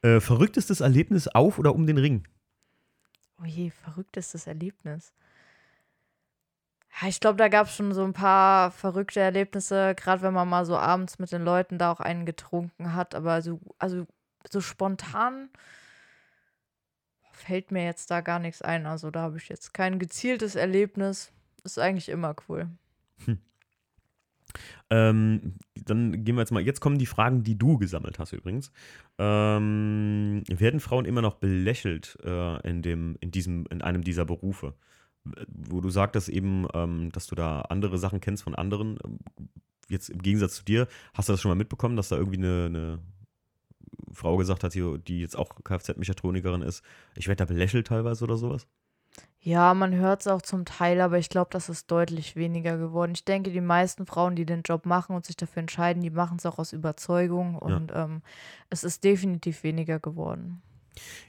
Äh, 0.03 0.21
verrücktestes 0.21 0.81
Erlebnis 0.81 1.29
auf 1.29 1.59
oder 1.59 1.75
um 1.75 1.87
den 1.87 1.99
Ring? 1.99 2.27
Oh 3.41 3.47
je, 3.47 3.71
verrücktestes 3.71 4.47
Erlebnis. 4.47 5.15
Ich 7.07 7.21
glaube, 7.21 7.39
da 7.39 7.49
gab 7.49 7.67
es 7.67 7.75
schon 7.77 7.95
so 7.95 8.05
ein 8.05 8.13
paar 8.13 8.71
verrückte 8.73 9.21
Erlebnisse, 9.21 9.95
gerade 9.95 10.23
wenn 10.23 10.35
man 10.35 10.49
mal 10.49 10.67
so 10.67 10.77
abends 10.77 11.19
mit 11.19 11.33
den 11.33 11.43
Leuten 11.43 11.79
da 11.79 11.93
auch 11.93 12.01
einen 12.01 12.27
getrunken 12.27 12.95
hat. 12.95 13.15
Aber 13.15 13.41
so, 13.41 13.61
also 13.79 14.07
so 14.51 14.61
spontan 14.61 15.49
fällt 17.33 17.71
mir 17.71 17.85
jetzt 17.85 18.11
da 18.11 18.21
gar 18.21 18.39
nichts 18.39 18.61
ein. 18.61 18.87
Also 18.87 19.11
da 19.11 19.23
habe 19.23 19.39
ich 19.39 19.49
jetzt 19.49 19.73
kein 19.73 19.99
gezieltes 19.99 20.57
Erlebnis. 20.57 21.33
Ist 21.65 21.79
eigentlich 21.79 22.09
immer 22.09 22.35
cool. 22.49 22.69
Hm. 23.25 23.39
Ähm, 24.91 25.55
dann 25.75 26.25
gehen 26.25 26.35
wir 26.37 26.43
jetzt 26.43 26.53
mal. 26.53 26.63
Jetzt 26.63 26.81
kommen 26.81 26.99
die 26.99 27.07
Fragen, 27.07 27.43
die 27.43 27.57
du 27.57 27.79
gesammelt 27.79 28.19
hast 28.19 28.33
übrigens. 28.33 28.73
Ähm, 29.19 30.43
werden 30.49 30.81
Frauen 30.81 31.05
immer 31.05 31.23
noch 31.23 31.35
belächelt 31.35 32.19
äh, 32.25 32.69
in, 32.69 32.83
dem, 32.83 33.17
in, 33.21 33.31
diesem, 33.31 33.67
in 33.71 33.83
einem 33.83 34.03
dieser 34.03 34.25
Berufe? 34.25 34.75
Wo 35.47 35.81
du 35.81 35.91
sagtest 35.91 36.29
eben, 36.29 36.67
ähm, 36.75 37.11
dass 37.13 37.27
du 37.27 37.35
da 37.35 37.63
andere 37.63 37.99
Sachen 37.99 38.21
kennst 38.21 38.43
von 38.43 38.55
anderen. 38.55 38.99
Jetzt 39.89 40.09
im 40.09 40.23
Gegensatz 40.23 40.57
zu 40.57 40.65
dir, 40.65 40.89
hast 41.15 41.29
du 41.29 41.33
das 41.33 41.41
schon 41.41 41.51
mal 41.51 41.57
mitbekommen, 41.57 41.97
dass 41.97 42.09
da 42.09 42.17
irgendwie 42.17 42.39
eine, 42.39 42.67
eine 42.67 42.99
Frau 44.13 44.37
gesagt 44.37 44.65
hat, 44.65 44.75
die 44.75 45.21
jetzt 45.21 45.37
auch 45.37 45.51
Kfz-Mechatronikerin 45.63 46.63
ist, 46.63 46.83
ich 47.17 47.29
werde 47.29 47.45
da 47.45 47.45
belächelt 47.45 47.89
teilweise 47.89 48.25
oder 48.25 48.37
sowas? 48.37 48.67
Ja, 49.43 49.73
man 49.73 49.95
hört 49.95 50.21
es 50.21 50.27
auch 50.27 50.43
zum 50.43 50.67
Teil, 50.67 51.01
aber 51.01 51.17
ich 51.19 51.31
glaube, 51.31 51.49
das 51.51 51.71
ist 51.71 51.91
deutlich 51.91 52.37
weniger 52.37 52.77
geworden. 52.77 53.13
Ich 53.15 53.25
denke, 53.25 53.51
die 53.51 53.63
meisten 53.63 54.05
Frauen, 54.05 54.37
die 54.37 54.45
den 54.45 54.63
Job 54.63 54.85
machen 54.85 55.17
und 55.17 55.25
sich 55.25 55.37
dafür 55.37 55.61
entscheiden, 55.61 56.03
die 56.03 56.11
machen 56.11 56.37
es 56.37 56.45
auch 56.45 56.59
aus 56.59 56.75
Überzeugung 56.75 57.57
und 57.57 57.91
ähm, 57.95 58.21
es 58.69 58.85
ist 58.85 59.03
definitiv 59.03 59.63
weniger 59.63 59.99
geworden. 59.99 60.61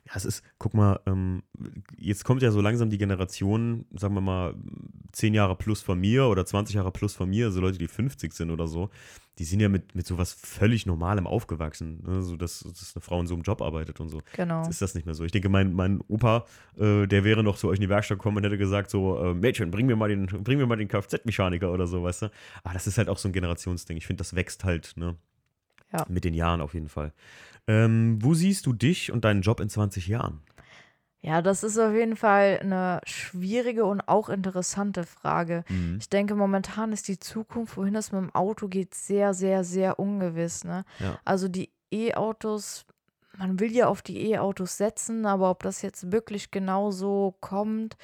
Ja, 0.08 0.14
es 0.16 0.26
ist, 0.26 0.44
guck 0.58 0.74
mal, 0.74 1.00
ähm, 1.06 1.44
jetzt 1.98 2.24
kommt 2.24 2.42
ja 2.42 2.52
so 2.52 2.62
langsam 2.62 2.90
die 2.90 2.98
Generation, 2.98 3.86
sagen 3.94 4.16
wir 4.16 4.22
mal, 4.22 4.56
10 5.12 5.34
Jahre 5.34 5.56
plus 5.56 5.82
von 5.82 6.00
mir 6.00 6.26
oder 6.26 6.46
20 6.46 6.76
Jahre 6.76 6.92
plus 6.92 7.14
von 7.14 7.30
mir, 7.30 7.46
also 7.48 7.62
Leute, 7.62 7.78
die 7.78 7.88
50 7.88 8.34
sind 8.34 8.52
oder 8.52 8.68
so, 8.68 8.90
die 9.38 9.46
sind 9.46 9.60
ja 9.60 9.70
mit, 9.70 9.96
mit 9.96 10.06
sowas 10.06 10.34
völlig 10.34 10.86
Normalem 10.86 11.26
aufgewachsen. 11.26 12.04
Ne? 12.06 12.22
So, 12.22 12.36
dass, 12.36 12.60
dass 12.60 12.96
eine 12.96 13.02
Frau 13.02 13.20
in 13.20 13.28
so 13.28 13.34
einem 13.34 13.44
Job 13.44 13.62
arbeitet 13.62 14.00
und 14.00 14.10
so. 14.10 14.22
Genau. 14.36 14.60
Jetzt 14.64 14.72
ist 14.72 14.82
das 14.82 14.94
nicht 14.94 15.06
mehr 15.06 15.16
so. 15.16 15.24
Ich 15.24 15.32
denke, 15.32 15.50
mein, 15.50 15.74
mein 15.74 16.02
Opa, 16.08 16.46
äh, 16.78 17.08
der 17.08 17.24
wäre 17.24 17.44
noch 17.44 17.58
zu 17.58 17.70
euch 17.70 17.78
in 17.78 17.82
die 17.82 17.90
Werkstatt 17.90 18.18
gekommen 18.18 18.38
und 18.38 18.44
hätte 18.44 18.58
gesagt: 18.58 18.92
so, 18.92 19.18
äh, 19.18 19.34
Mädchen, 19.34 19.72
bring 19.72 19.86
mir 19.86 19.96
mal 19.96 20.10
den, 20.10 20.26
bring 20.28 20.58
mir 20.58 20.68
mal 20.68 20.76
den 20.76 20.88
Kfz-Mechaniker 20.88 21.72
oder 21.72 21.88
so, 21.88 22.04
weißt 22.04 22.24
du? 22.24 22.32
Aber 22.64 22.74
das 22.74 22.88
ist 22.88 22.98
halt 22.98 23.10
auch 23.10 23.18
so 23.18 23.30
ein 23.30 23.34
Generationsding. 23.34 23.98
Ich 23.98 24.06
finde, 24.06 24.20
das 24.20 24.36
wächst 24.36 24.64
halt, 24.64 24.94
ne? 24.96 25.16
Ja. 25.94 26.06
Mit 26.08 26.24
den 26.24 26.34
Jahren 26.34 26.62
auf 26.62 26.74
jeden 26.74 26.88
Fall. 26.88 27.12
Ähm, 27.68 28.18
wo 28.22 28.34
siehst 28.34 28.66
du 28.66 28.74
dich 28.74 29.12
und 29.12 29.26
deinen 29.26 29.42
Job 29.42 29.60
in 29.60 29.70
20 29.70 30.08
Jahren? 30.08 30.42
Ja, 31.24 31.44
das 31.44 31.64
ist 31.64 31.78
auf 31.78 31.94
jeden 31.94 32.16
Fall 32.16 32.60
eine 32.62 33.00
schwierige 33.06 33.86
und 33.86 34.02
auch 34.08 34.28
interessante 34.30 35.04
Frage. 35.04 35.64
Mhm. 35.70 35.98
Ich 36.00 36.10
denke, 36.10 36.34
momentan 36.34 36.92
ist 36.92 37.08
die 37.08 37.20
Zukunft, 37.20 37.78
wohin 37.78 37.96
es 37.96 38.12
mit 38.12 38.22
dem 38.22 38.34
Auto 38.34 38.68
geht, 38.68 38.96
sehr, 38.96 39.36
sehr, 39.36 39.64
sehr 39.64 40.00
ungewiss. 40.00 40.64
Ne? 40.64 40.84
Ja. 41.00 41.20
Also 41.24 41.48
die 41.48 41.70
E-Autos, 41.92 42.86
man 43.38 43.60
will 43.60 43.72
ja 43.72 43.88
auf 43.88 44.02
die 44.02 44.32
E-Autos 44.32 44.78
setzen, 44.78 45.28
aber 45.28 45.52
ob 45.52 45.62
das 45.62 45.84
jetzt 45.84 46.12
wirklich 46.12 46.50
genau 46.50 46.90
so 46.90 47.36
kommt 47.40 47.98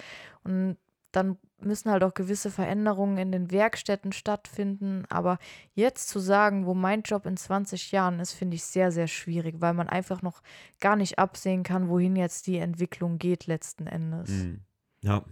und 0.43 0.77
dann 1.11 1.37
müssen 1.59 1.91
halt 1.91 2.03
auch 2.03 2.13
gewisse 2.13 2.51
Veränderungen 2.51 3.17
in 3.17 3.31
den 3.31 3.51
Werkstätten 3.51 4.11
stattfinden. 4.11 5.05
Aber 5.09 5.39
jetzt 5.73 6.09
zu 6.09 6.19
sagen, 6.19 6.65
wo 6.65 6.73
mein 6.73 7.01
Job 7.01 7.25
in 7.25 7.37
20 7.37 7.91
Jahren 7.91 8.19
ist, 8.19 8.33
finde 8.33 8.55
ich 8.55 8.63
sehr, 8.63 8.91
sehr 8.91 9.07
schwierig, 9.07 9.55
weil 9.59 9.73
man 9.73 9.89
einfach 9.89 10.21
noch 10.21 10.41
gar 10.79 10.95
nicht 10.95 11.19
absehen 11.19 11.63
kann, 11.63 11.89
wohin 11.89 12.15
jetzt 12.15 12.47
die 12.47 12.57
Entwicklung 12.57 13.17
geht 13.17 13.47
letzten 13.47 13.87
Endes. 13.87 14.29
Mhm. 14.29 14.61
Ja, 15.01 15.23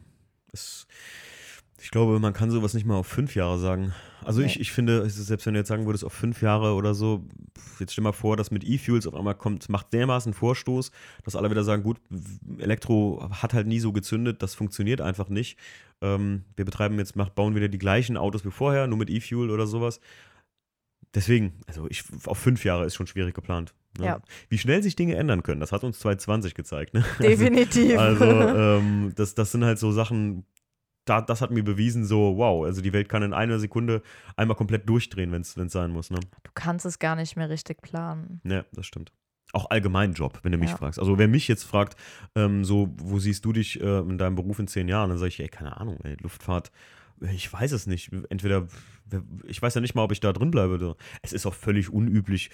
es 0.52 0.88
ich 1.81 1.91
glaube, 1.91 2.19
man 2.19 2.34
kann 2.34 2.52
sowas 2.52 2.73
nicht 2.73 2.85
mal 2.85 2.95
auf 2.95 3.07
fünf 3.07 3.35
Jahre 3.35 3.60
sagen. 3.60 3.93
Also 4.23 4.39
nee. 4.39 4.47
ich, 4.47 4.60
ich 4.60 4.72
finde, 4.72 5.07
selbst 5.10 5.45
wenn 5.45 5.53
du 5.53 5.60
jetzt 5.60 5.68
sagen 5.68 5.85
würdest, 5.85 6.03
auf 6.03 6.14
fünf 6.14 6.41
Jahre 6.41 6.73
oder 6.73 6.95
so, 6.95 7.27
jetzt 7.80 7.91
stell 7.91 8.03
mal 8.03 8.14
vor, 8.14 8.38
dass 8.38 8.49
mit 8.49 8.64
E-Fuels 8.64 9.06
auf 9.06 9.14
einmal 9.14 9.35
kommt, 9.35 9.69
macht 9.69 9.93
dermaßen 9.93 10.34
Vorstoß, 10.34 10.91
dass 11.23 11.35
alle 11.35 11.52
wieder 11.52 11.64
sagen, 11.64 11.84
gut, 11.84 11.97
Elektro 12.57 13.30
hat 13.30 13.53
halt 13.53 13.68
nie 13.68 13.80
so 13.80 13.91
gezündet, 13.91 14.41
das 14.41 14.56
funktioniert 14.56 15.02
einfach 15.02 15.30
nicht. 15.30 15.60
Ähm, 16.02 16.43
wir 16.56 16.65
betreiben 16.65 16.97
jetzt, 16.97 17.15
macht, 17.15 17.35
bauen 17.35 17.56
wieder 17.56 17.68
die 17.68 17.77
gleichen 17.77 18.18
Autos 18.18 18.45
wie 18.45 18.52
vorher, 18.52 18.88
nur 18.88 18.97
mit 18.97 19.10
E-Fuel 19.10 19.52
oder 19.52 19.68
sowas. 19.68 19.99
Deswegen, 21.14 21.53
also 21.68 21.88
ich, 21.89 22.03
auf 22.26 22.38
fünf 22.38 22.65
Jahre 22.65 22.85
ist 22.85 22.95
schon 22.95 23.07
schwierig 23.07 23.35
geplant. 23.35 23.73
Ne? 23.97 24.06
Ja. 24.06 24.22
Wie 24.49 24.57
schnell 24.57 24.84
sich 24.84 24.95
Dinge 24.95 25.15
ändern 25.15 25.43
können, 25.43 25.61
das 25.61 25.72
hat 25.72 25.84
uns 25.84 25.99
2020 25.99 26.53
gezeigt. 26.56 26.93
Ne? 26.93 27.06
Definitiv. 27.19 27.97
Also, 27.97 28.26
also 28.26 28.57
ähm, 28.80 29.14
das, 29.15 29.35
das 29.35 29.52
sind 29.52 29.64
halt 29.64 29.80
so 29.80 29.91
Sachen, 29.91 30.45
da, 31.06 31.22
das 31.22 31.41
hat 31.41 31.52
mir 31.52 31.64
bewiesen, 31.64 32.06
so, 32.06 32.38
wow, 32.38 32.65
also 32.65 32.82
die 32.82 32.94
Welt 32.94 33.10
kann 33.10 33.23
in 33.23 33.34
einer 33.34 33.60
Sekunde 33.60 34.02
einmal 34.36 34.57
komplett 34.57 34.90
durchdrehen, 34.90 35.32
wenn 35.32 35.41
es 35.41 35.53
sein 35.53 35.91
muss. 35.91 36.10
Ne? 36.10 36.19
Du 36.44 36.52
kannst 36.53 36.86
es 36.86 36.99
gar 36.99 37.15
nicht 37.15 37.36
mehr 37.36 37.49
richtig 37.49 37.82
planen. 37.82 38.41
Ja, 38.44 38.65
das 38.73 38.86
stimmt. 38.86 39.11
Auch 39.53 39.69
allgemein 39.69 40.14
Job, 40.14 40.40
wenn 40.44 40.52
du 40.52 40.57
mich 40.57 40.72
ja. 40.72 40.77
fragst. 40.77 40.99
Also 40.99 41.18
wer 41.18 41.27
mich 41.27 41.48
jetzt 41.48 41.64
fragt, 41.64 41.95
ähm, 42.36 42.65
so, 42.65 42.94
wo 42.98 43.19
siehst 43.19 43.45
du 43.45 43.53
dich 43.53 43.80
äh, 43.80 43.99
in 43.99 44.18
deinem 44.18 44.36
Beruf 44.36 44.60
in 44.60 44.68
zehn 44.68 44.88
Jahren, 44.88 45.10
dann 45.10 45.19
sage 45.19 45.30
ich, 45.30 45.40
ey, 45.40 45.48
keine 45.48 45.77
Ahnung, 45.77 45.99
ey, 46.03 46.18
Luftfahrt, 46.22 46.72
ich 47.22 47.52
weiß 47.52 47.72
es 47.72 47.88
nicht. 47.88 48.11
Entweder, 48.30 48.68
ich 49.45 49.61
weiß 49.61 49.76
ja 49.76 49.82
nicht 49.82 49.95
mal, 49.95 50.03
ob 50.03 50.11
ich 50.11 50.19
da 50.19 50.34
drin 50.34 50.52
bleibe. 50.52 50.98
Es 51.22 51.34
ist 51.34 51.45
auch 51.45 51.53
völlig 51.53 51.90
unüblich. 51.90 52.49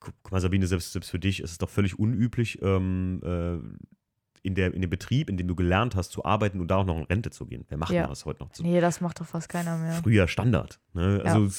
Guck 0.00 0.14
mal, 0.30 0.40
Sabine, 0.40 0.66
selbst, 0.66 0.92
selbst 0.92 1.10
für 1.10 1.18
dich 1.18 1.40
ist 1.40 1.50
es 1.50 1.58
doch 1.58 1.68
völlig 1.68 1.98
unüblich, 1.98 2.60
ähm, 2.62 3.20
äh, 3.24 3.58
in, 4.48 4.54
der, 4.54 4.74
in 4.74 4.80
dem 4.80 4.90
Betrieb, 4.90 5.30
in 5.30 5.36
dem 5.36 5.46
du 5.46 5.54
gelernt 5.54 5.94
hast 5.94 6.10
zu 6.10 6.24
arbeiten 6.24 6.60
und 6.60 6.68
da 6.68 6.76
auch 6.76 6.84
noch 6.84 6.96
in 6.96 7.04
Rente 7.04 7.30
zu 7.30 7.46
gehen. 7.46 7.64
Wer 7.68 7.78
macht 7.78 7.92
ja. 7.92 8.06
das 8.06 8.24
heute 8.24 8.42
noch? 8.42 8.50
Zu? 8.50 8.62
Nee, 8.62 8.80
das 8.80 9.00
macht 9.00 9.20
doch 9.20 9.26
fast 9.26 9.48
keiner 9.48 9.76
mehr. 9.78 9.92
Früher 10.02 10.26
Standard. 10.26 10.80
Ne? 10.94 11.22
Also 11.24 11.44
ja. 11.44 11.52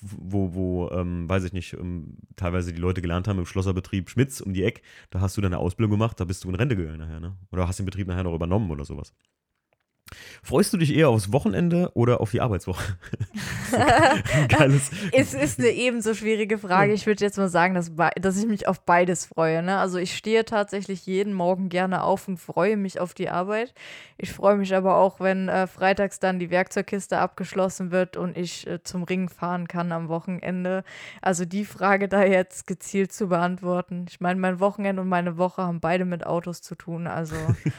wo, 0.00 0.54
wo 0.54 0.90
ähm, 0.90 1.28
weiß 1.28 1.44
ich 1.44 1.52
nicht, 1.52 1.74
ähm, 1.74 2.16
teilweise 2.34 2.72
die 2.72 2.80
Leute 2.80 3.02
gelernt 3.02 3.28
haben 3.28 3.38
im 3.38 3.46
Schlosserbetrieb 3.46 4.10
Schmitz 4.10 4.40
um 4.40 4.54
die 4.54 4.64
Ecke, 4.64 4.82
da 5.10 5.20
hast 5.20 5.36
du 5.36 5.40
deine 5.40 5.58
Ausbildung 5.58 5.92
gemacht, 5.92 6.18
da 6.18 6.24
bist 6.24 6.42
du 6.44 6.48
in 6.48 6.54
Rente 6.54 6.74
gegangen 6.74 6.98
nachher, 6.98 7.20
ne? 7.20 7.36
Oder 7.52 7.68
hast 7.68 7.78
den 7.78 7.86
Betrieb 7.86 8.08
nachher 8.08 8.24
noch 8.24 8.34
übernommen 8.34 8.70
oder 8.70 8.84
sowas. 8.84 9.12
Freust 10.40 10.72
du 10.72 10.76
dich 10.76 10.94
eher 10.94 11.08
aufs 11.08 11.32
Wochenende 11.32 11.90
oder 11.94 12.20
auf 12.20 12.30
die 12.30 12.40
Arbeitswoche? 12.40 12.96
Geiles. 14.48 14.90
es 15.10 15.34
ist 15.34 15.58
eine 15.58 15.70
ebenso 15.70 16.14
schwierige 16.14 16.58
Frage. 16.58 16.92
Ich 16.92 17.06
würde 17.06 17.24
jetzt 17.24 17.36
mal 17.36 17.48
sagen, 17.48 17.74
dass, 17.74 17.90
dass 18.14 18.38
ich 18.38 18.46
mich 18.46 18.68
auf 18.68 18.80
beides 18.82 19.26
freue. 19.26 19.64
Ne? 19.64 19.78
Also 19.78 19.98
ich 19.98 20.16
stehe 20.16 20.44
tatsächlich 20.44 21.04
jeden 21.06 21.32
Morgen 21.32 21.68
gerne 21.68 22.04
auf 22.04 22.28
und 22.28 22.38
freue 22.38 22.76
mich 22.76 23.00
auf 23.00 23.12
die 23.12 23.28
Arbeit. 23.28 23.74
Ich 24.18 24.32
freue 24.32 24.56
mich 24.56 24.72
aber 24.76 24.96
auch, 24.96 25.18
wenn 25.18 25.48
äh, 25.48 25.66
freitags 25.66 26.20
dann 26.20 26.38
die 26.38 26.50
Werkzeugkiste 26.50 27.18
abgeschlossen 27.18 27.90
wird 27.90 28.16
und 28.16 28.38
ich 28.38 28.68
äh, 28.68 28.82
zum 28.84 29.02
Ring 29.02 29.28
fahren 29.28 29.66
kann 29.66 29.90
am 29.90 30.08
Wochenende. 30.08 30.84
Also 31.20 31.44
die 31.44 31.64
Frage 31.64 32.06
da 32.08 32.24
jetzt 32.24 32.68
gezielt 32.68 33.12
zu 33.12 33.26
beantworten. 33.26 34.06
Ich 34.08 34.20
meine, 34.20 34.38
mein 34.38 34.60
Wochenende 34.60 35.02
und 35.02 35.08
meine 35.08 35.36
Woche 35.36 35.62
haben 35.62 35.80
beide 35.80 36.04
mit 36.04 36.24
Autos 36.24 36.62
zu 36.62 36.76
tun. 36.76 37.08
Also 37.08 37.34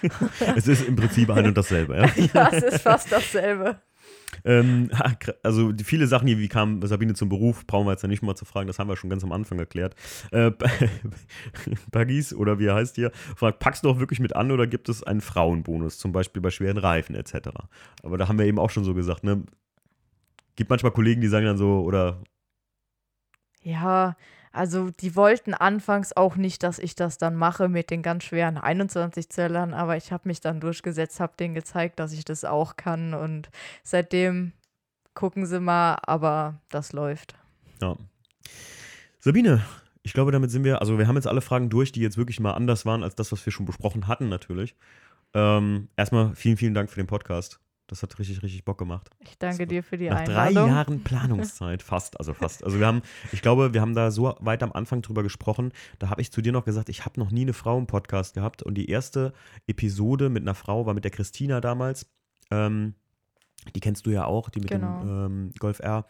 es 0.58 0.68
ist 0.68 0.86
im 0.86 0.98
Prinzip 0.98 1.30
ein 1.30 1.46
und 1.46 1.58
dasselbe. 1.58 1.96
Ja? 1.96 2.17
ja, 2.34 2.50
es 2.52 2.64
ist 2.64 2.82
fast 2.82 3.12
dasselbe. 3.12 3.80
Ähm, 4.44 4.90
also 5.44 5.72
viele 5.84 6.08
Sachen 6.08 6.28
hier, 6.28 6.38
wie 6.38 6.48
kam 6.48 6.82
Sabine 6.86 7.14
zum 7.14 7.30
Beruf, 7.30 7.66
brauchen 7.66 7.88
wir 7.88 7.92
jetzt 7.92 8.04
ja 8.04 8.10
nicht 8.10 8.24
mal 8.24 8.36
zu 8.36 8.46
fragen, 8.46 8.68
das 8.68 8.80
haben 8.80 8.90
wir 8.90 8.98
schon 8.98 9.10
ganz 9.10 9.24
am 9.24 9.32
Anfang 9.32 9.60
erklärt. 9.60 9.96
Äh, 10.32 10.52
Baggies 11.92 12.34
oder 12.34 12.60
wie 12.60 12.66
er 12.66 12.76
heißt 12.76 12.96
hier, 12.96 13.12
fragt, 13.36 13.60
packst 13.60 13.84
du 13.84 13.90
auch 13.90 14.00
wirklich 14.00 14.20
mit 14.20 14.36
an 14.36 14.52
oder 14.52 14.68
gibt 14.68 14.90
es 14.90 15.04
einen 15.04 15.22
Frauenbonus, 15.22 15.98
zum 15.98 16.12
Beispiel 16.12 16.42
bei 16.42 16.52
schweren 16.52 16.78
Reifen 16.78 17.16
etc. 17.16 17.50
Aber 18.04 18.18
da 18.18 18.28
haben 18.28 18.40
wir 18.40 18.46
eben 18.46 18.60
auch 18.60 18.70
schon 18.70 18.84
so 18.84 18.94
gesagt, 18.94 19.24
ne? 19.24 19.44
Gibt 20.56 20.72
manchmal 20.72 20.92
Kollegen, 20.92 21.22
die 21.22 21.28
sagen 21.28 21.46
dann 21.46 21.58
so, 21.58 21.82
oder 21.82 22.20
ja, 23.62 24.16
also 24.58 24.90
die 24.90 25.16
wollten 25.16 25.54
anfangs 25.54 26.16
auch 26.16 26.36
nicht, 26.36 26.64
dass 26.64 26.80
ich 26.80 26.96
das 26.96 27.18
dann 27.18 27.36
mache 27.36 27.70
mit 27.70 27.92
den 27.92 28.02
ganz 28.02 28.24
schweren 28.24 28.58
21-Zellern, 28.58 29.74
aber 29.74 29.98
ich 29.98 30.12
habe 30.12 30.28
mich 30.28 30.42
dann 30.42 30.60
durchgesetzt, 30.60 31.20
habe 31.20 31.34
denen 31.40 31.54
gezeigt, 31.54 32.00
dass 32.00 32.12
ich 32.12 32.26
das 32.26 32.44
auch 32.44 32.76
kann 32.76 33.14
und 33.14 33.50
seitdem 33.84 34.54
gucken 35.14 35.46
sie 35.46 35.60
mal, 35.60 35.98
aber 36.04 36.60
das 36.70 36.92
läuft. 36.92 37.36
Ja. 37.82 37.96
Sabine, 39.20 39.64
ich 40.04 40.14
glaube, 40.14 40.32
damit 40.32 40.52
sind 40.52 40.64
wir, 40.64 40.80
also 40.80 40.98
wir 40.98 41.08
haben 41.08 41.16
jetzt 41.16 41.28
alle 41.28 41.42
Fragen 41.42 41.70
durch, 41.70 41.92
die 41.92 42.02
jetzt 42.02 42.18
wirklich 42.18 42.40
mal 42.40 42.54
anders 42.54 42.86
waren 42.86 43.04
als 43.04 43.16
das, 43.16 43.32
was 43.32 43.46
wir 43.46 43.54
schon 43.54 43.66
besprochen 43.66 44.08
hatten, 44.08 44.30
natürlich. 44.30 44.76
Ähm, 45.34 45.90
erstmal 45.96 46.34
vielen, 46.36 46.58
vielen 46.58 46.74
Dank 46.74 46.90
für 46.90 47.00
den 47.00 47.08
Podcast. 47.08 47.60
Das 47.88 48.04
hat 48.04 48.20
richtig, 48.20 48.44
richtig 48.44 48.66
Bock 48.66 48.78
gemacht. 48.78 49.10
Ich 49.22 49.38
danke 49.38 49.66
dir 49.66 49.82
für 49.82 49.98
die 49.98 50.10
nach 50.10 50.18
Einladung. 50.18 50.54
Nach 50.54 50.64
drei 50.64 50.68
Jahren 50.68 51.04
Planungszeit, 51.04 51.82
fast, 51.82 52.20
also 52.20 52.34
fast. 52.34 52.64
Also 52.64 52.80
wir 52.80 52.86
haben, 52.86 53.02
ich 53.32 53.42
glaube, 53.42 53.74
wir 53.74 53.80
haben 53.80 53.96
da 53.96 54.12
so 54.12 54.36
weit 54.40 54.62
am 54.62 54.74
Anfang 54.74 55.02
drüber 55.02 55.24
gesprochen. 55.24 55.72
Da 55.98 56.10
habe 56.10 56.22
ich 56.22 56.32
zu 56.32 56.42
dir 56.42 56.52
noch 56.52 56.66
gesagt, 56.66 56.90
ich 56.90 57.06
habe 57.06 57.20
noch 57.20 57.32
nie 57.32 57.42
eine 57.42 57.54
Frau 57.54 57.78
im 57.78 57.88
Podcast 57.88 58.34
gehabt. 58.34 58.62
Und 58.62 58.76
die 58.76 58.90
erste 58.90 59.34
Episode 59.68 60.30
mit 60.30 60.44
einer 60.44 60.56
Frau 60.56 60.86
war 60.86 60.94
mit 60.94 61.06
der 61.06 61.12
Christina 61.12 61.62
damals. 61.62 62.08
Ähm, 62.52 62.96
die 63.76 63.80
kennst 63.80 64.06
du 64.06 64.12
ja 64.12 64.26
auch, 64.26 64.50
die 64.50 64.60
mit 64.60 64.70
genau. 64.70 65.00
dem 65.00 65.10
ähm, 65.10 65.52
Golf 65.60 65.80
R. 65.80 66.06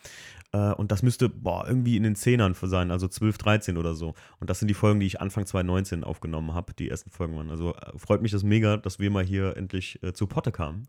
Äh, 0.51 0.73
und 0.73 0.91
das 0.91 1.03
müsste 1.03 1.29
boah, 1.29 1.65
irgendwie 1.67 1.97
in 1.97 2.03
den 2.03 2.15
Zehnern 2.15 2.55
sein, 2.59 2.91
also 2.91 3.07
12, 3.07 3.37
13 3.37 3.77
oder 3.77 3.93
so. 3.93 4.13
Und 4.39 4.49
das 4.49 4.59
sind 4.59 4.67
die 4.67 4.73
Folgen, 4.73 4.99
die 4.99 5.05
ich 5.05 5.21
Anfang 5.21 5.45
2019 5.45 6.03
aufgenommen 6.03 6.53
habe, 6.53 6.73
die 6.73 6.89
ersten 6.89 7.09
Folgen 7.09 7.35
waren. 7.35 7.49
Also 7.49 7.75
äh, 7.75 7.97
freut 7.97 8.21
mich 8.21 8.31
das 8.31 8.43
mega, 8.43 8.77
dass 8.77 8.99
wir 8.99 9.11
mal 9.11 9.23
hier 9.23 9.55
endlich 9.57 10.01
äh, 10.03 10.13
zu 10.13 10.27
Potte 10.27 10.51
kamen. 10.51 10.87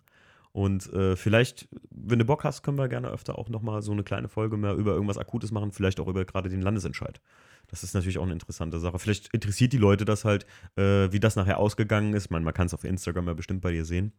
Und 0.58 0.92
äh, 0.92 1.14
vielleicht, 1.14 1.68
wenn 1.88 2.18
du 2.18 2.24
Bock 2.24 2.42
hast, 2.42 2.64
können 2.64 2.78
wir 2.78 2.88
gerne 2.88 3.10
öfter 3.10 3.38
auch 3.38 3.48
nochmal 3.48 3.80
so 3.80 3.92
eine 3.92 4.02
kleine 4.02 4.28
Folge 4.28 4.56
mehr 4.56 4.74
über 4.74 4.92
irgendwas 4.92 5.16
Akutes 5.16 5.52
machen, 5.52 5.70
vielleicht 5.70 6.00
auch 6.00 6.08
über 6.08 6.24
gerade 6.24 6.48
den 6.48 6.62
Landesentscheid. 6.62 7.20
Das 7.68 7.84
ist 7.84 7.94
natürlich 7.94 8.18
auch 8.18 8.24
eine 8.24 8.32
interessante 8.32 8.80
Sache. 8.80 8.98
Vielleicht 8.98 9.32
interessiert 9.32 9.72
die 9.72 9.78
Leute 9.78 10.04
das 10.04 10.24
halt, 10.24 10.46
äh, 10.74 11.12
wie 11.12 11.20
das 11.20 11.36
nachher 11.36 11.58
ausgegangen 11.58 12.12
ist. 12.12 12.32
Man, 12.32 12.42
man 12.42 12.54
kann 12.54 12.66
es 12.66 12.74
auf 12.74 12.82
Instagram 12.82 13.28
ja 13.28 13.34
bestimmt 13.34 13.60
bei 13.60 13.70
dir 13.70 13.84
sehen. 13.84 14.10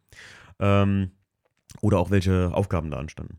Ähm, 0.58 1.10
oder 1.82 1.98
auch 1.98 2.10
welche 2.10 2.54
Aufgaben 2.54 2.90
da 2.90 2.96
anstanden. 2.96 3.38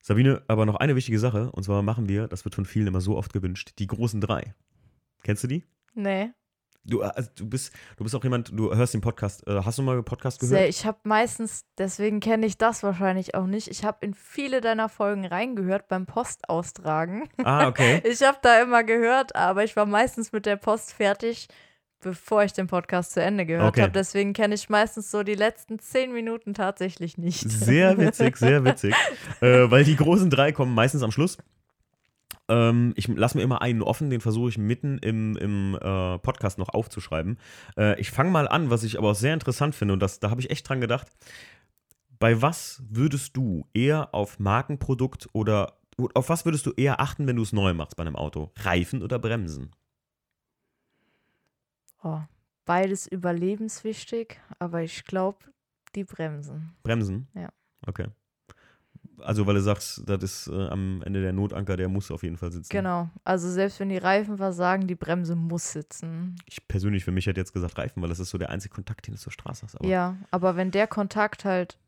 Sabine, 0.00 0.42
aber 0.46 0.66
noch 0.66 0.76
eine 0.76 0.94
wichtige 0.94 1.18
Sache, 1.18 1.50
und 1.50 1.64
zwar 1.64 1.82
machen 1.82 2.08
wir, 2.08 2.28
das 2.28 2.44
wird 2.44 2.54
von 2.54 2.64
vielen 2.64 2.86
immer 2.86 3.00
so 3.00 3.16
oft 3.16 3.32
gewünscht, 3.32 3.72
die 3.80 3.88
großen 3.88 4.20
drei. 4.20 4.54
Kennst 5.24 5.42
du 5.42 5.48
die? 5.48 5.64
Nee. 5.94 6.30
Du, 6.86 7.02
äh, 7.02 7.10
also 7.14 7.30
du, 7.34 7.48
bist, 7.48 7.72
du 7.96 8.04
bist 8.04 8.14
auch 8.14 8.22
jemand, 8.22 8.50
du 8.52 8.74
hörst 8.74 8.94
den 8.94 9.00
Podcast. 9.00 9.46
Äh, 9.46 9.60
hast 9.64 9.78
du 9.78 9.82
mal 9.82 9.92
einen 9.92 10.04
Podcast 10.04 10.40
gehört? 10.40 10.58
Sehr, 10.58 10.68
ich 10.68 10.86
habe 10.86 10.98
meistens, 11.04 11.64
deswegen 11.78 12.20
kenne 12.20 12.46
ich 12.46 12.58
das 12.58 12.82
wahrscheinlich 12.82 13.34
auch 13.34 13.46
nicht. 13.46 13.68
Ich 13.68 13.84
habe 13.84 13.98
in 14.00 14.14
viele 14.14 14.60
deiner 14.60 14.88
Folgen 14.88 15.26
reingehört 15.26 15.88
beim 15.88 16.06
Postaustragen. 16.06 17.28
Ah, 17.44 17.68
okay. 17.68 18.02
Ich 18.16 18.22
habe 18.22 18.38
da 18.40 18.62
immer 18.62 18.84
gehört, 18.84 19.34
aber 19.34 19.64
ich 19.64 19.76
war 19.76 19.84
meistens 19.84 20.32
mit 20.32 20.46
der 20.46 20.56
Post 20.56 20.92
fertig, 20.92 21.48
bevor 22.00 22.44
ich 22.44 22.52
den 22.52 22.66
Podcast 22.66 23.12
zu 23.12 23.22
Ende 23.22 23.46
gehört 23.46 23.68
okay. 23.68 23.82
habe. 23.82 23.92
Deswegen 23.92 24.32
kenne 24.32 24.54
ich 24.54 24.68
meistens 24.68 25.10
so 25.10 25.22
die 25.22 25.34
letzten 25.34 25.78
zehn 25.78 26.12
Minuten 26.12 26.54
tatsächlich 26.54 27.18
nicht. 27.18 27.50
Sehr 27.50 27.98
witzig, 27.98 28.36
sehr 28.36 28.64
witzig. 28.64 28.94
äh, 29.40 29.70
weil 29.70 29.84
die 29.84 29.96
großen 29.96 30.30
drei 30.30 30.52
kommen 30.52 30.74
meistens 30.74 31.02
am 31.02 31.10
Schluss. 31.10 31.38
Ähm, 32.48 32.92
ich 32.96 33.08
lasse 33.08 33.36
mir 33.36 33.44
immer 33.44 33.62
einen 33.62 33.82
offen, 33.82 34.10
den 34.10 34.20
versuche 34.20 34.50
ich 34.50 34.58
mitten 34.58 34.98
im, 34.98 35.36
im 35.36 35.74
äh, 35.74 36.18
Podcast 36.18 36.58
noch 36.58 36.68
aufzuschreiben. 36.68 37.38
Äh, 37.76 38.00
ich 38.00 38.10
fange 38.10 38.30
mal 38.30 38.48
an, 38.48 38.70
was 38.70 38.84
ich 38.84 38.98
aber 38.98 39.10
auch 39.10 39.16
sehr 39.16 39.34
interessant 39.34 39.74
finde, 39.74 39.94
und 39.94 40.00
das, 40.00 40.20
da 40.20 40.30
habe 40.30 40.40
ich 40.40 40.50
echt 40.50 40.68
dran 40.68 40.80
gedacht. 40.80 41.08
Bei 42.18 42.40
was 42.40 42.82
würdest 42.88 43.36
du 43.36 43.66
eher 43.74 44.14
auf 44.14 44.38
Markenprodukt 44.38 45.28
oder 45.32 45.78
auf 46.14 46.28
was 46.28 46.44
würdest 46.44 46.66
du 46.66 46.72
eher 46.72 47.00
achten, 47.00 47.26
wenn 47.26 47.36
du 47.36 47.42
es 47.42 47.52
neu 47.52 47.74
machst 47.74 47.96
bei 47.96 48.02
einem 48.02 48.16
Auto? 48.16 48.52
Reifen 48.56 49.02
oder 49.02 49.18
Bremsen? 49.18 49.72
Oh, 52.02 52.20
beides 52.64 53.06
überlebenswichtig, 53.06 54.38
aber 54.58 54.82
ich 54.82 55.04
glaube, 55.04 55.38
die 55.94 56.04
Bremsen. 56.04 56.76
Bremsen? 56.82 57.28
Ja. 57.34 57.48
Okay. 57.86 58.06
Also, 59.20 59.46
weil 59.46 59.54
du 59.54 59.62
sagst, 59.62 60.02
das 60.06 60.22
ist 60.22 60.48
äh, 60.48 60.68
am 60.68 61.02
Ende 61.02 61.22
der 61.22 61.32
Notanker, 61.32 61.76
der 61.76 61.88
muss 61.88 62.10
auf 62.10 62.22
jeden 62.22 62.36
Fall 62.36 62.52
sitzen. 62.52 62.70
Genau. 62.70 63.08
Also, 63.24 63.50
selbst 63.50 63.80
wenn 63.80 63.88
die 63.88 63.98
Reifen 63.98 64.36
versagen, 64.36 64.86
die 64.86 64.94
Bremse 64.94 65.36
muss 65.36 65.72
sitzen. 65.72 66.36
Ich 66.46 66.66
persönlich 66.68 67.04
für 67.04 67.12
mich 67.12 67.26
hätte 67.26 67.40
jetzt 67.40 67.52
gesagt 67.52 67.78
Reifen, 67.78 68.02
weil 68.02 68.08
das 68.08 68.20
ist 68.20 68.30
so 68.30 68.38
der 68.38 68.50
einzige 68.50 68.74
Kontakt, 68.74 69.06
den 69.06 69.14
du 69.14 69.20
zur 69.20 69.32
Straße 69.32 69.62
hast. 69.64 69.76
Aber 69.76 69.86
ja, 69.86 70.16
aber 70.30 70.56
wenn 70.56 70.70
der 70.70 70.86
Kontakt 70.86 71.44
halt 71.44 71.78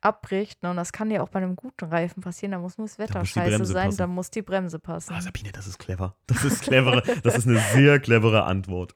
abbricht. 0.00 0.62
Ne? 0.62 0.70
Und 0.70 0.76
das 0.76 0.92
kann 0.92 1.10
ja 1.10 1.22
auch 1.22 1.28
bei 1.28 1.38
einem 1.38 1.56
guten 1.56 1.86
Reifen 1.86 2.22
passieren. 2.22 2.52
Da 2.52 2.58
muss 2.58 2.78
nur 2.78 2.86
das 2.86 2.98
Wetter 2.98 3.24
scheiße 3.24 3.64
sein, 3.64 3.86
passen. 3.86 3.98
da 3.98 4.06
muss 4.06 4.30
die 4.30 4.42
Bremse 4.42 4.78
passen. 4.78 5.14
Ah, 5.14 5.20
Sabine, 5.20 5.52
das 5.52 5.66
ist 5.66 5.78
clever. 5.78 6.16
Das 6.26 6.44
ist 6.44 6.62
clevere, 6.62 7.02
das 7.22 7.36
ist 7.36 7.46
eine 7.46 7.58
sehr 7.72 7.98
clevere 8.00 8.44
Antwort. 8.44 8.94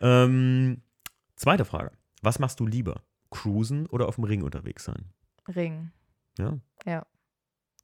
Ähm, 0.00 0.82
zweite 1.36 1.64
Frage. 1.64 1.92
Was 2.22 2.38
machst 2.38 2.60
du 2.60 2.66
lieber? 2.66 3.02
Cruisen 3.30 3.86
oder 3.86 4.08
auf 4.08 4.14
dem 4.14 4.24
Ring 4.24 4.42
unterwegs 4.42 4.84
sein? 4.84 5.12
Ring. 5.54 5.90
Ja. 6.38 6.58
Ja. 6.86 7.06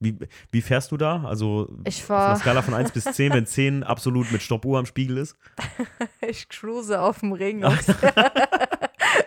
Wie, 0.00 0.18
wie 0.50 0.60
fährst 0.60 0.90
du 0.92 0.96
da? 0.96 1.24
Also 1.24 1.78
Ich 1.84 2.02
auf 2.02 2.10
einer 2.10 2.18
fahre, 2.20 2.40
Skala 2.40 2.62
von 2.62 2.74
1 2.74 2.92
bis 2.92 3.04
10, 3.04 3.32
wenn 3.32 3.46
10 3.46 3.84
absolut 3.84 4.30
mit 4.32 4.42
Stoppuhr 4.42 4.78
am 4.78 4.86
Spiegel 4.86 5.18
ist? 5.18 5.36
ich 6.20 6.48
cruise 6.48 7.00
auf 7.00 7.20
dem 7.20 7.32
Ring. 7.32 7.64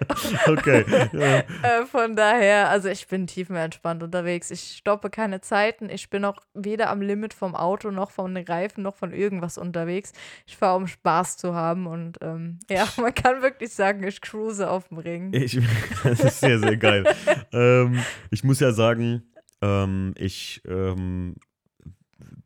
Okay. 0.47 0.85
Ja. 1.13 1.39
Äh, 1.39 1.85
von 1.85 2.15
daher, 2.15 2.69
also 2.69 2.89
ich 2.89 3.07
bin 3.07 3.27
tiefenentspannt 3.27 4.03
unterwegs. 4.03 4.51
Ich 4.51 4.77
stoppe 4.77 5.09
keine 5.09 5.41
Zeiten. 5.41 5.89
Ich 5.89 6.09
bin 6.09 6.25
auch 6.25 6.37
weder 6.53 6.89
am 6.89 7.01
Limit 7.01 7.33
vom 7.33 7.55
Auto 7.55 7.91
noch 7.91 8.11
von 8.11 8.33
den 8.33 8.45
Reifen 8.45 8.83
noch 8.83 8.95
von 8.95 9.11
irgendwas 9.13 9.57
unterwegs. 9.57 10.13
Ich 10.45 10.57
fahre, 10.57 10.77
um 10.77 10.87
Spaß 10.87 11.37
zu 11.37 11.53
haben. 11.53 11.87
Und 11.87 12.17
ähm, 12.21 12.59
ja, 12.69 12.87
man 12.97 13.13
kann 13.13 13.41
wirklich 13.41 13.73
sagen, 13.73 14.03
ich 14.03 14.21
cruise 14.21 14.69
auf 14.69 14.87
dem 14.89 14.99
Ring. 14.99 15.33
Ich, 15.33 15.59
das 16.03 16.19
ist 16.19 16.39
sehr, 16.39 16.59
sehr 16.59 16.77
geil. 16.77 17.03
ähm, 17.51 18.03
ich 18.31 18.43
muss 18.43 18.59
ja 18.59 18.71
sagen, 18.71 19.23
ähm, 19.61 20.13
ich 20.17 20.61
ähm, 20.67 21.35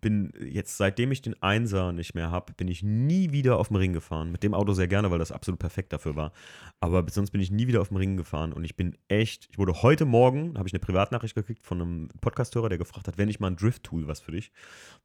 bin 0.01 0.33
jetzt, 0.39 0.77
seitdem 0.77 1.11
ich 1.11 1.21
den 1.21 1.41
Einser 1.41 1.91
nicht 1.91 2.15
mehr 2.15 2.31
habe, 2.31 2.53
bin 2.53 2.67
ich 2.67 2.83
nie 2.83 3.31
wieder 3.31 3.57
auf 3.57 3.67
dem 3.69 3.77
Ring 3.77 3.93
gefahren. 3.93 4.31
Mit 4.31 4.43
dem 4.43 4.53
Auto 4.53 4.73
sehr 4.73 4.87
gerne, 4.87 5.11
weil 5.11 5.19
das 5.19 5.31
absolut 5.31 5.59
perfekt 5.59 5.93
dafür 5.93 6.15
war. 6.15 6.33
Aber 6.79 7.05
sonst 7.09 7.31
bin 7.31 7.41
ich 7.41 7.51
nie 7.51 7.67
wieder 7.67 7.81
auf 7.81 7.89
dem 7.89 7.97
Ring 7.97 8.17
gefahren. 8.17 8.53
Und 8.53 8.63
ich 8.63 8.75
bin 8.75 8.97
echt, 9.07 9.47
ich 9.49 9.57
wurde 9.57 9.81
heute 9.81 10.05
Morgen, 10.05 10.57
habe 10.57 10.67
ich 10.67 10.73
eine 10.73 10.79
Privatnachricht 10.79 11.35
gekriegt 11.35 11.65
von 11.65 11.81
einem 11.81 12.09
Podcasthörer, 12.19 12.69
der 12.69 12.77
gefragt 12.77 13.07
hat, 13.07 13.17
wenn 13.17 13.29
ich 13.29 13.39
mal 13.39 13.47
ein 13.47 13.55
Drift-Tool 13.55 14.07
was 14.07 14.19
für 14.19 14.31
dich. 14.31 14.51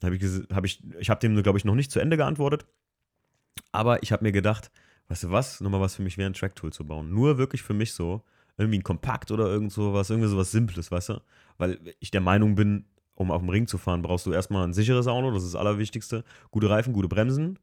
Dann 0.00 0.12
habe 0.12 0.16
ich, 0.16 0.54
hab 0.54 0.64
ich, 0.64 0.82
ich 0.98 1.10
habe 1.10 1.20
dem, 1.20 1.42
glaube 1.42 1.58
ich, 1.58 1.64
noch 1.64 1.74
nicht 1.74 1.90
zu 1.90 2.00
Ende 2.00 2.16
geantwortet. 2.16 2.66
Aber 3.72 4.02
ich 4.02 4.12
habe 4.12 4.24
mir 4.24 4.32
gedacht, 4.32 4.70
weißt 5.08 5.24
du 5.24 5.30
was, 5.30 5.60
nochmal 5.60 5.80
was 5.80 5.96
für 5.96 6.02
mich 6.02 6.18
wäre, 6.18 6.30
ein 6.30 6.34
Track-Tool 6.34 6.72
zu 6.72 6.86
bauen. 6.86 7.10
Nur 7.10 7.38
wirklich 7.38 7.62
für 7.62 7.74
mich 7.74 7.92
so, 7.92 8.24
irgendwie 8.58 8.78
ein 8.78 8.84
Kompakt 8.84 9.30
oder 9.30 9.46
irgend 9.46 9.72
sowas, 9.72 10.10
irgendwie 10.10 10.28
sowas 10.28 10.50
Simples, 10.50 10.90
weißt 10.90 11.10
du? 11.10 11.20
Weil 11.58 11.78
ich 12.00 12.10
der 12.10 12.20
Meinung 12.20 12.54
bin, 12.54 12.86
um 13.16 13.30
auf 13.32 13.40
dem 13.40 13.48
Ring 13.48 13.66
zu 13.66 13.78
fahren, 13.78 14.02
brauchst 14.02 14.26
du 14.26 14.32
erstmal 14.32 14.64
ein 14.64 14.72
sicheres 14.72 15.08
Auto, 15.08 15.32
das 15.32 15.42
ist 15.42 15.54
das 15.54 15.60
Allerwichtigste. 15.60 16.22
Gute 16.50 16.70
Reifen, 16.70 16.92
gute 16.92 17.08
Bremsen. 17.08 17.58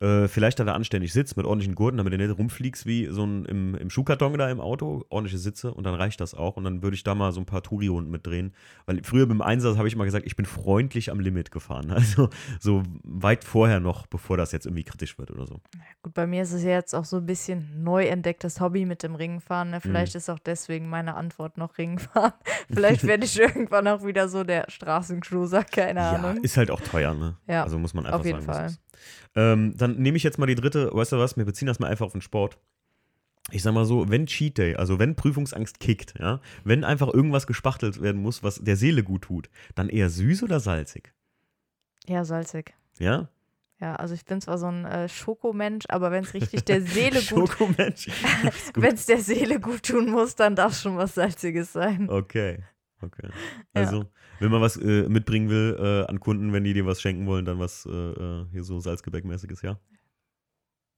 Äh, 0.00 0.28
vielleicht 0.28 0.60
hat 0.60 0.66
er 0.68 0.74
anständig 0.74 1.12
Sitz 1.12 1.34
mit 1.34 1.44
ordentlichen 1.44 1.74
Gurten, 1.74 1.96
damit 1.98 2.12
du 2.12 2.18
nicht 2.18 2.38
rumfliegst 2.38 2.86
wie 2.86 3.06
so 3.10 3.24
ein 3.24 3.44
im, 3.46 3.74
im 3.74 3.90
Schuhkarton 3.90 4.36
da 4.38 4.48
im 4.48 4.60
Auto. 4.60 5.04
Ordentliche 5.08 5.38
Sitze 5.38 5.74
und 5.74 5.84
dann 5.84 5.94
reicht 5.94 6.20
das 6.20 6.34
auch. 6.34 6.56
Und 6.56 6.64
dann 6.64 6.82
würde 6.82 6.94
ich 6.94 7.02
da 7.02 7.14
mal 7.16 7.32
so 7.32 7.40
ein 7.40 7.46
paar 7.46 7.62
Touri-Runden 7.62 8.10
mitdrehen. 8.10 8.52
Weil 8.86 9.02
früher 9.02 9.26
beim 9.26 9.42
Einsatz 9.42 9.76
habe 9.76 9.88
ich 9.88 9.96
mal 9.96 10.04
gesagt, 10.04 10.24
ich 10.26 10.36
bin 10.36 10.46
freundlich 10.46 11.10
am 11.10 11.20
Limit 11.20 11.50
gefahren. 11.50 11.90
Also 11.98 12.28
so 12.60 12.82
weit 13.02 13.42
vorher 13.44 13.80
noch, 13.80 14.06
bevor 14.06 14.36
das 14.36 14.52
jetzt 14.52 14.66
irgendwie 14.66 14.84
kritisch 14.84 15.18
wird 15.18 15.30
oder 15.32 15.46
so. 15.46 15.60
Gut, 16.02 16.14
bei 16.14 16.26
mir 16.28 16.42
ist 16.42 16.52
es 16.52 16.62
ja 16.62 16.70
jetzt 16.70 16.94
auch 16.94 17.04
so 17.04 17.16
ein 17.16 17.26
bisschen 17.26 17.82
neu 17.82 18.06
entdecktes 18.06 18.60
Hobby 18.60 18.84
mit 18.86 19.02
dem 19.02 19.14
Ringfahren. 19.16 19.70
Ne? 19.70 19.80
Vielleicht 19.80 20.14
Mhm. 20.14 20.18
ist 20.18 20.30
auch 20.30 20.38
deswegen 20.38 20.88
meine 20.88 21.14
Antwort 21.14 21.58
noch 21.58 21.76
Ringfahren. 21.76 22.32
Vielleicht 22.72 23.04
werde 23.04 23.24
ich 23.24 23.38
irgendwann 23.38 23.88
auch 23.88 24.04
wieder 24.04 24.28
so 24.28 24.44
der 24.44 24.64
Straßencruiser, 24.68 25.64
keine 25.64 26.00
Ja, 26.00 26.12
Ahnung. 26.12 26.36
ist 26.44 26.56
halt 26.56 26.70
auch 26.70 26.80
teuer, 26.80 27.14
ne? 27.14 27.36
Ja, 27.48 27.64
also 27.64 27.78
muss 27.78 27.94
man 27.94 28.06
einfach 28.06 28.20
auf 28.20 28.26
jeden 28.26 28.42
sagen. 28.42 28.68
Fall. 28.70 28.76
Ähm, 29.34 29.74
dann 29.76 29.96
nehme 29.96 30.16
ich 30.16 30.22
jetzt 30.22 30.38
mal 30.38 30.46
die 30.46 30.54
dritte, 30.54 30.90
weißt 30.92 31.12
du 31.12 31.18
was, 31.18 31.36
wir 31.36 31.44
beziehen 31.44 31.66
das 31.66 31.78
mal 31.78 31.88
einfach 31.88 32.06
auf 32.06 32.12
den 32.12 32.22
Sport. 32.22 32.58
Ich 33.50 33.62
sag 33.62 33.72
mal 33.72 33.86
so, 33.86 34.10
wenn 34.10 34.26
Cheat 34.26 34.58
Day, 34.58 34.76
also 34.76 34.98
wenn 34.98 35.16
Prüfungsangst 35.16 35.80
kickt, 35.80 36.14
ja, 36.18 36.40
wenn 36.64 36.84
einfach 36.84 37.08
irgendwas 37.08 37.46
gespachtelt 37.46 38.02
werden 38.02 38.20
muss, 38.20 38.42
was 38.42 38.62
der 38.62 38.76
Seele 38.76 39.02
gut 39.02 39.22
tut, 39.22 39.48
dann 39.74 39.88
eher 39.88 40.10
süß 40.10 40.42
oder 40.42 40.60
salzig? 40.60 41.14
Ja, 42.06 42.24
salzig. 42.24 42.74
Ja? 42.98 43.28
Ja, 43.80 43.94
also 43.94 44.14
ich 44.14 44.24
bin 44.24 44.40
zwar 44.40 44.58
so 44.58 44.66
ein 44.66 44.84
äh, 44.84 45.08
Schokomensch, 45.08 45.84
aber 45.88 46.10
wenn 46.10 46.24
es 46.24 46.34
richtig 46.34 46.64
der 46.64 46.82
Seele 46.82 47.20
gut, 47.30 47.48
Schokomensch. 47.48 48.08
Wenn 48.74 48.94
es 48.94 49.06
der 49.06 49.20
Seele 49.20 49.60
gut 49.60 49.84
tun 49.84 50.10
muss, 50.10 50.34
dann 50.34 50.56
darf 50.56 50.76
schon 50.76 50.96
was 50.96 51.14
Salziges 51.14 51.72
sein. 51.72 52.10
Okay. 52.10 52.58
Okay. 53.00 53.28
Ja. 53.74 53.82
Also, 53.82 54.06
wenn 54.40 54.50
man 54.50 54.60
was 54.60 54.76
äh, 54.76 55.08
mitbringen 55.08 55.50
will 55.50 55.76
äh, 55.78 56.10
an 56.10 56.20
Kunden, 56.20 56.52
wenn 56.52 56.64
die 56.64 56.72
dir 56.72 56.86
was 56.86 57.00
schenken 57.00 57.26
wollen, 57.26 57.44
dann 57.44 57.58
was 57.58 57.86
äh, 57.86 57.90
äh, 57.90 58.46
hier 58.50 58.64
so 58.64 58.80
Salzgebäckmäßiges, 58.80 59.62
ja? 59.62 59.78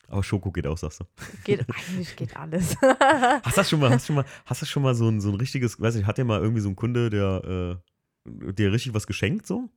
Aber 0.08 0.22
Schoko 0.22 0.50
geht 0.50 0.66
auch, 0.66 0.78
sagst 0.78 1.00
du. 1.00 1.04
Geht, 1.44 1.64
eigentlich 1.74 2.16
geht 2.16 2.36
alles. 2.36 2.76
Hast 2.82 3.46
du 3.46 3.50
das 3.54 3.70
schon 3.70 3.80
mal, 3.80 3.90
hast 3.90 4.04
du 4.04 4.06
schon 4.06 4.16
mal, 4.16 4.24
hast 4.44 4.62
du 4.62 4.66
schon 4.66 4.82
mal 4.82 4.94
so 4.94 5.08
ein, 5.08 5.20
so 5.20 5.30
ein 5.30 5.36
richtiges, 5.36 5.80
weiß 5.80 5.96
ich, 5.96 6.06
hat 6.06 6.18
dir 6.18 6.24
mal 6.24 6.40
irgendwie 6.40 6.60
so 6.60 6.68
ein 6.68 6.76
Kunde, 6.76 7.10
der 7.10 7.80
äh, 8.26 8.52
dir 8.52 8.72
richtig 8.72 8.94
was 8.94 9.06
geschenkt 9.06 9.46
so? 9.46 9.68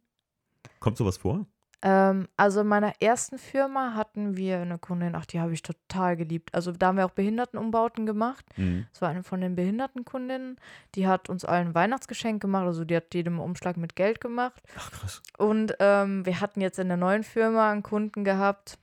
Kommt 0.79 0.97
sowas 0.97 1.17
vor? 1.17 1.45
Ähm, 1.83 2.29
also 2.37 2.61
in 2.61 2.67
meiner 2.67 2.93
ersten 3.01 3.37
Firma 3.37 3.93
hatten 3.93 4.37
wir 4.37 4.59
eine 4.59 4.79
Kundin, 4.79 5.15
ach, 5.15 5.25
die 5.25 5.41
habe 5.41 5.51
ich 5.51 5.61
total 5.61 6.15
geliebt. 6.15 6.55
Also 6.55 6.71
da 6.71 6.87
haben 6.87 6.97
wir 6.97 7.05
auch 7.05 7.11
Behindertenumbauten 7.11 8.05
gemacht. 8.05 8.45
Mhm. 8.55 8.87
Das 8.91 9.01
war 9.01 9.09
eine 9.09 9.21
von 9.21 9.41
den 9.41 9.55
Behindertenkundinnen. 9.55 10.57
Die 10.95 11.07
hat 11.07 11.29
uns 11.29 11.43
allen 11.43 11.67
ein 11.67 11.75
Weihnachtsgeschenk 11.75 12.41
gemacht. 12.41 12.65
Also 12.65 12.85
die 12.85 12.95
hat 12.95 13.13
jedem 13.13 13.39
Umschlag 13.39 13.75
mit 13.75 13.97
Geld 13.97 14.21
gemacht. 14.21 14.63
Ach 14.77 14.91
krass. 14.91 15.21
Und 15.37 15.75
ähm, 15.79 16.25
wir 16.25 16.39
hatten 16.39 16.61
jetzt 16.61 16.79
in 16.79 16.87
der 16.87 16.97
neuen 16.97 17.23
Firma 17.23 17.69
einen 17.69 17.83
Kunden 17.83 18.23
gehabt, 18.23 18.79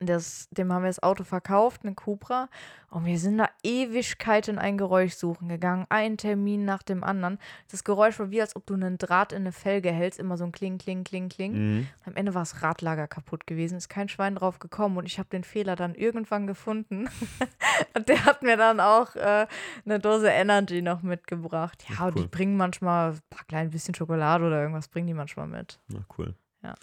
das, 0.00 0.48
dem 0.50 0.72
haben 0.72 0.82
wir 0.82 0.88
das 0.88 1.02
Auto 1.02 1.24
verkauft, 1.24 1.82
eine 1.84 1.94
Cupra. 1.94 2.48
Und 2.88 3.04
wir 3.04 3.18
sind 3.18 3.38
da 3.38 3.48
Ewigkeit 3.62 4.48
in 4.48 4.58
ein 4.58 4.78
Geräusch 4.78 5.12
suchen 5.12 5.48
gegangen. 5.48 5.86
Ein 5.90 6.16
Termin 6.16 6.64
nach 6.64 6.82
dem 6.82 7.04
anderen. 7.04 7.38
Das 7.70 7.84
Geräusch 7.84 8.18
war 8.18 8.30
wie, 8.30 8.40
als 8.40 8.56
ob 8.56 8.66
du 8.66 8.74
einen 8.74 8.98
Draht 8.98 9.32
in 9.32 9.42
eine 9.42 9.52
Felge 9.52 9.92
hältst. 9.92 10.18
Immer 10.18 10.38
so 10.38 10.44
ein 10.44 10.52
Kling, 10.52 10.78
Kling, 10.78 11.04
Kling, 11.04 11.28
Kling. 11.28 11.52
Mhm. 11.52 11.88
Am 12.06 12.16
Ende 12.16 12.34
war 12.34 12.42
das 12.42 12.62
Radlager 12.62 13.06
kaputt 13.06 13.46
gewesen, 13.46 13.76
ist 13.76 13.90
kein 13.90 14.08
Schwein 14.08 14.34
drauf 14.34 14.58
gekommen 14.58 14.96
und 14.96 15.06
ich 15.06 15.18
habe 15.18 15.28
den 15.28 15.44
Fehler 15.44 15.76
dann 15.76 15.94
irgendwann 15.94 16.46
gefunden. 16.46 17.08
und 17.94 18.08
der 18.08 18.24
hat 18.24 18.42
mir 18.42 18.56
dann 18.56 18.80
auch 18.80 19.14
äh, 19.16 19.46
eine 19.84 19.98
Dose 19.98 20.28
Energy 20.28 20.80
noch 20.80 21.02
mitgebracht. 21.02 21.84
Ja, 21.88 21.96
Ach, 21.98 22.06
und 22.06 22.18
die 22.18 22.22
cool. 22.22 22.28
bringen 22.28 22.56
manchmal 22.56 23.12
ein 23.12 23.20
paar 23.28 23.44
klein 23.44 23.70
bisschen 23.70 23.94
Schokolade 23.94 24.46
oder 24.46 24.62
irgendwas 24.62 24.88
bringen 24.88 25.06
die 25.06 25.14
manchmal 25.14 25.46
mit. 25.46 25.78
Na 25.88 26.00
cool. 26.18 26.34
Ja. 26.62 26.74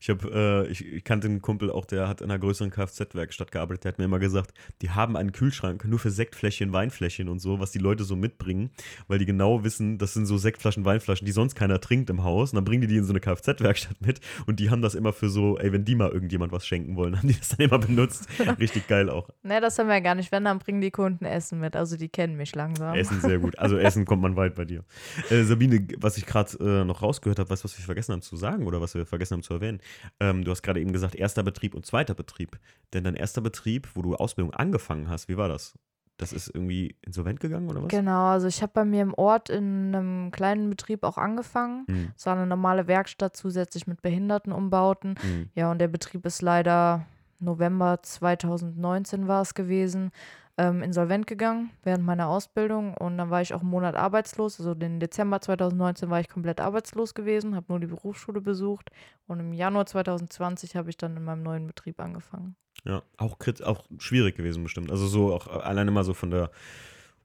Ich 0.00 0.08
habe, 0.08 0.66
äh, 0.68 0.70
ich, 0.70 0.84
ich 0.84 1.04
kannte 1.04 1.26
einen 1.26 1.42
Kumpel 1.42 1.68
auch, 1.70 1.84
der 1.84 2.06
hat 2.06 2.20
in 2.20 2.30
einer 2.30 2.38
größeren 2.38 2.70
Kfz-Werkstatt 2.70 3.50
gearbeitet, 3.50 3.84
der 3.84 3.92
hat 3.92 3.98
mir 3.98 4.04
immer 4.04 4.20
gesagt, 4.20 4.52
die 4.82 4.90
haben 4.90 5.16
einen 5.16 5.32
Kühlschrank 5.32 5.84
nur 5.84 5.98
für 5.98 6.10
Sektfläschchen, 6.10 6.72
Weinfläschchen 6.72 7.28
und 7.28 7.40
so, 7.40 7.58
was 7.58 7.72
die 7.72 7.80
Leute 7.80 8.04
so 8.04 8.14
mitbringen, 8.14 8.70
weil 9.08 9.18
die 9.18 9.26
genau 9.26 9.64
wissen, 9.64 9.98
das 9.98 10.14
sind 10.14 10.26
so 10.26 10.38
Sektflaschen, 10.38 10.84
Weinflaschen, 10.84 11.26
die 11.26 11.32
sonst 11.32 11.56
keiner 11.56 11.80
trinkt 11.80 12.08
im 12.08 12.22
Haus. 12.22 12.52
Und 12.52 12.56
dann 12.56 12.64
bringen 12.64 12.82
die 12.82 12.86
die 12.86 12.98
in 12.98 13.04
so 13.04 13.12
eine 13.12 13.20
Kfz-Werkstatt 13.20 14.00
mit 14.00 14.20
und 14.46 14.60
die 14.60 14.70
haben 14.70 14.80
das 14.80 14.94
immer 14.94 15.12
für 15.12 15.28
so, 15.28 15.58
ey, 15.58 15.72
wenn 15.72 15.84
die 15.84 15.96
mal 15.96 16.10
irgendjemand 16.10 16.52
was 16.52 16.64
schenken 16.64 16.94
wollen, 16.94 17.16
haben 17.18 17.26
die 17.26 17.36
das 17.36 17.48
dann 17.48 17.66
immer 17.66 17.78
benutzt. 17.80 18.28
Richtig 18.60 18.86
geil 18.86 19.10
auch. 19.10 19.28
Ne, 19.42 19.60
das 19.60 19.76
haben 19.78 19.88
wir 19.88 19.94
ja 19.94 20.00
gar 20.00 20.14
nicht. 20.14 20.30
Wenn, 20.30 20.44
dann 20.44 20.60
bringen 20.60 20.80
die 20.80 20.92
Kunden 20.92 21.24
Essen 21.24 21.58
mit. 21.58 21.74
Also 21.74 21.96
die 21.96 22.08
kennen 22.08 22.36
mich 22.36 22.54
langsam. 22.54 22.94
Essen 22.94 23.20
sehr 23.20 23.40
gut. 23.40 23.58
Also 23.58 23.76
Essen 23.76 24.04
kommt 24.04 24.22
man 24.22 24.36
weit 24.36 24.54
bei 24.54 24.64
dir. 24.64 24.84
Äh, 25.30 25.42
Sabine, 25.42 25.84
was 25.98 26.16
ich 26.16 26.26
gerade 26.26 26.56
äh, 26.60 26.84
noch 26.84 27.02
rausgehört 27.02 27.40
habe, 27.40 27.50
weißt 27.50 27.64
du, 27.64 27.64
was 27.64 27.76
wir 27.76 27.84
vergessen 27.84 28.12
haben 28.12 28.22
zu 28.22 28.36
sagen 28.36 28.66
oder 28.66 28.80
was 28.80 28.94
wir 28.94 29.04
vergessen 29.04 29.15
haben 29.24 29.42
zu 29.42 29.54
erwähnen? 29.54 29.80
Ähm, 30.20 30.44
du 30.44 30.50
hast 30.50 30.62
gerade 30.62 30.80
eben 30.80 30.92
gesagt, 30.92 31.14
erster 31.14 31.42
Betrieb 31.42 31.74
und 31.74 31.86
zweiter 31.86 32.14
Betrieb. 32.14 32.58
Denn 32.92 33.04
dein 33.04 33.14
erster 33.16 33.40
Betrieb, 33.40 33.88
wo 33.94 34.02
du 34.02 34.14
Ausbildung 34.16 34.52
angefangen 34.54 35.08
hast, 35.08 35.28
wie 35.28 35.36
war 35.36 35.48
das? 35.48 35.74
Das 36.18 36.32
ist 36.32 36.48
irgendwie 36.48 36.96
insolvent 37.02 37.40
gegangen 37.40 37.68
oder 37.68 37.82
was? 37.82 37.88
Genau, 37.90 38.28
also 38.28 38.46
ich 38.46 38.62
habe 38.62 38.72
bei 38.72 38.84
mir 38.86 39.02
im 39.02 39.12
Ort 39.12 39.50
in 39.50 39.94
einem 39.94 40.30
kleinen 40.30 40.70
Betrieb 40.70 41.04
auch 41.04 41.18
angefangen. 41.18 41.84
Hm, 41.88 42.12
Es 42.16 42.24
war 42.24 42.34
eine 42.36 42.46
normale 42.46 42.86
Werkstatt 42.86 43.36
zusätzlich 43.36 43.86
mit 43.86 44.00
Behindertenumbauten. 44.00 45.16
hm. 45.20 45.50
Ja, 45.54 45.70
und 45.70 45.78
der 45.78 45.88
Betrieb 45.88 46.24
ist 46.24 46.40
leider 46.40 47.04
November 47.38 48.02
2019 48.02 49.28
war 49.28 49.42
es 49.42 49.52
gewesen, 49.54 50.10
ähm, 50.58 50.82
insolvent 50.82 51.26
gegangen 51.26 51.70
während 51.82 52.04
meiner 52.04 52.28
Ausbildung. 52.28 52.94
Und 52.94 53.18
dann 53.18 53.30
war 53.30 53.42
ich 53.42 53.54
auch 53.54 53.60
einen 53.60 53.70
Monat 53.70 53.94
arbeitslos. 53.94 54.58
Also 54.58 54.74
den 54.74 55.00
Dezember 55.00 55.40
2019 55.40 56.08
war 56.10 56.20
ich 56.20 56.28
komplett 56.28 56.60
arbeitslos 56.60 57.14
gewesen, 57.14 57.54
habe 57.54 57.66
nur 57.68 57.80
die 57.80 57.86
Berufsschule 57.86 58.40
besucht. 58.40 58.90
Und 59.26 59.40
im 59.40 59.52
Januar 59.52 59.86
2020 59.86 60.76
habe 60.76 60.90
ich 60.90 60.96
dann 60.96 61.16
in 61.16 61.24
meinem 61.24 61.42
neuen 61.42 61.66
Betrieb 61.66 62.00
angefangen. 62.00 62.56
Ja, 62.84 63.02
auch, 63.16 63.36
auch 63.64 63.84
schwierig 63.98 64.36
gewesen 64.36 64.62
bestimmt. 64.62 64.90
Also 64.90 65.06
so 65.06 65.34
auch 65.34 65.46
alleine 65.48 65.90
mal 65.90 66.04
so 66.04 66.14
von 66.14 66.30
der, 66.30 66.50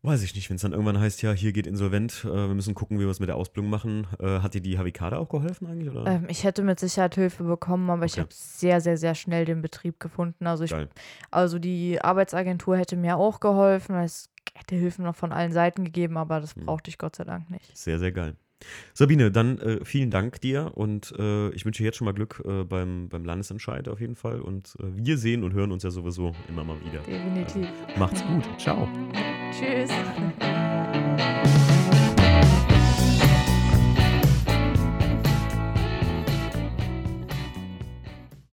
weiß 0.03 0.23
ich 0.23 0.35
nicht, 0.35 0.49
wenn 0.49 0.55
es 0.55 0.61
dann 0.63 0.71
irgendwann 0.71 0.99
heißt, 0.99 1.21
ja, 1.21 1.31
hier 1.31 1.53
geht 1.53 1.67
insolvent, 1.67 2.25
äh, 2.25 2.29
wir 2.47 2.55
müssen 2.55 2.73
gucken, 2.73 2.97
wie 2.99 3.03
wir 3.03 3.09
es 3.09 3.19
mit 3.19 3.29
der 3.29 3.35
Ausbildung 3.35 3.69
machen. 3.69 4.07
Äh, 4.19 4.39
hat 4.39 4.53
dir 4.53 4.61
die 4.61 4.75
da 4.75 5.17
auch 5.17 5.29
geholfen 5.29 5.67
eigentlich? 5.67 5.89
Oder? 5.89 6.05
Ähm, 6.07 6.25
ich 6.29 6.43
hätte 6.43 6.63
mit 6.63 6.79
Sicherheit 6.79 7.15
Hilfe 7.15 7.43
bekommen, 7.43 7.89
aber 7.89 8.05
ich 8.05 8.13
Okay. 8.13 8.21
habe 8.21 8.29
sehr, 8.33 8.81
sehr, 8.81 8.97
sehr 8.97 9.15
schnell 9.15 9.45
den 9.45 9.61
Betrieb 9.61 9.99
gefunden. 9.99 10.47
Also, 10.47 10.63
ich, 10.63 10.71
Geil. 10.71 10.89
also 11.29 11.59
die 11.59 12.01
Arbeitsagentur 12.01 12.77
hätte 12.77 12.95
mir 12.97 13.17
auch 13.17 13.39
geholfen. 13.39 13.95
Es 13.95 14.29
hätte 14.55 14.75
Hilfen 14.75 15.05
noch 15.05 15.15
von 15.15 15.31
allen 15.31 15.51
Seiten 15.51 15.83
gegeben, 15.85 16.17
aber 16.17 16.41
das 16.41 16.55
Hm. 16.55 16.65
brauchte 16.65 16.89
ich 16.89 16.97
Gott 16.97 17.15
sei 17.15 17.23
Dank 17.23 17.49
nicht. 17.49 17.77
Sehr, 17.77 17.99
sehr 17.99 18.11
geil. 18.11 18.35
Sabine, 18.93 19.31
dann 19.31 19.57
äh, 19.59 19.85
vielen 19.85 20.11
Dank 20.11 20.41
dir 20.41 20.71
und 20.75 21.13
äh, 21.17 21.49
ich 21.49 21.65
wünsche 21.65 21.83
dir 21.83 21.85
jetzt 21.85 21.97
schon 21.97 22.05
mal 22.05 22.13
Glück 22.13 22.41
äh, 22.45 22.63
beim, 22.63 23.09
beim 23.09 23.25
Landesentscheid 23.25 23.88
auf 23.89 23.99
jeden 23.99 24.15
Fall. 24.15 24.41
Und 24.41 24.75
äh, 24.79 24.83
wir 24.95 25.17
sehen 25.17 25.43
und 25.43 25.53
hören 25.53 25.71
uns 25.71 25.83
ja 25.83 25.91
sowieso 25.91 26.33
immer 26.49 26.63
mal 26.63 26.77
wieder. 26.81 26.99
Definitiv. 26.99 27.67
Macht's 27.97 28.23
gut. 28.25 28.43
Ciao. 28.59 28.88
Tschüss. 29.51 29.91